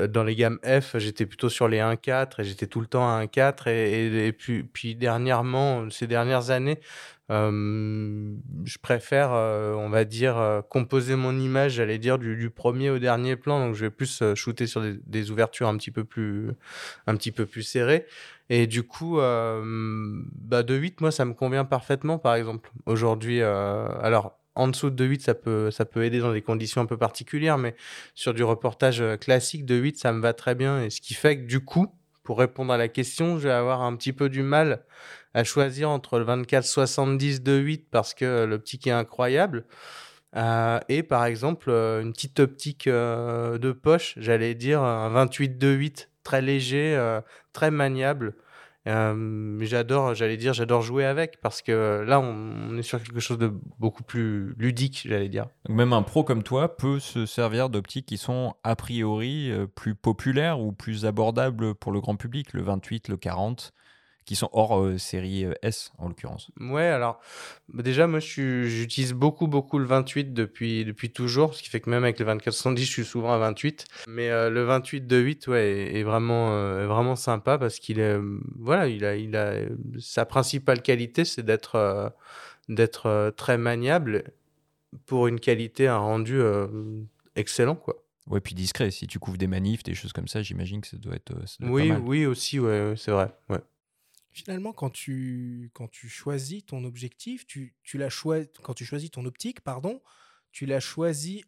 dans 0.08 0.24
les 0.24 0.34
gammes 0.36 0.58
F, 0.64 0.98
j'étais 0.98 1.26
plutôt 1.26 1.48
sur 1.48 1.68
les 1.68 1.78
1.4 1.78 2.40
et 2.40 2.44
j'étais 2.44 2.66
tout 2.66 2.80
le 2.80 2.86
temps 2.86 3.08
à 3.08 3.24
1.4. 3.24 3.68
Et, 3.68 4.26
et, 4.26 4.32
puis, 4.32 4.94
dernièrement, 4.94 5.90
ces 5.90 6.06
dernières 6.06 6.50
années, 6.50 6.80
euh, 7.30 8.36
je 8.64 8.78
préfère, 8.78 9.32
euh, 9.32 9.74
on 9.74 9.88
va 9.88 10.04
dire, 10.04 10.38
euh, 10.38 10.62
composer 10.62 11.16
mon 11.16 11.36
image, 11.38 11.72
j'allais 11.72 11.98
dire, 11.98 12.18
du, 12.18 12.50
premier 12.50 12.90
au 12.90 12.98
dernier 12.98 13.36
plan. 13.36 13.58
Donc, 13.66 13.74
je 13.74 13.86
vais 13.86 13.90
plus 13.90 14.22
shooter 14.34 14.66
sur 14.66 14.82
des, 15.06 15.30
ouvertures 15.30 15.68
un 15.68 15.76
petit 15.76 15.90
peu 15.90 16.04
plus, 16.04 16.52
un 17.06 17.16
petit 17.16 17.32
peu 17.32 17.46
plus 17.46 17.62
serrées. 17.62 18.06
Et 18.48 18.68
du 18.68 18.84
coup, 18.84 19.16
bah 19.16 20.62
de 20.62 20.74
8, 20.74 21.00
moi, 21.00 21.10
ça 21.10 21.24
me 21.24 21.34
convient 21.34 21.64
parfaitement, 21.64 22.18
par 22.18 22.36
exemple. 22.36 22.70
Aujourd'hui, 22.86 23.42
alors, 23.42 24.35
en 24.56 24.68
dessous 24.68 24.90
de 24.90 25.04
8, 25.04 25.22
ça 25.22 25.34
peut, 25.34 25.70
ça 25.70 25.84
peut 25.84 26.04
aider 26.04 26.18
dans 26.18 26.32
des 26.32 26.42
conditions 26.42 26.80
un 26.80 26.86
peu 26.86 26.96
particulières, 26.96 27.58
mais 27.58 27.76
sur 28.14 28.34
du 28.34 28.42
reportage 28.42 29.02
classique 29.20 29.64
de 29.64 29.76
8, 29.76 29.98
ça 29.98 30.12
me 30.12 30.20
va 30.20 30.32
très 30.32 30.54
bien. 30.54 30.82
Et 30.82 30.90
ce 30.90 31.00
qui 31.00 31.14
fait 31.14 31.38
que 31.38 31.46
du 31.46 31.60
coup, 31.64 31.94
pour 32.24 32.38
répondre 32.38 32.72
à 32.72 32.76
la 32.76 32.88
question, 32.88 33.38
je 33.38 33.48
vais 33.48 33.54
avoir 33.54 33.82
un 33.82 33.94
petit 33.96 34.12
peu 34.12 34.28
du 34.28 34.42
mal 34.42 34.84
à 35.34 35.44
choisir 35.44 35.90
entre 35.90 36.18
le 36.18 36.24
24-70 36.24 37.42
de 37.42 37.56
8 37.56 37.88
parce 37.90 38.14
que 38.14 38.44
l'optique 38.44 38.86
est 38.86 38.90
incroyable 38.90 39.64
Euh, 40.36 40.80
et 40.88 41.02
par 41.02 41.24
exemple, 41.24 41.70
euh, 41.70 42.02
une 42.02 42.12
petite 42.12 42.40
optique 42.40 42.88
euh, 42.88 43.58
de 43.58 43.72
poche, 43.72 44.14
j'allais 44.18 44.54
dire 44.54 44.82
un 44.82 45.08
28-2.8, 45.26 46.08
très 46.24 46.42
léger, 46.42 46.94
euh, 46.96 47.20
très 47.52 47.70
maniable. 47.70 48.34
Euh, 48.86 49.58
j'adore, 49.62 50.14
j'allais 50.14 50.36
dire, 50.36 50.52
j'adore 50.52 50.82
jouer 50.82 51.04
avec 51.04 51.40
parce 51.40 51.60
que 51.62 52.04
là, 52.06 52.20
on, 52.20 52.76
est 52.78 52.82
sur 52.82 53.02
quelque 53.02 53.20
chose 53.20 53.38
de 53.38 53.52
beaucoup 53.78 54.04
plus 54.04 54.54
ludique, 54.58 55.06
j'allais 55.08 55.28
dire. 55.28 55.46
Même 55.68 55.92
un 55.92 56.02
pro 56.02 56.22
comme 56.22 56.42
toi 56.42 56.76
peut 56.76 57.00
se 57.00 57.26
servir 57.26 57.68
d'optiques 57.68 58.06
qui 58.06 58.16
sont 58.16 58.54
a 58.62 58.76
priori 58.76 59.50
euh, 59.50 59.66
plus 59.66 59.94
populaires 59.94 60.60
ou 60.60 60.72
plus 60.72 61.04
abordables 61.04 61.74
pour 61.74 61.90
le 61.90 62.00
grand 62.00 62.16
public, 62.16 62.52
le 62.52 62.62
28, 62.62 63.08
le 63.08 63.16
40, 63.16 63.72
qui 64.26 64.36
sont 64.36 64.50
hors 64.52 64.78
euh, 64.82 64.98
série 64.98 65.44
euh, 65.44 65.54
S 65.62 65.92
en 65.98 66.08
l'occurrence. 66.08 66.50
Ouais, 66.60 66.88
alors 66.88 67.20
bah, 67.72 67.82
déjà, 67.82 68.06
moi, 68.06 68.18
j'utilise 68.18 69.14
beaucoup, 69.14 69.46
beaucoup 69.46 69.78
le 69.78 69.86
28 69.86 70.34
depuis, 70.34 70.84
depuis 70.84 71.10
toujours, 71.10 71.54
ce 71.54 71.62
qui 71.62 71.70
fait 71.70 71.80
que 71.80 71.88
même 71.88 72.02
avec 72.02 72.18
le 72.18 72.26
2470, 72.26 72.84
je 72.84 72.90
suis 72.90 73.04
souvent 73.04 73.32
à 73.32 73.38
28. 73.38 73.86
Mais 74.08 74.28
euh, 74.30 74.50
le 74.50 74.64
28 74.64 75.06
de 75.06 75.16
8, 75.16 75.46
ouais, 75.46 75.64
est, 75.64 76.00
est 76.00 76.02
vraiment, 76.02 76.52
euh, 76.52 76.86
vraiment 76.88 77.16
sympa 77.16 77.56
parce 77.56 77.78
qu'il 77.78 78.00
est, 78.00 78.18
voilà, 78.58 78.88
il 78.88 79.04
a, 79.04 79.16
il 79.16 79.36
a, 79.36 79.60
sa 80.00 80.26
principale 80.26 80.82
qualité, 80.82 81.24
c'est 81.24 81.44
d'être, 81.44 82.12
d'être 82.68 83.32
très 83.36 83.56
maniable 83.58 84.24
pour 85.06 85.28
une 85.28 85.38
qualité, 85.38 85.86
un 85.86 85.98
rendu 85.98 86.40
excellent, 87.36 87.76
quoi. 87.76 88.02
Ouais, 88.28 88.40
puis 88.40 88.56
discret. 88.56 88.90
Si 88.90 89.06
tu 89.06 89.20
couvres 89.20 89.38
des 89.38 89.46
manifs, 89.46 89.84
des 89.84 89.94
choses 89.94 90.12
comme 90.12 90.26
ça, 90.26 90.42
j'imagine 90.42 90.80
que 90.80 90.88
ça 90.88 90.96
doit 90.96 91.14
être, 91.14 91.32
ça 91.46 91.58
doit 91.60 91.68
être 91.68 91.74
Oui, 91.74 91.88
pas 91.90 91.94
mal. 91.94 92.02
oui, 92.04 92.26
aussi, 92.26 92.58
ouais, 92.58 92.94
c'est 92.96 93.12
vrai, 93.12 93.28
ouais. 93.50 93.60
Finalement, 94.36 94.74
quand 94.74 94.90
tu, 94.90 95.70
quand 95.72 95.88
tu 95.88 96.10
choisis 96.10 96.66
ton 96.66 96.84
objectif, 96.84 97.46
tu, 97.46 97.74
tu 97.82 97.96
l'as 97.96 98.10
choi- 98.10 98.44
quand 98.62 98.74
tu 98.74 98.84
choisis 98.84 99.10
ton 99.10 99.24
optique, 99.24 99.62
pardon, 99.62 100.02
tu 100.52 100.66
l'as 100.66 100.78
choisi 100.78 101.42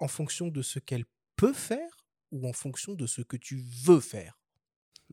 en 0.00 0.08
fonction 0.08 0.48
de 0.48 0.60
ce 0.60 0.80
qu'elle 0.80 1.04
peut 1.36 1.52
faire 1.52 1.88
ou 2.32 2.48
en 2.48 2.52
fonction 2.52 2.94
de 2.94 3.06
ce 3.06 3.22
que 3.22 3.36
tu 3.36 3.62
veux 3.84 4.00
faire? 4.00 4.36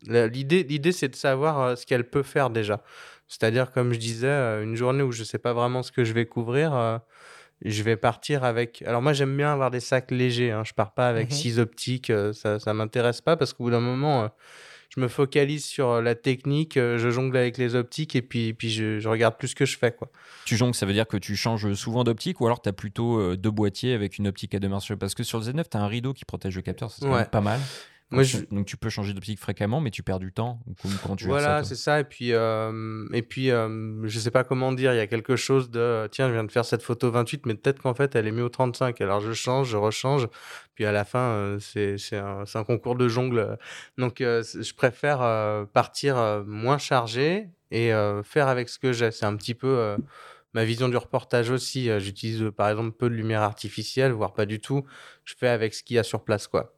L'idée, 0.01 0.63
l'idée, 0.63 0.91
c'est 0.91 1.09
de 1.09 1.15
savoir 1.15 1.77
ce 1.77 1.85
qu'elle 1.85 2.09
peut 2.09 2.23
faire 2.23 2.49
déjà. 2.49 2.81
C'est-à-dire, 3.27 3.71
comme 3.71 3.93
je 3.93 3.99
disais, 3.99 4.63
une 4.63 4.75
journée 4.75 5.03
où 5.03 5.11
je 5.11 5.19
ne 5.19 5.25
sais 5.25 5.37
pas 5.37 5.53
vraiment 5.53 5.83
ce 5.83 5.91
que 5.91 6.03
je 6.03 6.13
vais 6.13 6.25
couvrir, 6.25 7.01
je 7.63 7.83
vais 7.83 7.97
partir 7.97 8.43
avec. 8.43 8.81
Alors 8.81 9.03
moi, 9.03 9.13
j'aime 9.13 9.37
bien 9.37 9.53
avoir 9.53 9.69
des 9.69 9.79
sacs 9.79 10.09
légers. 10.09 10.49
Hein. 10.49 10.63
Je 10.65 10.73
pars 10.73 10.95
pas 10.95 11.07
avec 11.07 11.29
Mhm. 11.29 11.35
six 11.35 11.59
optiques. 11.59 12.11
ça, 12.33 12.57
ça 12.57 12.73
m'intéresse 12.73 13.21
pas 13.21 13.37
parce 13.37 13.53
qu'au 13.53 13.65
bout 13.65 13.69
d'un 13.71 13.79
moment, 13.79 14.31
je 14.95 14.99
me 14.99 15.07
focalise 15.07 15.63
sur 15.65 15.89
euh, 15.89 16.01
la 16.01 16.15
technique. 16.15 16.75
euh, 16.77 16.97
je 16.97 17.09
jongle 17.09 17.37
avec 17.37 17.57
les 17.57 17.75
optiques 17.75 18.15
et 18.15 18.21
puis, 18.21 18.53
puis 18.53 18.69
je, 18.69 18.99
je 18.99 19.07
regarde 19.09 19.37
plus 19.37 19.49
ce 19.49 19.55
que 19.55 19.65
je 19.65 19.77
fais, 19.77 19.91
quoi. 19.91 20.09
Tu 20.45 20.57
jongles, 20.57 20.75
ça 20.75 20.85
veut 20.85 20.93
dire 20.93 21.07
que 21.07 21.17
tu 21.17 21.35
changes 21.35 21.73
souvent 21.75 22.03
d'optique 22.03 22.41
ou 22.41 22.45
alors 22.45 22.61
tu 22.61 22.67
as 22.69 22.73
plutôt 22.73 23.19
euh, 23.19 23.37
deux 23.37 23.51
boîtiers 23.51 23.93
avec 23.93 24.17
une 24.17 24.27
optique 24.27 24.53
à 24.53 24.59
deux 24.59 24.67
marches 24.69 24.93
Parce 24.95 25.15
que 25.15 25.23
sur 25.23 25.39
le 25.39 25.45
Z9, 25.45 25.63
tu 25.71 25.77
as 25.77 25.81
un 25.81 25.87
rideau 25.87 26.13
qui 26.13 26.25
protège 26.25 26.55
le 26.55 26.61
capteur, 26.61 26.91
c'est 26.91 27.05
Ouais. 27.07 27.25
pas 27.25 27.41
mal. 27.41 27.59
Moi, 28.11 28.23
Donc, 28.23 28.29
je- 28.31 28.55
donc 28.55 28.65
tu 28.65 28.75
peux 28.77 28.89
changer 28.89 29.13
d'optique 29.13 29.39
fréquemment, 29.39 29.79
mais 29.79 29.89
tu 29.89 30.03
perds 30.03 30.19
du 30.19 30.33
temps. 30.33 30.59
Comment 31.01 31.15
tu 31.15 31.25
Voilà, 31.25 31.63
c'est 31.63 31.75
ça. 31.75 31.99
Et 32.01 32.03
puis, 32.03 32.33
euh, 32.33 33.05
et 33.13 33.21
puis 33.21 33.51
euh, 33.51 34.05
je 34.05 34.19
sais 34.19 34.31
pas 34.31 34.43
comment 34.43 34.73
dire, 34.73 34.93
il 34.93 34.97
y 34.97 34.99
a 34.99 35.07
quelque 35.07 35.35
chose 35.37 35.71
de 35.71 36.07
tiens, 36.11 36.27
je 36.27 36.33
viens 36.33 36.43
de 36.43 36.51
faire 36.51 36.65
cette 36.65 36.83
photo 36.83 37.09
28, 37.09 37.45
mais 37.45 37.55
peut-être 37.55 37.81
qu'en 37.81 37.93
fait, 37.93 38.13
elle 38.15 38.27
est 38.27 38.31
mieux 38.31 38.43
au 38.43 38.49
35. 38.49 38.99
Alors, 38.99 39.21
je 39.21 39.31
change, 39.31 39.69
je 39.69 39.77
rechange. 39.77 40.27
Puis 40.75 40.83
à 40.85 40.91
la 40.91 41.05
fin, 41.05 41.19
euh, 41.19 41.59
c'est 41.59 42.17
un, 42.17 42.43
un 42.53 42.63
concours 42.63 42.95
de 42.95 43.07
jongle. 43.07 43.57
Donc, 43.97 44.19
euh, 44.19 44.43
je 44.43 44.73
préfère 44.73 45.21
euh, 45.21 45.63
partir 45.65 46.43
moins 46.45 46.77
chargé 46.77 47.47
et 47.71 47.91
faire 48.25 48.49
avec 48.49 48.67
ce 48.67 48.77
que 48.77 48.91
j'ai. 48.91 49.11
C'est 49.11 49.25
un 49.25 49.35
petit 49.37 49.53
peu. 49.53 49.95
Ma 50.53 50.65
vision 50.65 50.89
du 50.89 50.97
reportage 50.97 51.49
aussi, 51.49 51.89
j'utilise 52.01 52.51
par 52.57 52.69
exemple 52.69 52.91
peu 52.91 53.09
de 53.09 53.15
lumière 53.15 53.41
artificielle, 53.41 54.11
voire 54.11 54.33
pas 54.33 54.45
du 54.45 54.59
tout. 54.59 54.83
Je 55.23 55.33
fais 55.37 55.47
avec 55.47 55.73
ce 55.73 55.81
qu'il 55.81 55.95
y 55.95 55.99
a 55.99 56.03
sur 56.03 56.25
place, 56.25 56.47
quoi. 56.47 56.73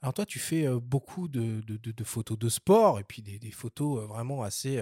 Alors 0.00 0.14
toi, 0.14 0.26
tu 0.26 0.38
fais 0.38 0.68
beaucoup 0.80 1.28
de, 1.28 1.62
photos 2.04 2.38
de 2.38 2.48
sport 2.48 3.00
et 3.00 3.04
puis 3.04 3.22
des, 3.22 3.50
photos 3.50 4.06
vraiment 4.06 4.42
assez, 4.42 4.80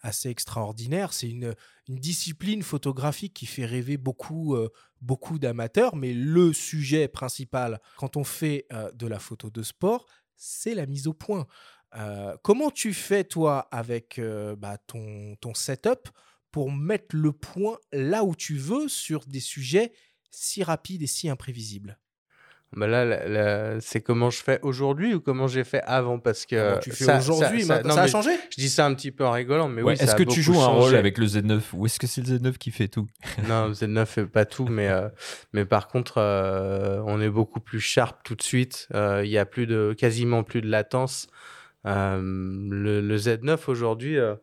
assez 0.00 0.30
extraordinaires. 0.30 1.12
C'est 1.12 1.28
une, 1.28 1.54
discipline 1.88 2.62
photographique 2.62 3.34
qui 3.34 3.46
fait 3.46 3.66
rêver 3.66 3.96
beaucoup, 3.96 4.56
beaucoup 5.00 5.38
d'amateurs, 5.38 5.94
mais 5.94 6.14
le 6.14 6.52
sujet 6.52 7.06
principal 7.06 7.80
quand 7.96 8.16
on 8.16 8.24
fait 8.24 8.66
de 8.94 9.06
la 9.06 9.18
photo 9.18 9.50
de 9.50 9.62
sport, 9.62 10.06
c'est 10.36 10.74
la 10.74 10.86
mise 10.86 11.06
au 11.06 11.12
point. 11.12 11.46
Comment 12.42 12.70
tu 12.70 12.94
fais, 12.94 13.24
toi, 13.24 13.68
avec 13.70 14.20
bah, 14.58 14.78
ton, 14.86 15.36
ton 15.36 15.54
setup 15.54 16.08
pour 16.50 16.72
mettre 16.72 17.14
le 17.14 17.32
point 17.32 17.78
là 17.92 18.24
où 18.24 18.34
tu 18.34 18.56
veux 18.56 18.88
sur 18.88 19.26
des 19.26 19.40
sujets 19.40 19.92
si 20.30 20.62
rapides 20.62 21.02
et 21.02 21.06
si 21.06 21.28
imprévisibles? 21.28 21.98
Bah 22.74 22.86
là, 22.88 23.80
c'est 23.80 24.00
comment 24.00 24.28
je 24.28 24.42
fais 24.42 24.58
aujourd'hui 24.62 25.14
ou 25.14 25.20
comment 25.20 25.46
j'ai 25.46 25.64
fait 25.64 25.80
avant? 25.86 26.18
Parce 26.18 26.44
que 26.46 26.56
Comment 26.68 26.80
tu 26.80 26.90
fais 26.90 27.04
ça- 27.04 27.18
aujourd'hui 27.18 27.62
ça- 27.62 27.76
a 27.76 28.06
changé? 28.06 28.30
Je 28.50 28.56
dis 28.60 28.68
ça 28.68 28.84
un 28.84 28.92
petit 28.94 29.12
peu 29.12 29.24
en 29.24 29.30
rigolant, 29.30 29.68
mais 29.68 29.82
Ouais, 29.82 29.94
oui. 29.94 29.98
Est-ce 30.02 30.14
que 30.16 30.24
tu 30.24 30.42
joues 30.42 30.60
un 30.60 30.66
rôle 30.66 30.94
avec 30.96 31.16
le 31.16 31.26
Z9 31.26 31.60
ou 31.74 31.86
est-ce 31.86 31.98
que 31.98 32.06
c'est 32.06 32.20
le 32.26 32.36
Z9 32.38 32.58
qui 32.58 32.70
fait 32.72 32.88
tout? 32.88 33.06
Non, 33.48 33.70
Z9 33.72 34.04
fait 34.06 34.26
pas 34.26 34.44
tout, 34.44 34.66
mais, 34.66 34.88
euh, 34.88 35.08
mais 35.52 35.64
par 35.64 35.88
contre, 35.88 36.14
euh, 36.18 37.00
on 37.06 37.20
est 37.20 37.30
beaucoup 37.30 37.60
plus 37.60 37.80
sharp 37.80 38.18
tout 38.24 38.34
de 38.34 38.42
suite. 38.42 38.88
Euh, 38.94 39.22
Il 39.24 39.30
y 39.30 39.38
a 39.38 39.46
plus 39.46 39.66
de, 39.66 39.94
quasiment 39.96 40.42
plus 40.42 40.60
de 40.60 40.68
latence. 40.68 41.28
Euh, 41.86 42.20
le, 42.20 43.00
le 43.00 43.16
Z9 43.16 43.58
aujourd'hui, 43.68 44.18
euh, 44.18 44.34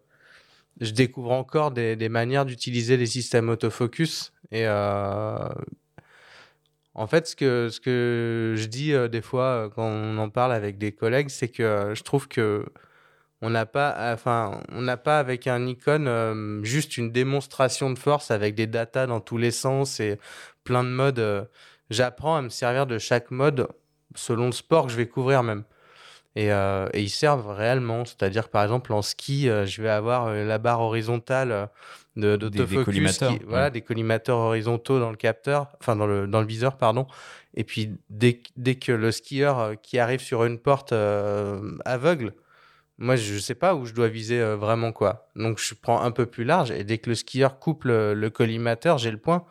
je 0.81 0.91
découvre 0.91 1.31
encore 1.31 1.71
des, 1.71 1.95
des 1.97 2.09
manières 2.09 2.45
d'utiliser 2.45 2.95
les 2.97 3.05
systèmes 3.05 3.49
autofocus. 3.49 4.31
Et 4.51 4.65
euh, 4.65 5.37
en 6.95 7.07
fait, 7.07 7.27
ce 7.27 7.35
que, 7.35 7.69
ce 7.69 7.79
que 7.79 8.53
je 8.57 8.65
dis 8.67 8.93
euh, 8.93 9.07
des 9.07 9.21
fois 9.21 9.65
euh, 9.65 9.69
quand 9.69 9.85
on 9.87 10.17
en 10.17 10.29
parle 10.29 10.53
avec 10.53 10.77
des 10.77 10.91
collègues, 10.91 11.29
c'est 11.29 11.49
que 11.49 11.63
euh, 11.63 11.95
je 11.95 12.03
trouve 12.03 12.27
que 12.27 12.65
on 13.41 13.49
n'a 13.49 13.65
pas, 13.65 14.13
enfin, 14.13 14.61
on 14.71 14.81
n'a 14.81 14.95
pas 14.97 15.19
avec 15.19 15.47
un 15.47 15.67
euh, 15.87 16.63
juste 16.63 16.97
une 16.97 17.11
démonstration 17.11 17.91
de 17.91 17.99
force 17.99 18.31
avec 18.31 18.55
des 18.55 18.67
datas 18.67 19.05
dans 19.07 19.19
tous 19.19 19.37
les 19.37 19.51
sens 19.51 19.99
et 19.99 20.17
plein 20.63 20.83
de 20.83 20.89
modes. 20.89 21.49
J'apprends 21.89 22.37
à 22.37 22.41
me 22.41 22.49
servir 22.49 22.87
de 22.87 22.97
chaque 22.99 23.31
mode 23.31 23.67
selon 24.15 24.47
le 24.47 24.51
sport 24.53 24.85
que 24.85 24.91
je 24.93 24.97
vais 24.97 25.07
couvrir 25.07 25.43
même. 25.43 25.65
Et, 26.35 26.51
euh, 26.51 26.87
et 26.93 27.01
ils 27.03 27.09
servent 27.09 27.51
réellement. 27.51 28.05
C'est-à-dire 28.05 28.49
par 28.49 28.63
exemple 28.63 28.91
en 28.93 29.01
ski, 29.03 29.47
euh, 29.49 29.65
je 29.67 29.81
vais 29.83 29.89
avoir 29.89 30.27
euh, 30.27 30.45
la 30.45 30.57
barre 30.57 30.81
horizontale 30.81 31.51
euh, 31.51 31.67
de- 32.15 32.35
Des- 32.49 32.65
collimateurs, 32.83 33.37
qui- 33.37 33.43
voilà, 33.45 33.65
ouais. 33.65 33.71
des 33.71 33.81
collimateurs 33.81 34.37
horizontaux 34.39 34.99
dans 34.99 35.11
le 35.11 35.15
capteur, 35.17 35.67
enfin 35.79 35.95
dans 35.95 36.07
le, 36.07 36.25
dans 36.27 36.41
le 36.41 36.47
viseur, 36.47 36.77
pardon. 36.77 37.05
Et 37.55 37.63
puis 37.63 37.91
dès, 38.09 38.33
que- 38.37 38.49
dès 38.57 38.75
que 38.75 38.91
le 38.91 39.11
skieur 39.11 39.73
qui 39.83 39.99
arrive 39.99 40.21
sur 40.21 40.43
une 40.43 40.57
porte 40.57 40.91
aveugle, 41.85 42.33
moi 42.97 43.15
je 43.15 43.37
sais 43.37 43.55
pas 43.55 43.75
où 43.75 43.85
je 43.85 43.93
dois 43.93 44.07
viser 44.07 44.41
vraiment 44.55 44.91
quoi. 44.91 45.29
Donc 45.35 45.59
je 45.59 45.73
prends 45.79 46.01
un 46.01 46.11
peu 46.11 46.25
plus 46.25 46.43
large 46.43 46.71
et 46.71 46.83
dès 46.83 46.97
que 46.97 47.09
le 47.09 47.15
skieur 47.15 47.59
coupe 47.59 47.83
le, 47.85 48.13
le 48.13 48.29
collimateur, 48.29 48.97
j'ai 48.97 49.11
le 49.11 49.17
point. 49.17 49.45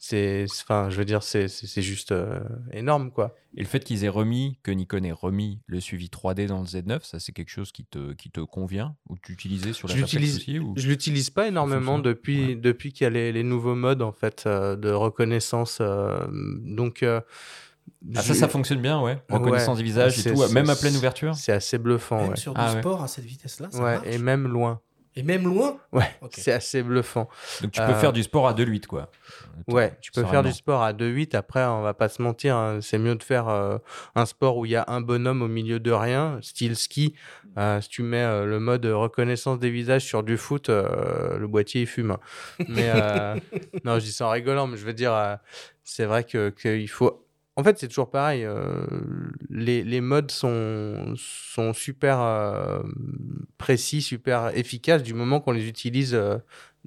C'est, 0.00 0.46
enfin, 0.62 0.90
je 0.90 0.96
veux 0.96 1.04
dire, 1.04 1.24
c'est, 1.24 1.48
juste 1.82 2.12
euh, 2.12 2.38
énorme 2.72 3.10
quoi. 3.10 3.34
Et 3.56 3.62
le 3.62 3.66
fait 3.66 3.80
qu'ils 3.82 4.04
aient 4.04 4.08
remis, 4.08 4.56
que 4.62 4.70
Nikon 4.70 5.02
ait 5.02 5.10
remis 5.10 5.60
le 5.66 5.80
suivi 5.80 6.06
3D 6.06 6.46
dans 6.46 6.60
le 6.60 6.66
Z9, 6.66 7.00
ça 7.02 7.18
c'est 7.18 7.32
quelque 7.32 7.50
chose 7.50 7.72
qui 7.72 7.84
te, 7.84 8.12
qui 8.12 8.30
te 8.30 8.38
convient 8.40 8.94
ou 9.08 9.16
tu 9.18 9.32
utilisais 9.32 9.72
sur 9.72 9.88
la 9.88 9.96
Je 9.96 10.04
aussi 10.04 10.60
ou... 10.60 10.72
je 10.76 10.86
l'utilise 10.86 11.30
pas 11.30 11.48
énormément 11.48 11.98
depuis, 11.98 12.54
depuis 12.54 12.92
qu'il 12.92 13.04
y 13.04 13.06
a 13.06 13.10
les, 13.10 13.32
les 13.32 13.42
nouveaux 13.42 13.74
modes 13.74 14.02
en 14.02 14.12
fait 14.12 14.44
euh, 14.46 14.76
de 14.76 14.90
reconnaissance. 14.90 15.78
euh, 15.80 16.24
donc 16.30 17.02
euh, 17.02 17.20
Ah, 18.14 18.22
ça, 18.22 18.34
ça 18.34 18.46
fonctionne 18.48 18.80
bien, 18.80 19.00
ouais. 19.02 19.14
Ouais. 19.14 19.36
Reconnaissance 19.36 19.78
du 19.78 19.84
visage 19.84 20.16
et 20.18 20.22
C'est- 20.22 20.32
tout, 20.32 20.46
même 20.52 20.70
à 20.70 20.76
pleine 20.76 20.94
ouverture. 20.94 21.34
C'est 21.34 21.52
assez 21.52 21.76
bluffant. 21.78 22.20
Même 22.20 22.30
ouais. 22.30 22.36
sur 22.36 22.52
Ah 22.54 22.68
du 22.70 22.74
ouais. 22.76 22.82
sport 22.82 23.02
à 23.02 23.08
cette 23.08 23.24
vitesse-là, 23.24 23.68
ça 23.72 23.78
Ouais, 23.82 23.94
marche. 23.96 24.06
et 24.06 24.18
même 24.18 24.46
loin. 24.46 24.80
Et 25.18 25.22
même 25.24 25.44
loin 25.48 25.76
Ouais, 25.92 26.08
c'est 26.30 26.52
assez 26.52 26.80
bluffant. 26.80 27.28
Donc 27.60 27.72
tu 27.72 27.80
peux 27.80 27.86
Euh, 27.88 27.94
faire 27.94 28.12
du 28.12 28.22
sport 28.22 28.46
à 28.46 28.54
2,8 28.54 28.86
quoi. 28.86 29.10
Ouais, 29.66 29.98
tu 30.00 30.12
peux 30.12 30.22
faire 30.24 30.44
du 30.44 30.52
sport 30.52 30.80
à 30.82 30.92
2,8. 30.92 31.34
Après, 31.34 31.64
on 31.64 31.82
va 31.82 31.92
pas 31.92 32.08
se 32.08 32.22
mentir, 32.22 32.54
hein, 32.54 32.78
c'est 32.80 32.98
mieux 32.98 33.16
de 33.16 33.22
faire 33.24 33.48
euh, 33.48 33.78
un 34.14 34.26
sport 34.26 34.56
où 34.58 34.64
il 34.64 34.70
y 34.70 34.76
a 34.76 34.84
un 34.86 35.00
bonhomme 35.00 35.42
au 35.42 35.48
milieu 35.48 35.80
de 35.80 35.90
rien, 35.90 36.38
style 36.40 36.76
ski. 36.76 37.14
Euh, 37.58 37.80
si 37.80 37.88
tu 37.88 38.02
mets 38.02 38.22
euh, 38.22 38.44
le 38.44 38.60
mode 38.60 38.86
reconnaissance 38.86 39.58
des 39.58 39.70
visages 39.70 40.04
sur 40.04 40.22
du 40.22 40.36
foot, 40.36 40.68
euh, 40.68 41.36
le 41.36 41.48
boîtier 41.48 41.80
il 41.80 41.86
fume. 41.88 42.16
Mais 42.68 42.88
euh, 42.94 43.34
non, 43.84 43.98
je 43.98 44.04
dis 44.04 44.12
ça 44.12 44.28
en 44.28 44.30
rigolant, 44.30 44.68
mais 44.68 44.76
je 44.76 44.86
veux 44.86 44.92
dire, 44.94 45.12
euh, 45.12 45.34
c'est 45.82 46.04
vrai 46.04 46.22
que 46.22 46.50
qu'il 46.50 46.88
faut. 46.88 47.24
En 47.58 47.64
fait, 47.64 47.76
c'est 47.78 47.88
toujours 47.88 48.10
pareil. 48.10 48.44
euh, 48.44 48.86
les, 49.50 49.82
les 49.82 50.00
modes 50.00 50.30
sont, 50.30 51.12
sont 51.16 51.72
super 51.72 52.20
euh, 52.20 52.82
précis, 53.58 54.00
super 54.00 54.56
efficaces 54.56 55.02
du 55.02 55.12
moment 55.12 55.40
qu'on 55.40 55.50
les 55.50 55.66
utilise 55.68 56.14
euh, 56.14 56.36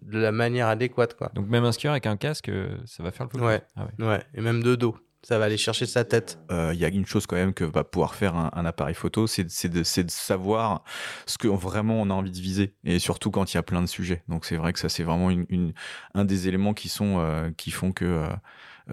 de 0.02 0.18
la 0.18 0.32
manière 0.32 0.68
adéquate, 0.70 1.16
quoi. 1.18 1.30
Donc 1.36 1.48
même 1.48 1.66
un 1.66 1.74
skieur 1.74 1.92
avec 1.92 2.06
un 2.06 2.16
casque, 2.16 2.50
ça 2.86 3.04
va 3.04 3.12
faire 3.12 3.26
le 3.26 3.32
focus. 3.32 3.46
Ouais. 3.46 3.62
Ah 3.76 3.86
ouais. 4.00 4.06
Ouais, 4.06 4.24
et 4.34 4.40
même 4.40 4.64
de 4.64 4.76
dos. 4.76 4.96
Ça 5.24 5.38
va 5.38 5.46
aller 5.46 5.58
chercher 5.58 5.86
sa 5.86 6.04
tête. 6.04 6.40
Euh, 6.52 6.72
il 6.74 6.80
y 6.80 6.86
a 6.86 6.88
une 6.88 7.06
chose 7.06 7.28
quand 7.28 7.36
même 7.36 7.54
que 7.54 7.64
va 7.64 7.84
pouvoir 7.84 8.16
faire 8.16 8.36
un, 8.36 8.50
un 8.54 8.66
appareil 8.66 8.96
photo, 8.96 9.28
c'est 9.28 9.44
de, 9.44 9.84
savoir 9.84 10.84
ce 11.28 11.38
que 11.38 11.48
vraiment 11.48 12.02
on 12.02 12.10
a 12.10 12.14
envie 12.14 12.32
de 12.32 12.40
viser, 12.40 12.74
et 12.86 12.98
surtout 12.98 13.30
quand 13.30 13.54
il 13.54 13.58
y 13.58 13.60
a 13.60 13.64
plein 13.64 13.82
de 13.84 13.88
sujets. 13.88 14.24
Donc 14.30 14.46
c'est 14.46 14.56
vrai 14.56 14.74
que 14.74 14.80
ça 14.80 14.90
c'est 14.90 15.04
vraiment 15.04 15.30
une, 15.30 15.46
une- 15.50 15.74
un 16.16 16.26
des 16.26 16.48
éléments 16.48 16.74
qui 16.74 16.90
sont 16.90 17.20
euh, 17.20 17.52
qui 17.56 17.70
font 17.70 17.92
que 17.92 18.26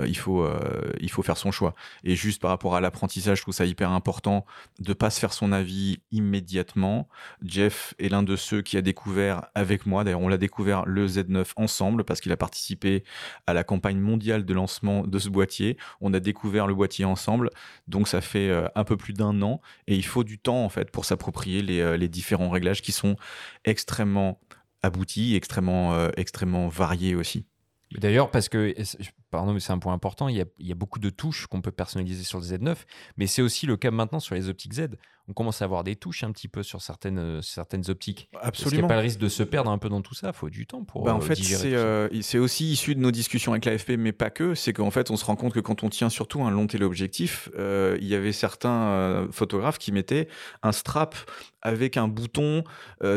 il, 0.06 0.16
faut, 0.16 0.42
euh, 0.42 0.92
il 1.00 1.10
faut 1.10 1.22
faire 1.22 1.36
son 1.36 1.50
choix. 1.50 1.74
Et 2.04 2.16
juste 2.16 2.40
par 2.40 2.50
rapport 2.50 2.74
à 2.74 2.80
l'apprentissage, 2.80 3.38
je 3.38 3.42
trouve 3.42 3.54
ça 3.54 3.64
hyper 3.64 3.90
important 3.90 4.44
de 4.78 4.92
pas 4.92 5.10
se 5.10 5.20
faire 5.20 5.32
son 5.32 5.52
avis 5.52 6.00
immédiatement. 6.12 7.08
Jeff 7.42 7.94
est 7.98 8.08
l'un 8.08 8.22
de 8.22 8.36
ceux 8.36 8.62
qui 8.62 8.76
a 8.76 8.82
découvert 8.82 9.46
avec 9.54 9.86
moi, 9.86 10.04
d'ailleurs 10.04 10.20
on 10.20 10.28
l'a 10.28 10.36
découvert 10.36 10.84
le 10.86 11.06
Z9 11.06 11.52
ensemble 11.56 12.04
parce 12.04 12.20
qu'il 12.20 12.32
a 12.32 12.36
participé 12.36 13.04
à 13.46 13.54
la 13.54 13.64
campagne 13.64 13.98
mondiale 13.98 14.44
de 14.44 14.54
lancement 14.54 15.06
de 15.06 15.18
ce 15.18 15.28
boîtier. 15.28 15.76
On 16.00 16.12
a 16.14 16.20
découvert 16.20 16.66
le 16.66 16.74
boîtier 16.74 17.04
ensemble, 17.04 17.50
donc 17.86 18.08
ça 18.08 18.20
fait 18.20 18.48
euh, 18.48 18.68
un 18.74 18.84
peu 18.84 18.96
plus 18.96 19.12
d'un 19.12 19.42
an 19.42 19.60
et 19.86 19.96
il 19.96 20.04
faut 20.04 20.24
du 20.24 20.38
temps 20.38 20.64
en 20.64 20.68
fait 20.68 20.90
pour 20.90 21.04
s'approprier 21.04 21.62
les, 21.62 21.98
les 21.98 22.08
différents 22.08 22.50
réglages 22.50 22.82
qui 22.82 22.92
sont 22.92 23.16
extrêmement 23.64 24.40
aboutis, 24.82 25.34
extrêmement, 25.34 26.08
extrêmement 26.16 26.68
variés 26.68 27.14
aussi. 27.14 27.46
D'ailleurs, 27.92 28.30
parce 28.30 28.48
que, 28.48 28.74
pardon, 29.30 29.52
mais 29.52 29.60
c'est 29.60 29.72
un 29.72 29.78
point 29.78 29.92
important, 29.92 30.28
il 30.28 30.36
y, 30.36 30.72
a, 30.72 30.74
beaucoup 30.74 30.98
de 30.98 31.10
touches 31.10 31.46
qu'on 31.46 31.60
peut 31.60 31.70
personnaliser 31.70 32.24
sur 32.24 32.38
le 32.38 32.44
Z9, 32.44 32.76
mais 33.16 33.26
c'est 33.26 33.42
aussi 33.42 33.66
le 33.66 33.76
cas 33.76 33.90
maintenant 33.90 34.20
sur 34.20 34.34
les 34.34 34.48
optiques 34.48 34.74
Z 34.74 34.96
on 35.28 35.34
commence 35.34 35.60
à 35.60 35.66
avoir 35.66 35.84
des 35.84 35.94
touches 35.94 36.24
un 36.24 36.32
petit 36.32 36.48
peu 36.48 36.62
sur 36.62 36.80
certaines, 36.80 37.18
euh, 37.18 37.42
certaines 37.42 37.90
optiques. 37.90 38.30
Absolument. 38.40 38.76
Il 38.76 38.80
n'y 38.80 38.84
a 38.84 38.88
pas 38.88 38.94
le 38.94 39.02
risque 39.02 39.18
de 39.18 39.28
se 39.28 39.42
perdre 39.42 39.70
un 39.70 39.76
peu 39.76 39.90
dans 39.90 40.00
tout 40.00 40.14
ça? 40.14 40.28
Il 40.28 40.32
faut 40.32 40.48
du 40.48 40.66
temps 40.66 40.84
pour. 40.84 41.04
Bah 41.04 41.14
en 41.14 41.18
euh, 41.18 41.20
fait, 41.20 41.34
c'est 41.34 41.74
euh, 41.74 42.08
aussi 42.36 42.72
issu 42.72 42.94
de 42.94 43.00
nos 43.00 43.10
discussions 43.10 43.52
avec 43.52 43.66
l'AFP, 43.66 43.90
mais 43.98 44.12
pas 44.12 44.30
que. 44.30 44.54
C'est 44.54 44.72
qu'en 44.72 44.90
fait, 44.90 45.10
on 45.10 45.16
se 45.16 45.24
rend 45.26 45.36
compte 45.36 45.52
que 45.52 45.60
quand 45.60 45.84
on 45.84 45.90
tient 45.90 46.08
surtout 46.08 46.42
un 46.44 46.50
long 46.50 46.66
téléobjectif, 46.66 47.50
il 47.56 48.06
y 48.06 48.14
avait 48.14 48.32
certains 48.32 49.28
photographes 49.30 49.78
qui 49.78 49.92
mettaient 49.92 50.28
un 50.62 50.72
strap 50.72 51.14
avec 51.60 51.96
un 51.96 52.08
bouton 52.08 52.64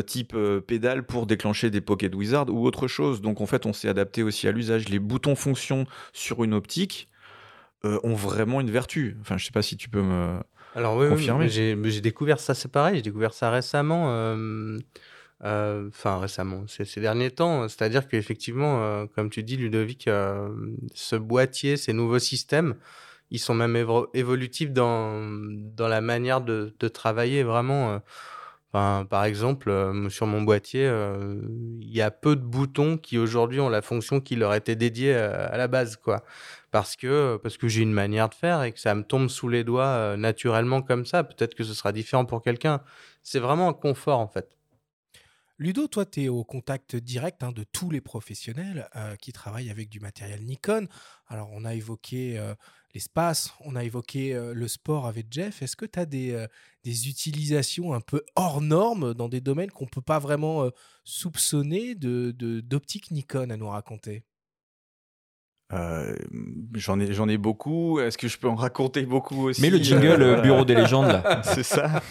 type 0.06 0.36
pédale 0.68 1.06
pour 1.06 1.26
déclencher 1.26 1.70
des 1.70 1.82
Pocket 1.82 2.14
Wizard 2.14 2.50
ou 2.50 2.66
autre 2.66 2.88
chose. 2.88 3.22
Donc 3.22 3.40
en 3.40 3.46
fait, 3.46 3.66
on 3.66 3.74
s'est 3.74 3.88
adapté 3.88 4.24
aussi 4.24 4.48
à 4.48 4.52
l'usage. 4.52 4.90
Les 4.90 5.00
boutons 5.00 5.36
fonction 5.36 5.86
sur 6.14 6.44
une 6.44 6.54
optique 6.54 7.10
ont 7.84 8.16
vraiment 8.16 8.60
une 8.60 8.72
vertu. 8.72 9.18
Enfin, 9.22 9.38
je 9.38 9.46
sais 9.46 9.52
pas 9.52 9.62
si 9.62 9.78
tu 9.78 9.90
peux 9.90 10.02
me. 10.02 10.40
Alors 10.76 10.96
oui, 10.98 11.50
j'ai 11.50 12.02
découvert 12.02 12.40
ça, 12.40 12.54
c'est 12.54 12.72
pareil, 12.72 12.96
j'ai 12.98 13.02
découvert 13.02 13.34
ça 13.34 13.50
récemment, 13.50 14.06
euh, 14.10 14.78
euh, 15.44 15.90
enfin 15.90 16.20
récemment, 16.20 16.64
ces 16.68 17.02
derniers 17.02 17.32
temps. 17.32 17.68
C'est-à-dire 17.68 18.08
qu'effectivement, 18.08 18.82
euh, 18.82 19.06
comme 19.14 19.30
tu 19.30 19.44
dis, 19.44 19.58
Ludovic, 19.58 20.10
ce 20.94 21.16
boîtier, 21.16 21.76
ces 21.78 21.94
nouveaux 21.94 22.20
systèmes, 22.20 22.76
ils 23.32 23.40
sont 23.40 23.54
même 23.54 23.78
évolutifs 24.14 24.72
dans, 24.72 25.30
dans 25.76 25.88
la 25.88 26.02
manière 26.02 26.42
de, 26.42 26.74
de 26.80 26.88
travailler 26.88 27.44
vraiment. 27.44 28.02
Par 28.72 29.26
exemple, 29.26 29.74
sur 30.10 30.28
mon 30.28 30.42
boîtier, 30.42 30.90
il 31.82 31.94
y 31.94 32.02
a 32.02 32.12
peu 32.12 32.38
de 32.38 32.42
boutons 32.42 32.98
qui 32.98 33.18
aujourd'hui 33.18 33.60
ont 33.60 33.70
la 33.70 33.82
fonction 33.82 34.22
qui 34.22 34.38
leur 34.38 34.54
était 34.54 34.78
dédiée 34.78 35.14
à 35.14 35.58
la 35.58 35.68
base, 35.68 35.98
quoi 35.98 36.24
parce 36.72 36.96
que, 36.96 37.38
parce 37.44 37.58
que 37.58 37.68
j'ai 37.68 37.82
une 37.82 37.92
manière 37.92 38.30
de 38.30 38.34
faire 38.34 38.64
et 38.64 38.72
que 38.72 38.80
ça 38.80 38.96
me 38.96 39.04
tombe 39.04 39.28
sous 39.28 39.50
les 39.50 39.64
doigts 39.64 39.86
euh, 39.86 40.18
naturellement 40.18 40.82
comme 40.82 41.06
ça. 41.06 41.24
Peut-être 41.24 41.54
que 41.54 41.64
ce 41.64 41.74
sera 41.74 41.92
différent 41.92 42.26
pour 42.26 42.42
quelqu'un. 42.42 42.82
C'est 43.22 43.40
vraiment 43.40 43.70
un 43.70 43.74
confort 43.74 44.20
en 44.20 44.28
fait. 44.28 44.58
Ludo, 45.60 45.88
toi, 45.88 46.06
tu 46.06 46.24
es 46.24 46.28
au 46.28 46.44
contact 46.44 46.96
direct 46.96 47.44
hein, 47.44 47.52
de 47.52 47.64
tous 47.64 47.92
les 47.92 48.02
professionnels 48.02 48.90
euh, 48.96 49.16
qui 49.18 49.32
travaillent 49.32 49.70
avec 49.70 49.90
du 49.90 50.00
matériel 50.00 50.44
Nikon. 50.44 50.88
Alors, 51.28 51.50
on 51.52 51.66
a 51.66 51.76
évoqué 51.76 52.40
euh, 52.40 52.56
l'espace, 52.96 53.54
on 53.60 53.76
a 53.76 53.84
évoqué 53.84 54.34
le 54.34 54.68
sport 54.68 55.06
avec 55.06 55.28
Jeff. 55.30 55.62
Est-ce 55.62 55.76
que 55.76 55.86
tu 55.86 56.00
as 56.00 56.08
des, 56.08 56.48
des, 56.84 57.10
utilisations 57.10 57.94
un 57.94 58.02
peu 58.02 58.24
hors 58.36 58.60
normes 58.60 59.14
dans 59.14 59.30
des 59.30 59.40
domaines 59.40 59.70
qu'on 59.70 59.86
ne 59.86 59.90
peut 59.92 60.02
pas 60.02 60.20
vraiment 60.20 60.68
soupçonner 61.04 61.94
d'optique 61.94 63.10
de, 63.10 63.16
Nikon 63.16 63.50
à 63.52 63.56
nous 63.56 63.70
raconter? 63.70 64.24
Euh, 65.74 66.16
j'en 66.76 67.00
ai 67.00 67.14
j'en 67.14 67.30
ai 67.30 67.38
beaucoup. 67.38 68.00
Est-ce 68.00 68.18
que 68.18 68.28
je 68.28 68.38
peux 68.38 68.48
en 68.48 68.56
raconter 68.56 69.04
beaucoup 69.04 69.48
aussi? 69.48 69.62
Mais 69.62 69.70
le 69.70 69.78
jingle 69.78 70.22
euh, 70.22 70.42
Bureau 70.42 70.66
des 70.66 70.76
légendes 70.76 71.08
là. 71.08 71.42
C'est 71.44 71.64
ça. 71.64 72.02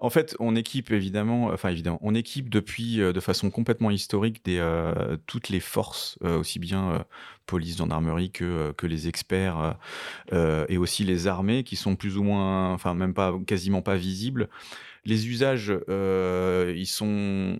En 0.00 0.10
fait, 0.10 0.36
on 0.38 0.54
équipe 0.54 0.90
évidemment, 0.90 1.46
enfin 1.46 1.70
évidemment, 1.70 1.98
on 2.02 2.14
équipe 2.14 2.48
depuis 2.48 3.00
euh, 3.00 3.12
de 3.12 3.20
façon 3.20 3.50
complètement 3.50 3.90
historique 3.90 4.44
des 4.44 4.62
toutes 5.26 5.48
les 5.48 5.60
forces, 5.60 6.18
aussi 6.22 6.58
bien 6.58 7.04
police, 7.46 7.78
gendarmerie 7.78 8.30
que 8.30 8.72
que 8.72 8.86
les 8.86 9.08
experts 9.08 9.76
et 10.32 10.76
aussi 10.76 11.04
les 11.04 11.26
armées 11.26 11.64
qui 11.64 11.76
sont 11.76 11.96
plus 11.96 12.16
ou 12.16 12.22
moins, 12.22 12.72
enfin 12.72 12.94
même 12.94 13.14
pas 13.14 13.34
quasiment 13.46 13.82
pas 13.82 13.96
visibles 13.96 14.48
les 15.04 15.28
usages, 15.28 15.72
euh, 15.88 16.72
ils, 16.76 16.86
sont, 16.86 17.58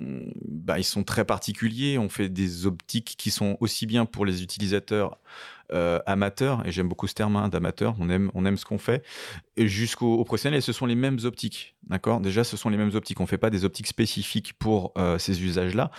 bah, 0.48 0.78
ils 0.78 0.84
sont 0.84 1.04
très 1.04 1.24
particuliers. 1.24 1.98
On 1.98 2.08
fait 2.08 2.28
des 2.28 2.66
optiques 2.66 3.14
qui 3.18 3.30
sont 3.30 3.56
aussi 3.60 3.86
bien 3.86 4.06
pour 4.06 4.24
les 4.24 4.42
utilisateurs 4.42 5.18
euh, 5.72 5.98
amateurs, 6.04 6.62
et 6.66 6.72
j'aime 6.72 6.88
beaucoup 6.88 7.06
ce 7.06 7.14
terme 7.14 7.36
hein, 7.36 7.48
d'amateur, 7.48 7.96
on 7.98 8.10
aime, 8.10 8.56
ce 8.58 8.66
qu'on 8.66 8.76
fait, 8.76 9.02
jusqu'aux 9.56 10.22
professionnels, 10.22 10.58
et 10.58 10.60
ce 10.60 10.74
sont 10.74 10.84
les 10.84 10.94
mêmes 10.94 11.18
optiques. 11.24 11.74
D'accord? 11.88 12.20
Déjà, 12.20 12.44
ce 12.44 12.58
sont 12.58 12.68
les 12.68 12.76
mêmes 12.76 12.94
optiques. 12.94 13.18
On 13.20 13.24
ne 13.24 13.28
fait 13.28 13.38
pas 13.38 13.48
des 13.48 13.64
optiques 13.64 13.86
spécifiques 13.86 14.52
pour 14.58 14.92
euh, 14.98 15.18
ces 15.18 15.42
usages-là. 15.42 15.90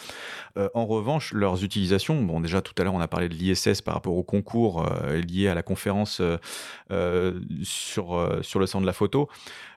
En 0.73 0.85
revanche, 0.85 1.33
leurs 1.33 1.63
utilisations, 1.63 2.21
bon, 2.23 2.39
déjà 2.39 2.61
tout 2.61 2.73
à 2.77 2.83
l'heure, 2.83 2.93
on 2.93 3.01
a 3.01 3.07
parlé 3.07 3.27
de 3.27 3.33
l'ISS 3.33 3.81
par 3.81 3.95
rapport 3.95 4.15
au 4.15 4.23
concours 4.23 4.87
lié 5.27 5.49
à 5.49 5.53
la 5.53 5.63
conférence 5.63 6.21
sur, 7.61 8.39
sur 8.41 8.59
le 8.59 8.65
centre 8.65 8.81
de 8.81 8.85
la 8.85 8.93
photo. 8.93 9.27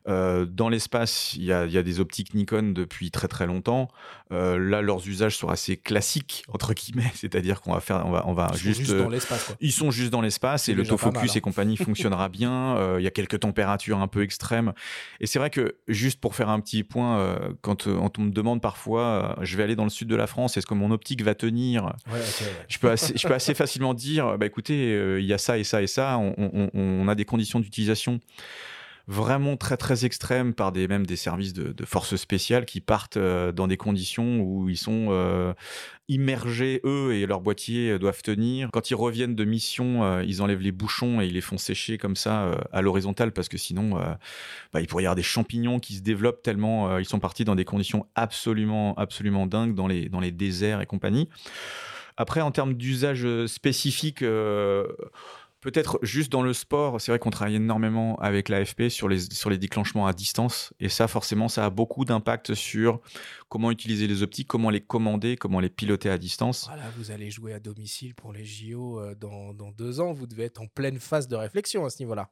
Dans 0.08 0.68
l'espace, 0.68 1.34
il 1.34 1.42
y, 1.42 1.46
y 1.46 1.52
a, 1.52 1.82
des 1.82 2.00
optiques 2.00 2.34
Nikon 2.34 2.72
depuis 2.74 3.10
très 3.10 3.28
très 3.28 3.46
longtemps. 3.46 3.88
là, 4.30 4.82
leurs 4.82 5.06
usages 5.06 5.36
sont 5.36 5.48
assez 5.48 5.76
classiques 5.76 6.44
entre 6.48 6.74
guillemets, 6.74 7.10
c'est-à-dire 7.14 7.60
qu'on 7.60 7.72
va 7.72 7.80
faire, 7.80 8.04
on 8.06 8.10
va, 8.10 8.24
on 8.26 8.32
va 8.32 8.48
ils 8.54 8.58
juste, 8.58 8.80
sont 8.80 8.92
juste 8.92 9.02
dans 9.02 9.10
l'espace. 9.10 9.56
Ils 9.60 9.72
sont 9.72 9.90
juste 9.90 10.10
dans 10.10 10.20
l'espace 10.20 10.68
et 10.68 10.74
l'autofocus 10.74 11.34
et 11.34 11.38
hein. 11.38 11.40
compagnie 11.40 11.76
fonctionnera 11.88 12.28
bien. 12.28 12.96
Il 12.98 13.02
y 13.02 13.06
a 13.06 13.10
quelques 13.10 13.40
températures 13.40 13.98
un 13.98 14.08
peu 14.08 14.22
extrêmes. 14.22 14.72
Et 15.20 15.26
c'est 15.26 15.38
vrai 15.38 15.50
que 15.50 15.76
juste 15.88 16.20
pour 16.20 16.34
faire 16.34 16.48
un 16.48 16.60
petit 16.60 16.84
point, 16.84 17.18
euh, 17.18 17.50
quand, 17.60 17.86
euh, 17.86 17.96
on 17.98 18.22
me 18.22 18.30
demande 18.30 18.60
parfois, 18.60 19.36
euh, 19.38 19.44
je 19.44 19.56
vais 19.56 19.62
aller 19.62 19.76
dans 19.76 19.84
le 19.84 19.90
sud 19.90 20.08
de 20.08 20.16
la 20.16 20.26
France, 20.26 20.56
est-ce 20.56 20.66
que 20.66 20.74
mon 20.74 20.90
optique 20.90 21.22
va 21.22 21.34
tenir? 21.34 21.92
Je, 22.68 22.78
peux 22.78 22.90
assez, 22.90 23.16
je 23.16 23.26
peux 23.26 23.34
assez 23.34 23.54
facilement 23.54 23.94
dire, 23.94 24.38
bah 24.38 24.46
écoutez, 24.46 25.18
il 25.18 25.24
y 25.24 25.32
a 25.32 25.38
ça 25.38 25.58
et 25.58 25.64
ça 25.64 25.82
et 25.82 25.86
ça, 25.86 26.18
on, 26.18 27.08
a 27.08 27.14
des 27.14 27.24
conditions 27.24 27.60
d'utilisation 27.60 28.20
vraiment 29.08 29.56
très 29.56 29.78
très 29.78 30.04
extrêmes 30.04 30.52
par 30.52 30.70
des 30.70 30.86
même 30.86 31.06
des 31.06 31.16
services 31.16 31.54
de, 31.54 31.74
forces 31.84 32.16
spéciales 32.16 32.66
qui 32.66 32.80
partent 32.82 33.18
dans 33.18 33.66
des 33.66 33.78
conditions 33.78 34.40
où 34.40 34.68
ils 34.68 34.76
sont 34.76 35.54
immergés 36.08 36.80
eux 36.84 37.14
et 37.14 37.26
leurs 37.26 37.40
boîtiers 37.40 37.98
doivent 37.98 38.22
tenir. 38.22 38.68
Quand 38.70 38.90
ils 38.90 38.94
reviennent 38.94 39.34
de 39.34 39.44
mission, 39.44 40.20
ils 40.20 40.42
enlèvent 40.42 40.60
les 40.60 40.72
bouchons 40.72 41.22
et 41.22 41.26
ils 41.26 41.32
les 41.32 41.40
font 41.40 41.56
sécher 41.56 41.96
comme 41.96 42.16
ça 42.16 42.50
à 42.70 42.82
l'horizontale 42.82 43.32
parce 43.32 43.48
que 43.48 43.56
sinon 43.56 43.98
bah, 44.72 44.80
il 44.80 44.86
pourrait 44.86 45.04
y 45.04 45.06
avoir 45.06 45.16
des 45.16 45.22
champignons 45.22 45.80
qui 45.80 45.94
se 45.94 46.02
développent 46.02 46.42
tellement 46.42 46.98
ils 46.98 47.08
sont 47.08 47.20
partis 47.20 47.44
dans 47.44 47.54
des 47.54 47.64
conditions 47.64 48.06
absolument 48.14 48.94
absolument 48.96 49.46
dingues 49.46 49.74
dans 49.74 49.86
les 49.86 50.10
dans 50.10 50.20
les 50.20 50.32
déserts 50.32 50.82
et 50.82 50.86
compagnie. 50.86 51.28
Après, 52.20 52.40
en 52.40 52.50
termes 52.50 52.74
d'usage 52.74 53.26
spécifique, 53.46 54.24
Peut-être 55.68 55.98
juste 56.00 56.32
dans 56.32 56.40
le 56.40 56.54
sport, 56.54 56.98
c'est 56.98 57.12
vrai 57.12 57.18
qu'on 57.18 57.28
travaille 57.28 57.56
énormément 57.56 58.16
avec 58.20 58.48
l'AFP 58.48 58.88
sur 58.88 59.06
les, 59.06 59.18
sur 59.18 59.50
les 59.50 59.58
déclenchements 59.58 60.06
à 60.06 60.14
distance. 60.14 60.72
Et 60.80 60.88
ça, 60.88 61.08
forcément, 61.08 61.48
ça 61.48 61.66
a 61.66 61.68
beaucoup 61.68 62.06
d'impact 62.06 62.54
sur 62.54 63.02
comment 63.48 63.70
utiliser 63.70 64.06
les 64.06 64.22
optiques, 64.22 64.48
comment 64.48 64.70
les 64.70 64.80
commander, 64.80 65.36
comment 65.36 65.60
les 65.60 65.68
piloter 65.68 66.10
à 66.10 66.18
distance. 66.18 66.66
Voilà, 66.68 66.84
vous 66.96 67.10
allez 67.10 67.30
jouer 67.30 67.54
à 67.54 67.60
domicile 67.60 68.14
pour 68.14 68.32
les 68.32 68.44
JO 68.44 69.00
euh, 69.00 69.14
dans, 69.14 69.54
dans, 69.54 69.70
deux 69.70 70.00
ans. 70.00 70.12
Vous 70.12 70.26
devez 70.26 70.44
être 70.44 70.60
en 70.60 70.66
pleine 70.66 70.98
phase 70.98 71.28
de 71.28 71.36
réflexion 71.36 71.84
à 71.84 71.90
ce 71.90 72.02
niveau-là. 72.02 72.28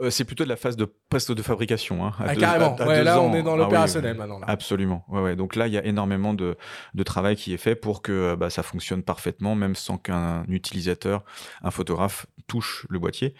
Euh, 0.00 0.10
c'est 0.10 0.24
plutôt 0.24 0.44
de 0.44 0.48
la 0.48 0.56
phase 0.56 0.76
de 0.76 0.84
presque 1.08 1.34
de 1.34 1.42
fabrication. 1.42 2.04
Hein, 2.04 2.12
ah, 2.18 2.34
carrément. 2.36 2.76
là, 2.78 3.20
on 3.20 3.34
est 3.34 3.42
dans 3.42 3.54
ah 3.54 3.58
l'opérationnel 3.58 4.16
maintenant. 4.16 4.40
Absolument. 4.42 5.04
Ouais, 5.08 5.22
ouais. 5.22 5.36
Donc 5.36 5.56
là, 5.56 5.66
il 5.66 5.72
y 5.72 5.78
a 5.78 5.84
énormément 5.84 6.34
de, 6.34 6.56
de, 6.94 7.02
travail 7.02 7.36
qui 7.36 7.54
est 7.54 7.58
fait 7.58 7.74
pour 7.74 8.02
que 8.02 8.12
euh, 8.12 8.36
bah, 8.36 8.50
ça 8.50 8.62
fonctionne 8.62 9.02
parfaitement, 9.02 9.54
même 9.54 9.74
sans 9.74 9.96
qu'un 9.96 10.44
utilisateur, 10.48 11.24
un 11.62 11.70
photographe, 11.70 12.26
touche 12.46 12.86
le 12.90 12.98
boîtier. 12.98 13.34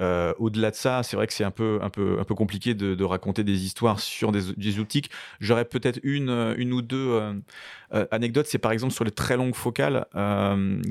Euh, 0.00 0.34
au-delà 0.38 0.70
de 0.70 0.76
ça, 0.76 1.02
c'est 1.02 1.16
vrai 1.16 1.26
que 1.26 1.32
c'est 1.32 1.44
un 1.44 1.50
peu, 1.50 1.78
un 1.82 1.90
peu, 1.90 2.18
un 2.20 2.24
peu 2.24 2.34
compliqué 2.34 2.74
de, 2.74 3.04
raconter 3.04 3.44
des 3.44 3.64
histoires 3.64 4.00
sur 4.00 4.32
des, 4.32 4.40
des 4.56 4.78
optiques. 4.78 5.10
J'aurais 5.40 5.64
peut-être 5.64 6.00
une, 6.02 6.54
une 6.56 6.72
ou 6.72 6.80
deux 6.82 7.10
euh, 7.10 7.34
euh, 7.92 8.06
anecdotes. 8.10 8.46
C'est 8.46 8.58
par 8.58 8.72
exemple 8.72 8.94
sur 8.94 9.04
les 9.04 9.10
très 9.10 9.36
longues 9.36 9.54
focales 9.54 10.06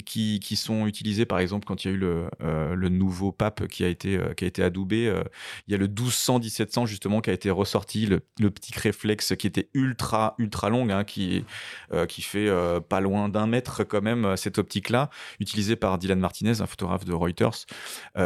qui, 0.06 0.40
qui, 0.40 0.56
sont 0.56 0.86
utilisées, 0.86 1.26
par 1.26 1.40
exemple, 1.40 1.66
quand 1.66 1.84
il 1.84 1.88
y 1.88 1.92
a 1.92 1.94
eu 1.96 1.98
le, 1.98 2.30
le 2.40 2.90
nouveau 2.90 3.32
pape 3.32 3.68
qui 3.68 3.84
a 3.84 3.88
été, 3.88 4.20
qui 4.38 4.46
a 4.46 4.48
été 4.48 4.64
adoubé. 4.64 5.14
il 5.68 5.72
y 5.72 5.76
a 5.76 5.78
le 5.78 5.88
1200, 5.88 6.40
1700 6.40 6.86
justement 6.86 7.22
qui 7.22 7.30
a 7.30 7.34
été 7.34 7.50
ressorti, 7.50 8.06
le, 8.06 8.22
le 8.40 8.52
petit 8.52 8.74
réflexe 8.78 9.36
qui 9.36 9.48
était 9.48 9.70
ultra, 9.74 10.36
ultra 10.38 10.70
long, 10.70 10.88
hein, 10.90 11.04
qui, 11.04 11.44
qui 12.08 12.22
fait 12.22 12.50
pas 12.88 13.00
loin 13.00 13.30
d'un 13.30 13.48
mètre 13.48 13.84
quand 13.84 14.02
même, 14.02 14.38
cette 14.38 14.58
optique-là, 14.58 15.10
utilisée 15.40 15.76
par 15.76 15.98
Dylan 15.98 16.20
Martinez, 16.20 16.62
un 16.62 16.68
photographe 16.68 17.06
de 17.06 17.14
Reuters, 17.14 17.66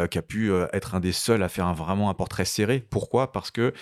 qui 0.09 0.17
a 0.17 0.21
pu 0.21 0.51
être 0.73 0.95
un 0.95 0.99
des 0.99 1.11
seuls 1.11 1.43
à 1.43 1.49
faire 1.49 1.65
un, 1.65 1.73
vraiment 1.73 2.09
un 2.09 2.13
portrait 2.13 2.45
serré. 2.45 2.83
Pourquoi? 2.89 3.31
Parce 3.31 3.51
que, 3.51 3.73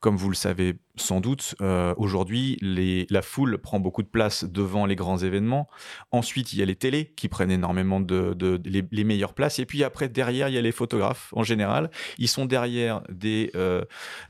comme 0.00 0.16
vous 0.16 0.28
le 0.28 0.34
savez 0.34 0.76
sans 0.96 1.20
doute, 1.20 1.54
euh, 1.60 1.94
aujourd'hui, 1.96 2.58
la 3.10 3.22
foule 3.22 3.58
prend 3.58 3.80
beaucoup 3.80 4.02
de 4.02 4.08
place 4.08 4.44
devant 4.44 4.86
les 4.86 4.96
grands 4.96 5.18
événements. 5.18 5.68
Ensuite, 6.10 6.52
il 6.52 6.58
y 6.58 6.62
a 6.62 6.66
les 6.66 6.76
télés 6.76 7.12
qui 7.16 7.28
prennent 7.28 7.50
énormément 7.50 8.00
de, 8.00 8.60
les, 8.64 9.04
meilleures 9.04 9.34
places. 9.34 9.58
Et 9.58 9.66
puis 9.66 9.82
après, 9.82 10.08
derrière, 10.08 10.48
il 10.48 10.54
y 10.54 10.58
a 10.58 10.62
les 10.62 10.72
photographes 10.72 11.32
en 11.34 11.42
général. 11.42 11.90
Ils 12.18 12.28
sont 12.28 12.44
derrière 12.44 13.02
des, 13.08 13.50
euh, 13.54 13.82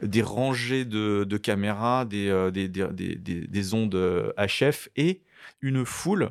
des 0.03 0.23
rangées 0.23 0.85
de, 0.85 1.37
caméras, 1.37 2.05
des, 2.05 2.51
des, 2.53 2.69
des 2.69 3.75
ondes 3.75 4.33
HF 4.39 4.89
et 4.97 5.23
une 5.61 5.85
foule 5.85 6.31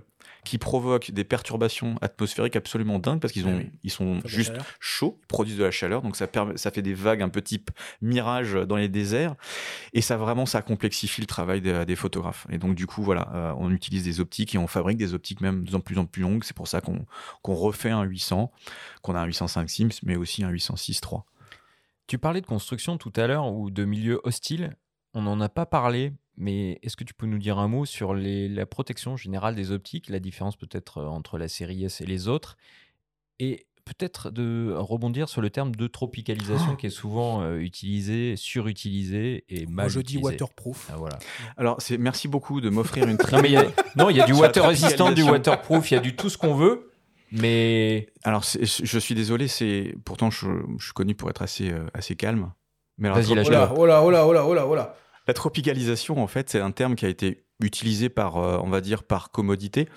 qui 0.49 0.57
provoquent 0.57 1.11
des 1.11 1.23
perturbations 1.23 1.95
atmosphériques 2.01 2.55
absolument 2.55 2.97
dingues 2.97 3.19
parce 3.19 3.31
qu'ils 3.31 3.45
ont, 3.45 3.61
ah 3.61 3.69
ils 3.84 3.91
sont 3.91 4.19
juste 4.26 4.55
chauds, 4.80 5.19
produisent 5.27 5.59
de 5.59 5.63
la 5.63 5.69
chaleur, 5.69 6.01
donc 6.01 6.15
ça, 6.15 6.26
permet, 6.26 6.57
ça 6.57 6.71
fait 6.71 6.81
des 6.81 6.95
vagues 6.95 7.21
un 7.21 7.30
peu 7.30 7.39
type 7.43 7.69
mirage 8.01 8.53
dans 8.53 8.76
les 8.76 8.88
déserts, 8.88 9.35
et 9.93 10.01
ça 10.01 10.17
vraiment 10.17 10.47
ça 10.47 10.63
complexifie 10.63 11.21
le 11.21 11.27
travail 11.27 11.61
des, 11.61 11.95
photographes. 11.95 12.47
Et 12.49 12.57
donc 12.57 12.73
du 12.73 12.88
coup 12.88 13.03
voilà, 13.03 13.30
euh, 13.35 13.53
on 13.59 13.69
utilise 13.69 14.05
des 14.05 14.19
optiques 14.19 14.55
et 14.55 14.57
on 14.57 14.65
fabrique 14.65 14.97
des 14.97 15.13
optiques 15.13 15.41
même 15.41 15.65
de 15.65 15.77
plus 15.77 15.99
en 15.99 16.05
plus 16.05 16.23
longues. 16.23 16.43
C'est 16.43 16.55
pour 16.55 16.67
ça 16.67 16.81
qu'on 16.81 17.05
refait 17.53 17.91
un 17.91 18.01
800, 18.01 18.51
qu'on 19.03 19.13
a 19.13 19.19
un 19.19 19.26
805 19.26 19.69
Sims, 19.69 19.99
mais 20.01 20.15
aussi 20.15 20.43
un 20.43 20.49
806 20.49 20.99
3. 20.99 21.27
Tu 22.07 22.17
parlais 22.17 22.41
de 22.41 22.47
construction 22.47 22.97
tout 22.97 23.13
à 23.17 23.27
l'heure 23.27 23.53
ou 23.53 23.69
de 23.69 23.85
milieu 23.85 24.19
hostile. 24.23 24.76
On 25.13 25.21
n'en 25.21 25.39
a 25.41 25.49
pas 25.49 25.67
parlé 25.67 26.13
mais 26.40 26.80
est-ce 26.84 26.95
que 26.95 27.03
tu 27.03 27.14
peux 27.14 27.26
nous 27.26 27.38
dire 27.38 27.60
un 27.60 27.68
mot 27.68 27.86
sur 27.86 28.16
la 28.16 28.66
protection 28.66 29.18
générale 29.18 29.56
des 29.56 29.72
optiques, 29.72 30.10
la 30.10 30.20
différence 30.20 30.56
peut-être 30.56 30.99
euh, 30.99 31.06
entre 31.06 31.38
la 31.38 31.49
série 31.49 31.84
S 31.84 31.99
et 31.99 32.06
les 32.06 32.30
autres 32.30 32.57
Et 33.40 33.68
peut-être 33.84 34.30
de 34.30 34.74
rebondir 34.78 35.28
sur 35.28 35.41
le 35.41 35.49
terme 35.49 35.76
de 35.76 35.88
tropicalisation 35.88 36.76
qui 36.76 36.88
est 36.88 36.91
souvent 36.91 37.41
euh, 37.41 37.57
utilisé, 37.57 38.36
surutilisé 38.38 39.44
et 39.49 39.66
mal 39.66 39.86
Moi, 39.86 39.88
je 39.90 39.99
dis 39.99 40.18
waterproof. 40.18 40.90
Ah, 40.91 40.95
voilà. 40.98 41.20
Alors, 41.57 41.82
c'est 41.82 41.98
merci 41.98 42.28
beaucoup 42.28 42.61
de 42.61 42.70
m'offrir 42.70 43.07
une 43.07 43.18
non, 43.18 43.41
mais 43.41 43.49
il 44.11 44.18
y 44.18 44.22
a 44.22 44.26
du 44.26 44.34
water 44.34 44.66
résistant, 44.66 45.11
du 45.11 45.24
waterproof, 45.24 45.91
il 45.91 45.95
y 45.95 45.98
a 45.98 46.02
du 46.02 46.16
tout 46.16 46.30
ce 46.30 46.38
qu'on 46.38 46.56
veut. 46.56 46.91
Mais 47.32 48.07
alors, 48.24 48.44
je 48.44 48.99
suis 48.99 49.14
désolé, 49.14 49.48
c'est 49.48 49.95
pourtant 50.06 50.32
je, 50.32 50.48
suis 50.80 50.94
connu 50.94 51.16
pour 51.16 51.30
être 51.30 51.41
assez 51.41 51.70
euh, 51.70 51.86
assez 51.94 52.16
calme. 52.16 52.53
Mais 52.98 53.10
Vas-y, 53.10 53.32
oh 53.32 53.36
là, 53.36 53.74
oh 53.76 53.86
là, 53.86 54.03
oh 54.03 54.11
là, 54.11 54.26
oh 54.26 54.34
là, 54.34 54.45
oh 54.45 54.53
là, 54.53 54.68
oh 54.68 54.76
là. 54.76 54.95
La 55.30 55.34
tropicalisation, 55.34 56.23
en 56.23 56.26
fait, 56.26 56.49
c'est 56.49 56.60
un 56.60 56.72
terme 56.72 56.95
qui 56.95 57.06
a 57.06 57.07
été 57.07 57.43
utilisé 57.61 58.10
par, 58.10 58.38
euh, 58.38 58.57
on 58.64 58.69
va 58.72 58.81
dire, 58.81 59.03
par 59.03 59.30
commodité. 59.30 59.88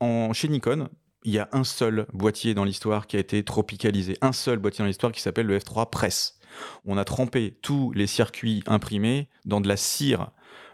En, 0.00 0.32
chez 0.32 0.48
Nikon, 0.48 0.88
il 1.24 1.34
y 1.34 1.38
a 1.38 1.50
un 1.52 1.62
seul 1.62 2.06
boîtier 2.14 2.54
dans 2.54 2.64
l'histoire 2.64 3.06
qui 3.06 3.18
a 3.18 3.20
été 3.20 3.44
tropicalisé, 3.44 4.16
un 4.22 4.32
seul 4.32 4.58
boîtier 4.58 4.82
dans 4.82 4.86
l'histoire 4.86 5.12
qui 5.12 5.20
s'appelle 5.20 5.44
le 5.44 5.58
F3 5.58 5.90
Press. 5.90 6.38
On 6.86 6.96
a 6.96 7.04
trempé 7.04 7.58
tous 7.60 7.92
les 7.92 8.06
circuits 8.06 8.62
imprimés 8.66 9.28
dans 9.44 9.60
de 9.60 9.68
la 9.68 9.76
cire 9.76 10.30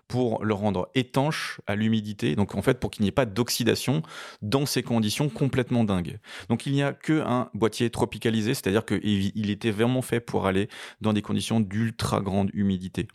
pour 0.06 0.44
le 0.44 0.54
rendre 0.54 0.88
étanche 0.94 1.60
à 1.66 1.74
l'humidité, 1.74 2.36
donc 2.36 2.54
en 2.54 2.62
fait 2.62 2.78
pour 2.78 2.92
qu'il 2.92 3.02
n'y 3.02 3.08
ait 3.08 3.10
pas 3.10 3.26
d'oxydation 3.26 4.02
dans 4.42 4.64
ces 4.64 4.84
conditions 4.84 5.28
complètement 5.28 5.82
dingues. 5.82 6.20
Donc 6.48 6.66
il 6.66 6.72
n'y 6.72 6.84
a 6.84 6.92
qu'un 6.92 7.50
boîtier 7.52 7.90
tropicalisé, 7.90 8.54
c'est-à-dire 8.54 8.84
qu'il 8.84 9.50
était 9.50 9.72
vraiment 9.72 10.02
fait 10.02 10.20
pour 10.20 10.46
aller 10.46 10.68
dans 11.00 11.12
des 11.12 11.22
conditions 11.22 11.58
d'ultra 11.58 12.20
grande 12.20 12.50
humidité. 12.54 13.08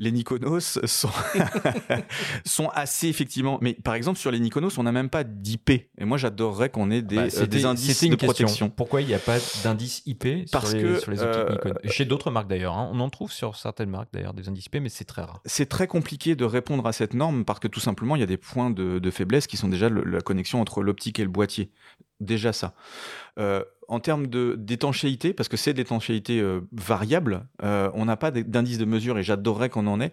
Les 0.00 0.12
Nikonos 0.12 0.78
sont, 0.86 1.10
sont 2.46 2.68
assez 2.70 3.08
effectivement. 3.08 3.58
Mais 3.60 3.74
par 3.74 3.94
exemple, 3.94 4.18
sur 4.18 4.30
les 4.30 4.40
Nikonos, 4.40 4.78
on 4.78 4.82
n'a 4.82 4.92
même 4.92 5.10
pas 5.10 5.24
d'IP. 5.24 5.70
Et 5.70 6.04
moi, 6.06 6.16
j'adorerais 6.16 6.70
qu'on 6.70 6.90
ait 6.90 7.02
des, 7.02 7.16
bah, 7.16 7.22
euh, 7.24 7.66
indices 7.66 8.04
de 8.04 8.16
protection. 8.16 8.70
Pourquoi 8.70 9.02
il 9.02 9.08
n'y 9.08 9.14
a 9.14 9.18
pas 9.18 9.36
d'indice 9.62 10.02
IP 10.06 10.50
Parce 10.50 10.70
sur, 10.70 10.78
les, 10.78 10.82
que, 10.82 11.00
sur 11.00 11.10
les 11.10 11.22
optiques 11.22 11.50
Nikon 11.50 11.74
Chez 11.84 12.06
d'autres 12.06 12.30
marques 12.30 12.48
d'ailleurs. 12.48 12.78
Hein. 12.78 12.90
On 12.94 13.00
en 13.00 13.10
trouve 13.10 13.30
sur 13.30 13.56
certaines 13.56 13.90
marques 13.90 14.08
d'ailleurs 14.10 14.32
des 14.32 14.48
indices 14.48 14.66
IP, 14.66 14.76
mais 14.80 14.88
c'est 14.88 15.04
très 15.04 15.20
rare. 15.20 15.42
C'est 15.44 15.68
très 15.68 15.86
compliqué 15.86 16.34
de 16.34 16.46
répondre 16.46 16.86
à 16.86 16.92
cette 16.92 17.12
norme 17.12 17.44
parce 17.44 17.60
que 17.60 17.68
tout 17.68 17.80
simplement, 17.80 18.16
il 18.16 18.20
y 18.20 18.24
a 18.24 18.26
des 18.26 18.38
points 18.38 18.70
de, 18.70 19.10
faiblesse 19.10 19.46
qui 19.46 19.58
sont 19.58 19.68
déjà 19.68 19.90
la 19.90 20.20
connexion 20.22 20.62
entre 20.62 20.82
l'optique 20.82 21.18
et 21.18 21.24
le 21.24 21.30
boîtier. 21.30 21.72
Déjà 22.20 22.52
ça. 22.52 22.74
Euh, 23.38 23.64
en 23.88 23.98
termes 23.98 24.28
d'étanchéité, 24.28 25.32
parce 25.32 25.48
que 25.48 25.56
c'est 25.56 25.74
d'étanchéité 25.74 26.40
euh, 26.40 26.60
variable, 26.72 27.46
euh, 27.62 27.90
on 27.94 28.04
n'a 28.04 28.16
pas 28.16 28.30
d'indice 28.30 28.78
de 28.78 28.84
mesure 28.84 29.18
et 29.18 29.24
j'adorerais 29.24 29.68
qu'on 29.68 29.86
en 29.88 30.00
ait. 30.00 30.12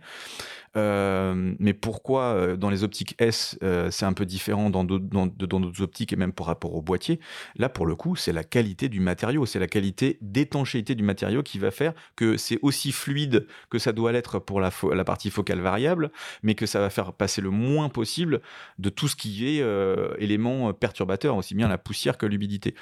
Euh, 0.77 1.55
mais 1.59 1.73
pourquoi 1.73 2.23
euh, 2.23 2.55
dans 2.55 2.69
les 2.69 2.83
optiques 2.83 3.15
S, 3.19 3.57
euh, 3.63 3.89
c'est 3.89 4.05
un 4.05 4.13
peu 4.13 4.25
différent 4.25 4.69
dans 4.69 4.83
d'autres 4.83 5.81
optiques 5.81 6.13
et 6.13 6.15
même 6.15 6.33
par 6.33 6.45
rapport 6.45 6.75
au 6.75 6.81
boîtier? 6.81 7.19
Là, 7.55 7.67
pour 7.69 7.85
le 7.85 7.95
coup, 7.95 8.15
c'est 8.15 8.31
la 8.31 8.43
qualité 8.43 8.87
du 8.87 8.99
matériau, 8.99 9.45
c'est 9.45 9.59
la 9.59 9.67
qualité 9.67 10.17
d'étanchéité 10.21 10.93
du 10.95 11.03
matériau 11.03 11.41
qui 11.41 11.57
va 11.57 11.71
faire 11.71 11.93
que 12.15 12.37
c'est 12.37 12.59
aussi 12.61 12.91
fluide 12.91 13.47
que 13.69 13.79
ça 13.79 13.91
doit 13.91 14.11
l'être 14.11 14.39
pour 14.39 14.61
la, 14.61 14.71
partie 15.03 15.29
focale 15.29 15.59
variable, 15.59 16.11
mais 16.43 16.53
que 16.53 16.65
ça 16.65 16.79
va 16.79 16.89
faire 16.89 17.13
passer 17.13 17.41
le 17.41 17.49
moins 17.49 17.89
possible 17.89 18.41
de 18.77 18.89
tout 18.89 19.07
ce 19.07 19.15
qui 19.15 19.47
est 19.47 19.63
élément 20.19 20.73
perturbateur, 20.73 21.35
aussi 21.35 21.55
bien 21.55 21.67
la 21.67 21.77
poussière 21.77 22.17
que 22.17 22.25
l'humidité. 22.25 22.75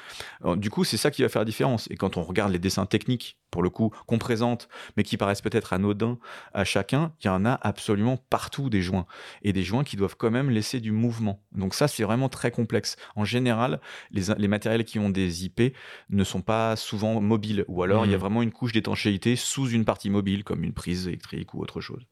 Du 0.57 0.69
coup, 0.69 0.83
c'est 0.83 0.97
ça 0.97 1.11
qui 1.11 1.21
va 1.21 1.29
faire 1.29 1.41
la 1.41 1.45
différence. 1.45 1.87
Et 1.91 1.95
quand 1.95 2.17
on 2.17 2.23
regarde 2.23 2.51
les 2.51 2.59
dessins 2.59 2.85
techniques 2.85 3.37
pour 3.55 3.63
le 3.63 3.69
coup, 3.69 3.89
qu'on 4.05 4.17
présente, 4.17 4.67
mais 4.97 5.03
qui 5.03 5.15
paraissent 5.15 5.39
peut-être 5.39 5.71
anodins 5.71 6.17
à 6.53 6.65
chacun, 6.65 7.13
il 7.23 7.27
y 7.27 7.29
en 7.29 7.45
a 7.45 7.53
absolument 7.53 8.17
partout 8.17 8.69
des 8.69 8.81
joints. 8.81 9.05
Et 9.43 9.53
des 9.53 9.63
joints 9.63 9.85
qui 9.85 9.95
doivent 9.95 10.17
quand 10.17 10.29
même 10.29 10.49
laisser 10.49 10.81
du 10.81 10.91
mouvement. 10.91 11.41
Donc 11.53 11.73
ça, 11.73 11.87
c'est 11.87 12.03
vraiment 12.03 12.27
très 12.27 12.51
complexe. 12.51 12.97
En 13.15 13.23
général, 13.23 13.79
les, 14.11 14.49
matériels 14.49 14.83
qui 14.83 14.99
ont 14.99 15.09
des 15.09 15.45
IP 15.45 15.73
ne 16.09 16.25
sont 16.25 16.41
pas 16.41 16.75
souvent 16.75 17.21
mobiles. 17.21 17.63
Ou 17.69 17.81
alors, 17.81 18.05
il 18.05 18.11
y 18.11 18.13
a 18.13 18.17
mmh. 18.17 18.19
vraiment 18.19 18.41
une 18.41 18.51
couche 18.51 18.73
d'étanchéité 18.73 19.37
sous 19.37 19.69
une 19.69 19.85
partie 19.85 20.09
mobile, 20.09 20.43
comme 20.43 20.65
une 20.65 20.73
prise 20.73 21.07
électrique 21.07 21.53
ou 21.53 21.61
autre 21.61 21.79
chose. 21.79 22.05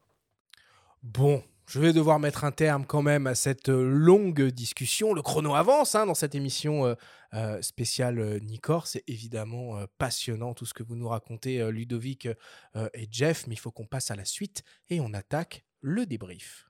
Bon, 1.04 1.44
je 1.74 1.80
vais 1.80 1.92
devoir 1.92 2.20
mettre 2.20 2.44
un 2.44 2.52
terme 2.52 2.86
quand 2.86 3.02
même 3.02 3.26
à 3.26 3.34
cette 3.34 3.70
euh, 3.70 3.90
longue 3.90 4.44
discussion. 4.44 5.16
Le 5.16 5.24
chrono 5.24 5.56
avance 5.56 5.96
hein, 5.96 6.06
dans 6.06 6.14
cette 6.14 6.36
émission 6.36 6.86
euh, 6.86 6.94
euh, 7.34 7.60
spéciale 7.64 8.40
Nicor. 8.44 8.86
C'est 8.86 9.04
évidemment 9.08 9.84
passionnant 9.98 10.54
tout 10.54 10.68
ce 10.68 10.76
que 10.76 10.84
vous 10.84 10.96
nous 10.96 11.08
racontez, 11.08 11.72
Ludovic 11.72 12.28
et 12.76 13.08
Jeff, 13.10 13.48
mais 13.48 13.56
il 13.56 13.58
faut 13.58 13.72
qu'on 13.72 13.88
passe 13.88 14.12
à 14.12 14.16
la 14.16 14.24
suite 14.24 14.62
et 14.90 15.00
on 15.00 15.16
attaque 15.16 15.66
le 15.82 16.06
débrief. 16.06 16.70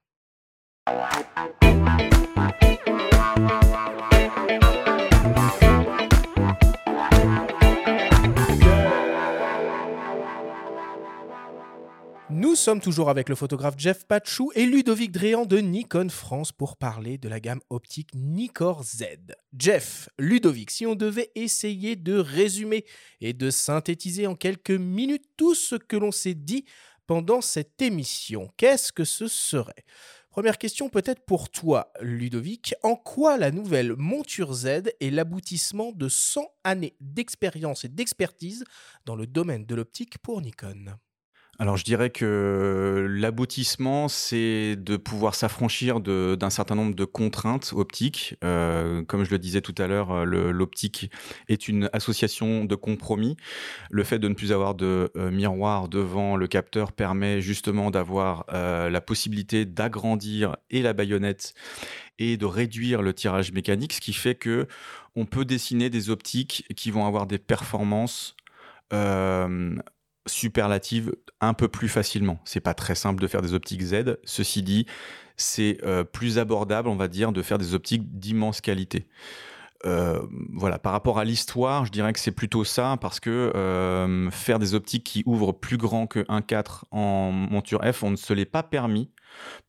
Nous 12.34 12.56
sommes 12.56 12.82
toujours 12.82 13.12
avec 13.12 13.30
le 13.30 13.36
photographe 13.36 13.76
Jeff 13.78 14.06
Pachou 14.08 14.52
et 14.56 14.66
Ludovic 14.66 15.12
Dréan 15.12 15.46
de 15.46 15.60
Nikon 15.60 16.10
France 16.10 16.52
pour 16.52 16.78
parler 16.78 17.20
de 17.20 17.30
la 17.30 17.40
gamme 17.40 17.62
optique 17.70 18.10
Nikkor 18.16 18.84
Z. 18.84 19.04
Jeff, 19.56 20.10
Ludovic, 20.18 20.72
si 20.72 20.88
on 20.88 20.96
devait 20.96 21.30
essayer 21.36 21.96
de 21.96 22.18
résumer 22.18 22.86
et 23.22 23.34
de 23.34 23.52
synthétiser 23.52 24.26
en 24.26 24.36
quelques 24.36 24.72
minutes 24.72 25.26
tout 25.38 25.54
ce 25.54 25.76
que 25.76 25.96
l'on 25.96 26.12
s'est 26.12 26.34
dit 26.34 26.66
pendant 27.06 27.40
cette 27.40 27.80
émission, 27.84 28.50
qu'est-ce 28.58 28.92
que 28.92 29.04
ce 29.04 29.28
serait? 29.28 29.86
Première 30.32 30.58
question 30.58 30.90
peut-être 30.90 31.26
pour 31.28 31.52
toi, 31.52 31.94
Ludovic. 32.02 32.74
En 32.82 32.96
quoi 32.96 33.38
la 33.38 33.52
nouvelle 33.52 33.94
monture 33.96 34.54
Z 34.54 34.66
est 35.00 35.12
l'aboutissement 35.12 35.92
de 35.92 36.10
100 36.10 36.48
années 36.64 36.96
d'expérience 37.00 37.86
et 37.86 37.90
d'expertise 37.90 38.64
dans 39.06 39.16
le 39.16 39.28
domaine 39.28 39.68
de 39.68 39.76
l'optique 39.76 40.18
pour 40.18 40.42
Nikon? 40.42 40.98
Alors 41.60 41.78
je 41.78 41.84
dirais 41.84 42.10
que 42.10 43.06
l'aboutissement, 43.08 44.08
c'est 44.08 44.76
de 44.76 44.98
pouvoir 44.98 45.36
s'affranchir 45.36 46.00
d'un 46.00 46.50
certain 46.50 46.74
nombre 46.74 46.96
de 46.96 47.06
contraintes 47.06 47.74
optiques. 47.76 48.36
Euh, 48.44 49.04
comme 49.04 49.24
je 49.24 49.30
le 49.30 49.38
disais 49.38 49.62
tout 49.62 49.76
à 49.78 49.86
l'heure, 49.86 50.12
euh, 50.12 50.52
l'optique 50.52 51.12
est 51.50 51.68
une 51.68 51.92
association 51.94 52.66
de 52.66 52.74
compromis. 52.74 53.38
Le 53.92 54.04
fait 54.04 54.18
de 54.18 54.28
ne 54.28 54.34
plus 54.34 54.52
avoir 54.52 54.74
de 54.74 55.12
euh, 55.16 55.30
miroir 55.30 55.90
devant 55.90 56.38
le 56.38 56.48
capteur 56.48 56.92
permet 56.92 57.40
justement 57.40 57.92
d'avoir 57.92 58.46
la 58.50 59.02
possibilité 59.02 59.66
d'agrandir 59.66 60.58
et 60.70 60.82
la 60.82 60.94
baïonnette 60.94 61.54
et 62.18 62.38
de 62.38 62.46
réduire 62.46 63.02
le 63.02 63.14
tirage 63.14 63.52
mécanique, 63.52 63.94
ce 63.94 64.02
qui 64.02 64.14
fait 64.14 64.36
que 64.36 64.68
on 65.16 65.26
peut 65.26 65.46
dessiner 65.46 65.90
des 65.90 66.10
optiques 66.10 66.66
qui 66.76 66.90
vont 66.90 67.06
avoir 67.06 67.28
des 67.28 67.38
performances 67.38 68.36
superlative 70.26 71.14
un 71.41 71.54
peu 71.54 71.68
plus 71.68 71.90
facilement. 71.90 72.40
C'est 72.45 72.60
pas 72.60 72.74
très 72.74 72.95
simple 72.95 73.22
de 73.22 73.28
faire 73.28 73.41
des 73.41 73.54
optiques 73.54 73.82
Z. 73.82 74.18
Ceci 74.24 74.64
dit, 74.64 74.86
c'est 75.38 75.78
euh, 75.84 76.04
plus 76.04 76.40
abordable, 76.40 76.90
on 76.90 76.95
va 76.95 77.08
dire, 77.08 77.32
de 77.32 77.41
faire 77.41 77.58
des 77.58 77.74
optiques 77.74 78.18
d'immense 78.18 78.62
qualité. 78.62 79.08
Euh, 79.86 80.22
voilà, 80.54 80.80
par 80.80 80.94
rapport 80.94 81.20
à 81.20 81.26
l'histoire, 81.26 81.86
je 81.86 81.91
dirais 81.91 82.14
que 82.14 82.20
c'est 82.20 82.32
plutôt 82.32 82.64
ça, 82.64 82.98
parce 83.02 83.20
que 83.20 83.52
euh, 83.54 84.32
faire 84.32 84.60
des 84.60 84.76
optiques 84.76 85.04
qui 85.04 85.24
ouvrent 85.26 85.52
plus 85.52 85.78
grand 85.78 86.08
que 86.08 86.20
1.4 86.20 86.84
en 86.91 87.32
monture 87.32 87.82
F, 87.91 88.04
on 88.04 88.12
ne 88.12 88.16
se 88.16 88.34
l'est 88.34 88.45
pas 88.45 88.64
permis, 88.64 89.12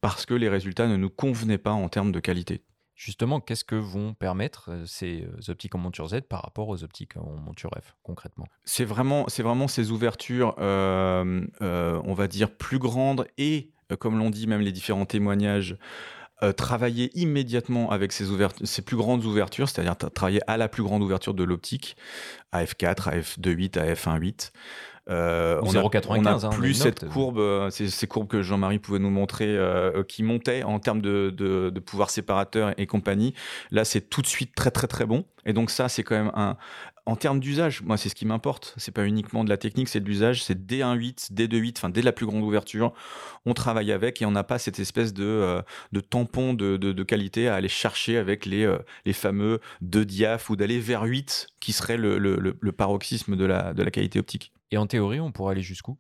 parce 0.01 0.24
que 0.24 0.35
les 0.35 0.48
résultats 0.48 0.86
ne 0.86 0.97
nous 0.97 1.10
convenaient 1.10 1.59
pas 1.59 1.72
en 1.72 1.89
termes 1.89 2.12
de 2.12 2.20
qualité. 2.20 2.62
Justement, 2.94 3.40
qu'est-ce 3.40 3.64
que 3.64 3.74
vont 3.74 4.14
permettre 4.14 4.70
euh, 4.70 4.86
ces 4.86 5.22
euh, 5.22 5.50
optiques 5.50 5.74
en 5.74 5.78
monture 5.78 6.08
Z 6.08 6.20
par 6.28 6.42
rapport 6.42 6.68
aux 6.68 6.84
optiques 6.84 7.16
en 7.16 7.36
monture 7.36 7.70
F, 7.80 7.96
concrètement? 8.04 8.46
C'est 8.64 8.84
vraiment, 8.84 9.26
ces 9.68 9.90
ouvertures, 9.90 10.54
euh, 10.58 11.44
on 11.60 12.14
va 12.14 12.28
dire, 12.28 12.54
plus 12.54 12.78
grandes 12.78 13.26
et, 13.36 13.70
comme 13.98 14.16
l'ont 14.18 14.30
dit 14.30 14.46
même 14.46 14.60
les 14.60 14.72
différents 14.72 15.06
témoignages, 15.06 15.76
travailler 16.56 17.10
immédiatement 17.18 17.90
avec 17.90 18.12
ces, 18.12 18.26
ces 18.64 18.82
plus 18.82 18.96
grandes 18.96 19.24
ouvertures, 19.24 19.68
c'est-à-dire 19.68 19.94
tra- 19.94 20.10
travailler 20.10 20.40
à 20.46 20.56
la 20.58 20.68
plus 20.68 20.82
grande 20.82 21.02
ouverture 21.02 21.32
de 21.32 21.42
l'optique, 21.42 21.96
à 22.52 22.64
f4, 22.64 23.08
à 23.08 23.18
f2.8, 23.18 23.78
à 23.78 23.94
f1.8. 23.94 24.50
Euh, 25.10 25.60
Ou 25.60 25.66
on 25.66 25.70
a- 25.76 25.82
0,95, 25.82 26.44
on 26.44 26.48
hein, 26.48 26.51
on 26.52 26.56
a 26.56 26.59
plus 26.59 26.74
cette 26.74 27.02
note. 27.02 27.12
courbe, 27.12 27.39
euh, 27.39 27.68
ces, 27.70 27.89
ces 27.90 28.06
courbes 28.06 28.28
que 28.28 28.40
Jean-Marie 28.43 28.78
pouvait 28.78 28.98
nous 28.98 29.10
montrer, 29.10 29.47
euh, 29.48 30.02
qui 30.02 30.22
montaient 30.22 30.62
en 30.62 30.78
termes 30.78 31.02
de, 31.02 31.31
de, 31.31 31.68
de 31.70 31.81
pouvoir 31.81 32.09
séparateur 32.10 32.72
et 32.78 32.86
compagnie. 32.86 33.35
Là, 33.70 33.85
c'est 33.85 34.01
tout 34.09 34.22
de 34.22 34.26
suite 34.26 34.55
très 34.55 34.70
très 34.70 34.86
très 34.86 35.05
bon. 35.05 35.24
Et 35.44 35.52
donc 35.52 35.70
ça, 35.70 35.90
c'est 35.90 36.02
quand 36.02 36.14
même 36.14 36.32
un, 36.35 36.56
en 37.05 37.16
termes 37.16 37.39
d'usage, 37.39 37.82
moi, 37.82 37.98
c'est 37.98 38.09
ce 38.09 38.14
qui 38.14 38.24
m'importe. 38.24 38.72
C'est 38.78 38.93
pas 38.94 39.05
uniquement 39.05 39.44
de 39.44 39.51
la 39.51 39.59
technique, 39.59 39.90
c'est 39.90 40.01
de 40.01 40.06
l'usage. 40.06 40.43
C'est 40.43 40.64
dès 40.64 40.78
1.8, 40.81 41.28
dès 41.32 41.48
2.8, 41.48 41.74
enfin 41.76 41.90
dès 41.90 42.01
la 42.01 42.12
plus 42.12 42.24
grande 42.24 42.43
ouverture, 42.43 42.94
on 43.44 43.52
travaille 43.52 43.93
avec 43.93 44.22
et 44.22 44.24
on 44.24 44.31
n'a 44.31 44.43
pas 44.43 44.59
cette 44.59 44.78
espèce 44.78 45.12
de, 45.12 45.22
euh, 45.22 45.60
de 45.93 46.01
tampon 46.01 46.55
de, 46.55 46.78
de, 46.78 46.93
de 46.93 47.02
qualité 47.02 47.47
à 47.48 47.56
aller 47.56 47.68
chercher 47.68 48.16
avec 48.16 48.47
les, 48.47 48.64
euh, 48.64 48.78
les 49.05 49.12
fameux 49.12 49.60
2 49.82 50.06
diaph 50.06 50.48
ou 50.48 50.56
d'aller 50.56 50.81
vers 50.81 51.02
8 51.02 51.48
qui 51.60 51.72
serait 51.74 51.98
le, 51.98 52.16
le, 52.16 52.36
le, 52.36 52.56
le 52.59 52.72
paroxysme 52.72 53.36
de 53.36 53.44
la, 53.44 53.74
de 53.74 53.82
la 53.82 53.90
qualité 53.90 54.18
optique. 54.18 54.53
Et 54.70 54.77
en 54.78 54.86
théorie, 54.86 55.20
on 55.20 55.32
pourrait 55.32 55.53
aller 55.53 55.62
jusqu'où? 55.62 55.99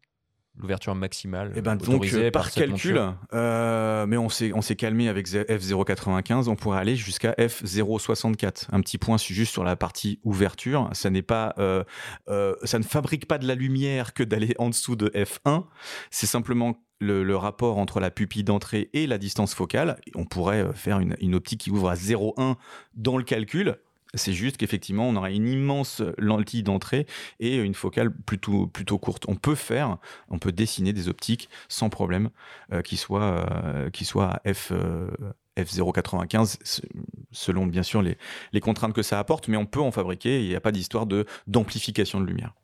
L'ouverture 0.56 0.94
maximale 0.94 1.52
Eh 1.56 1.62
ben 1.62 1.74
donc 1.74 2.04
euh, 2.14 2.30
par 2.30 2.44
calcul, 2.52 2.94
euh, 3.32 4.06
mais 4.06 4.16
on 4.16 4.28
s'est 4.28 4.52
on 4.54 4.62
s'est 4.62 4.76
calmé 4.76 5.08
avec 5.08 5.26
Z- 5.26 5.46
F095, 5.48 6.48
on 6.48 6.54
pourrait 6.54 6.78
aller 6.78 6.94
jusqu'à 6.94 7.32
F064. 7.32 8.66
Un 8.70 8.80
petit 8.80 8.96
point 8.96 9.16
juste 9.18 9.52
sur 9.52 9.64
la 9.64 9.74
partie 9.74 10.20
ouverture, 10.22 10.88
ça 10.92 11.10
n'est 11.10 11.22
pas, 11.22 11.54
euh, 11.58 11.82
ça 12.62 12.78
ne 12.78 12.84
fabrique 12.84 13.26
pas 13.26 13.38
de 13.38 13.48
la 13.48 13.56
lumière 13.56 14.14
que 14.14 14.22
d'aller 14.22 14.54
en 14.58 14.68
dessous 14.68 14.94
de 14.94 15.08
F1. 15.08 15.64
C'est 16.12 16.26
simplement 16.26 16.76
le, 17.00 17.24
le 17.24 17.36
rapport 17.36 17.78
entre 17.78 17.98
la 17.98 18.12
pupille 18.12 18.44
d'entrée 18.44 18.90
et 18.92 19.08
la 19.08 19.18
distance 19.18 19.54
focale. 19.54 19.98
On 20.14 20.24
pourrait 20.24 20.72
faire 20.74 21.00
une, 21.00 21.16
une 21.20 21.34
optique 21.34 21.62
qui 21.62 21.70
ouvre 21.72 21.88
à 21.90 21.94
0,1 21.96 22.54
dans 22.94 23.16
le 23.16 23.24
calcul. 23.24 23.76
C'est 24.14 24.32
juste 24.32 24.56
qu'effectivement, 24.56 25.08
on 25.08 25.16
aura 25.16 25.30
une 25.30 25.48
immense 25.48 26.02
lentille 26.18 26.62
d'entrée 26.62 27.06
et 27.40 27.56
une 27.56 27.74
focale 27.74 28.14
plutôt, 28.14 28.68
courte. 28.98 29.24
On 29.28 29.36
peut 29.36 29.54
faire, 29.54 29.98
on 30.28 30.38
peut 30.38 30.52
dessiner 30.52 30.92
des 30.92 31.08
optiques 31.08 31.48
sans 31.68 31.90
problème 31.90 32.30
euh, 32.72 32.82
qui 32.82 32.96
soient, 32.96 33.46
euh, 33.50 33.90
F, 34.52 34.72
euh, 34.72 35.10
F095, 35.58 36.58
s- 36.62 36.82
selon 37.32 37.66
bien 37.66 37.82
sûr 37.82 38.02
les, 38.02 38.16
contraintes 38.60 38.92
que 38.94 39.02
ça 39.02 39.18
apporte, 39.18 39.48
mais 39.48 39.56
on 39.56 39.66
peut 39.66 39.80
en 39.80 39.90
fabriquer. 39.90 40.42
Il 40.42 40.48
n'y 40.48 40.56
a 40.56 40.60
pas 40.60 40.72
d'histoire 40.72 41.06
de 41.06 41.26
d'amplification 41.46 42.20
de 42.20 42.26
lumière. 42.26 42.54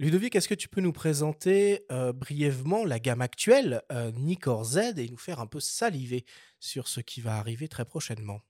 Ludovic, 0.00 0.34
est-ce 0.34 0.48
que 0.48 0.54
tu 0.54 0.68
peux 0.68 0.80
nous 0.80 0.92
présenter 0.92 1.84
brièvement 2.12 2.84
la 2.84 2.98
gamme 2.98 3.20
actuelle 3.20 3.80
euh, 3.92 4.10
Z 4.64 4.98
et 4.98 5.08
nous 5.08 5.16
faire 5.16 5.38
un 5.38 5.46
peu 5.46 5.60
saliver 5.60 6.24
sur 6.58 6.88
ce 6.88 7.00
qui 7.00 7.20
va 7.20 7.36
arriver 7.36 7.68
très 7.68 7.84
prochainement? 7.84 8.40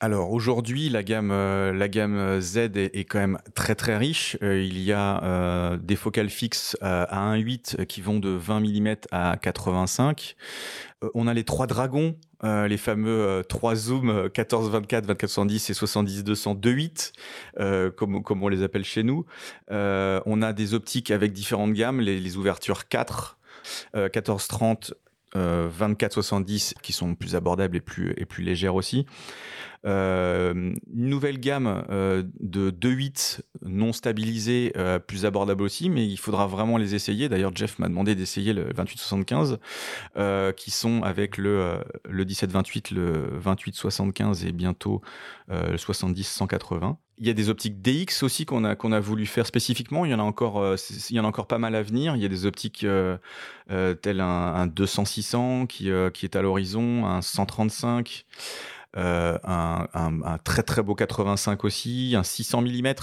Alors 0.00 0.32
aujourd'hui, 0.32 0.88
la 0.88 1.02
gamme, 1.02 1.30
euh, 1.30 1.72
la 1.72 1.88
gamme 1.88 2.40
Z 2.40 2.58
est, 2.76 3.04
quand 3.08 3.20
même 3.20 3.38
très 3.54 3.74
très 3.74 3.96
riche. 3.96 4.36
Euh, 4.42 4.60
il 4.60 4.78
y 4.80 4.92
a 4.92 5.22
euh, 5.22 5.76
des 5.76 5.96
focales 5.96 6.28
fixes 6.28 6.76
euh, 6.82 7.06
à 7.08 7.34
1,8 7.34 7.86
qui 7.86 8.00
vont 8.00 8.18
de 8.18 8.28
20 8.28 8.60
mm 8.60 8.96
à 9.12 9.36
85. 9.40 10.36
Euh, 11.02 11.10
on 11.14 11.26
a 11.26 11.32
les 11.32 11.44
trois 11.44 11.66
dragons, 11.66 12.16
euh, 12.42 12.66
les 12.66 12.76
fameux 12.76 13.08
euh, 13.08 13.42
trois 13.42 13.76
zooms 13.76 14.10
euh, 14.10 14.28
14, 14.28 14.68
24, 14.70 15.06
24, 15.06 15.30
70 15.30 15.70
et 15.70 15.74
70, 15.74 16.24
200, 16.24 16.54
2,8, 16.56 17.12
euh, 17.60 17.90
comme, 17.90 18.42
on 18.42 18.48
les 18.48 18.62
appelle 18.62 18.84
chez 18.84 19.04
nous. 19.04 19.24
Euh, 19.70 20.20
on 20.26 20.42
a 20.42 20.52
des 20.52 20.74
optiques 20.74 21.12
avec 21.12 21.32
différentes 21.32 21.72
gammes, 21.72 22.00
les, 22.00 22.20
les 22.20 22.36
ouvertures 22.36 22.88
4, 22.88 23.38
euh, 23.94 24.08
14, 24.08 24.48
30, 24.48 24.94
euh, 25.36 25.68
24, 25.70 26.12
70 26.12 26.74
qui 26.82 26.92
sont 26.92 27.14
plus 27.14 27.34
abordables 27.34 27.76
et 27.76 27.80
plus, 27.80 28.12
et 28.16 28.24
plus 28.24 28.44
légères 28.44 28.74
aussi. 28.74 29.06
Euh, 29.86 30.54
une 30.54 31.08
nouvelle 31.08 31.38
gamme 31.38 31.84
euh, 31.90 32.22
de 32.40 32.70
2.8 32.70 33.40
non 33.62 33.92
stabilisés, 33.92 34.72
euh, 34.76 34.98
plus 34.98 35.26
abordable 35.26 35.62
aussi, 35.62 35.90
mais 35.90 36.06
il 36.06 36.16
faudra 36.16 36.46
vraiment 36.46 36.78
les 36.78 36.94
essayer. 36.94 37.28
D'ailleurs, 37.28 37.54
Jeff 37.54 37.78
m'a 37.78 37.88
demandé 37.88 38.14
d'essayer 38.14 38.52
le 38.52 38.72
2875, 38.72 39.58
euh, 40.16 40.52
qui 40.52 40.70
sont 40.70 41.02
avec 41.02 41.36
le, 41.36 41.78
le 42.08 42.24
1728, 42.24 42.90
le 42.92 43.40
2875 43.42 44.46
et 44.46 44.52
bientôt 44.52 45.02
le 45.48 45.76
70-180. 45.76 46.96
Il 47.18 47.26
y 47.28 47.30
a 47.30 47.32
des 47.32 47.48
optiques 47.48 47.80
DX 47.80 48.24
aussi 48.24 48.44
qu'on 48.44 48.64
a, 48.64 48.74
qu'on 48.74 48.90
a 48.90 48.98
voulu 48.98 49.26
faire 49.26 49.46
spécifiquement. 49.46 50.04
Il 50.04 50.10
y 50.10 50.14
en 50.14 50.18
a 50.18 50.24
encore, 50.24 50.58
euh, 50.58 50.74
il 51.10 51.16
y 51.16 51.20
en 51.20 51.24
a 51.24 51.28
encore 51.28 51.46
pas 51.46 51.58
mal 51.58 51.76
à 51.76 51.82
venir. 51.82 52.16
Il 52.16 52.22
y 52.22 52.24
a 52.24 52.28
des 52.28 52.44
optiques 52.44 52.82
euh, 52.82 53.16
telles 54.02 54.20
un, 54.20 54.54
un 54.54 54.66
200-600 54.66 55.68
qui, 55.68 55.90
qui 56.12 56.26
est 56.26 56.36
à 56.36 56.42
l'horizon, 56.42 57.06
un 57.06 57.22
135. 57.22 58.26
Euh, 58.96 59.38
un, 59.44 59.88
un- 59.92 60.22
un 60.22 60.38
très 60.38 60.62
très 60.62 60.82
beau 60.82 60.94
85 60.94 61.64
aussi, 61.64 62.14
un 62.16 62.22
600 62.22 62.62
mm. 62.62 62.94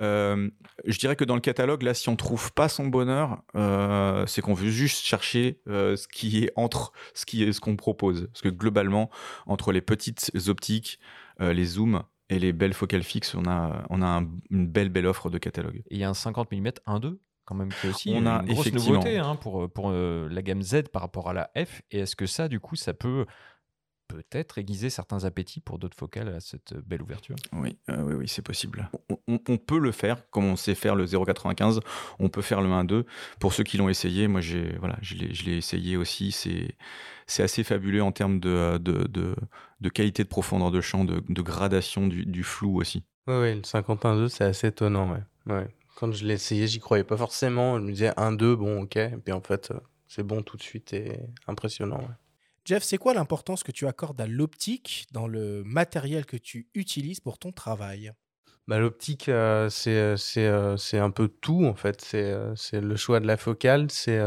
Euh, 0.00 0.50
je 0.84 0.98
dirais 0.98 1.16
que 1.16 1.24
dans 1.24 1.34
le 1.34 1.40
catalogue, 1.40 1.82
là, 1.82 1.94
si 1.94 2.08
on 2.08 2.16
trouve 2.16 2.52
pas 2.52 2.68
son 2.68 2.86
bonheur, 2.86 3.42
euh, 3.54 4.26
c'est 4.26 4.42
qu'on 4.42 4.54
veut 4.54 4.70
juste 4.70 5.04
chercher 5.04 5.60
ce 5.66 6.06
qui 6.08 6.44
est 6.44 6.52
entre 6.56 6.92
ce 7.14 7.26
qui 7.26 7.42
est 7.44 7.52
ce 7.52 7.60
qu'on 7.60 7.76
propose. 7.76 8.26
Parce 8.32 8.42
que 8.42 8.48
globalement, 8.48 9.10
entre 9.46 9.72
les 9.72 9.80
petites 9.80 10.30
optiques, 10.48 10.98
les 11.38 11.64
zooms 11.64 12.02
et 12.28 12.38
les 12.38 12.52
belles 12.52 12.74
focales 12.74 13.02
fixes, 13.02 13.34
on 13.34 13.44
a 13.46 13.84
on 13.90 14.02
a 14.02 14.06
un- 14.06 14.28
une 14.50 14.66
belle 14.66 14.88
belle 14.88 15.06
offre 15.06 15.30
de 15.30 15.38
catalogue. 15.38 15.82
Et 15.90 15.94
il 15.96 15.98
y 15.98 16.04
a 16.04 16.08
un 16.10 16.14
50 16.14 16.50
mm 16.52 16.70
1.2 16.86 17.18
quand 17.44 17.54
même 17.56 17.70
qui 17.70 17.86
est 17.86 17.90
aussi 17.90 18.12
On 18.14 18.26
a 18.26 18.42
une 18.42 18.52
grosse 18.52 18.66
nouveauté 18.72 19.18
hein, 19.18 19.34
pour, 19.36 19.68
pour 19.72 19.90
euh, 19.90 20.28
la 20.30 20.40
gamme 20.42 20.62
Z 20.62 20.82
par 20.92 21.02
rapport 21.02 21.28
à 21.28 21.32
la 21.32 21.50
F. 21.56 21.82
Et 21.90 21.98
est-ce 22.00 22.14
que 22.14 22.26
ça, 22.26 22.46
du 22.46 22.60
coup, 22.60 22.76
ça 22.76 22.94
peut 22.94 23.26
peut-être 24.12 24.58
aiguiser 24.58 24.90
certains 24.90 25.24
appétits 25.24 25.60
pour 25.60 25.78
d'autres 25.78 25.96
focales 25.96 26.28
à 26.28 26.40
cette 26.40 26.74
belle 26.86 27.02
ouverture 27.02 27.36
Oui, 27.52 27.78
euh, 27.90 28.02
oui, 28.02 28.14
oui, 28.14 28.28
c'est 28.28 28.42
possible. 28.42 28.90
On, 29.08 29.16
on- 29.28 29.40
on 29.48 29.56
peut 29.58 29.78
le 29.78 29.92
faire, 29.92 30.28
comme 30.30 30.44
on 30.44 30.56
sait 30.56 30.74
faire 30.74 30.94
le 30.96 31.06
0,95, 31.06 31.80
on 32.18 32.28
peut 32.28 32.42
faire 32.42 32.60
le 32.60 32.68
1,2. 32.68 33.04
Pour 33.38 33.52
ceux 33.52 33.64
qui 33.64 33.76
l'ont 33.78 33.88
essayé, 33.88 34.28
moi, 34.28 34.40
j'ai, 34.40 34.76
voilà, 34.78 34.98
je 35.02 35.14
l'ai, 35.14 35.32
je 35.34 35.44
l'ai 35.44 35.56
essayé 35.56 35.96
aussi. 35.96 36.32
C'est, 36.32 36.76
c'est 37.26 37.42
assez 37.42 37.62
fabuleux 37.64 38.02
en 38.02 38.12
termes 38.12 38.40
de, 38.40 38.78
de, 38.78 39.06
de, 39.06 39.34
de 39.80 39.88
qualité 39.88 40.22
de 40.24 40.28
profondeur 40.28 40.70
de 40.70 40.80
champ, 40.80 41.04
de, 41.04 41.22
de 41.28 41.42
gradation 41.42 42.06
du, 42.06 42.26
du 42.26 42.42
flou 42.42 42.80
aussi. 42.80 43.04
Oui, 43.26 43.34
oui, 43.36 43.54
le 43.54 43.60
51.2, 43.62 44.28
c'est 44.28 44.44
assez 44.44 44.68
étonnant, 44.68 45.12
ouais. 45.12 45.22
ouais. 45.54 45.68
Quand 45.96 46.10
je 46.12 46.24
l'ai 46.26 46.34
essayé, 46.34 46.66
j'y 46.66 46.78
croyais 46.80 47.04
pas 47.04 47.16
forcément. 47.16 47.78
Je 47.78 47.84
me 47.84 47.92
disais 47.92 48.12
1-2, 48.16 48.56
bon, 48.56 48.82
ok. 48.82 48.96
Et 48.96 49.10
puis 49.22 49.32
en 49.32 49.40
fait, 49.42 49.70
euh, 49.70 49.78
c'est 50.08 50.22
bon 50.22 50.42
tout 50.42 50.56
de 50.56 50.62
suite 50.62 50.92
et 50.94 51.20
impressionnant. 51.46 51.98
ouais. 52.00 52.14
Jeff, 52.64 52.82
c'est 52.82 52.98
quoi 52.98 53.14
l'importance 53.14 53.62
que 53.62 53.72
tu 53.72 53.86
accordes 53.86 54.20
à 54.20 54.26
l'optique 54.26 55.06
dans 55.12 55.26
le 55.26 55.62
matériel 55.64 56.26
que 56.26 56.36
tu 56.36 56.68
utilises 56.74 57.20
pour 57.20 57.38
ton 57.38 57.52
travail? 57.52 58.12
Bah, 58.68 58.78
L'optique, 58.78 59.28
euh, 59.28 59.68
c'est 59.68 59.96
euh, 59.96 60.16
c'est 60.16 60.46
euh, 60.46 60.76
c'est 60.76 60.98
un 60.98 61.10
peu 61.10 61.26
tout 61.26 61.64
en 61.64 61.74
fait. 61.74 62.00
C'est 62.00 62.32
c'est 62.54 62.80
le 62.80 62.94
choix 62.96 63.18
de 63.18 63.26
la 63.26 63.36
focale, 63.36 63.90
c'est 63.90 64.20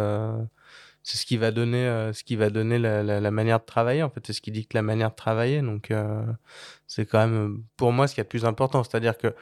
c'est 1.04 1.18
ce 1.18 1.26
qui 1.26 1.38
va 1.38 1.52
donner, 1.52 2.12
ce 2.14 2.24
qui 2.24 2.36
va 2.36 2.50
donner 2.50 2.80
la, 2.80 3.32
manière 3.32 3.60
de 3.60 3.66
travailler 3.66 4.04
en 4.04 4.10
fait. 4.10 4.26
C'est 4.28 4.34
ce 4.34 4.42
qui 4.42 4.52
dicte 4.52 4.74
la 4.74 4.82
manière 4.82 5.12
de 5.12 5.16
travailler. 5.16 5.62
Donc 5.62 5.94
c'est 6.88 7.06
quand 7.06 7.20
même 7.20 7.64
pour 7.78 7.94
moi 7.94 8.08
ce 8.08 8.16
qui 8.16 8.22
est 8.22 8.24
le 8.24 8.30
plus 8.30 8.46
important. 8.46 8.84
C'est-à-dire 8.84 9.18
que 9.18 9.34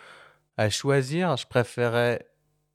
à 0.57 0.69
choisir, 0.69 1.37
je 1.37 1.47
préférais 1.47 2.27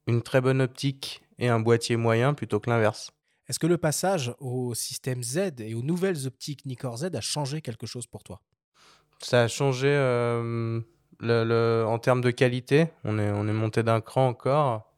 une 0.09 0.22
très 0.22 0.40
bonne 0.40 0.62
optique 0.62 1.22
et 1.38 1.48
un 1.48 1.60
boîtier 1.60 1.97
moyen 1.97 2.34
plutôt 2.34 2.60
que 2.60 2.70
l'inverse. 2.70 3.12
Est-ce 3.48 3.59
que 3.59 3.66
le 3.66 3.78
passage 3.78 4.35
au 4.39 4.74
système 4.74 5.23
Z 5.23 5.60
et 5.60 5.74
aux 5.74 5.82
nouvelles 5.82 6.27
optiques 6.27 6.64
Nikkor 6.66 6.98
Z 6.98 7.05
a 7.14 7.20
changé 7.20 7.60
quelque 7.60 7.86
chose 7.86 8.06
pour 8.06 8.24
toi? 8.24 8.43
Ça 9.23 9.43
a 9.44 9.48
changé 9.48 9.89
euh, 9.89 10.81
le, 11.20 11.44
le- 11.44 11.85
en 11.86 11.98
termes 11.98 12.20
de 12.20 12.31
qualité. 12.31 12.89
On 13.05 13.18
est, 13.18 13.31
on 13.31 13.48
est 13.48 13.52
monté 13.52 13.82
d'un 13.82 14.01
cran 14.01 14.28
encore. 14.28 14.93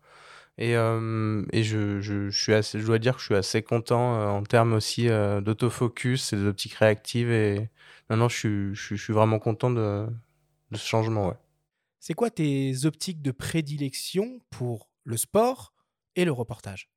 Et, 0.59 0.77
euh, 0.77 1.45
et 1.53 1.65
je, 1.65 2.01
je, 2.01 2.31
je 2.31 2.43
suis 2.43 2.55
assez, 2.55 2.81
je 2.81 2.87
dois 2.87 2.99
dire 2.99 3.15
que 3.15 3.21
je 3.21 3.27
suis 3.27 3.35
assez 3.37 3.63
content 3.63 4.17
euh, 4.21 4.29
en 4.29 4.43
termes 4.45 4.75
aussi 4.75 5.09
euh, 5.09 5.41
d'autofocus 5.41 6.33
et 6.33 6.37
d'optique 6.37 6.75
réactive. 6.75 7.31
Et 7.31 7.71
non, 8.11 8.29
je 8.29 8.37
suis, 8.37 8.75
je, 8.75 8.83
suis- 8.87 8.97
je 8.97 9.05
suis 9.05 9.13
vraiment 9.15 9.39
content 9.39 9.71
de, 9.71 10.07
de 10.73 10.77
ce 10.79 10.87
changement. 10.87 11.29
Ouais. 11.29 11.37
C'est 12.01 12.15
quoi 12.15 12.31
tes 12.31 12.85
optiques 12.87 13.23
de 13.23 13.31
prédilection 13.31 14.41
pour 14.51 14.91
le 15.05 15.17
sport 15.17 15.75
et 16.17 16.25
le 16.25 16.33
reportage? 16.33 16.91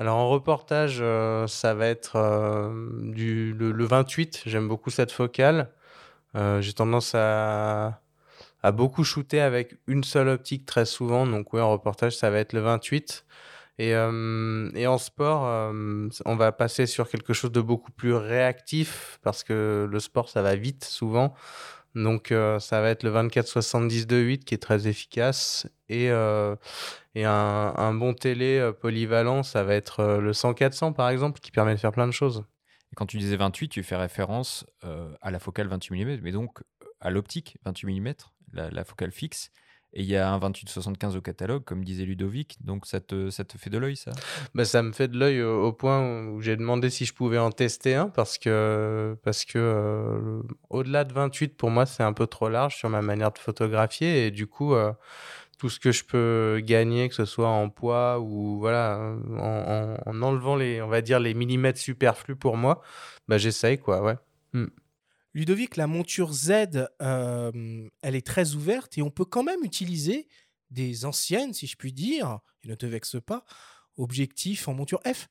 Alors 0.00 0.16
en 0.16 0.30
reportage, 0.30 1.00
euh, 1.02 1.46
ça 1.46 1.74
va 1.74 1.86
être 1.86 2.16
euh, 2.16 2.88
du, 3.02 3.52
le, 3.52 3.70
le 3.70 3.84
28. 3.84 4.44
J'aime 4.46 4.66
beaucoup 4.66 4.88
cette 4.88 5.12
focale. 5.12 5.68
Euh, 6.36 6.62
J'ai 6.62 6.72
tendance 6.72 7.14
à, 7.14 8.00
beaucoup 8.72 9.04
shooter 9.04 9.42
avec 9.42 9.76
une 9.86 10.02
seule 10.02 10.28
optique 10.28 10.64
très 10.64 10.86
souvent. 10.86 11.26
Donc 11.26 11.52
oui, 11.52 11.60
en 11.60 11.70
reportage, 11.70 12.16
ça 12.16 12.30
va 12.30 12.38
être 12.38 12.54
le 12.54 12.60
28. 12.60 13.26
Et, 13.78 13.90
et 13.90 14.86
en 14.86 14.98
sport, 14.98 15.72
on 16.26 16.36
va 16.36 16.52
passer 16.52 16.86
sur 16.86 17.08
quelque 17.08 17.32
chose 17.32 17.52
de 17.52 17.62
beaucoup 17.62 17.92
plus 17.92 18.14
réactif 18.14 19.18
parce 19.22 19.42
que 19.42 19.88
le 19.90 20.00
sport, 20.00 20.28
ça 20.28 20.42
va 20.42 20.54
vite 20.54 20.84
souvent. 20.84 21.34
Donc, 21.94 22.30
euh, 22.30 22.58
ça 22.58 22.80
va 22.80 22.90
être 22.90 23.02
le 23.02 23.10
24-70 23.10 24.06
de 24.06 24.16
8 24.16 24.44
qui 24.44 24.54
est 24.54 24.58
très 24.58 24.86
efficace. 24.86 25.68
Et, 25.88 26.10
euh, 26.10 26.54
un, 27.16 27.94
bon 27.94 28.14
télé 28.14 28.58
euh, 28.58 28.72
polyvalent, 28.72 29.42
ça 29.42 29.64
va 29.64 29.74
être 29.74 30.18
le 30.20 30.32
100-400 30.32 30.92
par 30.92 31.08
exemple, 31.10 31.40
qui 31.40 31.50
permet 31.50 31.74
de 31.74 31.80
faire 31.80 31.92
plein 31.92 32.06
de 32.06 32.12
choses. 32.12 32.44
Et 32.92 32.96
quand 32.96 33.06
tu 33.06 33.18
disais 33.18 33.36
28, 33.36 33.68
tu 33.68 33.82
fais 33.82 33.96
référence 33.96 34.66
à 35.20 35.30
la 35.30 35.38
focale 35.38 35.68
28 35.68 36.04
mm, 36.04 36.20
mais 36.22 36.32
donc 36.32 36.60
à 37.00 37.10
l'optique 37.10 37.56
28 37.64 38.00
mm, 38.00 38.14
la 38.52 38.84
focale 38.84 39.12
fixe. 39.12 39.50
Et 39.92 40.02
il 40.02 40.06
y 40.08 40.16
a 40.16 40.30
un 40.30 40.38
28-75 40.38 41.16
au 41.16 41.20
catalogue, 41.20 41.64
comme 41.64 41.84
disait 41.84 42.04
Ludovic, 42.04 42.58
donc 42.64 42.86
ça 42.86 43.00
te, 43.00 43.28
ça 43.30 43.42
te 43.44 43.58
fait 43.58 43.70
de 43.70 43.78
l'œil, 43.78 43.96
ça? 43.96 44.12
Bah, 44.54 44.64
ça 44.64 44.82
me 44.82 44.92
fait 44.92 45.08
de 45.08 45.18
l'œil 45.18 45.42
au, 45.42 45.72
point 45.72 46.26
où 46.28 46.40
j'ai 46.40 46.56
demandé 46.56 46.90
si 46.90 47.04
je 47.04 47.12
pouvais 47.12 47.38
en 47.38 47.50
tester 47.50 47.96
un 47.96 48.08
parce 48.08 48.38
que, 48.38 49.16
parce 49.24 49.44
que 49.44 49.58
euh, 49.58 50.42
au-delà 50.68 51.02
de 51.04 51.12
28, 51.12 51.56
pour 51.56 51.70
moi, 51.70 51.86
c'est 51.86 52.04
un 52.04 52.12
peu 52.12 52.28
trop 52.28 52.48
large 52.48 52.76
sur 52.76 52.88
ma 52.88 53.02
manière 53.02 53.32
de 53.32 53.38
photographier. 53.38 54.26
Et 54.26 54.30
du 54.30 54.46
coup, 54.46 54.74
euh, 54.74 54.92
tout 55.58 55.68
ce 55.68 55.80
que 55.80 55.92
je 55.92 56.04
peux 56.04 56.60
gagner, 56.64 57.08
que 57.08 57.14
ce 57.14 57.24
soit 57.24 57.48
en 57.48 57.68
poids 57.68 58.20
ou 58.20 58.58
voilà, 58.60 58.98
en, 59.38 59.96
en- 60.06 60.10
en 60.10 60.22
enlevant 60.22 60.56
les, 60.56 60.80
on 60.82 60.88
va 60.88 61.02
dire, 61.02 61.20
les 61.20 61.34
millimètres 61.34 61.78
superflus 61.80 62.36
pour 62.36 62.56
moi, 62.56 62.80
bah, 63.28 63.38
j'essaye, 63.38 63.78
quoi, 63.78 64.02
ouais. 64.02 64.16
Mm. 64.52 64.66
Ludovic, 65.34 65.76
la 65.76 65.86
monture 65.86 66.32
Z, 66.32 66.88
euh, 67.02 67.88
elle 68.02 68.14
est 68.14 68.26
très 68.26 68.54
ouverte 68.54 68.98
et 68.98 69.02
on 69.02 69.10
peut 69.10 69.24
quand 69.24 69.44
même 69.44 69.62
utiliser 69.64 70.28
des 70.70 71.04
anciennes, 71.04 71.54
si 71.54 71.66
je 71.66 71.76
puis 71.76 71.92
dire, 71.92 72.40
et 72.62 72.68
ne 72.68 72.74
te 72.74 72.86
vexe 72.86 73.16
pas, 73.24 73.44
objectifs 73.96 74.66
en 74.68 74.74
monture 74.74 75.00
F. 75.04 75.28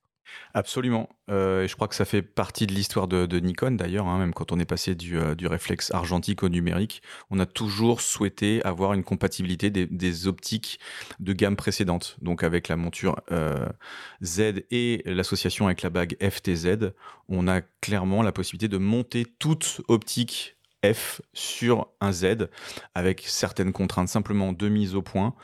Absolument. 0.54 1.10
Euh, 1.30 1.64
et 1.64 1.68
je 1.68 1.76
crois 1.76 1.88
que 1.88 1.96
ça 1.96 2.06
fait 2.06 2.22
partie 2.22 2.66
de 2.66 2.74
l'histoire 2.74 3.08
de, 3.08 3.40
Nikon 3.40 3.72
d'ailleurs, 3.72 4.08
hein, 4.08 4.18
même 4.18 4.34
quand 4.34 4.52
on 4.52 4.60
est 4.60 4.66
passé 4.66 4.96
du, 4.96 5.18
euh, 5.18 5.36
du 5.36 5.48
réflexe 5.48 5.92
argentique 5.92 6.44
au 6.44 6.50
numérique, 6.50 7.02
on 7.30 7.40
a 7.40 7.46
toujours 7.46 8.02
souhaité 8.02 8.64
avoir 8.66 8.94
une 8.94 9.04
compatibilité 9.04 9.70
des, 9.70 9.86
des 9.86 10.28
optiques 10.28 10.80
de 11.20 11.34
gamme 11.34 11.56
précédente. 11.56 12.18
Donc 12.22 12.44
avec 12.44 12.68
la 12.68 12.76
monture 12.76 13.22
euh, 13.32 13.66
Z 14.24 14.64
et 14.72 15.04
l'association 15.06 15.68
avec 15.68 15.82
la 15.82 15.90
bague 15.90 16.16
FTZ, 16.22 16.92
on 17.28 17.48
a 17.48 17.62
clairement 17.62 18.24
la 18.24 18.32
possibilité 18.32 18.68
de 18.68 18.78
monter 18.78 19.26
toute 19.38 19.82
optique 19.88 20.59
F 20.86 21.22
sur 21.34 21.88
un 22.00 22.12
Z 22.14 22.48
avec 22.96 23.24
certaines 23.28 23.74
contraintes 23.74 24.08
simplement 24.08 24.54
de 24.54 24.70
mise 24.70 24.96
au 24.96 25.02
point 25.02 25.36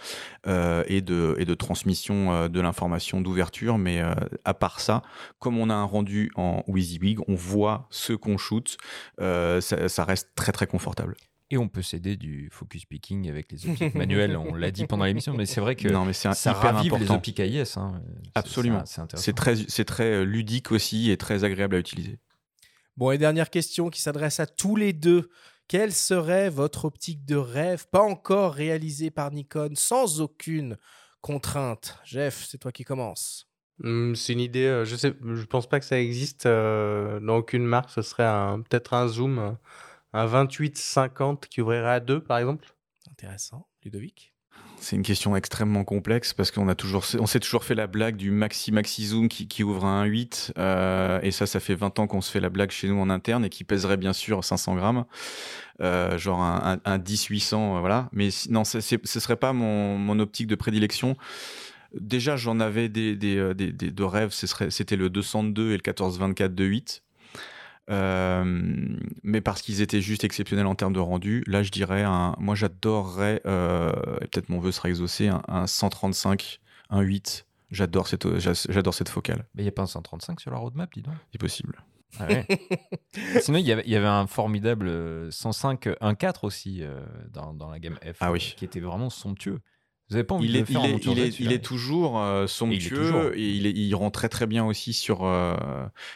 euh, 0.47 0.83
et, 0.87 1.01
de, 1.01 1.35
et 1.37 1.45
de 1.45 1.53
transmission 1.53 2.31
euh, 2.31 2.47
de 2.47 2.61
l'information 2.61 3.19
d'ouverture. 3.21 3.77
Mais 3.77 4.01
euh, 4.01 4.13
à 4.45 4.53
part 4.53 4.79
ça, 4.79 5.01
comme 5.39 5.57
on 5.57 5.69
a 5.69 5.73
un 5.75 5.83
rendu 5.83 6.31
en 6.35 6.63
WYSIWYG, 6.67 7.19
on 7.27 7.35
voit 7.35 7.87
ce 7.89 8.13
qu'on 8.13 8.37
shoot, 8.37 8.77
ça, 9.19 9.61
ça 9.89 10.03
reste 10.05 10.29
très 10.35 10.51
très 10.51 10.67
confortable. 10.67 11.15
Et 11.51 11.57
on 11.57 11.67
peut 11.67 11.83
s'aider 11.83 12.17
du 12.17 12.49
focus 12.51 12.85
picking 12.85 13.29
avec 13.29 13.51
les 13.51 13.69
optiques 13.69 13.93
manuelles, 13.93 14.35
on 14.35 14.55
l'a 14.55 14.71
dit 14.71 14.87
pendant 14.87 15.05
l'émission, 15.05 15.35
mais 15.35 15.45
c'est 15.45 15.61
vrai 15.61 15.75
que 15.75 15.87
Non, 15.87 16.03
mais 16.03 16.13
c'est 16.13 16.27
un- 16.27 16.33
ça 16.33 16.53
ravive 16.53 16.95
les 16.97 17.11
optiques 17.11 17.39
AIS. 17.39 17.77
hein. 17.77 18.01
Absolument. 18.33 18.81
c'est- 18.85 18.95
C'est 18.95 19.01
intéressant. 19.01 19.65
C'est 19.67 19.85
très, 19.85 20.25
ludique 20.25 20.71
aussi 20.71 21.11
et 21.11 21.17
très 21.17 21.43
agréable 21.43 21.75
à 21.75 21.79
utiliser. 21.79 22.17
Bon, 22.97 23.11
et 23.11 23.17
dernière 23.17 23.49
question 23.49 23.89
qui 23.89 24.01
s'adresse 24.01 24.39
à 24.39 24.45
tous 24.47 24.77
les 24.77 24.93
deux. 24.93 25.29
Quelle 25.67 25.91
serait 25.91 26.49
votre 26.49 26.85
optique 26.85 27.25
de 27.25 27.35
rêve, 27.35 27.87
pas 27.89 28.01
encore 28.01 28.53
réalisée 28.53 29.11
par 29.11 29.31
Nikon, 29.31 29.71
sans 29.75 30.21
aucune 30.21 30.77
contrainte? 31.21 31.99
Jeff, 32.05 32.45
c'est 32.47 32.57
toi 32.57 32.71
qui 32.71 32.83
commence. 32.85 33.49
Hum, 33.83 34.15
C'est 34.15 34.31
une 34.33 34.39
idée, 34.39 34.67
euh, 34.67 34.85
je 34.85 34.95
sais, 34.95 35.13
je 35.21 35.43
pense 35.45 35.67
pas 35.67 35.79
que 35.79 35.85
ça 35.85 35.99
existe 35.99 36.45
euh, 36.45 37.19
dans 37.19 37.37
aucune 37.37 37.65
marque. 37.65 37.89
Ce 37.89 38.01
serait 38.01 38.23
peut-être 38.69 38.93
un 38.93 39.07
zoom, 39.07 39.57
un 40.13 40.27
28-50 40.27 41.47
qui 41.49 41.61
ouvrirait 41.61 41.95
à 41.95 41.99
2 41.99 42.23
par 42.23 42.37
exemple. 42.37 42.73
Intéressant. 43.11 43.67
Ludovic? 43.83 44.34
C'est 44.79 44.95
une 44.97 45.03
question 45.03 45.35
extrêmement 45.35 45.83
complexe 45.83 46.33
parce 46.33 46.51
qu'on 46.51 46.67
a 46.67 46.75
toujours, 46.75 47.03
on 47.19 47.25
s'est 47.25 47.39
toujours 47.39 47.63
fait 47.63 47.73
la 47.73 47.87
blague 47.87 48.17
du 48.17 48.29
maxi 48.29 48.71
maxi 48.71 49.07
zoom 49.07 49.29
qui, 49.29 49.47
qui 49.47 49.63
ouvre 49.63 49.83
à 49.85 50.05
1.8 50.05 50.51
euh, 50.59 51.19
et 51.23 51.31
ça, 51.31 51.47
ça 51.47 51.59
fait 51.59 51.73
20 51.73 51.97
ans 51.97 52.05
qu'on 52.07 52.21
se 52.21 52.29
fait 52.29 52.39
la 52.39 52.49
blague 52.49 52.69
chez 52.69 52.87
nous 52.87 52.99
en 52.99 53.09
interne 53.09 53.45
et 53.45 53.49
qui 53.49 53.63
pèserait 53.63 53.97
bien 53.97 54.13
sûr 54.13 54.43
500 54.43 54.75
grammes, 54.75 55.05
euh, 55.81 56.17
genre 56.19 56.39
un, 56.41 56.79
un, 56.85 56.91
un 56.93 56.97
10-800, 56.99 57.77
euh, 57.77 57.79
voilà. 57.79 58.09
Mais 58.11 58.29
non, 58.49 58.63
ce 58.63 58.79
serait 58.81 59.37
pas 59.37 59.53
mon, 59.53 59.97
mon 59.97 60.19
optique 60.19 60.47
de 60.47 60.55
prédilection. 60.55 61.17
Déjà, 61.99 62.35
j'en 62.35 62.59
avais 62.59 62.89
des, 62.89 63.15
des, 63.15 63.37
euh, 63.37 63.53
des, 63.53 63.71
des- 63.71 63.89
de 63.91 64.03
rêves, 64.03 64.31
c'était 64.31 64.97
le 64.97 65.09
202 65.09 65.71
et 65.71 65.77
le 65.77 65.81
14-24 65.81 66.53
de 66.53 66.63
8. 66.65 67.01
Euh, 67.91 68.43
mais 69.23 69.41
parce 69.41 69.61
qu'ils 69.61 69.81
étaient 69.81 70.01
juste 70.01 70.23
exceptionnels 70.23 70.65
en 70.65 70.75
termes 70.75 70.93
de 70.93 70.99
rendu, 70.99 71.43
là 71.47 71.61
je 71.63 71.71
dirais, 71.71 72.03
un, 72.03 72.35
moi 72.39 72.55
j'adorerais, 72.55 73.41
euh, 73.45 73.91
et 74.21 74.27
peut-être 74.27 74.49
mon 74.49 74.59
vœu 74.59 74.71
sera 74.71 74.89
exaucé, 74.89 75.27
un, 75.27 75.41
un 75.47 75.67
135, 75.67 76.59
un 76.89 77.01
8. 77.01 77.45
J'adore 77.71 78.07
cette, 78.07 78.37
j'a- 78.39 78.53
j'adore 78.69 78.93
cette 78.93 79.09
focale, 79.09 79.45
Mais 79.55 79.61
il 79.61 79.65
n'y 79.65 79.69
a 79.69 79.71
pas 79.71 79.81
un 79.83 79.87
135 79.87 80.39
sur 80.39 80.51
la 80.51 80.57
roadmap, 80.57 80.91
dis 80.93 81.01
donc. 81.01 81.15
si 81.31 81.37
possible. 81.37 81.77
Ah 82.19 82.27
ouais. 82.27 82.47
Sinon, 83.41 83.57
il 83.57 83.65
y 83.65 83.71
avait, 83.71 83.83
il 83.85 83.91
y 83.91 83.95
avait 83.95 84.05
un 84.07 84.25
formidable 84.27 84.87
euh, 84.87 85.29
105 85.31 85.87
1.4 85.87 86.39
aussi 86.45 86.79
euh, 86.81 87.01
dans, 87.33 87.53
dans 87.53 87.69
la 87.69 87.79
gamme 87.79 87.97
F, 88.01 88.17
Ah 88.21 88.29
euh, 88.29 88.33
oui. 88.33 88.53
qui 88.55 88.63
était 88.65 88.79
vraiment 88.79 89.09
somptueux. 89.09 89.59
Vous 90.09 90.15
avez 90.17 90.23
pas 90.23 90.35
envie 90.35 90.45
Il 90.45 90.53
de 90.53 90.57
est, 90.57 90.59
le 90.59 90.65
faire 90.67 90.75
il 90.75 90.85
en 90.85 90.89
est, 90.89 90.91
monture 90.91 91.11
il 91.13 91.19
est, 91.19 91.25
il 91.27 91.31
celui-là 91.33 91.51
est 91.53 91.63
toujours 91.63 92.19
euh, 92.19 92.45
somptueux 92.45 92.95
toujours. 92.95 93.21
et 93.33 93.49
il, 93.49 93.65
est- 93.65 93.71
il 93.71 93.93
rend 93.95 94.11
très 94.11 94.29
très 94.29 94.45
bien 94.45 94.63
aussi 94.63 94.93
sur. 94.93 95.25
euh, 95.25 95.55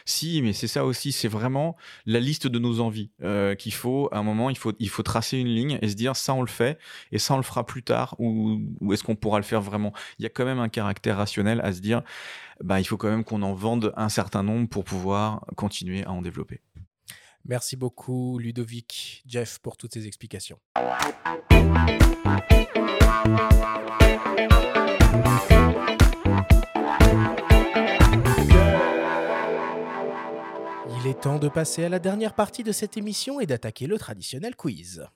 Si, 0.04 0.42
mais 0.42 0.52
c'est 0.52 0.68
ça 0.68 0.84
aussi, 0.84 1.10
c'est 1.10 1.26
vraiment 1.26 1.76
la 2.06 2.20
liste 2.20 2.46
de 2.46 2.58
nos 2.60 2.78
envies 2.78 3.10
euh, 3.22 3.56
qu'il 3.56 3.72
faut. 3.74 4.08
À 4.12 4.18
un 4.18 4.22
moment, 4.22 4.48
il 4.48 4.56
faut, 4.56 4.72
il 4.78 4.88
faut 4.88 5.02
tracer 5.02 5.38
une 5.38 5.48
ligne 5.48 5.78
et 5.82 5.88
se 5.88 5.94
dire 5.96 6.14
ça 6.14 6.34
on 6.34 6.42
le 6.42 6.46
fait 6.48 6.78
et 7.10 7.18
ça 7.18 7.34
on 7.34 7.38
le 7.38 7.42
fera 7.42 7.66
plus 7.66 7.82
tard 7.82 8.14
ou, 8.20 8.60
ou 8.80 8.92
est-ce 8.92 9.02
qu'on 9.02 9.16
pourra 9.16 9.38
le 9.38 9.44
faire 9.44 9.60
vraiment? 9.60 9.92
Il 10.20 10.22
y 10.22 10.26
a 10.26 10.28
quand 10.28 10.44
même 10.44 10.60
un 10.60 10.68
caractère 10.68 11.16
rationnel 11.16 11.60
à 11.64 11.72
se 11.72 11.80
dire 11.80 12.02
bah 12.62 12.78
il 12.78 12.84
faut 12.84 12.96
quand 12.96 13.10
même 13.10 13.24
qu'on 13.24 13.42
en 13.42 13.54
vende 13.54 13.92
un 13.96 14.08
certain 14.08 14.44
nombre 14.44 14.68
pour 14.68 14.84
pouvoir 14.84 15.44
continuer 15.56 16.04
à 16.04 16.12
en 16.12 16.22
développer. 16.22 16.60
Merci 17.44 17.74
beaucoup, 17.74 18.38
Ludovic, 18.38 19.22
Jeff, 19.26 19.58
pour 19.58 19.76
toutes 19.76 19.94
ces 19.94 20.06
explications. 20.06 20.58
Il 31.02 31.06
est 31.06 31.20
temps 31.20 31.38
de 31.38 31.48
passer 31.48 31.84
à 31.84 31.88
la 31.88 31.98
dernière 31.98 32.34
partie 32.34 32.62
de 32.62 32.72
cette 32.72 32.96
émission 32.96 33.40
et 33.40 33.46
d'attaquer 33.46 33.86
le 33.86 33.98
traditionnel 33.98 34.56
quiz. 34.56 35.06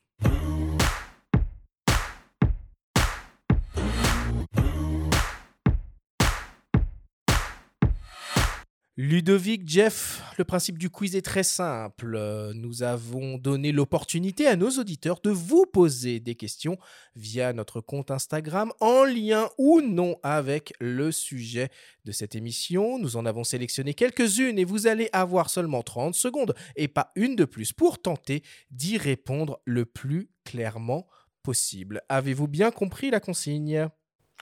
Ludovic, 8.97 9.63
Jeff, 9.67 10.23
le 10.39 10.45
principe 10.45 10.79
du 10.79 10.89
quiz 10.89 11.17
est 11.17 11.23
très 11.23 11.43
simple. 11.43 12.17
Nous 12.55 12.85
avons 12.85 13.39
donné 13.39 13.73
l'opportunité 13.73 14.47
à 14.47 14.55
nos 14.55 14.71
auditeurs 14.71 15.19
de 15.21 15.31
vous 15.31 15.67
poser 15.67 16.21
des 16.21 16.37
questions 16.37 16.79
via 17.17 17.53
notre 17.53 17.81
compte 17.81 18.13
Instagram 18.13 18.73
en 18.79 19.03
lien 19.03 19.49
ou 19.59 19.81
non 19.81 20.17
avec 20.23 20.75
le 20.79 21.11
sujet 21.11 21.71
de 22.05 22.13
cette 22.13 22.37
émission. 22.37 23.01
Nous 23.01 23.17
en 23.17 23.27
avons 23.27 23.43
sélectionné 23.43 23.95
quelques-unes 23.95 24.61
et 24.61 24.65
vous 24.65 24.87
allez 24.87 25.09
avoir 25.13 25.51
seulement 25.51 25.83
30 25.83 26.15
secondes 26.15 26.55
et 26.77 26.87
pas 26.87 27.11
une 27.17 27.35
de 27.35 27.45
plus 27.47 27.73
pour 27.73 28.01
tenter 28.01 28.45
d'y 28.71 28.97
répondre 28.97 29.61
le 29.65 29.87
plus 29.87 30.31
clairement 30.45 31.09
possible. 31.43 32.01
Avez-vous 32.09 32.47
bien 32.47 32.71
compris 32.71 33.11
la 33.11 33.19
consigne? 33.19 33.89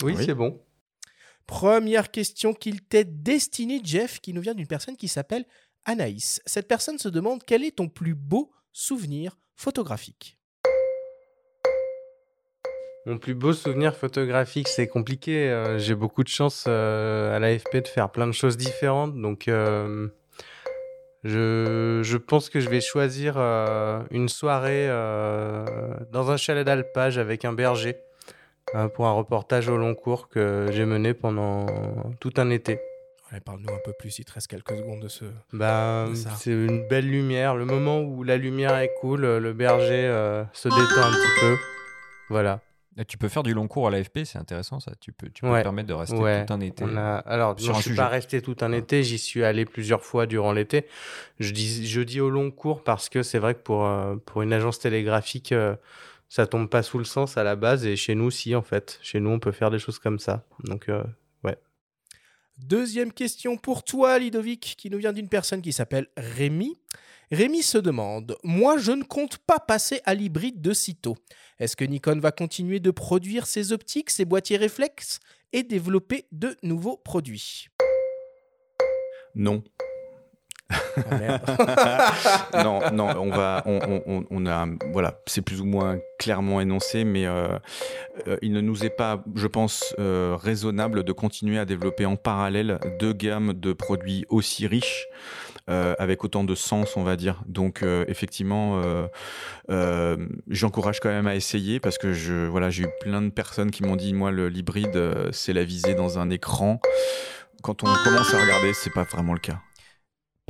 Oui, 0.02 0.12
Oui. 0.14 0.24
c'est 0.26 0.34
bon. 0.34 0.60
Première 1.46 2.10
question 2.10 2.54
qu'il 2.54 2.82
t'est 2.82 3.04
destinée, 3.04 3.80
Jeff, 3.82 4.20
qui 4.20 4.32
nous 4.32 4.40
vient 4.40 4.54
d'une 4.54 4.66
personne 4.66 4.96
qui 4.96 5.08
s'appelle 5.08 5.44
Anaïs. 5.84 6.40
Cette 6.46 6.68
personne 6.68 6.98
se 6.98 7.08
demande 7.08 7.42
quel 7.44 7.64
est 7.64 7.76
ton 7.76 7.88
plus 7.88 8.14
beau 8.14 8.52
souvenir 8.72 9.36
photographique? 9.56 10.38
Mon 13.04 13.18
plus 13.18 13.34
beau 13.34 13.52
souvenir 13.52 13.96
photographique, 13.96 14.68
c'est 14.68 14.86
compliqué. 14.86 15.50
euh, 15.50 15.76
J'ai 15.76 15.96
beaucoup 15.96 16.22
de 16.22 16.28
chance 16.28 16.66
euh, 16.68 17.34
à 17.34 17.40
l'AFP 17.40 17.78
de 17.82 17.88
faire 17.88 18.10
plein 18.10 18.28
de 18.28 18.32
choses 18.32 18.56
différentes. 18.56 19.20
Donc, 19.20 19.48
euh, 19.48 20.06
je, 21.24 22.16
pense 22.16 22.48
que 22.48 22.60
je 22.60 22.68
vais 22.70 22.80
choisir 22.80 23.38
une 24.10 24.28
soirée 24.28 24.86
dans 26.12 26.30
un 26.30 26.36
chalet 26.36 26.64
d'alpage 26.64 27.18
avec 27.18 27.44
un 27.44 27.52
berger 27.52 27.96
pour 28.94 29.06
un 29.06 29.12
reportage 29.12 29.68
au 29.68 29.76
long 29.76 29.94
cours 29.94 30.28
que 30.28 30.68
j'ai 30.72 30.84
mené 30.84 31.14
pendant 31.14 31.66
tout 32.20 32.32
un 32.36 32.50
été. 32.50 32.80
Allez, 33.30 33.40
Parle-nous 33.40 33.72
un 33.72 33.78
peu 33.84 33.92
plus, 33.98 34.18
il 34.18 34.24
te 34.26 34.32
reste 34.32 34.46
quelques 34.48 34.76
secondes 34.76 35.00
de 35.00 35.08
ce... 35.08 35.24
Bah, 35.54 36.06
C'est 36.36 36.50
une 36.52 36.86
belle 36.86 37.08
lumière. 37.08 37.54
Le 37.54 37.64
moment 37.64 38.00
où 38.00 38.22
la 38.24 38.36
lumière 38.36 38.76
est 38.76 38.92
cool, 39.00 39.22
le 39.22 39.52
berger 39.54 40.04
euh, 40.06 40.44
se 40.52 40.68
détend 40.68 41.02
un 41.02 41.10
petit 41.12 41.40
peu. 41.40 41.56
Voilà. 42.28 42.60
Et 42.98 43.06
tu 43.06 43.16
peux 43.16 43.28
faire 43.28 43.42
du 43.42 43.54
long 43.54 43.68
cours 43.68 43.88
à 43.88 43.90
l'AFP, 43.90 44.24
c'est 44.26 44.36
intéressant 44.36 44.78
ça. 44.80 44.92
Tu 45.00 45.12
peux, 45.12 45.30
tu 45.30 45.40
peux 45.42 45.48
Ouais. 45.50 45.60
te 45.60 45.62
permettre 45.62 45.88
de 45.88 45.94
rester 45.94 46.14
Ouais, 46.14 46.44
tout 46.44 46.52
un 46.52 46.60
été. 46.60 46.84
on 46.84 46.94
a- 46.98 47.16
Alors, 47.20 47.58
sur 47.58 47.70
non, 47.72 47.76
un 47.78 47.78
je 47.78 47.82
suis 47.84 47.90
sujet. 47.92 48.02
pas 48.02 48.08
resté 48.08 48.42
tout 48.42 48.56
un 48.60 48.70
été, 48.72 49.02
j'y 49.02 49.16
suis 49.16 49.42
allé 49.44 49.64
plusieurs 49.64 50.02
fois 50.04 50.26
durant 50.26 50.52
l'été. 50.52 50.86
Je 51.40 51.52
dis, 51.52 51.86
je 51.86 52.00
dis 52.02 52.20
au 52.20 52.28
long 52.28 52.50
cours 52.50 52.84
parce 52.84 53.08
que 53.08 53.22
c'est 53.22 53.38
vrai 53.38 53.54
que 53.54 53.60
pour, 53.60 53.86
euh, 53.86 54.16
pour 54.26 54.42
une 54.42 54.52
agence 54.52 54.78
télégraphique, 54.78 55.52
euh, 55.52 55.74
ça 56.32 56.46
tombe 56.46 56.70
pas 56.70 56.82
sous 56.82 56.96
le 56.96 57.04
sens 57.04 57.36
à 57.36 57.44
la 57.44 57.56
base. 57.56 57.84
Et 57.84 57.94
chez 57.94 58.14
nous, 58.14 58.30
si, 58.30 58.54
en 58.54 58.62
fait. 58.62 58.98
Chez 59.02 59.20
nous, 59.20 59.28
on 59.28 59.38
peut 59.38 59.52
faire 59.52 59.70
des 59.70 59.78
choses 59.78 59.98
comme 59.98 60.18
ça. 60.18 60.46
Donc, 60.64 60.88
euh, 60.88 61.04
ouais. 61.44 61.58
Deuxième 62.56 63.12
question 63.12 63.58
pour 63.58 63.84
toi, 63.84 64.18
Ludovic, 64.18 64.76
qui 64.78 64.88
nous 64.88 64.96
vient 64.96 65.12
d'une 65.12 65.28
personne 65.28 65.60
qui 65.60 65.74
s'appelle 65.74 66.06
Rémi. 66.16 66.78
Rémi 67.30 67.62
se 67.62 67.76
demande 67.76 68.38
Moi, 68.44 68.78
je 68.78 68.92
ne 68.92 69.02
compte 69.02 69.36
pas 69.36 69.58
passer 69.58 70.00
à 70.06 70.14
l'hybride 70.14 70.62
de 70.62 70.72
sitôt. 70.72 71.18
Est-ce 71.58 71.76
que 71.76 71.84
Nikon 71.84 72.18
va 72.18 72.32
continuer 72.32 72.80
de 72.80 72.90
produire 72.90 73.46
ses 73.46 73.72
optiques, 73.72 74.08
ses 74.08 74.24
boîtiers 74.24 74.56
réflexes 74.56 75.20
et 75.52 75.62
développer 75.62 76.28
de 76.32 76.56
nouveaux 76.62 76.96
produits? 76.96 77.66
Non. 79.34 79.62
Ah, 81.10 82.12
non, 82.64 82.80
non, 82.92 83.08
on 83.18 83.30
va, 83.30 83.62
on, 83.66 84.46
a, 84.46 84.66
voilà, 84.92 85.20
c'est 85.26 85.42
plus 85.42 85.60
ou 85.60 85.64
moins 85.64 85.98
clairement 86.18 86.60
énoncé, 86.60 87.04
mais 87.04 87.26
euh, 87.26 87.58
euh, 88.28 88.36
il 88.42 88.52
ne 88.52 88.60
nous 88.60 88.84
est 88.84 88.90
pas, 88.90 89.22
je 89.34 89.46
pense, 89.46 89.94
euh, 89.98 90.36
raisonnable 90.40 91.04
de 91.04 91.12
continuer 91.12 91.58
à 91.58 91.64
développer 91.64 92.06
en 92.06 92.16
parallèle 92.16 92.78
deux 93.00 93.12
gammes 93.12 93.52
de 93.54 93.72
produits 93.72 94.24
aussi 94.28 94.66
riches. 94.66 95.08
avec 95.68 96.22
autant 96.24 96.44
de 96.44 96.54
sens, 96.54 96.96
on 96.96 97.02
va 97.02 97.16
dire. 97.16 97.42
Donc, 97.46 97.82
effectivement, 98.06 98.82
j'encourage 100.48 101.00
quand 101.00 101.08
même 101.08 101.26
à 101.26 101.34
essayer 101.34 101.80
parce 101.80 101.98
que 101.98 102.46
voilà, 102.48 102.68
j'ai 102.68 102.82
eu 102.82 102.88
plein 103.00 103.22
de 103.22 103.30
personnes 103.30 103.70
qui 103.70 103.82
m'ont 103.82 103.96
dit, 103.96 104.12
moi, 104.12 104.30
l'hybride, 104.32 105.30
c'est 105.32 105.54
la 105.54 105.64
visée 105.64 105.94
dans 105.94 106.18
un 106.18 106.28
écran. 106.30 106.80
Quand 107.62 107.84
on 107.84 107.94
commence 108.04 108.34
à 108.34 108.42
regarder, 108.42 108.72
c'est 108.74 108.92
pas 108.92 109.04
vraiment 109.04 109.34
le 109.34 109.38
cas. 109.38 109.60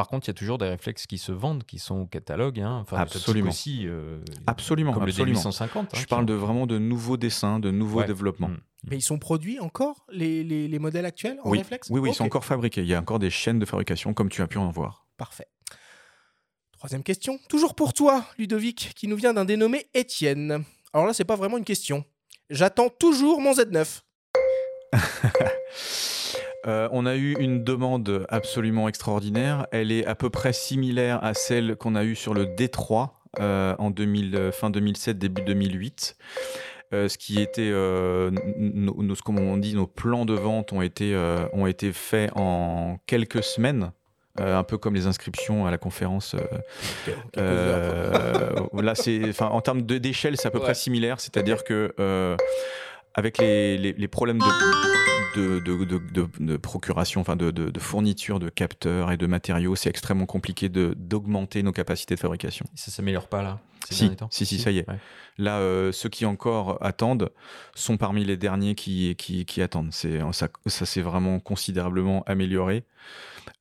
Par 0.02 0.08
contre, 0.08 0.26
il 0.26 0.30
y 0.30 0.32
a 0.32 0.34
toujours 0.34 0.58
des 0.58 0.66
réflexes 0.68 1.06
qui 1.06 1.16
se 1.16 1.30
vendent, 1.30 1.62
qui 1.62 1.78
sont 1.78 2.00
au 2.00 2.06
catalogue. 2.06 2.58
Hein. 2.58 2.78
Enfin, 2.82 2.96
Absolument. 2.96 3.50
aussi. 3.50 3.86
euh, 3.86 4.18
Absolument, 4.48 4.92
Comme 4.92 5.04
absolument. 5.04 5.38
le 5.38 5.48
D850. 5.48 5.78
hein, 5.78 5.86
Je 5.94 6.06
parle 6.06 6.22
ont- 6.24 6.26
de 6.26 6.34
vraiment 6.34 6.66
de 6.66 6.76
nouveaux 6.78 7.16
dessins, 7.16 7.60
de 7.60 7.70
nouveaux 7.70 8.00
Ouais. 8.00 8.06
développements. 8.08 8.48
Mm. 8.48 8.58
Mais 8.88 8.96
ils 8.96 9.02
sont 9.02 9.20
produits 9.20 9.60
encore, 9.60 10.04
les, 10.10 10.42
les- 10.42 10.66
les 10.66 10.78
modèles 10.80 11.04
actuels, 11.06 11.38
en 11.44 11.50
Oui, 11.50 11.58
réflexe 11.58 11.86
oui, 11.88 12.00
oui, 12.00 12.10
ils 12.10 12.14
sont 12.16 12.24
encore 12.24 12.44
fabriqués. 12.44 12.80
Il 12.80 12.88
y 12.88 12.94
a 12.96 12.98
encore 13.00 13.20
des 13.20 13.30
chaînes 13.30 13.60
de 13.60 13.64
fabrication, 13.64 14.12
comme 14.12 14.28
tu 14.28 14.42
as 14.42 14.48
pu 14.48 14.58
en 14.58 14.72
voir. 14.72 15.06
Parfait. 15.18 15.46
Troisième 16.72 17.04
question, 17.04 17.38
toujours 17.48 17.76
pour 17.76 17.94
toi, 17.94 18.24
Ludovic, 18.38 18.94
qui 18.96 19.06
nous 19.06 19.14
vient 19.14 19.32
d'un 19.34 19.44
dénommé 19.44 19.86
Étienne. 19.94 20.64
Alors 20.92 21.06
là, 21.06 21.12
c'est 21.14 21.24
pas 21.24 21.36
vraiment 21.36 21.58
une 21.58 21.64
question. 21.64 22.04
J'attends 22.50 22.88
toujours 22.88 23.40
mon 23.40 23.52
Z9. 23.52 24.00
Euh, 26.66 26.88
on 26.92 27.06
a 27.06 27.16
eu 27.16 27.34
une 27.40 27.64
demande 27.64 28.24
absolument 28.28 28.88
extraordinaire. 28.88 29.66
Elle 29.72 29.90
est 29.90 30.06
à 30.06 30.14
peu 30.14 30.30
près 30.30 30.52
similaire 30.52 31.22
à 31.24 31.34
celle 31.34 31.74
qu'on 31.76 31.94
a 31.96 32.04
eue 32.04 32.14
sur 32.14 32.34
le 32.34 32.44
D3 32.46 33.08
euh, 33.40 33.74
en 33.78 33.90
2000, 33.90 34.36
euh, 34.36 34.52
fin 34.52 34.70
2007, 34.70 35.18
début 35.18 35.42
2008. 35.42 36.16
Euh, 36.94 37.08
ce 37.08 37.16
qui 37.18 37.40
était, 37.40 37.70
euh, 37.72 38.30
nos- 38.58 39.02
nos- 39.02 39.14
comme 39.16 39.38
on 39.38 39.56
dit, 39.56 39.74
nos 39.74 39.86
plans 39.86 40.24
de 40.26 40.34
vente 40.34 40.72
ont 40.72 40.82
été, 40.82 41.14
euh, 41.14 41.46
ont 41.54 41.66
été 41.66 41.92
faits 41.92 42.30
en 42.36 42.98
quelques 43.06 43.42
semaines. 43.42 43.92
un 44.38 44.62
peu 44.64 44.78
comme 44.78 44.94
les 44.94 45.06
inscriptions 45.06 45.66
à 45.66 45.70
la 45.70 45.76
conférence. 45.76 46.34
là, 47.36 48.94
c'est, 48.94 49.28
enfin, 49.28 49.48
en 49.48 49.60
termes 49.60 49.82
de- 49.82 49.98
d'échelle, 49.98 50.38
c'est 50.38 50.48
à 50.48 50.50
peu 50.50 50.56
Ouais. 50.56 50.64
près 50.64 50.74
similaire. 50.74 51.20
C'est-à-dire 51.20 51.64
que 51.64 51.94
avec 53.14 53.36
les, 53.36 53.76
les- 53.76 53.92
les 53.92 54.08
problèmes 54.08 54.38
de, 54.38 54.44
de, 55.34 55.58
de, 55.58 55.84
de- 55.84 55.98
de- 55.98 56.28
de 56.38 56.56
procuration, 56.56 57.20
enfin 57.20 57.36
de, 57.36 57.50
de- 57.50 57.70
de 57.70 57.80
fourniture 57.80 58.38
de 58.40 58.48
capteurs 58.48 59.10
et 59.12 59.16
de 59.16 59.26
matériaux, 59.26 59.74
c'est 59.76 59.88
extrêmement 59.90 60.26
compliqué 60.26 60.68
de, 60.68 60.94
d'augmenter 60.96 61.62
nos 61.62 61.72
capacités 61.72 62.14
de 62.14 62.20
fabrication. 62.20 62.66
Ça 62.74 62.90
s'améliore 62.90 63.28
pas 63.28 63.42
là 63.42 63.60
ces 63.88 63.94
Si, 63.94 64.00
derniers 64.02 64.16
temps 64.16 64.28
si, 64.30 64.46
si, 64.46 64.58
ça 64.58 64.70
y 64.70 64.78
est. 64.78 64.88
Ouais. 64.88 64.98
Là, 65.38 65.58
euh, 65.58 65.90
ceux 65.92 66.08
qui 66.08 66.24
encore 66.24 66.78
attendent 66.84 67.30
sont 67.74 67.96
parmi 67.96 68.24
les 68.24 68.36
derniers 68.36 68.74
qui, 68.76 69.16
qui, 69.16 69.44
qui 69.44 69.60
attendent. 69.62 69.92
C'est, 69.92 70.20
ça, 70.32 70.48
ça 70.66 70.86
s'est 70.86 71.00
vraiment 71.02 71.40
considérablement 71.40 72.22
amélioré, 72.26 72.84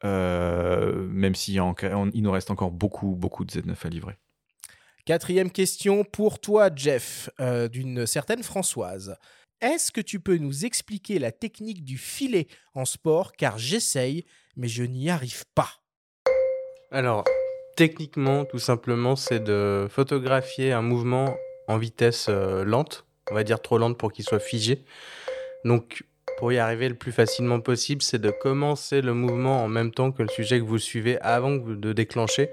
euh, 0.04 1.08
même 1.10 1.36
s'il 1.36 1.54
y 1.56 1.60
a 1.60 1.66
en- 1.66 1.76
il 2.14 2.22
nous 2.24 2.32
reste 2.32 2.52
encore 2.52 2.72
beaucoup, 2.72 3.16
beaucoup 3.16 3.46
de 3.46 3.52
Z9 3.52 3.76
à 3.86 3.90
livrer. 3.90 4.18
Quatrième 5.06 5.50
question 5.50 6.04
pour 6.04 6.40
toi, 6.40 6.70
Jeff, 6.76 7.30
euh, 7.40 7.68
d'une 7.68 8.06
certaine 8.06 8.44
Françoise. 8.44 9.16
Est-ce 9.62 9.92
que 9.92 10.02
tu 10.02 10.20
peux 10.20 10.38
nous 10.38 10.66
expliquer 10.66 11.20
la 11.20 11.32
technique 11.32 11.86
du 11.86 12.00
filet 12.00 12.48
en 12.74 12.84
sport? 12.84 13.34
Car 13.34 13.60
j'essaye, 13.60 14.26
mais 14.58 14.68
je 14.68 14.82
n'y 14.82 15.12
arrive 15.12 15.46
pas. 15.54 15.70
Alors, 16.90 17.26
techniquement, 17.78 18.44
tout 18.46 18.58
simplement, 18.58 19.16
c'est 19.16 19.40
de 19.40 19.88
photographier 19.88 20.72
un 20.72 20.82
mouvement 20.82 21.36
en 21.68 21.78
vitesse 21.78 22.26
euh, 22.28 22.64
lente, 22.64 23.06
on 23.30 23.36
va 23.36 23.44
dire 23.44 23.62
trop 23.62 23.78
lente 23.78 24.00
pour 24.00 24.12
qu'il 24.12 24.26
soit 24.26 24.40
figé. 24.40 24.84
Donc, 25.64 26.06
pour 26.40 26.52
y 26.52 26.58
arriver 26.58 26.90
le 26.90 26.96
plus 26.96 27.12
facilement 27.12 27.60
possible, 27.60 28.02
c'est 28.02 28.20
de 28.20 28.32
commencer 28.32 29.02
le 29.02 29.14
mouvement 29.14 29.64
en 29.64 29.68
même 29.68 29.92
temps 29.92 30.12
que 30.12 30.24
le 30.24 30.30
sujet 30.30 30.58
que 30.58 30.66
vous 30.66 30.80
suivez 30.80 31.22
avant 31.22 31.52
de 31.52 31.94
déclencher 31.94 32.50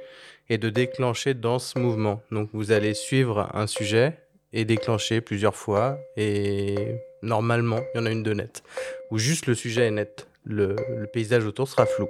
et 0.50 0.58
de 0.58 0.68
déclencher 0.68 1.32
dans 1.32 1.58
ce 1.58 1.78
mouvement. 1.78 2.20
Donc, 2.30 2.50
vous 2.52 2.70
allez 2.70 2.92
suivre 2.92 3.48
un 3.54 3.66
sujet 3.66 4.18
et 4.52 4.64
déclencher 4.64 5.20
plusieurs 5.20 5.54
fois 5.56 5.98
et 6.16 6.74
normalement, 7.22 7.80
il 7.94 7.98
y 7.98 8.02
en 8.02 8.06
a 8.06 8.10
une 8.10 8.22
de 8.22 8.32
nette. 8.32 8.62
Ou 9.10 9.18
juste 9.18 9.46
le 9.46 9.54
sujet 9.54 9.86
est 9.86 9.90
net. 9.90 10.26
Le, 10.44 10.76
le 10.96 11.06
paysage 11.06 11.44
autour 11.44 11.68
sera 11.68 11.84
flou. 11.86 12.08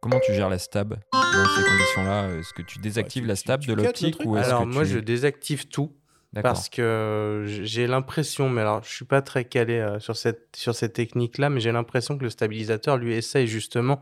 Comment 0.00 0.20
tu 0.20 0.34
gères 0.34 0.48
la 0.48 0.58
stab 0.58 0.94
dans 1.12 1.46
ces 1.56 1.62
conditions-là? 1.68 2.28
Est-ce 2.38 2.52
que 2.54 2.62
tu 2.62 2.78
désactives 2.78 3.22
tu- 3.22 3.28
la 3.28 3.36
stab 3.36 3.60
tu- 3.60 3.68
de 3.68 3.74
tu 3.74 3.82
l'optique 3.82 4.20
ou 4.24 4.36
Alors 4.36 4.62
que 4.62 4.66
moi 4.68 4.82
tu- 4.84 4.90
je 4.90 4.98
désactive 4.98 5.68
tout 5.68 5.92
parce 6.42 6.68
que 6.68 7.44
j'ai 7.46 7.86
l'impression, 7.86 8.48
mais 8.48 8.62
alors 8.62 8.82
je 8.82 8.90
suis 8.90 9.04
pas 9.04 9.20
très 9.22 9.44
calé 9.44 9.74
euh, 9.78 9.98
sur 10.00 10.16
cette 10.16 10.56
sur 10.56 10.74
cette 10.74 10.94
technique 10.94 11.38
là, 11.38 11.50
mais 11.50 11.60
j'ai 11.60 11.72
l'impression 11.72 12.16
que 12.16 12.22
le 12.24 12.30
stabilisateur 12.30 12.96
lui 12.96 13.14
essaye 13.14 13.46
justement 13.46 14.00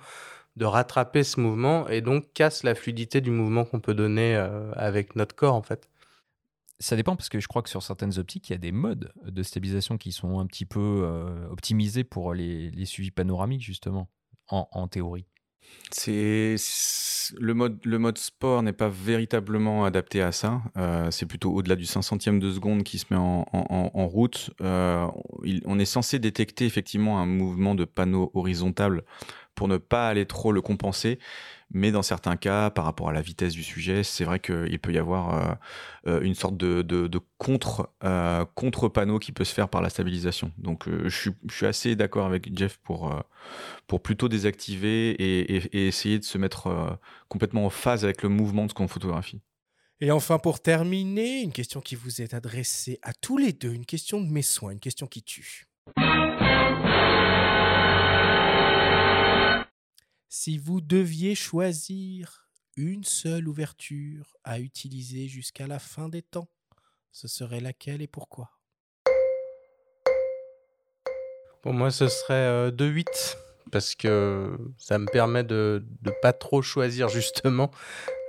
de 0.57 0.65
rattraper 0.65 1.23
ce 1.25 1.41
mouvement 1.41 1.89
et 1.89 2.01
donc 2.03 2.33
casse 2.35 2.63
la 2.63 2.75
fluidité 2.75 3.21
du 3.21 3.31
mouvement 3.31 3.65
qu'on 3.65 3.81
peut 3.81 3.95
donner 3.95 4.37
euh, 4.37 4.71
avec 4.75 5.17
notre 5.17 5.35
corps 5.35 5.55
en 5.55 5.63
fait. 5.63 5.89
Ça 6.81 6.97
dépend 6.97 7.15
parce 7.15 7.29
que 7.29 7.41
je 7.41 7.47
crois 7.47 7.61
que 7.61 7.69
sur 7.69 7.83
certaines 7.83 8.19
optiques, 8.19 8.49
il 8.49 8.53
y 8.53 8.55
a 8.55 8.59
des 8.59 8.73
modes 8.73 9.13
de 9.23 9.43
stabilisation 9.43 9.99
qui 9.99 10.13
sont 10.13 10.41
un 10.41 10.47
petit 10.47 10.65
peu 10.65 11.03
euh, 11.05 11.47
optimisés 11.51 12.05
pour 12.05 12.33
les, 12.33 12.73
suivis 12.87 13.11
panoramiques, 13.11 13.63
justement, 13.63 14.09
en, 14.49 14.89
théorie. 14.89 15.27
C'est 15.93 16.57
le 17.39 17.53
mode, 17.53 18.19
sport 18.19 18.63
n'est 18.63 18.73
pas 18.73 18.89
véritablement 18.89 19.85
adapté 19.85 20.23
à 20.23 20.33
ça. 20.33 20.63
Euh, 20.79 21.11
c'est 21.11 21.27
plutôt 21.27 21.53
au-delà 21.53 21.77
du 21.77 21.85
5 21.85 22.01
centième 22.01 22.41
de 22.41 22.51
seconde 22.51 22.83
qui 22.83 22.99
se 22.99 23.05
met 23.11 23.19
en, 23.19 24.07
route. 24.07 24.51
Euh, 24.63 25.07
on 25.67 25.79
est 25.79 25.85
censé 25.85 26.19
détecter 26.19 26.65
effectivement 26.65 27.21
un 27.21 27.27
mouvement 27.27 27.75
de 27.75 27.85
panneau 27.85 28.31
horizontal 28.33 29.03
pour 29.55 29.69
ne 29.69 29.77
pas 29.77 30.09
aller 30.09 30.25
trop 30.25 30.51
le 30.51 30.63
compenser. 30.63 31.19
Mais 31.73 31.93
dans 31.93 32.03
certains 32.03 32.37
cas, 32.37 32.71
par 32.71 32.85
rapport 32.85 33.09
à 33.09 33.13
la 33.13 33.21
vitesse 33.23 33.53
du 33.53 33.63
sujet, 33.63 34.03
c'est 34.03 34.25
vrai 34.25 34.41
qu'il 34.41 34.79
peut 34.81 34.93
y 34.93 34.99
avoir 34.99 35.35
euh, 35.35 35.55
euh, 36.09 36.21
une 36.23 36.35
sorte 36.35 36.57
de, 36.57 36.83
de- 36.83 37.21
contre, 37.39 37.91
euh, 38.03 38.45
contre-panneau 38.55 39.19
qui 39.19 39.31
peut 39.33 39.45
se 39.45 39.55
faire 39.55 39.69
par 39.69 39.81
la 39.81 39.89
stabilisation. 39.89 40.51
Donc 40.59 40.89
euh, 40.89 41.09
je, 41.09 41.17
suis, 41.17 41.31
je 41.49 41.55
suis 41.55 41.67
assez 41.67 41.95
d'accord 41.97 42.27
avec 42.27 42.51
Jeff 42.59 42.79
pour, 42.79 43.15
pour 43.87 44.03
plutôt 44.03 44.29
désactiver 44.29 45.11
et, 45.11 45.57
et- 45.57 45.87
essayer 45.87 46.19
de 46.19 46.25
se 46.25 46.39
mettre 46.39 46.99
complètement 47.29 47.67
en 47.67 47.71
phase 47.71 48.05
avec 48.05 48.23
le 48.23 48.29
mouvement 48.29 48.65
de 48.65 48.71
ce 48.71 48.75
qu'on 48.75 48.89
photographie. 48.89 49.41
Et 50.01 50.11
enfin, 50.11 50.39
pour 50.39 50.61
terminer, 50.61 51.43
une 51.43 51.53
question 51.53 51.81
qui 51.81 51.95
vous 51.95 52.23
est 52.23 52.33
adressée 52.35 52.99
à 53.03 53.13
tous 53.13 53.37
les 53.37 53.53
deux, 53.53 53.73
une 53.75 53.85
question 53.87 54.21
de 54.21 54.29
mes 54.31 54.43
soins, 54.43 54.71
une 54.73 54.81
question 54.81 55.07
qui 55.07 55.23
tue. 55.23 55.67
Si 60.33 60.59
vous 60.59 60.81
deviez 60.81 61.35
choisir 61.35 62.49
une 62.77 63.03
seule 63.03 63.49
ouverture 63.49 64.37
à 64.45 64.61
utiliser 64.61 65.27
jusqu'à 65.27 65.67
la 65.67 65.81
fin 65.81 66.09
des 66.09 66.23
temps, 66.23 66.47
ce 67.11 67.27
serait 67.27 67.59
laquelle 67.59 68.01
et 68.01 68.07
pourquoi? 68.07 68.49
Pour 71.63 71.73
moi 71.73 71.91
ce 71.91 72.07
serait 72.07 72.35
euh, 72.35 72.71
2-8 72.71 73.07
parce 73.73 73.97
que 73.97 74.57
ça 74.79 75.01
me 75.01 75.07
permet 75.07 75.43
de 75.43 75.85
ne 76.05 76.13
pas 76.23 76.33
trop 76.33 76.63
choisir 76.63 77.09
justement. 77.09 77.73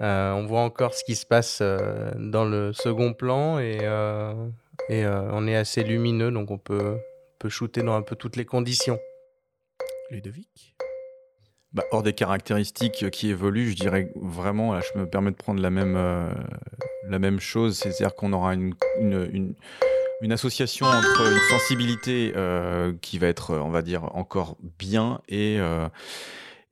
Euh, 0.02 0.32
on 0.32 0.48
voit 0.48 0.62
encore 0.62 0.96
ce 0.96 1.04
qui 1.04 1.16
se 1.16 1.28
passe 1.28 1.60
euh, 1.62 2.12
dans 2.18 2.46
le 2.46 2.74
second 2.74 3.14
plan 3.14 3.60
et, 3.60 3.78
euh, 3.84 4.50
et 4.90 5.06
euh, 5.06 5.30
on 5.34 5.46
est 5.46 5.56
assez 5.56 5.84
lumineux 5.84 6.32
donc 6.32 6.50
on 6.50 6.58
peut, 6.58 6.98
peut 7.38 7.50
shooter 7.50 7.84
dans 7.84 7.94
un 7.94 8.02
peu 8.02 8.16
toutes 8.16 8.38
les 8.38 8.46
conditions. 8.46 8.98
Ludovic? 10.10 10.71
Bah, 11.74 11.84
hors 11.92 12.04
des 12.04 12.12
caractéristiques 12.14 13.10
qui 13.12 13.30
évoluent, 13.30 13.70
je 13.70 13.76
dirais 13.78 14.12
vraiment, 14.16 14.74
là, 14.74 14.82
je 14.94 15.00
me 15.00 15.06
permets 15.08 15.32
de 15.32 15.38
prendre 15.38 15.62
la 15.62 15.70
même, 15.70 15.96
euh, 15.96 16.30
la 17.08 17.18
même 17.18 17.40
chose, 17.40 17.78
c'est-à-dire 17.78 18.14
qu'on 18.14 18.34
aura 18.34 18.54
une, 18.56 18.74
une- 19.00 19.56
une- 20.22 20.32
association 20.34 20.86
entre 20.86 21.32
une 21.32 21.40
sensibilité 21.50 22.34
euh, 22.36 22.94
qui 23.02 23.18
va 23.20 23.28
être, 23.28 23.56
on 23.56 23.70
va 23.70 23.82
dire, 23.82 24.04
encore 24.16 24.58
bien 24.78 25.22
et, 25.30 25.58
euh, 25.60 25.88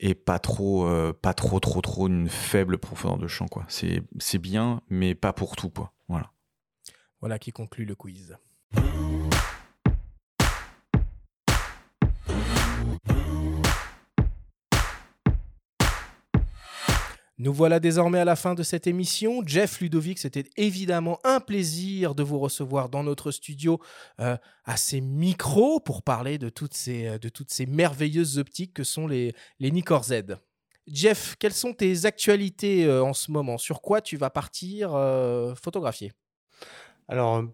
et 0.01 0.15
pas 0.15 0.37
trop, 0.39 0.87
pas 1.21 1.33
trop, 1.33 1.59
trop, 1.61 1.79
trop 1.81 2.07
une 2.07 2.27
faible 2.29 2.77
profondeur 2.77 3.17
de 3.17 3.27
champ. 3.27 3.47
Quoi. 3.47 3.63
C'est, 3.69 4.03
c'est 4.19 4.37
bien, 4.37 4.81
mais 4.89 5.15
pas 5.15 5.31
pour 5.33 5.55
tout. 5.55 5.69
Quoi. 5.69 5.93
Voilà. 6.09 6.31
Voilà 7.21 7.39
qui 7.39 7.51
conclut 7.51 7.85
le 7.85 7.95
quiz. 7.95 8.37
Nous 17.41 17.53
voilà 17.53 17.79
désormais 17.79 18.19
à 18.19 18.25
la 18.25 18.35
fin 18.35 18.53
de 18.53 18.63
cette 18.63 18.85
émission. 18.85 19.41
Jeff 19.45 19.79
Ludovic, 19.79 20.19
c'était 20.19 20.43
évidemment 20.57 21.19
un 21.23 21.39
plaisir 21.39 22.13
de 22.13 22.21
vous 22.21 22.37
recevoir 22.37 22.89
dans 22.89 23.01
notre 23.01 23.31
studio 23.31 23.79
euh, 24.19 24.35
à 24.65 24.75
ces 24.75 24.99
micros 24.99 25.79
pour 25.79 26.03
parler 26.03 26.37
de 26.37 26.49
toutes 26.49 26.73
ces, 26.73 27.07
euh, 27.07 27.17
de 27.17 27.29
toutes 27.29 27.49
ces 27.49 27.65
merveilleuses 27.65 28.39
optiques 28.39 28.73
que 28.73 28.83
sont 28.83 29.07
les, 29.07 29.33
les 29.59 29.71
Z. 29.71 30.35
Jeff, 30.85 31.37
quelles 31.39 31.53
sont 31.53 31.73
tes 31.73 32.05
actualités 32.05 32.83
euh, 32.83 33.01
en 33.01 33.13
ce 33.13 33.31
moment? 33.31 33.57
Sur 33.57 33.81
quoi 33.81 34.01
tu 34.01 34.17
vas 34.17 34.29
partir 34.29 34.89
photographier? 35.55 36.11
Alors, 37.07 37.45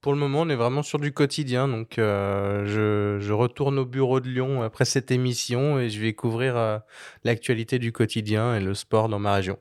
pour 0.00 0.12
le 0.12 0.18
moment, 0.18 0.40
on 0.42 0.48
est 0.48 0.56
vraiment 0.56 0.82
sur 0.82 0.98
du 0.98 1.12
quotidien. 1.12 1.68
Donc, 1.68 1.98
euh, 1.98 3.18
je, 3.20 3.32
retourne 3.32 3.78
au 3.78 3.84
bureau 3.84 4.20
de 4.20 4.28
Lyon 4.28 4.62
après 4.62 4.84
cette 4.84 5.10
émission 5.10 5.78
et 5.78 5.90
je 5.90 6.00
vais 6.00 6.14
couvrir 6.14 6.56
euh, 6.56 6.78
l'actualité 7.24 7.78
du 7.78 7.92
quotidien 7.92 8.56
et 8.56 8.60
le 8.60 8.74
sport 8.74 9.08
dans 9.08 9.18
ma 9.18 9.34
région. 9.34 9.58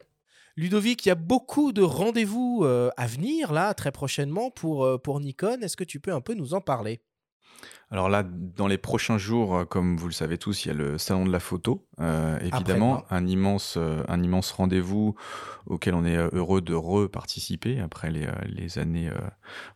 Ludovic, 0.55 1.05
il 1.05 1.09
y 1.09 1.11
a 1.11 1.15
beaucoup 1.15 1.71
de 1.71 1.81
rendez-vous 1.81 2.61
euh, 2.63 2.89
à 2.97 3.07
venir 3.07 3.53
là 3.53 3.73
très 3.73 3.91
prochainement 3.91 4.49
pour 4.51 5.19
Nikon. 5.19 5.61
Est-ce 5.61 5.77
que 5.77 5.83
tu 5.83 5.99
peux 5.99 6.13
un 6.13 6.21
peu 6.21 6.33
nous 6.33 6.53
en 6.53 6.61
parler? 6.61 7.01
Alors 7.91 8.07
là, 8.09 8.23
dans 8.23 8.67
les 8.67 8.77
prochains 8.77 9.17
jours, 9.17 9.55
euh, 9.55 9.65
comme 9.65 9.97
vous 9.97 10.07
le 10.07 10.13
savez 10.13 10.37
tous, 10.37 10.65
il 10.65 10.67
y 10.67 10.71
a 10.71 10.75
le 10.75 10.97
salon 10.99 11.25
de 11.25 11.31
la 11.31 11.39
photo, 11.39 11.87
euh, 11.99 12.37
évidemment, 12.41 13.03
un 13.09 13.27
immense, 13.27 13.75
euh, 13.77 14.03
un 14.07 14.21
immense 14.23 14.51
rendez-vous 14.51 15.15
auquel 15.65 15.93
on 15.93 16.05
est 16.05 16.15
heureux 16.15 16.61
de 16.61 16.73
reparticiper 16.73 17.79
après 17.79 18.09
les, 18.09 18.27
les 18.45 18.79
années 18.79 19.09
euh, 19.09 19.17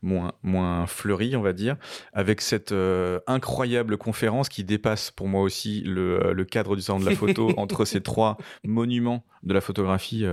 moins, 0.02 0.32
moins 0.42 0.88
fleuries, 0.88 1.36
on 1.36 1.42
va 1.42 1.54
dire, 1.54 1.76
avec 2.14 2.40
cette 2.42 2.72
euh, 2.72 3.20
incroyable 3.28 3.98
conférence 3.98 4.48
qui 4.48 4.64
dépasse 4.64 5.12
pour 5.12 5.28
moi 5.28 5.42
aussi 5.42 5.82
le, 5.82 6.34
le 6.34 6.46
cadre 6.46 6.76
du 6.76 6.82
salon 6.82 7.00
de 7.00 7.06
la 7.10 7.16
photo 7.16 7.52
entre 7.58 7.84
ces 7.84 8.02
trois 8.02 8.38
monuments 8.64 9.26
de 9.44 9.54
la 9.54 9.60
photographie 9.60 10.26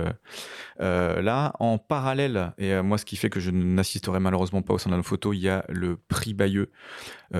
là. 0.79 1.53
En 1.59 1.77
parallèle, 1.77 2.53
et 2.57 2.81
moi 2.81 2.97
ce 2.97 3.03
qui 3.03 3.17
fait 3.17 3.29
que 3.29 3.41
je 3.41 3.51
n'assisterai 3.51 4.21
malheureusement 4.21 4.61
pas 4.61 4.73
au 4.73 4.77
salon 4.77 4.95
de 4.95 5.01
la 5.01 5.03
photo, 5.03 5.33
il 5.33 5.39
y 5.39 5.49
a 5.49 5.65
le 5.67 5.97
prix 5.97 6.33
Bayeux 6.33 6.71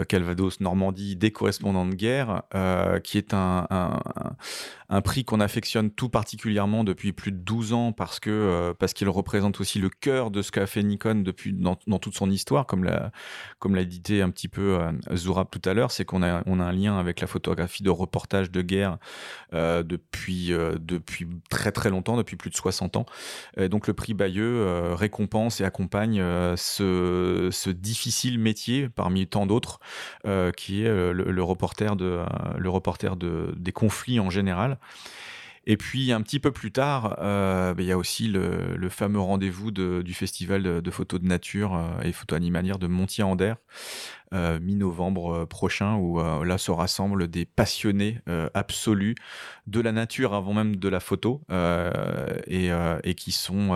Calvados 0.05 0.59
Normandie 0.59 1.15
des 1.15 1.31
correspondants 1.31 1.85
de 1.85 1.95
guerre, 1.95 2.43
euh, 2.55 2.99
qui 2.99 3.17
est 3.17 3.33
un, 3.33 3.67
un, 3.69 5.01
prix 5.01 5.23
qu'on 5.23 5.39
affectionne 5.39 5.89
tout 5.89 6.09
particulièrement 6.09 6.83
depuis 6.83 7.13
plus 7.13 7.31
de 7.31 7.37
12 7.37 7.73
ans 7.73 7.91
parce 7.91 8.19
que 8.19 8.29
euh, 8.29 8.73
parce 8.77 8.93
qu'il 8.93 9.07
représente 9.09 9.59
aussi 9.61 9.79
le 9.79 9.89
cœur 9.89 10.31
de 10.31 10.41
ce 10.41 10.51
qu'a 10.51 10.67
fait 10.67 10.83
Nikon 10.83 11.15
depuis 11.15 11.53
dans, 11.53 11.77
dans 11.87 11.99
toute 11.99 12.15
son 12.15 12.29
histoire, 12.29 12.65
comme 12.65 12.83
l'a 12.83 13.11
comme 13.59 13.75
l'a 13.75 13.85
dit 13.85 14.21
un 14.21 14.29
petit 14.29 14.47
peu 14.47 14.79
euh, 14.79 14.91
Zourab 15.15 15.47
tout 15.49 15.61
à 15.69 15.73
l'heure, 15.73 15.91
c'est 15.91 16.05
qu'on 16.05 16.23
a 16.23 16.43
on 16.45 16.59
a 16.59 16.65
un 16.65 16.73
lien 16.73 16.99
avec 16.99 17.21
la 17.21 17.27
photographie 17.27 17.83
de 17.83 17.89
reportage 17.89 18.51
de 18.51 18.61
guerre 18.61 18.97
euh, 19.53 19.83
depuis 19.83 20.51
euh, 20.51 20.75
depuis 20.79 21.27
très 21.49 21.71
très 21.71 21.89
longtemps, 21.89 22.17
depuis 22.17 22.35
plus 22.35 22.49
de 22.49 22.55
60 22.55 22.97
ans. 22.97 23.05
Donc 23.57 23.87
le 23.87 23.93
prix 23.93 24.13
Bayeux 24.13 24.61
euh, 24.61 24.95
récompense 24.95 25.61
et 25.61 25.63
accompagne 25.63 26.19
euh, 26.21 26.55
ce 26.55 27.69
difficile 27.69 28.39
métier 28.39 28.89
parmi 28.89 29.27
tant 29.27 29.45
d'autres 29.45 29.79
euh, 30.25 30.51
qui 30.51 30.83
est 30.83 30.87
euh, 30.87 31.13
le, 31.13 31.43
reporter, 31.43 31.95
euh, 32.01 33.53
des 33.55 33.71
conflits 33.71 34.19
en 34.19 34.29
général. 34.29 34.77
Et 35.67 35.77
puis 35.77 36.11
un 36.11 36.21
petit 36.21 36.39
peu 36.39 36.51
plus 36.51 36.71
tard, 36.71 37.15
ben, 37.19 37.75
il 37.77 37.85
y 37.85 37.91
a 37.91 37.97
aussi 37.97 38.27
le, 38.27 38.89
fameux 38.89 39.19
rendez-vous 39.19 39.69
de- 39.69 40.01
du 40.01 40.15
festival 40.15 40.63
de, 40.81 40.91
photos 40.91 41.21
de 41.21 41.27
nature 41.27 41.79
et 42.03 42.11
photos 42.13 42.37
animalières 42.37 42.79
de 42.79 42.87
Montier-Ander, 42.87 43.53
euh, 44.33 44.59
mi-novembre 44.59 45.45
prochain, 45.45 45.97
où 45.97 46.19
là 46.43 46.57
se 46.57 46.71
rassemblent 46.71 47.27
des 47.27 47.45
passionnés 47.45 48.17
absolus 48.55 49.13
de 49.67 49.81
la 49.81 49.91
nature 49.91 50.33
avant 50.33 50.53
même 50.53 50.77
de 50.77 50.89
la 50.89 50.99
photo 50.99 51.43
et, 52.47 52.71
qui, 53.15 53.31
sont, 53.31 53.73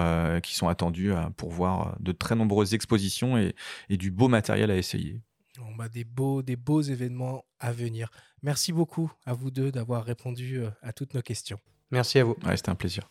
attendus 0.67 1.13
pour 1.37 1.51
voir 1.51 1.97
de 1.99 2.11
très 2.11 2.35
nombreuses 2.35 2.73
expositions 2.73 3.37
et 3.37 3.97
du 3.97 4.09
beau 4.09 4.27
matériel 4.27 4.71
à 4.71 4.75
essayer. 4.75 5.19
On 5.60 5.80
a 5.80 5.90
des 5.90 6.03
beaux, 6.03 6.41
des 6.41 6.56
beaux 6.56 6.82
événements 6.82 7.45
à 7.60 7.72
venir. 7.72 8.10
Merci 8.41 8.73
beaucoup 8.73 9.11
à 9.26 9.34
vous 9.34 9.52
deux 9.52 9.72
d'avoir 9.72 10.03
répondu 10.03 10.60
euh, 10.60 10.69
à 10.82 10.94
toutes 10.94 11.14
nos 11.14 11.22
questions. 11.22 11.60
Merci 11.91 12.19
à 12.19 12.23
vous. 12.23 12.36
Ouais, 12.45 12.57
C'était 12.57 12.69
un 12.69 12.76
plaisir. 12.76 13.10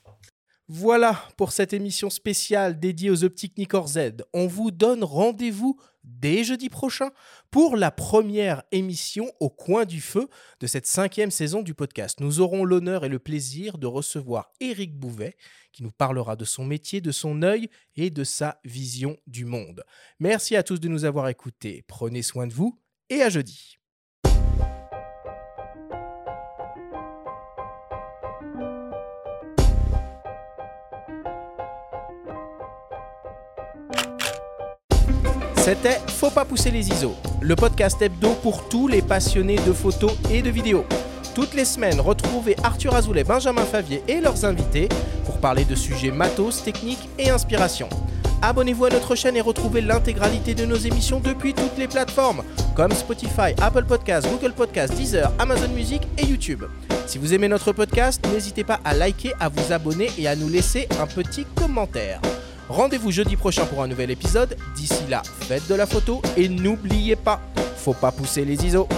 Voilà 0.68 1.22
pour 1.36 1.52
cette 1.52 1.74
émission 1.74 2.08
spéciale 2.08 2.80
dédiée 2.80 3.10
aux 3.10 3.22
optiques 3.22 3.58
Nikkor 3.58 3.86
Z. 3.86 3.98
On 4.32 4.46
vous 4.46 4.70
donne 4.70 5.04
rendez-vous 5.04 5.78
dès 6.04 6.42
jeudi 6.42 6.70
prochain 6.70 7.10
pour 7.50 7.76
la 7.76 7.90
première 7.90 8.62
émission 8.72 9.30
au 9.40 9.50
coin 9.50 9.84
du 9.84 10.00
feu 10.00 10.26
de 10.60 10.66
cette 10.66 10.86
cinquième 10.86 11.30
saison 11.30 11.60
du 11.60 11.74
podcast. 11.74 12.20
Nous 12.20 12.40
aurons 12.40 12.64
l'honneur 12.64 13.04
et 13.04 13.10
le 13.10 13.18
plaisir 13.18 13.76
de 13.76 13.86
recevoir 13.86 14.52
Éric 14.60 14.98
Bouvet 14.98 15.36
qui 15.70 15.82
nous 15.82 15.92
parlera 15.92 16.34
de 16.34 16.46
son 16.46 16.64
métier, 16.64 17.02
de 17.02 17.12
son 17.12 17.42
œil 17.42 17.68
et 17.96 18.08
de 18.08 18.24
sa 18.24 18.58
vision 18.64 19.18
du 19.26 19.44
monde. 19.44 19.84
Merci 20.18 20.56
à 20.56 20.62
tous 20.62 20.80
de 20.80 20.88
nous 20.88 21.04
avoir 21.04 21.28
écoutés. 21.28 21.84
Prenez 21.86 22.22
soin 22.22 22.46
de 22.46 22.54
vous 22.54 22.80
et 23.10 23.20
à 23.20 23.28
jeudi. 23.28 23.76
C'était 35.64 35.98
Faut 36.08 36.28
pas 36.28 36.44
pousser 36.44 36.70
les 36.70 36.90
ISO, 36.90 37.14
le 37.40 37.56
podcast 37.56 38.02
hebdo 38.02 38.34
pour 38.42 38.68
tous 38.68 38.86
les 38.86 39.00
passionnés 39.00 39.56
de 39.66 39.72
photos 39.72 40.12
et 40.30 40.42
de 40.42 40.50
vidéos. 40.50 40.84
Toutes 41.34 41.54
les 41.54 41.64
semaines, 41.64 42.02
retrouvez 42.02 42.54
Arthur 42.62 42.94
Azoulay, 42.94 43.24
Benjamin 43.24 43.64
Favier 43.64 44.02
et 44.06 44.20
leurs 44.20 44.44
invités 44.44 44.90
pour 45.24 45.38
parler 45.38 45.64
de 45.64 45.74
sujets 45.74 46.10
matos, 46.10 46.62
techniques 46.62 47.08
et 47.18 47.30
inspiration. 47.30 47.88
Abonnez-vous 48.42 48.84
à 48.84 48.90
notre 48.90 49.14
chaîne 49.14 49.38
et 49.38 49.40
retrouvez 49.40 49.80
l'intégralité 49.80 50.54
de 50.54 50.66
nos 50.66 50.76
émissions 50.76 51.18
depuis 51.18 51.54
toutes 51.54 51.78
les 51.78 51.88
plateformes 51.88 52.42
comme 52.76 52.92
Spotify, 52.92 53.54
Apple 53.62 53.86
Podcasts, 53.86 54.28
Google 54.28 54.52
Podcasts, 54.52 54.94
Deezer, 54.94 55.32
Amazon 55.38 55.68
Music 55.68 56.02
et 56.18 56.26
YouTube. 56.26 56.64
Si 57.06 57.16
vous 57.16 57.32
aimez 57.32 57.48
notre 57.48 57.72
podcast, 57.72 58.22
n'hésitez 58.30 58.64
pas 58.64 58.80
à 58.84 58.92
liker, 58.92 59.32
à 59.40 59.48
vous 59.48 59.72
abonner 59.72 60.10
et 60.18 60.28
à 60.28 60.36
nous 60.36 60.50
laisser 60.50 60.86
un 61.00 61.06
petit 61.06 61.46
commentaire. 61.54 62.20
Rendez-vous 62.68 63.10
jeudi 63.10 63.36
prochain 63.36 63.66
pour 63.66 63.82
un 63.82 63.88
nouvel 63.88 64.10
épisode. 64.10 64.56
D'ici 64.74 65.06
là, 65.08 65.22
faites 65.40 65.68
de 65.68 65.74
la 65.74 65.86
photo 65.86 66.22
et 66.36 66.48
n'oubliez 66.48 67.16
pas, 67.16 67.40
faut 67.76 67.92
pas 67.92 68.10
pousser 68.10 68.44
les 68.44 68.64
ISO. 68.64 68.88